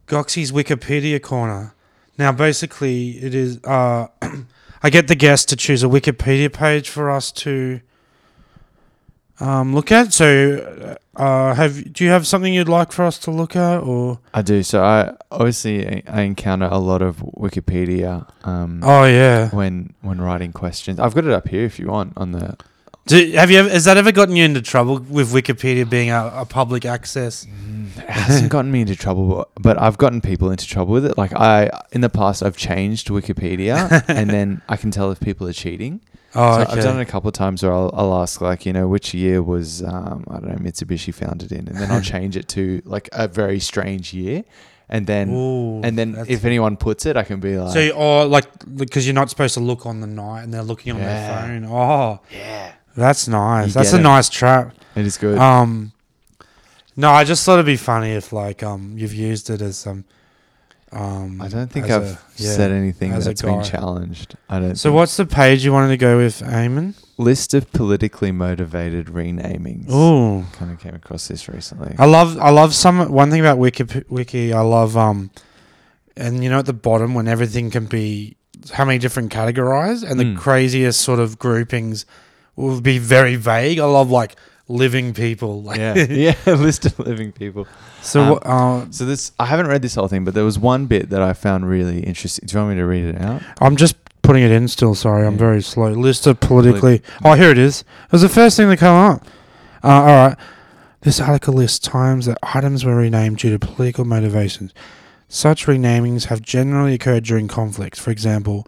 Goxie's 0.07 0.51
Wikipedia 0.51 1.21
corner. 1.21 1.73
Now, 2.17 2.31
basically, 2.31 3.11
it 3.17 3.35
is. 3.35 3.63
Uh, 3.63 4.07
I 4.83 4.89
get 4.89 5.07
the 5.07 5.15
guest 5.15 5.49
to 5.49 5.55
choose 5.55 5.83
a 5.83 5.87
Wikipedia 5.87 6.51
page 6.51 6.89
for 6.89 7.11
us 7.11 7.31
to 7.33 7.81
um, 9.39 9.75
look 9.75 9.91
at. 9.91 10.13
So, 10.13 10.97
uh, 11.15 11.53
have 11.53 11.93
do 11.93 12.03
you 12.03 12.09
have 12.09 12.25
something 12.25 12.53
you'd 12.53 12.69
like 12.69 12.91
for 12.91 13.03
us 13.03 13.19
to 13.19 13.31
look 13.31 13.55
at, 13.55 13.79
or 13.79 14.19
I 14.33 14.41
do. 14.41 14.63
So 14.63 14.83
I 14.83 15.15
obviously 15.29 16.07
I 16.07 16.21
encounter 16.21 16.69
a 16.71 16.77
lot 16.77 17.01
of 17.01 17.17
Wikipedia 17.17 18.31
um, 18.47 18.81
oh 18.83 19.03
yeah, 19.03 19.49
when 19.49 19.93
when 20.01 20.21
writing 20.21 20.53
questions. 20.53 20.99
I've 20.99 21.13
got 21.13 21.25
it 21.25 21.31
up 21.31 21.47
here 21.47 21.65
if 21.65 21.79
you 21.79 21.87
want 21.87 22.13
on 22.15 22.31
the. 22.31 22.57
Do, 23.07 23.31
have 23.31 23.49
you 23.51 23.57
ever, 23.59 23.69
has 23.69 23.85
that 23.85 23.97
ever 23.97 24.11
gotten 24.11 24.35
you 24.35 24.45
into 24.45 24.61
trouble 24.61 24.99
with 24.99 25.33
Wikipedia 25.33 25.89
being 25.89 26.11
a, 26.11 26.31
a 26.35 26.45
public 26.45 26.85
access? 26.85 27.45
It 27.97 28.09
hasn't 28.09 28.49
gotten 28.51 28.71
me 28.71 28.81
into 28.81 28.95
trouble, 28.95 29.47
but- 29.59 29.79
I've 29.81 29.97
gotten 29.97 30.21
people 30.21 30.51
into 30.51 30.67
trouble 30.67 30.93
with 30.93 31.05
it. 31.05 31.17
Like 31.17 31.33
I 31.33 31.69
in 31.91 32.01
the 32.01 32.09
past, 32.09 32.43
I've 32.43 32.57
changed 32.57 33.07
Wikipedia, 33.09 34.03
and 34.07 34.29
then 34.29 34.61
I 34.69 34.77
can 34.77 34.91
tell 34.91 35.11
if 35.11 35.19
people 35.19 35.47
are 35.47 35.53
cheating. 35.53 36.01
Oh, 36.33 36.55
so 36.57 36.61
okay. 36.61 36.71
I've 36.77 36.83
done 36.83 36.97
it 36.99 37.01
a 37.01 37.05
couple 37.05 37.27
of 37.27 37.33
times 37.33 37.61
where 37.61 37.73
I'll, 37.73 37.91
I'll 37.93 38.21
ask 38.21 38.39
like 38.39 38.65
you 38.65 38.71
know 38.71 38.87
which 38.87 39.13
year 39.13 39.43
was 39.43 39.83
um, 39.83 40.23
I 40.29 40.35
don't 40.39 40.47
know 40.49 40.69
Mitsubishi 40.71 41.13
founded 41.13 41.51
in, 41.51 41.67
and 41.67 41.77
then 41.77 41.91
I'll 41.91 42.01
change 42.15 42.37
it 42.37 42.47
to 42.49 42.81
like 42.85 43.09
a 43.11 43.27
very 43.27 43.59
strange 43.59 44.13
year, 44.13 44.45
and 44.87 45.05
then 45.07 45.29
Ooh, 45.31 45.81
and 45.81 45.97
then 45.97 46.15
if 46.29 46.45
anyone 46.45 46.77
puts 46.77 47.05
it, 47.05 47.17
I 47.17 47.23
can 47.23 47.41
be 47.41 47.57
like, 47.57 47.73
so 47.73 47.79
you- 47.79 47.91
or 47.91 48.23
like 48.25 48.45
because 48.77 49.05
you're 49.05 49.13
not 49.15 49.29
supposed 49.29 49.55
to 49.55 49.59
look 49.59 49.85
on 49.85 49.99
the 49.99 50.07
night 50.07 50.43
and 50.43 50.53
they're 50.53 50.63
looking 50.63 50.93
on 50.93 50.99
Yeah. 50.99 51.05
their 51.47 51.59
phone. 51.61 51.65
Oh, 51.69 52.19
yeah, 52.31 52.71
that's 52.95 53.27
nice. 53.27 53.67
You 53.67 53.73
That's 53.73 53.91
get 53.91 53.97
a 53.97 53.99
it. 54.01 54.03
nice 54.03 54.29
trap. 54.29 54.73
it 54.95 55.05
is 55.05 55.17
good. 55.17 55.37
Um, 55.37 55.91
no, 56.95 57.11
I 57.11 57.23
just 57.23 57.45
thought 57.45 57.53
it'd 57.53 57.65
be 57.65 57.77
funny 57.77 58.11
if 58.11 58.33
like 58.33 58.63
um 58.63 58.95
you've 58.97 59.13
used 59.13 59.49
it 59.49 59.61
as 59.61 59.77
some. 59.77 60.05
Um, 60.93 61.41
I 61.41 61.47
don't 61.47 61.71
think 61.71 61.85
as 61.85 61.91
I've 61.91 62.03
a- 62.03 62.19
yeah, 62.35 62.51
said 62.51 62.71
anything 62.71 63.13
as 63.13 63.25
a 63.25 63.29
that's 63.29 63.41
been 63.41 63.59
guy. 63.59 63.63
challenged. 63.63 64.35
I 64.49 64.59
don't. 64.59 64.75
So 64.75 64.89
think. 64.89 64.95
what's 64.97 65.15
the 65.15 65.25
page 65.25 65.63
you 65.63 65.71
wanted 65.71 65.87
to 65.89 65.97
go 65.97 66.17
with, 66.17 66.41
Aimon? 66.41 66.95
list 67.17 67.53
of 67.53 67.71
politically 67.71 68.31
motivated 68.33 69.07
renamings? 69.07 69.85
Oh, 69.89 70.45
kind 70.53 70.69
of 70.71 70.79
came 70.81 70.93
across 70.93 71.27
this 71.29 71.47
recently. 71.47 71.95
I 71.97 72.05
love 72.07 72.37
I 72.39 72.49
love 72.49 72.73
some 72.75 73.09
one 73.09 73.31
thing 73.31 73.39
about 73.39 73.57
Wiki 73.57 73.85
Wiki. 74.09 74.51
I 74.53 74.59
love 74.61 74.97
um, 74.97 75.31
and 76.17 76.43
you 76.43 76.49
know 76.49 76.59
at 76.59 76.65
the 76.65 76.73
bottom 76.73 77.13
when 77.13 77.27
everything 77.29 77.71
can 77.71 77.85
be 77.85 78.35
how 78.73 78.83
many 78.83 78.99
different 78.99 79.31
categorized 79.31 80.03
and 80.09 80.19
the 80.19 80.25
Mm. 80.25 80.37
craziest 80.37 80.99
sort 81.01 81.19
of 81.19 81.39
groupings 81.39 82.05
will 82.61 82.81
be 82.81 82.97
very 82.97 83.35
vague. 83.35 83.79
I 83.79 83.85
love 83.85 84.09
like 84.11 84.35
living 84.67 85.13
people. 85.13 85.61
Like, 85.63 85.79
yeah, 85.79 85.93
yeah, 86.09 86.35
list 86.53 86.85
of 86.85 86.97
living 86.99 87.31
people. 87.31 87.67
So 88.01 88.21
Um, 88.21 88.29
what? 88.29 88.45
Uh, 88.45 88.85
So 88.91 89.05
this, 89.05 89.31
I 89.39 89.45
haven't 89.45 89.67
read 89.67 89.81
this 89.81 89.95
whole 89.95 90.07
thing, 90.07 90.23
but 90.25 90.33
there 90.33 90.45
was 90.45 90.57
one 90.59 90.85
bit 90.85 91.09
that 91.09 91.21
I 91.21 91.33
found 91.33 91.67
really 91.67 91.99
interesting. 92.01 92.45
Do 92.47 92.53
you 92.53 92.59
want 92.63 92.75
me 92.75 92.79
to 92.81 92.85
read 92.85 93.05
it 93.05 93.21
out? 93.21 93.41
I'm 93.59 93.75
just 93.75 93.95
putting 94.21 94.43
it 94.43 94.51
in 94.51 94.67
still. 94.67 94.95
Sorry, 94.95 95.25
I'm 95.25 95.37
very 95.37 95.61
slow. 95.61 95.89
List 95.91 96.27
of 96.27 96.39
politically. 96.39 97.01
Oh, 97.25 97.33
here 97.33 97.49
it 97.51 97.57
is. 97.57 97.81
It 98.05 98.11
was 98.11 98.21
the 98.21 98.29
first 98.29 98.55
thing 98.57 98.69
that 98.69 98.77
came 98.77 98.89
up. 98.89 99.25
Uh, 99.83 99.87
all 99.87 100.27
right. 100.27 100.37
This 101.01 101.19
article 101.19 101.55
lists 101.55 101.79
times 101.79 102.27
that 102.27 102.37
items 102.43 102.85
were 102.85 102.95
renamed 102.95 103.39
due 103.39 103.49
to 103.49 103.59
political 103.59 104.05
motivations. 104.05 104.71
Such 105.27 105.65
renamings 105.65 106.25
have 106.25 106.41
generally 106.43 106.93
occurred 106.93 107.23
during 107.23 107.47
conflicts. 107.47 107.97
For 107.99 108.11
example, 108.11 108.67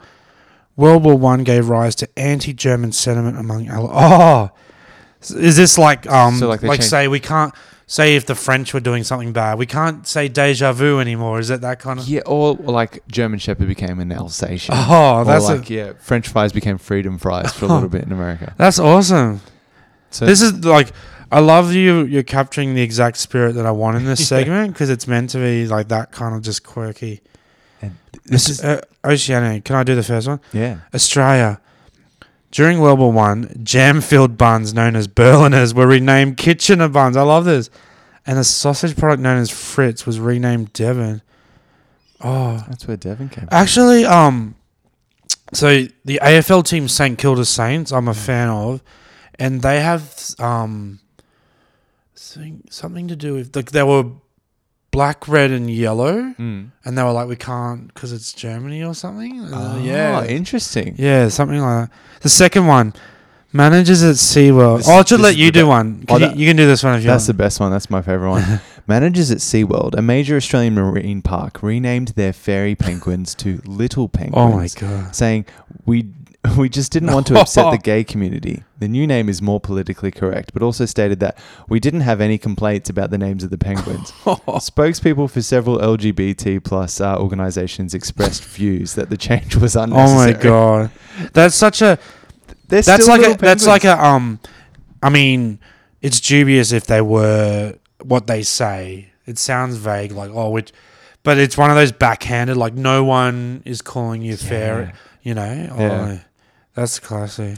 World 0.75 1.03
War 1.03 1.15
One 1.15 1.43
gave 1.43 1.69
rise 1.69 1.95
to 1.95 2.09
anti-German 2.19 2.91
sentiment 2.91 3.37
among. 3.37 3.67
Al- 3.67 3.89
oh, 3.91 4.51
is 5.21 5.55
this 5.55 5.77
like 5.77 6.09
um 6.11 6.37
So, 6.37 6.47
like, 6.49 6.63
like, 6.63 6.79
changed- 6.79 6.89
say 6.89 7.07
we 7.07 7.19
can't 7.19 7.53
say 7.85 8.15
if 8.15 8.25
the 8.25 8.33
French 8.35 8.73
were 8.73 8.79
doing 8.79 9.03
something 9.03 9.33
bad 9.33 9.57
we 9.59 9.65
can't 9.65 10.07
say 10.07 10.27
deja 10.27 10.71
vu 10.73 10.99
anymore? 10.99 11.39
Is 11.39 11.49
it 11.49 11.61
that 11.61 11.79
kind 11.79 11.99
of? 11.99 12.07
Yeah, 12.07 12.21
or, 12.25 12.57
or 12.57 12.73
like 12.73 13.03
German 13.07 13.39
Shepherd 13.39 13.67
became 13.67 13.99
an 13.99 14.11
Alsatian. 14.11 14.73
Oh, 14.77 15.23
that's 15.23 15.47
a- 15.47 15.55
like 15.55 15.69
yeah, 15.69 15.93
French 15.99 16.27
fries 16.27 16.51
became 16.53 16.77
freedom 16.77 17.17
fries 17.17 17.53
for 17.53 17.65
a 17.65 17.69
little 17.69 17.89
bit 17.89 18.03
in 18.03 18.11
America. 18.11 18.53
That's 18.57 18.79
awesome. 18.79 19.41
So 20.11 20.25
This 20.25 20.41
is 20.41 20.65
like 20.65 20.91
I 21.31 21.39
love 21.39 21.73
you. 21.73 22.03
You're 22.05 22.21
capturing 22.23 22.75
the 22.75 22.81
exact 22.83 23.17
spirit 23.17 23.53
that 23.55 23.65
I 23.65 23.71
want 23.71 23.97
in 23.97 24.05
this 24.05 24.27
segment 24.33 24.73
because 24.73 24.89
it's 24.89 25.07
meant 25.07 25.31
to 25.31 25.37
be 25.39 25.65
like 25.67 25.87
that 25.87 26.11
kind 26.11 26.35
of 26.35 26.41
just 26.41 26.63
quirky. 26.63 27.21
And 27.83 27.95
this 28.25 28.49
is 28.49 28.63
uh, 28.63 28.81
Oceania. 29.03 29.61
Can 29.61 29.75
I 29.75 29.83
do 29.83 29.95
the 29.95 30.03
first 30.03 30.27
one? 30.27 30.39
yeah. 30.53 30.79
Australia. 30.93 31.59
During 32.51 32.79
World 32.79 32.99
War 32.99 33.11
One, 33.11 33.61
jam-filled 33.63 34.37
buns 34.37 34.73
known 34.75 34.95
as 34.95 35.07
Berliners 35.07 35.73
were 35.73 35.87
renamed 35.87 36.37
Kitchener 36.37 36.87
buns. 36.87 37.17
I 37.17 37.23
love 37.23 37.45
this. 37.45 37.69
And 38.27 38.37
a 38.37 38.43
sausage 38.43 38.95
product 38.95 39.21
known 39.21 39.37
as 39.39 39.49
Fritz 39.49 40.05
was 40.05 40.19
renamed 40.19 40.71
Devon. 40.73 41.21
Oh, 42.21 42.63
That's 42.69 42.87
where 42.87 42.95
Devon 42.95 43.29
came. 43.29 43.47
from. 43.47 43.49
Actually, 43.51 44.05
um, 44.05 44.53
so 45.51 45.87
the 46.05 46.19
AFL 46.21 46.63
team 46.63 46.87
St 46.87 47.17
Kilda 47.17 47.43
Saints, 47.43 47.91
I'm 47.91 48.07
a 48.07 48.13
fan 48.13 48.49
of, 48.49 48.81
and 49.39 49.61
they 49.63 49.81
have 49.81 50.13
um, 50.39 50.99
something 52.13 52.63
something 52.69 53.07
to 53.07 53.15
do 53.15 53.33
with 53.33 53.55
like 53.55 53.71
they 53.71 53.83
were 53.83 54.05
black, 54.93 55.27
red, 55.27 55.51
and 55.51 55.69
yellow, 55.69 56.33
Mm. 56.39 56.69
and 56.85 56.97
they 56.97 57.03
were 57.03 57.11
like, 57.11 57.27
we 57.27 57.35
can't 57.35 57.87
because 57.93 58.13
it's 58.13 58.31
Germany 58.31 58.81
or 58.83 58.93
something. 58.95 59.41
Oh, 59.51 59.77
yeah, 59.83 60.23
interesting. 60.23 60.95
yeah, 60.97 61.27
something 61.27 61.59
like 61.59 61.89
that. 61.89 61.95
The 62.21 62.29
second 62.29 62.67
one, 62.67 62.93
managers 63.51 64.01
at 64.03 64.15
SeaWorld. 64.15 64.77
This 64.77 64.87
oh, 64.89 64.93
I'll 64.93 65.03
just 65.03 65.21
let 65.21 65.35
you 65.35 65.51
do 65.51 65.67
one. 65.67 66.05
Oh, 66.07 66.13
Can 66.13 66.21
you, 66.21 66.27
that- 66.29 66.37
you 66.37 66.47
can 66.47 66.55
do 66.55 66.65
this 66.65 66.83
one 66.83 66.95
if 66.95 67.01
you 67.03 67.07
That's 67.07 67.27
the 67.27 67.33
best 67.33 67.59
one. 67.59 67.71
That's 67.71 67.89
my 67.89 68.01
favorite 68.01 68.29
one. 68.29 68.61
Managers 68.87 69.31
at 69.31 69.37
SeaWorld, 69.37 69.95
a 69.97 70.01
major 70.01 70.35
Australian 70.35 70.75
marine 70.75 71.21
park, 71.21 71.63
renamed 71.63 72.09
their 72.09 72.33
fairy 72.33 72.75
penguins 72.75 73.33
to 73.35 73.61
little 73.65 74.05
oh 74.13 74.17
my 74.17 74.67
penguins, 74.67 74.75
god. 74.75 75.15
saying 75.15 75.45
we 75.85 76.07
We 76.57 76.69
just 76.69 76.91
didn't 76.91 77.11
want 77.11 77.27
to 77.27 77.39
upset 77.39 77.71
the 77.71 77.77
gay 77.83 78.03
community. 78.03 78.63
The 78.77 78.87
new 78.87 79.07
name 79.07 79.29
is 79.29 79.41
more 79.41 79.59
politically 79.59 80.11
correct, 80.11 80.53
but 80.53 80.61
also 80.61 80.85
stated 80.85 81.19
that 81.21 81.37
we 81.69 81.79
didn't 81.79 82.01
have 82.01 82.21
any 82.21 82.37
complaints 82.37 82.89
about 82.89 83.11
the 83.11 83.17
names 83.17 83.43
of 83.43 83.49
the 83.49 83.57
penguins. 83.57 84.11
Spokespeople 84.25 85.31
for 85.31 85.41
several 85.41 85.77
LGBT 85.79 86.63
plus 86.63 86.99
uh, 86.99 87.17
organizations 87.17 87.93
expressed 87.93 88.43
views 88.43 88.95
that 88.95 89.09
the 89.09 89.17
change 89.17 89.55
was 89.55 89.75
unnecessary. 89.75 90.51
Oh 90.51 90.79
unnecessary. 90.79 90.83
my 91.17 91.23
god, 91.23 91.31
that's 91.33 91.55
such 91.55 91.81
a 91.81 91.97
They're 92.67 92.81
that's 92.81 93.03
still 93.03 93.07
like 93.07 93.25
a 93.25 93.29
little 93.29 93.37
that's 93.37 93.65
like 93.65 93.85
a 93.85 94.03
um. 94.03 94.39
I 95.01 95.09
mean, 95.09 95.59
it's 96.01 96.19
dubious 96.19 96.71
if 96.71 96.85
they 96.85 97.01
were 97.01 97.77
what 98.01 98.27
they 98.27 98.43
say. 98.43 99.11
It 99.25 99.37
sounds 99.37 99.77
vague, 99.77 100.11
like 100.11 100.29
oh, 100.31 100.49
which, 100.49 100.73
but 101.23 101.37
it's 101.37 101.57
one 101.57 101.69
of 101.69 101.77
those 101.77 101.93
backhanded. 101.93 102.57
Like 102.57 102.73
no 102.73 103.03
one 103.05 103.63
is 103.65 103.81
calling 103.81 104.21
you 104.21 104.35
fair. 104.35 104.93
You 105.23 105.35
know. 105.35 105.75
Yeah. 105.77 106.19
That's 106.73 106.99
classy. 106.99 107.57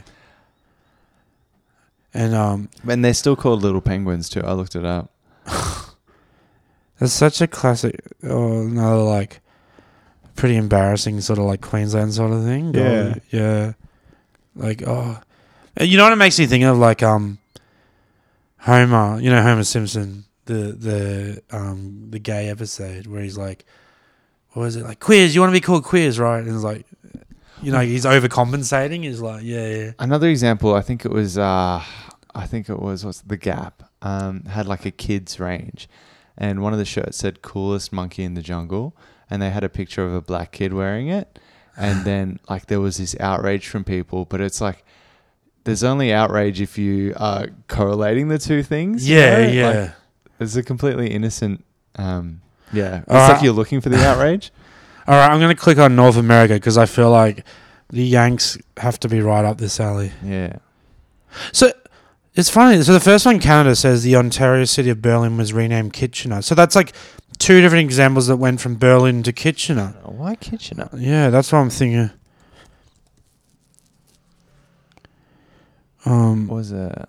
And 2.12 2.34
um, 2.34 2.70
and 2.88 3.04
they're 3.04 3.14
still 3.14 3.36
called 3.36 3.62
little 3.62 3.80
penguins 3.80 4.28
too. 4.28 4.42
I 4.42 4.52
looked 4.52 4.74
it 4.74 4.84
up. 4.84 5.10
That's 6.98 7.12
such 7.12 7.40
a 7.40 7.46
classic. 7.46 8.00
Oh, 8.22 8.62
another 8.62 9.02
like 9.02 9.40
pretty 10.34 10.56
embarrassing 10.56 11.20
sort 11.20 11.38
of 11.38 11.44
like 11.44 11.60
Queensland 11.60 12.14
sort 12.14 12.32
of 12.32 12.44
thing. 12.44 12.74
Yeah. 12.74 13.14
Oh, 13.16 13.20
yeah. 13.30 13.72
Like 14.54 14.82
oh, 14.86 15.20
you 15.80 15.98
know 15.98 16.04
what 16.04 16.12
it 16.12 16.16
makes 16.16 16.38
me 16.38 16.46
think 16.46 16.64
of? 16.64 16.78
Like 16.78 17.02
um, 17.02 17.38
Homer. 18.58 19.20
You 19.20 19.30
know 19.30 19.42
Homer 19.42 19.64
Simpson, 19.64 20.24
the 20.46 20.72
the 20.72 21.42
um 21.50 22.06
the 22.10 22.18
gay 22.18 22.48
episode 22.48 23.06
where 23.06 23.22
he's 23.22 23.36
like, 23.36 23.66
what 24.52 24.62
was 24.62 24.76
it 24.76 24.84
like? 24.84 25.00
Queers. 25.00 25.34
You 25.34 25.42
want 25.42 25.50
to 25.50 25.56
be 25.56 25.60
called 25.60 25.84
queers, 25.84 26.18
right? 26.18 26.38
And 26.38 26.48
it's 26.48 26.64
like, 26.64 26.86
you 27.62 27.72
know, 27.72 27.80
he's 27.80 28.04
overcompensating. 28.04 29.04
He's 29.04 29.20
like, 29.20 29.42
yeah, 29.44 29.66
yeah. 29.68 29.92
Another 29.98 30.28
example, 30.28 30.74
I 30.74 30.80
think 30.82 31.04
it 31.04 31.10
was, 31.10 31.38
uh, 31.38 31.82
I 32.34 32.46
think 32.46 32.68
it 32.68 32.78
was 32.80 33.04
what's 33.04 33.20
the 33.22 33.36
Gap 33.36 33.82
um, 34.02 34.44
had 34.44 34.66
like 34.66 34.84
a 34.84 34.90
kids 34.90 35.40
range, 35.40 35.88
and 36.36 36.62
one 36.62 36.72
of 36.72 36.78
the 36.78 36.84
shirts 36.84 37.16
said 37.18 37.42
"coolest 37.42 37.92
monkey 37.92 38.24
in 38.24 38.34
the 38.34 38.42
jungle," 38.42 38.94
and 39.30 39.40
they 39.40 39.50
had 39.50 39.64
a 39.64 39.68
picture 39.68 40.04
of 40.04 40.14
a 40.14 40.20
black 40.20 40.52
kid 40.52 40.72
wearing 40.74 41.08
it, 41.08 41.38
and 41.76 42.04
then 42.04 42.38
like 42.48 42.66
there 42.66 42.80
was 42.80 42.98
this 42.98 43.16
outrage 43.20 43.66
from 43.68 43.84
people, 43.84 44.24
but 44.26 44.40
it's 44.40 44.60
like 44.60 44.84
there's 45.64 45.82
only 45.82 46.12
outrage 46.12 46.60
if 46.60 46.76
you 46.78 47.12
are 47.16 47.48
correlating 47.68 48.28
the 48.28 48.38
two 48.38 48.62
things. 48.62 49.08
you 49.08 49.16
Yeah, 49.16 49.36
know? 49.46 49.48
yeah. 49.52 49.80
Like, 49.80 49.92
it's 50.38 50.54
a 50.56 50.62
completely 50.62 51.08
innocent. 51.10 51.64
Um, 51.96 52.42
yeah, 52.72 52.98
it's 52.98 53.08
like 53.08 53.42
you're 53.42 53.54
looking 53.54 53.80
for 53.80 53.88
the 53.88 53.96
outrage. 54.06 54.52
All 55.06 55.14
right, 55.14 55.30
I'm 55.30 55.38
gonna 55.40 55.54
click 55.54 55.78
on 55.78 55.94
North 55.96 56.16
America 56.16 56.54
because 56.54 56.76
I 56.76 56.86
feel 56.86 57.10
like 57.10 57.44
the 57.90 58.04
Yanks 58.04 58.58
have 58.78 58.98
to 59.00 59.08
be 59.08 59.20
right 59.20 59.44
up 59.44 59.58
this 59.58 59.78
alley. 59.80 60.12
yeah. 60.24 60.56
So 61.52 61.70
it's 62.34 62.50
funny. 62.50 62.82
So 62.82 62.92
the 62.92 63.00
first 63.00 63.24
one, 63.26 63.38
Canada 63.40 63.76
says 63.76 64.02
the 64.02 64.16
Ontario 64.16 64.64
city 64.64 64.90
of 64.90 65.00
Berlin 65.02 65.36
was 65.36 65.52
renamed 65.52 65.92
Kitchener. 65.92 66.42
So 66.42 66.54
that's 66.54 66.74
like 66.74 66.92
two 67.38 67.60
different 67.60 67.84
examples 67.84 68.26
that 68.26 68.36
went 68.36 68.60
from 68.60 68.76
Berlin 68.76 69.22
to 69.22 69.32
Kitchener. 69.32 69.94
Why 70.04 70.34
Kitchener? 70.34 70.88
Yeah, 70.96 71.30
that's 71.30 71.52
what 71.52 71.58
I'm 71.58 71.70
thinking. 71.70 72.10
Um, 76.04 76.46
Was 76.46 76.72
it? 76.72 77.08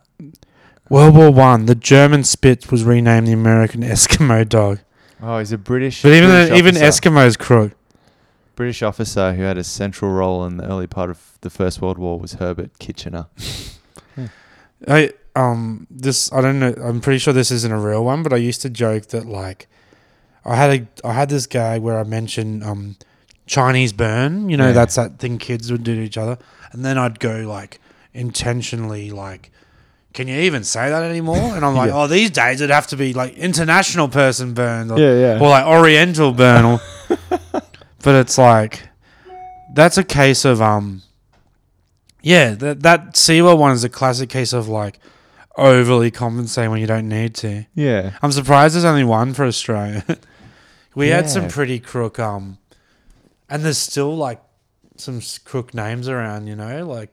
World 0.89 1.16
War 1.16 1.32
One, 1.32 1.66
the 1.66 1.76
German 1.76 2.24
Spitz 2.24 2.72
was 2.72 2.84
renamed 2.84 3.28
the 3.28 3.34
American 3.34 3.82
Eskimo 3.82 4.48
dog. 4.48 4.80
Oh, 5.22 5.39
he's 5.39 5.52
a 5.52 5.58
British. 5.58 6.02
But 6.02 6.14
even 6.14 6.30
British 6.30 6.50
the, 6.50 6.56
even. 6.58 6.76
Eskimo's 6.76 7.38
crook. 7.38 7.74
British 8.58 8.82
officer 8.84 9.34
who 9.34 9.43
had 9.43 9.58
a 9.58 9.64
central 9.64 10.12
role 10.12 10.43
in 10.45 10.58
the 10.58 10.66
early 10.70 10.88
part 10.88 11.10
of 11.10 11.38
the 11.41 11.49
First 11.49 11.82
World 11.82 11.97
War 11.97 12.20
was 12.20 12.34
Herbert 12.34 12.78
Kitchener. 12.80 13.28
I 14.88 15.12
um 15.36 15.88
this 15.89 16.32
I 16.34 16.41
don't 16.41 16.60
know. 16.60 16.74
I'm 16.84 16.99
pretty 17.01 17.20
sure 17.20 17.34
this 17.34 17.51
isn't 17.51 17.72
a 17.72 17.80
real 17.80 18.03
one, 18.03 18.22
but 18.24 18.34
I 18.34 18.38
used 18.38 18.62
to 18.64 18.70
joke 18.70 19.08
that 19.08 19.26
like 19.26 19.68
I 20.45 20.55
had 20.55 20.70
a 21.03 21.08
I 21.08 21.14
had 21.14 21.30
this 21.30 21.45
gag 21.47 21.82
where 21.82 21.97
I 21.99 22.03
mentioned 22.03 22.64
um 22.64 22.95
Chinese 23.45 23.93
burn. 23.93 24.49
You 24.49 24.58
know, 24.58 24.68
Yeah. 24.68 24.74
that's 24.74 24.95
that 24.95 25.20
thing 25.20 25.38
kids 25.38 25.72
would 25.72 25.84
do 25.84 25.95
to 25.95 26.01
each 26.01 26.18
other, 26.18 26.38
and 26.72 26.84
then 26.84 26.97
I'd 26.97 27.20
go 27.20 27.41
like 27.47 27.80
intentionally 28.14 29.12
like. 29.12 29.51
Can 30.14 30.28
you 30.28 30.39
even 30.39 30.64
say 30.64 30.89
that 30.89 31.03
anymore? 31.03 31.38
And 31.38 31.64
I'm 31.64 31.76
like, 31.82 31.89
Yeah. 31.89 31.97
oh, 32.03 32.08
these 32.08 32.32
days 32.32 32.60
it'd 32.60 32.74
have 32.74 32.88
to 32.88 32.97
be 32.97 33.14
like 33.14 33.36
international 33.38 34.08
person 34.08 34.53
burn, 34.55 34.89
or, 34.89 34.97
yeah, 34.97 35.14
yeah. 35.14 35.39
or 35.39 35.47
like 35.49 35.66
Oriental 35.68 36.32
burn, 36.32 36.66
or, 36.66 36.82
but 38.08 38.16
it's 38.16 38.38
like 38.38 38.88
that's 39.74 39.97
a 39.97 40.03
case 40.03 40.45
of 40.45 40.62
um, 40.62 41.01
yeah, 42.22 42.51
that 42.51 42.84
that 42.84 43.16
SeaWorld 43.16 43.58
one 43.60 43.74
is 43.74 43.84
a 43.84 43.89
classic 43.89 44.30
case 44.30 44.53
of 44.53 44.70
like 44.70 44.97
overly 45.58 46.10
compensating 46.10 46.72
when 46.72 46.80
you 46.80 46.88
don't 46.88 47.10
need 47.10 47.36
to. 47.36 47.66
yeah. 47.76 48.18
I'm 48.22 48.32
surprised 48.32 48.76
there's 48.76 48.86
only 48.86 49.03
one 49.03 49.34
for 49.34 49.43
Australia. 49.43 50.05
we 50.95 51.10
had 51.10 51.30
some 51.30 51.49
pretty 51.49 51.80
crook 51.82 52.18
um, 52.18 52.60
and 53.49 53.66
there's 53.66 53.78
still 53.78 54.16
like 54.16 54.41
some 54.95 55.20
crook 55.43 55.74
names 55.74 56.08
around, 56.08 56.47
you 56.47 56.55
know, 56.55 56.88
like 56.88 57.10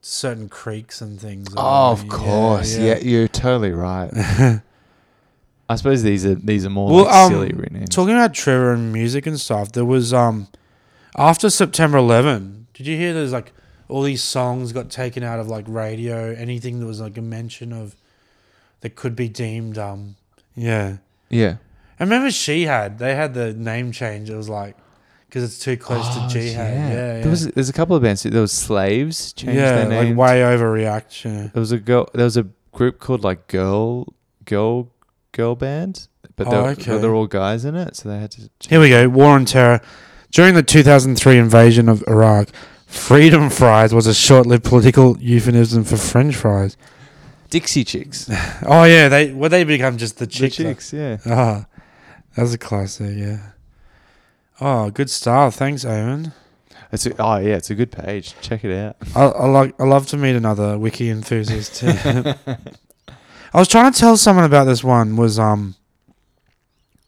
certain 0.00 0.48
creeks 0.48 1.02
and 1.02 1.20
things. 1.20 1.48
Oh, 1.54 1.92
of 1.92 2.08
course. 2.08 2.78
Yeah, 2.78 2.96
you're 2.96 3.28
totally 3.28 3.72
right. 3.72 4.62
I 5.70 5.76
suppose 5.76 6.02
these 6.02 6.26
are 6.26 6.34
these 6.34 6.66
are 6.66 6.70
more 6.70 6.90
Well, 6.90 7.04
like 7.04 7.14
um, 7.14 7.32
silly 7.32 7.50
renames. 7.52 7.88
Talking 7.90 8.14
about 8.14 8.34
Trevor 8.34 8.72
and 8.72 8.92
music 8.92 9.26
and 9.26 9.38
stuff, 9.38 9.70
there 9.72 9.84
was 9.84 10.12
um 10.12 10.48
after 11.16 11.48
September 11.48 11.98
11. 11.98 12.66
Did 12.74 12.86
you 12.86 12.96
hear 12.96 13.12
there's 13.14 13.32
like 13.32 13.52
all 13.88 14.02
these 14.02 14.22
songs 14.22 14.72
got 14.72 14.90
taken 14.90 15.22
out 15.22 15.38
of 15.38 15.48
like 15.48 15.64
radio, 15.68 16.32
anything 16.34 16.80
that 16.80 16.86
was 16.86 17.00
like 17.00 17.16
a 17.16 17.22
mention 17.22 17.72
of 17.72 17.94
that 18.80 18.94
could 18.96 19.14
be 19.14 19.28
deemed 19.28 19.78
um 19.78 20.16
yeah. 20.56 20.96
yeah. 21.28 21.56
I 21.98 22.02
remember 22.02 22.30
she 22.30 22.64
had 22.64 22.98
they 22.98 23.14
had 23.14 23.34
the 23.34 23.52
name 23.54 23.92
change. 23.92 24.28
It 24.28 24.36
was 24.36 24.48
like 24.48 24.76
because 25.28 25.44
it's 25.44 25.60
too 25.60 25.76
close 25.76 26.04
Oh, 26.08 26.26
to 26.26 26.32
jihad. 26.34 26.74
Yeah, 26.74 26.88
yeah. 26.88 27.20
There 27.20 27.30
was 27.30 27.46
there's 27.48 27.68
a 27.68 27.72
couple 27.72 27.94
of 27.94 28.02
bands. 28.02 28.24
There 28.24 28.40
was 28.40 28.52
Slaves 28.52 29.32
changed 29.34 29.54
yeah, 29.56 29.84
their 29.84 29.88
name. 29.88 30.16
like 30.16 30.28
way 30.28 30.40
overreaction. 30.40 31.52
there 31.52 31.60
was 31.60 31.70
a 31.72 31.78
girl. 31.78 32.08
There 32.12 32.24
was 32.24 32.36
a 32.36 32.46
group 32.72 32.98
called 32.98 33.22
like 33.22 33.46
Girl 33.46 34.12
Girl 34.44 34.88
Girl 35.32 35.54
Band, 35.54 36.08
but 36.36 36.46
Oh, 36.46 36.50
they're, 36.50 36.70
okay. 36.72 36.98
they're 36.98 37.14
all 37.14 37.26
guys 37.26 37.64
in 37.64 37.74
it, 37.76 37.96
so 37.96 38.08
they 38.08 38.18
had 38.18 38.30
to. 38.32 38.40
Change. 38.40 38.68
Here 38.68 38.80
we 38.80 38.88
go. 38.88 39.08
War 39.08 39.30
on 39.34 39.44
Terror. 39.44 39.80
During 40.30 40.54
the 40.54 40.62
2003 40.62 41.38
invasion 41.38 41.88
of 41.88 42.04
Iraq, 42.06 42.48
freedom 42.86 43.50
fries 43.50 43.92
was 43.92 44.06
a 44.06 44.14
short-lived 44.14 44.64
political 44.64 45.18
euphemism 45.18 45.84
for 45.84 45.96
French 45.96 46.36
fries. 46.36 46.76
Dixie 47.50 47.84
Chicks. 47.84 48.30
Oh 48.64 48.84
yeah, 48.84 49.08
they 49.08 49.32
well 49.32 49.50
they 49.50 49.64
become 49.64 49.96
just 49.98 50.18
the 50.18 50.26
The 50.26 50.30
chicks. 50.32 50.56
chicks, 50.56 50.92
yeah. 50.92 51.16
Ah, 51.26 51.66
that's 52.36 52.54
a 52.54 52.58
classic. 52.58 53.16
Yeah. 53.16 53.38
Oh, 54.60 54.90
good 54.90 55.10
stuff. 55.10 55.56
Thanks, 55.56 55.84
Aimon. 55.84 56.32
It's 56.92 57.06
a, 57.06 57.14
oh 57.20 57.38
yeah, 57.38 57.56
it's 57.56 57.70
a 57.70 57.74
good 57.74 57.90
page. 57.90 58.34
Check 58.40 58.64
it 58.64 58.76
out. 58.76 58.96
I, 59.16 59.24
I 59.24 59.46
like. 59.46 59.80
I 59.80 59.84
love 59.84 60.06
to 60.08 60.16
meet 60.16 60.36
another 60.36 60.78
wiki 60.78 61.08
enthusiast 61.10 61.74
too. 61.76 61.92
I 63.52 63.58
was 63.58 63.68
trying 63.68 63.92
to 63.92 63.98
tell 63.98 64.16
someone 64.16 64.44
about 64.44 64.64
this 64.64 64.84
one. 64.84 65.16
Was 65.16 65.38
um, 65.38 65.74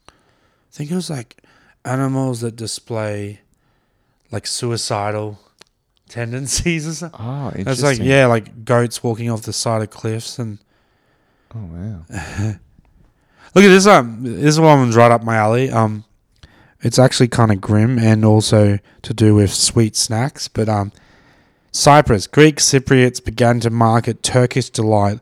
I 0.07 0.11
think 0.71 0.91
it 0.91 0.95
was 0.95 1.09
like 1.09 1.41
animals 1.85 2.41
that 2.41 2.55
display 2.55 3.41
like 4.31 4.47
suicidal 4.47 5.39
tendencies 6.09 6.87
or 6.87 6.93
something. 6.93 7.19
Oh, 7.21 7.47
interesting. 7.55 7.71
It's 7.71 7.81
like 7.83 7.99
yeah, 7.99 8.25
like 8.25 8.65
goats 8.65 9.03
walking 9.03 9.29
off 9.29 9.43
the 9.43 9.53
side 9.53 9.81
of 9.81 9.89
cliffs 9.89 10.39
and 10.39 10.59
Oh 11.55 11.59
wow. 11.59 12.05
look 13.55 13.63
at 13.63 13.69
this 13.69 13.85
um 13.85 14.19
this 14.23 14.57
one 14.57 14.79
one's 14.79 14.95
right 14.95 15.11
up 15.11 15.23
my 15.23 15.35
alley. 15.35 15.69
Um 15.69 16.05
it's 16.81 16.99
actually 16.99 17.29
kind 17.29 17.51
of 17.51 17.61
grim 17.61 17.97
and 17.97 18.25
also 18.25 18.79
to 19.03 19.13
do 19.13 19.35
with 19.35 19.53
sweet 19.53 19.95
snacks, 19.95 20.47
but 20.47 20.67
um 20.67 20.91
Cyprus, 21.71 22.27
Greek 22.27 22.57
Cypriots 22.57 23.23
began 23.23 23.59
to 23.61 23.69
market 23.69 24.21
Turkish 24.21 24.69
delight 24.69 25.19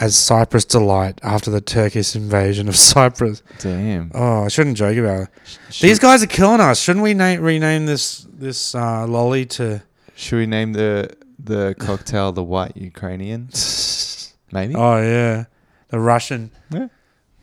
as 0.00 0.16
Cyprus 0.16 0.64
delight 0.64 1.20
after 1.22 1.50
the 1.50 1.60
Turkish 1.60 2.16
invasion 2.16 2.68
of 2.68 2.76
Cyprus. 2.90 3.42
Damn. 3.58 4.10
Oh, 4.14 4.44
I 4.44 4.48
shouldn't 4.48 4.76
joke 4.76 4.96
about 4.96 5.22
it. 5.24 5.28
Should, 5.70 5.88
These 5.88 5.98
guys 5.98 6.22
are 6.22 6.26
killing 6.26 6.60
us. 6.60 6.80
Shouldn't 6.80 7.02
we 7.02 7.14
na- 7.14 7.36
rename 7.38 7.86
this 7.86 8.26
this 8.32 8.74
uh, 8.74 9.06
lolly 9.06 9.44
to 9.46 9.82
should 10.16 10.36
we 10.38 10.46
name 10.46 10.72
the 10.72 11.10
the 11.38 11.74
cocktail 11.78 12.32
the 12.32 12.42
White 12.42 12.76
Ukrainian? 12.76 13.48
Maybe. 14.52 14.74
Oh 14.74 14.96
yeah, 15.00 15.44
the 15.88 16.00
Russian. 16.00 16.50
Yeah. 16.70 16.88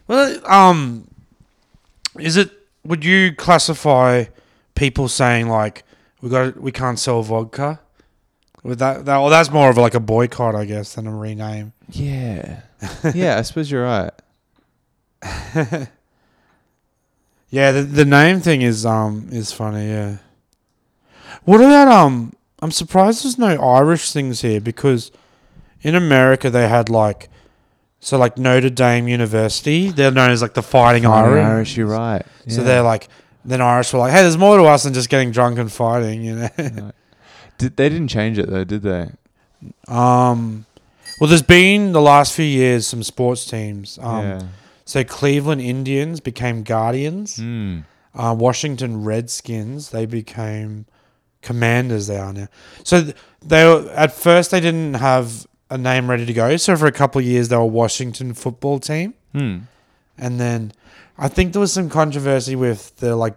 Well, 0.07 0.39
um, 0.45 1.07
is 2.19 2.37
it? 2.37 2.51
Would 2.83 3.03
you 3.05 3.33
classify 3.35 4.25
people 4.75 5.07
saying 5.07 5.47
like 5.49 5.83
we 6.21 6.29
got 6.29 6.57
we 6.59 6.71
can't 6.71 6.97
sell 6.99 7.21
vodka? 7.23 7.79
With 8.63 8.79
that, 8.79 9.05
that 9.05 9.17
well, 9.19 9.29
that's 9.29 9.49
more 9.51 9.69
of 9.69 9.77
like 9.77 9.93
a 9.93 9.99
boycott, 9.99 10.55
I 10.55 10.65
guess, 10.65 10.95
than 10.95 11.07
a 11.07 11.15
rename. 11.15 11.73
Yeah. 11.89 12.61
yeah, 13.13 13.37
I 13.37 13.41
suppose 13.43 13.69
you're 13.71 13.83
right. 13.83 14.11
Yeah, 17.49 17.71
the 17.71 17.83
the 17.83 18.05
name 18.05 18.41
thing 18.41 18.61
is 18.61 18.85
um 18.85 19.29
is 19.31 19.51
funny. 19.53 19.87
Yeah. 19.87 20.17
What 21.45 21.61
about 21.61 21.87
um 21.87 22.33
I'm 22.61 22.71
surprised 22.71 23.23
there's 23.23 23.37
no 23.37 23.55
Irish 23.61 24.11
things 24.11 24.41
here 24.41 24.59
because 24.59 25.11
in 25.81 25.95
America 25.95 26.49
they 26.49 26.67
had 26.67 26.89
like 26.89 27.29
so 27.99 28.17
like 28.17 28.37
Notre 28.37 28.69
Dame 28.69 29.07
University. 29.07 29.89
They're 29.89 30.11
known 30.11 30.31
as 30.31 30.41
like 30.41 30.55
the 30.55 30.61
Fighting 30.61 31.05
Irish. 31.05 31.45
Irish. 31.45 31.77
You're 31.77 31.87
right. 31.87 32.25
So 32.49 32.57
Yeah. 32.61 32.63
they're 32.67 32.81
like 32.83 33.07
then 33.45 33.61
Irish 33.61 33.93
were 33.93 33.99
like, 33.99 34.11
hey, 34.11 34.23
there's 34.23 34.37
more 34.37 34.57
to 34.57 34.63
us 34.65 34.83
than 34.83 34.93
just 34.93 35.07
getting 35.09 35.31
drunk 35.31 35.57
and 35.57 35.71
fighting. 35.71 36.21
You 36.23 36.35
know. 36.35 36.49
Right. 36.57 36.91
Did, 37.57 37.75
they 37.77 37.89
didn't 37.89 38.09
change 38.09 38.37
it 38.37 38.49
though, 38.49 38.63
did 38.63 38.81
they? 38.83 39.09
um, 39.87 40.65
well, 41.19 41.27
there's 41.27 41.41
been 41.41 41.91
the 41.93 42.01
last 42.01 42.33
few 42.33 42.45
years 42.45 42.85
some 42.85 43.01
sports 43.03 43.45
teams. 43.45 43.97
Um, 44.01 44.23
yeah. 44.25 44.41
So 44.85 45.03
Cleveland 45.03 45.61
Indians 45.61 46.19
became 46.19 46.63
Guardians. 46.63 47.37
Mm. 47.37 47.83
uh, 48.15 48.35
Washington 48.37 49.03
Redskins. 49.03 49.89
They 49.89 50.05
became 50.05 50.85
Commanders. 51.41 52.07
They 52.07 52.17
are 52.17 52.31
now. 52.33 52.47
So 52.83 53.11
they 53.45 53.65
were, 53.65 53.89
at 53.91 54.11
first 54.13 54.51
they 54.51 54.59
didn't 54.59 54.93
have 54.95 55.47
a 55.69 55.77
name 55.77 56.09
ready 56.09 56.25
to 56.25 56.33
go. 56.33 56.55
So 56.57 56.75
for 56.77 56.85
a 56.85 56.91
couple 56.91 57.19
of 57.19 57.25
years 57.25 57.49
they 57.49 57.57
were 57.57 57.65
Washington 57.65 58.33
Football 58.33 58.79
Team, 58.79 59.13
Hmm. 59.33 59.57
and 60.17 60.39
then 60.39 60.71
I 61.17 61.27
think 61.27 61.51
there 61.53 61.59
was 61.59 61.73
some 61.73 61.89
controversy 61.89 62.55
with 62.55 62.95
the 62.97 63.15
like 63.15 63.35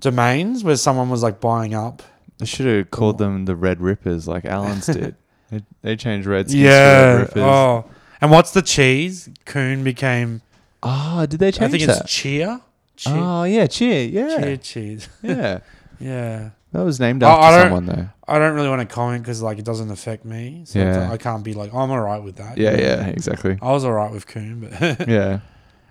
domains 0.00 0.62
where 0.62 0.76
someone 0.76 1.08
was 1.10 1.22
like 1.22 1.40
buying 1.40 1.74
up. 1.74 2.02
They 2.38 2.46
should 2.46 2.66
have 2.66 2.90
called 2.90 3.18
them 3.18 3.44
the 3.46 3.56
Red 3.56 3.80
Rippers 3.80 4.28
like 4.28 4.44
Allen's 4.44 4.86
did. 4.86 5.14
They, 5.50 5.62
they 5.82 5.96
changed 5.96 6.26
Redskins 6.26 6.60
to 6.62 6.68
yeah. 6.68 7.04
Red 7.14 7.20
Rippers. 7.20 7.42
Oh. 7.42 7.84
And 8.20 8.30
what's 8.30 8.50
the 8.52 8.62
cheese? 8.62 9.28
Coon 9.44 9.84
became. 9.84 10.42
Oh, 10.82 11.26
did 11.26 11.40
they 11.40 11.50
change 11.52 11.68
I 11.68 11.68
think 11.76 11.86
that? 11.86 12.02
it's 12.02 12.12
cheer. 12.12 12.60
Cheer. 12.96 13.14
oh, 13.16 13.44
yeah, 13.44 13.66
cheer. 13.66 14.06
Yeah. 14.08 14.40
Cheer 14.40 14.56
cheese. 14.56 15.08
Yeah. 15.22 15.58
Yeah. 15.98 16.50
That 16.72 16.82
was 16.82 17.00
named 17.00 17.22
Oh, 17.22 17.28
I 17.28 17.30
after 17.48 17.56
don't- 17.58 17.64
someone 17.78 17.86
though. 17.86 18.08
I 18.28 18.38
don't 18.38 18.54
really 18.54 18.68
want 18.68 18.86
to 18.86 18.92
comment 18.94 19.22
because 19.22 19.40
like 19.40 19.58
it 19.58 19.64
doesn't 19.64 19.90
affect 19.90 20.24
me. 20.24 20.62
So 20.66 20.78
Yeah. 20.80 21.10
I 21.10 21.16
can't 21.16 21.42
be 21.44 21.54
like 21.54 21.72
I'm 21.72 21.90
alright 21.90 22.22
with 22.22 22.36
that. 22.36 22.58
Yeah, 22.58 22.76
yeah, 22.78 23.06
exactly. 23.06 23.56
I 23.62 23.70
was 23.70 23.84
alright 23.84 24.12
with 24.12 24.26
Coon, 24.26 24.60
but 24.78 25.08
Yeah. 25.08 25.40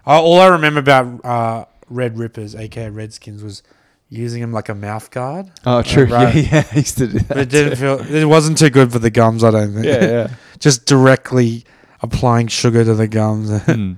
I- 0.05 0.17
all 0.17 0.39
I 0.39 0.47
remember 0.47 0.79
about 0.81 1.23
uh, 1.25 1.65
Red 1.89 2.17
Rippers, 2.19 2.55
aka 2.55 2.89
Redskins, 2.89 3.41
was 3.41 3.63
using 4.09 4.41
them 4.41 4.51
like 4.53 4.69
a 4.69 4.75
mouth 4.75 5.09
guard. 5.11 5.51
Oh, 5.65 5.81
true. 5.81 6.05
right. 6.09 6.35
Yeah, 6.35 6.41
yeah. 6.51 6.63
I 6.71 6.75
used 6.75 6.97
to 6.99 7.07
do 7.07 7.19
that. 7.19 7.27
But 7.27 7.37
it 7.37 7.49
didn't 7.49 7.75
feel. 7.77 7.99
It 8.13 8.25
wasn't 8.25 8.57
too 8.57 8.69
good 8.69 8.91
for 8.91 8.99
the 8.99 9.09
gums. 9.09 9.43
I 9.43 9.51
don't 9.51 9.73
think. 9.73 9.85
Yeah, 9.85 10.03
yeah. 10.05 10.27
Just 10.59 10.85
directly 10.85 11.65
applying 12.01 12.47
sugar 12.47 12.83
to 12.83 12.93
the 12.93 13.07
gums. 13.07 13.49
it 13.51 13.61
Hmm. 13.63 13.93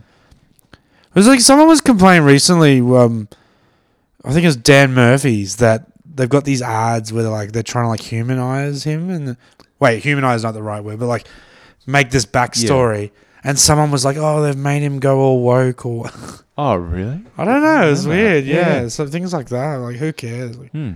was 1.14 1.28
like 1.28 1.40
someone 1.42 1.68
was 1.68 1.82
complaining 1.82 2.26
recently. 2.26 2.80
Um, 2.80 3.28
I 4.24 4.32
think 4.34 4.44
it 4.44 4.48
was 4.48 4.58
Dan 4.58 4.94
Murphy's 4.94 5.58
that 5.58 5.86
they've 6.06 6.28
got 6.30 6.46
these 6.46 6.62
ads 6.62 7.14
where 7.14 7.24
they're 7.24 7.32
like 7.32 7.52
they're 7.52 7.64
trying 7.64 7.86
to 7.86 7.90
like 7.90 8.02
humanize 8.02 8.84
him 8.84 9.10
and 9.10 9.38
wait, 9.80 10.04
humanize 10.04 10.38
is 10.38 10.44
not 10.44 10.54
the 10.54 10.64
right 10.64 10.84
word, 10.84 11.00
but 11.00 11.08
like 11.08 11.28
make 11.86 12.10
this 12.12 12.26
backstory. 12.26 13.12
And 13.44 13.58
someone 13.58 13.92
was 13.92 14.04
like, 14.04 14.18
"Oh, 14.18 14.42
they've 14.42 14.58
made 14.58 14.82
him 14.82 15.00
go 15.00 15.20
all 15.20 15.42
woke," 15.42 15.86
or 15.86 16.10
Oh, 16.58 16.76
really? 16.76 17.22
I 17.38 17.46
don't 17.46 17.62
know. 17.62 17.92
It's 17.92 18.06
weird. 18.06 18.46
Yeah. 18.46 18.82
Yeah. 18.84 18.88
So 18.88 19.06
things 19.06 19.32
like 19.34 19.50
that. 19.50 19.76
Like, 19.76 19.98
who 19.98 20.12
cares? 20.14 20.58
Like, 20.58 20.72
Hmm. 20.72 20.94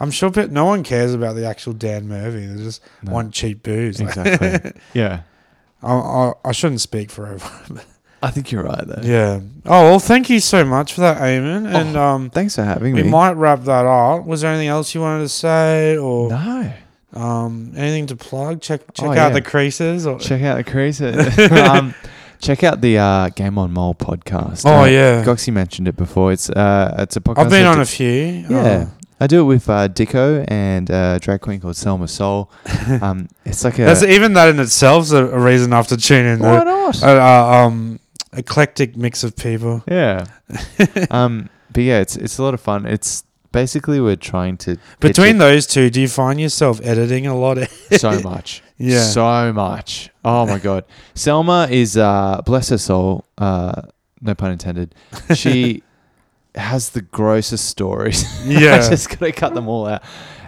I'm 0.00 0.10
sure 0.10 0.30
pe- 0.30 0.48
no 0.48 0.64
one 0.66 0.82
cares 0.82 1.14
about 1.14 1.36
the 1.36 1.46
actual 1.46 1.72
Dan 1.72 2.06
Murphy. 2.08 2.44
They 2.46 2.62
just 2.62 2.82
No. 3.02 3.12
want 3.12 3.32
cheap 3.32 3.62
booze. 3.62 4.00
Exactly. 4.00 4.72
yeah. 4.94 5.20
I, 5.82 5.92
I, 5.94 6.32
I 6.44 6.52
shouldn't 6.52 6.80
speak 6.80 7.10
for 7.10 7.26
everyone. 7.26 7.84
I 8.22 8.30
think 8.30 8.50
you're 8.50 8.64
right 8.64 8.86
there. 8.86 9.04
yeah. 9.04 9.40
Oh 9.66 9.82
well, 9.90 9.98
thank 9.98 10.28
you 10.28 10.40
so 10.40 10.64
much 10.64 10.94
for 10.94 11.02
that, 11.02 11.18
Aimon. 11.18 11.66
And 11.72 11.96
um, 11.96 12.30
Thanks 12.30 12.56
for 12.56 12.64
having 12.64 12.94
we 12.94 13.02
me. 13.02 13.02
We 13.04 13.10
might 13.10 13.32
wrap 13.34 13.62
that 13.64 13.86
up. 13.86 14.24
Was 14.26 14.40
there 14.40 14.50
anything 14.50 14.68
else 14.68 14.94
you 14.94 15.02
wanted 15.02 15.24
to 15.24 15.28
say, 15.28 15.96
or 15.98 16.30
no. 16.30 16.72
um, 17.12 17.72
anything 17.76 18.06
to 18.08 18.16
plug? 18.16 18.62
Check 18.62 18.80
check 18.94 19.06
Oh, 19.06 19.10
out 19.12 19.16
yeah. 19.16 19.28
the 19.30 19.42
creases. 19.42 20.06
Or 20.06 20.18
Check 20.18 20.42
out 20.42 20.56
the 20.56 20.64
creases. 20.64 21.38
um, 21.52 21.94
check 22.40 22.64
out 22.64 22.80
the 22.80 22.98
uh, 22.98 23.28
Game 23.30 23.58
on 23.58 23.72
Mole 23.72 23.94
podcast. 23.94 24.62
oh 24.66 24.80
Uh, 24.82 24.84
yeah, 24.86 25.24
Goxie 25.24 25.50
mentioned 25.50 25.88
it 25.88 25.96
before. 25.96 26.32
It's 26.32 26.48
uh, 26.50 26.94
it's 26.98 27.16
a 27.16 27.20
podcast. 27.20 27.38
I've 27.38 27.50
been 27.50 27.66
on 27.66 27.80
a 27.80 27.84
few. 27.86 28.44
Yeah, 28.48 28.88
I 29.20 29.26
do 29.26 29.40
it 29.40 29.44
with 29.44 29.68
uh, 29.68 29.88
Dicko 29.88 30.44
and 30.48 30.90
uh, 30.90 31.18
drag 31.18 31.40
queen 31.40 31.60
called 31.60 31.76
Selma 31.76 32.08
Soul. 32.08 32.50
Um, 33.02 33.28
it's 33.44 33.64
like 33.64 33.78
a 33.80 33.84
That's 33.84 34.02
even 34.04 34.34
that 34.34 34.48
in 34.48 34.60
itself's 34.60 35.10
a, 35.10 35.24
a 35.26 35.38
reason 35.40 35.66
enough 35.70 35.88
to 35.88 35.96
tune 35.96 36.24
in. 36.24 36.38
why 36.38 36.60
The, 36.60 36.64
not? 36.64 37.02
um, 37.64 37.98
eclectic 38.32 38.96
mix 38.96 39.24
of 39.24 39.34
people. 39.36 39.82
yeah. 39.88 40.24
um, 41.10 41.48
but 41.72 41.82
yeah, 41.82 41.98
it's 42.00 42.16
it's 42.16 42.38
a 42.38 42.42
lot 42.42 42.54
of 42.54 42.60
fun. 42.60 42.86
It's 42.86 43.24
basically 43.52 44.00
we're 44.00 44.16
trying 44.16 44.56
to 44.58 44.76
Between 45.00 45.38
those 45.38 45.66
two, 45.66 45.90
do 45.90 46.00
you 46.00 46.08
find 46.08 46.40
yourself 46.40 46.80
editing 46.82 47.26
a 47.26 47.36
lot? 47.36 47.58
so 47.92 48.20
much. 48.20 48.62
Yeah. 48.78 49.02
so 49.02 49.52
much. 49.52 50.10
Oh 50.24 50.46
my 50.46 50.58
god, 50.58 50.84
Selma 51.14 51.68
is 51.70 51.96
uh, 51.96 52.42
bless 52.44 52.68
her 52.70 52.78
soul. 52.78 53.24
Uh, 53.38 53.82
no 54.20 54.34
pun 54.34 54.50
intended. 54.52 54.94
She 55.34 55.82
has 56.54 56.90
the 56.90 57.02
grossest 57.02 57.66
stories. 57.66 58.24
I 58.46 58.50
yeah. 58.50 58.88
just 58.88 59.08
gotta 59.10 59.32
cut 59.32 59.54
them 59.54 59.68
all 59.68 59.86
out. 59.86 60.02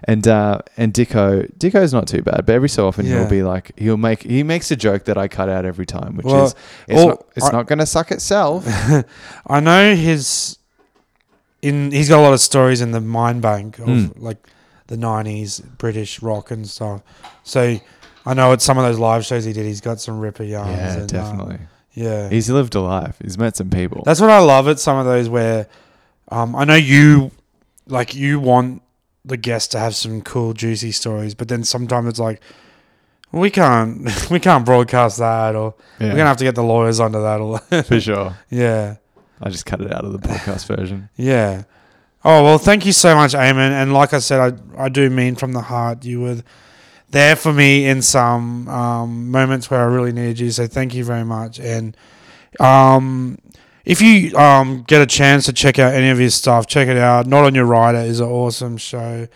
And 0.05 0.27
uh, 0.27 0.61
and 0.79 0.95
Dicko, 0.95 1.51
Dicko's 1.59 1.93
not 1.93 2.07
too 2.09 2.23
bad, 2.23 2.47
but 2.47 2.51
every 2.55 2.69
so 2.71 2.87
often 2.87 3.05
Yeah. 3.05 3.21
he'll 3.21 3.29
be 3.31 3.43
like, 3.43 3.73
he'll 3.79 3.97
make 3.99 4.23
he 4.23 4.43
makes 4.43 4.71
a 4.71 4.77
joke 4.77 5.05
that 5.05 5.19
I 5.19 5.29
cut 5.29 5.49
out 5.51 5.65
every 5.67 5.85
time, 5.87 6.17
which 6.17 6.25
Well, 6.25 6.47
is 6.47 6.55
it's 6.87 7.01
all- 7.01 7.09
not 7.09 7.27
it's 7.37 7.47
I- 7.47 7.53
not 7.53 7.67
gonna 7.67 7.85
suck 7.87 8.11
itself. 8.11 8.65
I 9.47 9.61
know 9.61 9.95
his 9.95 10.57
in 11.63 11.91
he's 11.91 12.09
got 12.09 12.21
a 12.21 12.23
lot 12.23 12.33
of 12.33 12.41
stories 12.41 12.81
in 12.81 12.93
the 12.93 13.01
mind 13.01 13.43
bank 13.43 13.79
of 13.79 13.89
Mm. 13.89 14.13
like 14.17 14.39
the 14.87 14.97
nineties 14.97 15.61
British 15.61 16.23
rock 16.23 16.51
and 16.51 16.67
stuff. 16.69 17.03
So 17.43 17.79
I 18.27 18.35
know 18.35 18.53
at 18.53 18.61
some 18.63 18.77
of 18.79 18.85
those 18.85 18.99
live 18.99 19.25
shows 19.25 19.45
he 19.45 19.53
did, 19.53 19.65
he's 19.67 19.81
got 19.81 20.01
some 20.01 20.19
ripper 20.21 20.45
yarns. 20.45 20.71
yeah, 20.77 20.93
and, 20.95 21.03
uh, 21.03 21.07
definitely. 21.07 21.59
yeah, 21.95 22.29
He's 22.29 22.51
lived 22.51 22.75
a 22.75 22.81
life. 22.81 23.17
He's 23.23 23.39
met 23.39 23.57
some 23.57 23.71
people. 23.71 24.03
that's 24.05 24.21
what 24.21 24.31
I 24.31 24.39
love 24.41 24.69
at 24.69 24.79
some 24.79 24.97
of 24.99 25.07
those 25.07 25.29
where 25.29 25.67
um, 26.31 26.55
I 26.55 26.65
know 26.65 26.75
you 26.75 27.31
like 27.87 28.15
you 28.15 28.39
want 28.41 28.83
the 29.25 29.37
guest 29.37 29.73
to 29.73 29.79
have 29.79 29.95
some 29.95 30.21
cool 30.23 30.53
juicy 30.53 30.93
stories, 30.93 31.35
but 31.35 31.49
then 31.49 31.65
sometimes 31.65 32.09
it's 32.09 32.19
like 32.19 32.41
we 33.33 33.51
can't 33.51 34.31
we 34.31 34.41
can't 34.41 34.65
broadcast 34.65 35.19
that 35.19 35.55
or 35.55 35.75
yeah, 36.01 36.09
we're 36.09 36.17
gonna 36.17 36.27
have 36.29 36.37
to 36.39 36.45
get 36.45 36.55
the 36.55 36.63
lawyers 36.63 37.01
onto 37.01 37.21
that 37.23 37.41
or 37.41 37.59
for 37.85 38.01
sure. 38.01 38.37
yeah. 38.51 38.97
I 39.41 39.51
just 39.51 39.67
cut 39.67 39.81
it 39.81 39.93
out 39.93 40.05
of 40.05 40.13
the 40.13 40.19
podcast 40.19 40.67
version. 40.77 41.09
Yeah. 41.17 41.63
Oh 42.25 42.43
well, 42.43 42.59
thank 42.59 42.85
you 42.85 42.93
so 42.93 43.15
much, 43.15 43.33
Aimon. 43.35 43.71
And 43.71 43.93
like 43.95 44.13
I 44.13 44.19
said, 44.19 44.41
I 44.77 44.85
I 44.85 44.89
do 44.89 45.09
mean 45.09 45.37
from 45.37 45.53
the 45.53 45.61
heart. 45.63 46.05
You 46.05 46.21
were 46.21 46.43
there 47.11 47.37
for 47.37 47.53
me 47.53 47.87
in 47.87 48.03
some 48.03 48.69
um, 48.69 49.31
moments 49.31 49.71
where 49.71 49.81
I 49.81 49.85
really 49.85 50.13
needed 50.13 50.39
you. 50.39 50.51
So 50.51 50.67
thank 50.67 50.95
you 50.95 51.05
very 51.05 51.25
much. 51.25 51.59
And 51.59 51.97
um, 52.61 53.39
if 53.85 54.03
you 54.03 54.37
um, 54.37 54.85
get 54.87 55.01
a 55.01 55.07
chance 55.07 55.47
to 55.47 55.53
check 55.53 55.79
out 55.79 55.95
any 55.95 56.11
of 56.11 56.19
his 56.19 56.35
stuff, 56.35 56.67
check 56.67 56.89
it 56.89 56.97
out. 56.97 57.27
Not 57.27 57.45
on 57.45 57.55
Your 57.55 57.65
Rider 57.65 57.99
is 57.99 58.21
an 58.21 58.29
awesome 58.29 58.77
show. 58.77 59.29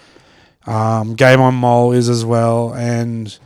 Um, 0.66 1.14
Game 1.14 1.40
on 1.40 1.54
Mole 1.54 1.92
is 1.92 2.08
as 2.08 2.24
well, 2.24 2.72
and 2.74 3.36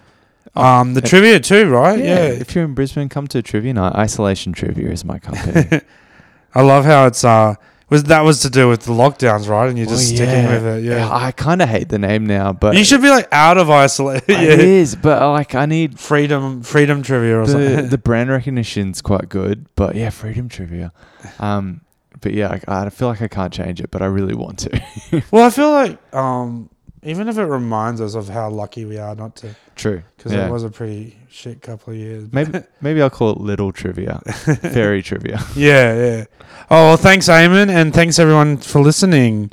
um, 0.55 0.93
the 0.93 1.03
eh, 1.03 1.07
trivia 1.07 1.41
too, 1.41 1.71
right? 1.71 1.99
yeah. 1.99 2.27
If 2.27 2.55
you're 2.55 2.65
in 2.65 2.75
Brisbane, 2.75 3.09
come 3.09 3.27
to 3.29 3.41
trivia 3.41 3.73
night. 3.73 3.95
Isolation 3.95 4.53
Trivia 4.53 4.91
is 4.91 5.03
my 5.03 5.19
company. 5.19 5.81
I 6.55 6.63
love 6.63 6.85
how 6.85 7.07
it's 7.07 7.25
uh 7.25 7.55
was 7.89 8.05
that 8.05 8.23
was 8.23 8.41
to 8.41 8.51
do 8.51 8.69
with 8.69 8.83
the 8.83 8.93
lockdowns, 8.93 9.49
right? 9.49 9.69
And 9.69 9.79
you're 9.79 9.87
just 9.87 10.09
Well, 10.11 10.17
sticking 10.17 10.45
yeah. 10.45 10.53
with 10.53 10.67
it. 10.79 10.85
Yeah. 10.85 11.09
I 11.11 11.31
kind 11.33 11.63
of 11.63 11.69
hate 11.69 11.89
the 11.89 11.99
name 11.99 12.27
now, 12.27 12.53
but 12.53 12.77
you 12.77 12.85
should 12.85 13.01
be 13.03 13.09
like 13.11 13.29
out 13.33 13.59
of 13.59 13.71
isolation. 13.71 14.25
It 14.29 14.59
yeah. 14.59 14.65
is, 14.65 14.97
but 14.97 15.21
like 15.31 15.55
I 15.55 15.67
need 15.67 15.99
Freedom, 16.01 16.63
freedom 16.63 17.03
trivia 17.03 17.39
or 17.39 17.47
the 17.47 17.53
something. 17.53 17.89
the 17.91 17.99
brand 17.99 18.31
recognition's 18.31 19.01
quite 19.03 19.29
good, 19.29 19.67
but 19.77 19.95
yeah, 19.95 20.11
freedom 20.11 20.49
trivia. 20.49 20.93
Um, 21.39 21.83
but 22.21 22.33
yeah, 22.33 22.59
I, 22.67 22.87
I 22.87 22.91
feel 22.91 23.09
like 23.09 23.23
I 23.23 23.29
can't 23.29 23.53
change 23.53 23.81
it, 23.81 23.91
but 23.91 24.03
I 24.03 24.07
really 24.07 24.35
want 24.35 24.59
to. 24.61 24.83
well, 25.31 25.45
I 25.47 25.51
feel 25.51 25.71
like 25.71 26.15
um, 26.15 26.71
even 27.07 27.29
if 27.29 27.39
it 27.39 27.45
reminds 27.45 28.01
us 28.01 28.15
of 28.15 28.29
how 28.29 28.51
lucky 28.51 28.85
we 28.85 28.99
are 28.99 29.15
not 29.15 29.37
to, 29.37 29.55
True, 29.75 30.03
because 30.17 30.33
yeah. 30.33 30.47
it 30.47 30.51
was 30.53 30.65
a 30.65 30.71
pretty 30.71 31.17
shit 31.31 31.63
couple 31.63 31.93
of 31.93 31.99
years. 31.99 32.29
maybe 32.33 32.61
maybe 32.81 33.01
I'll 33.03 33.11
call 33.11 33.31
it 33.31 33.39
little 33.39 33.73
trivia, 33.73 34.21
fairy 34.61 35.03
trivia. 35.03 35.41
yeah, 35.55 35.95
yeah. 35.95 36.25
Oh 36.71 36.89
well, 36.89 36.97
thanks, 36.97 37.29
Aimon, 37.29 37.69
and 37.71 37.95
thanks 37.95 38.19
everyone 38.19 38.57
for 38.59 38.81
listening. 38.81 39.53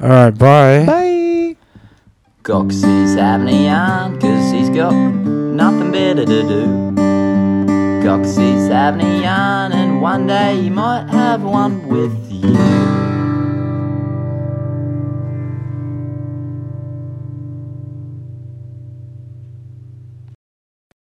All 0.00 0.08
right, 0.08 0.30
bye. 0.30 0.84
Bye. 0.86 1.56
Goxie's 2.42 3.14
having 3.16 3.48
a 3.48 3.64
yarn 3.64 4.20
cause 4.20 4.52
he's 4.52 4.68
got 4.70 4.92
nothing 4.92 5.90
better 5.90 6.24
to 6.24 6.42
do. 6.42 6.92
Goxie's 8.04 8.68
having 8.68 9.00
a 9.00 9.22
yarn 9.22 9.72
and 9.72 10.00
one 10.00 10.28
day 10.28 10.60
he 10.62 10.70
might 10.70 11.08
have 11.10 11.42
one 11.42 11.88
with 11.88 12.14
you. 12.30 13.15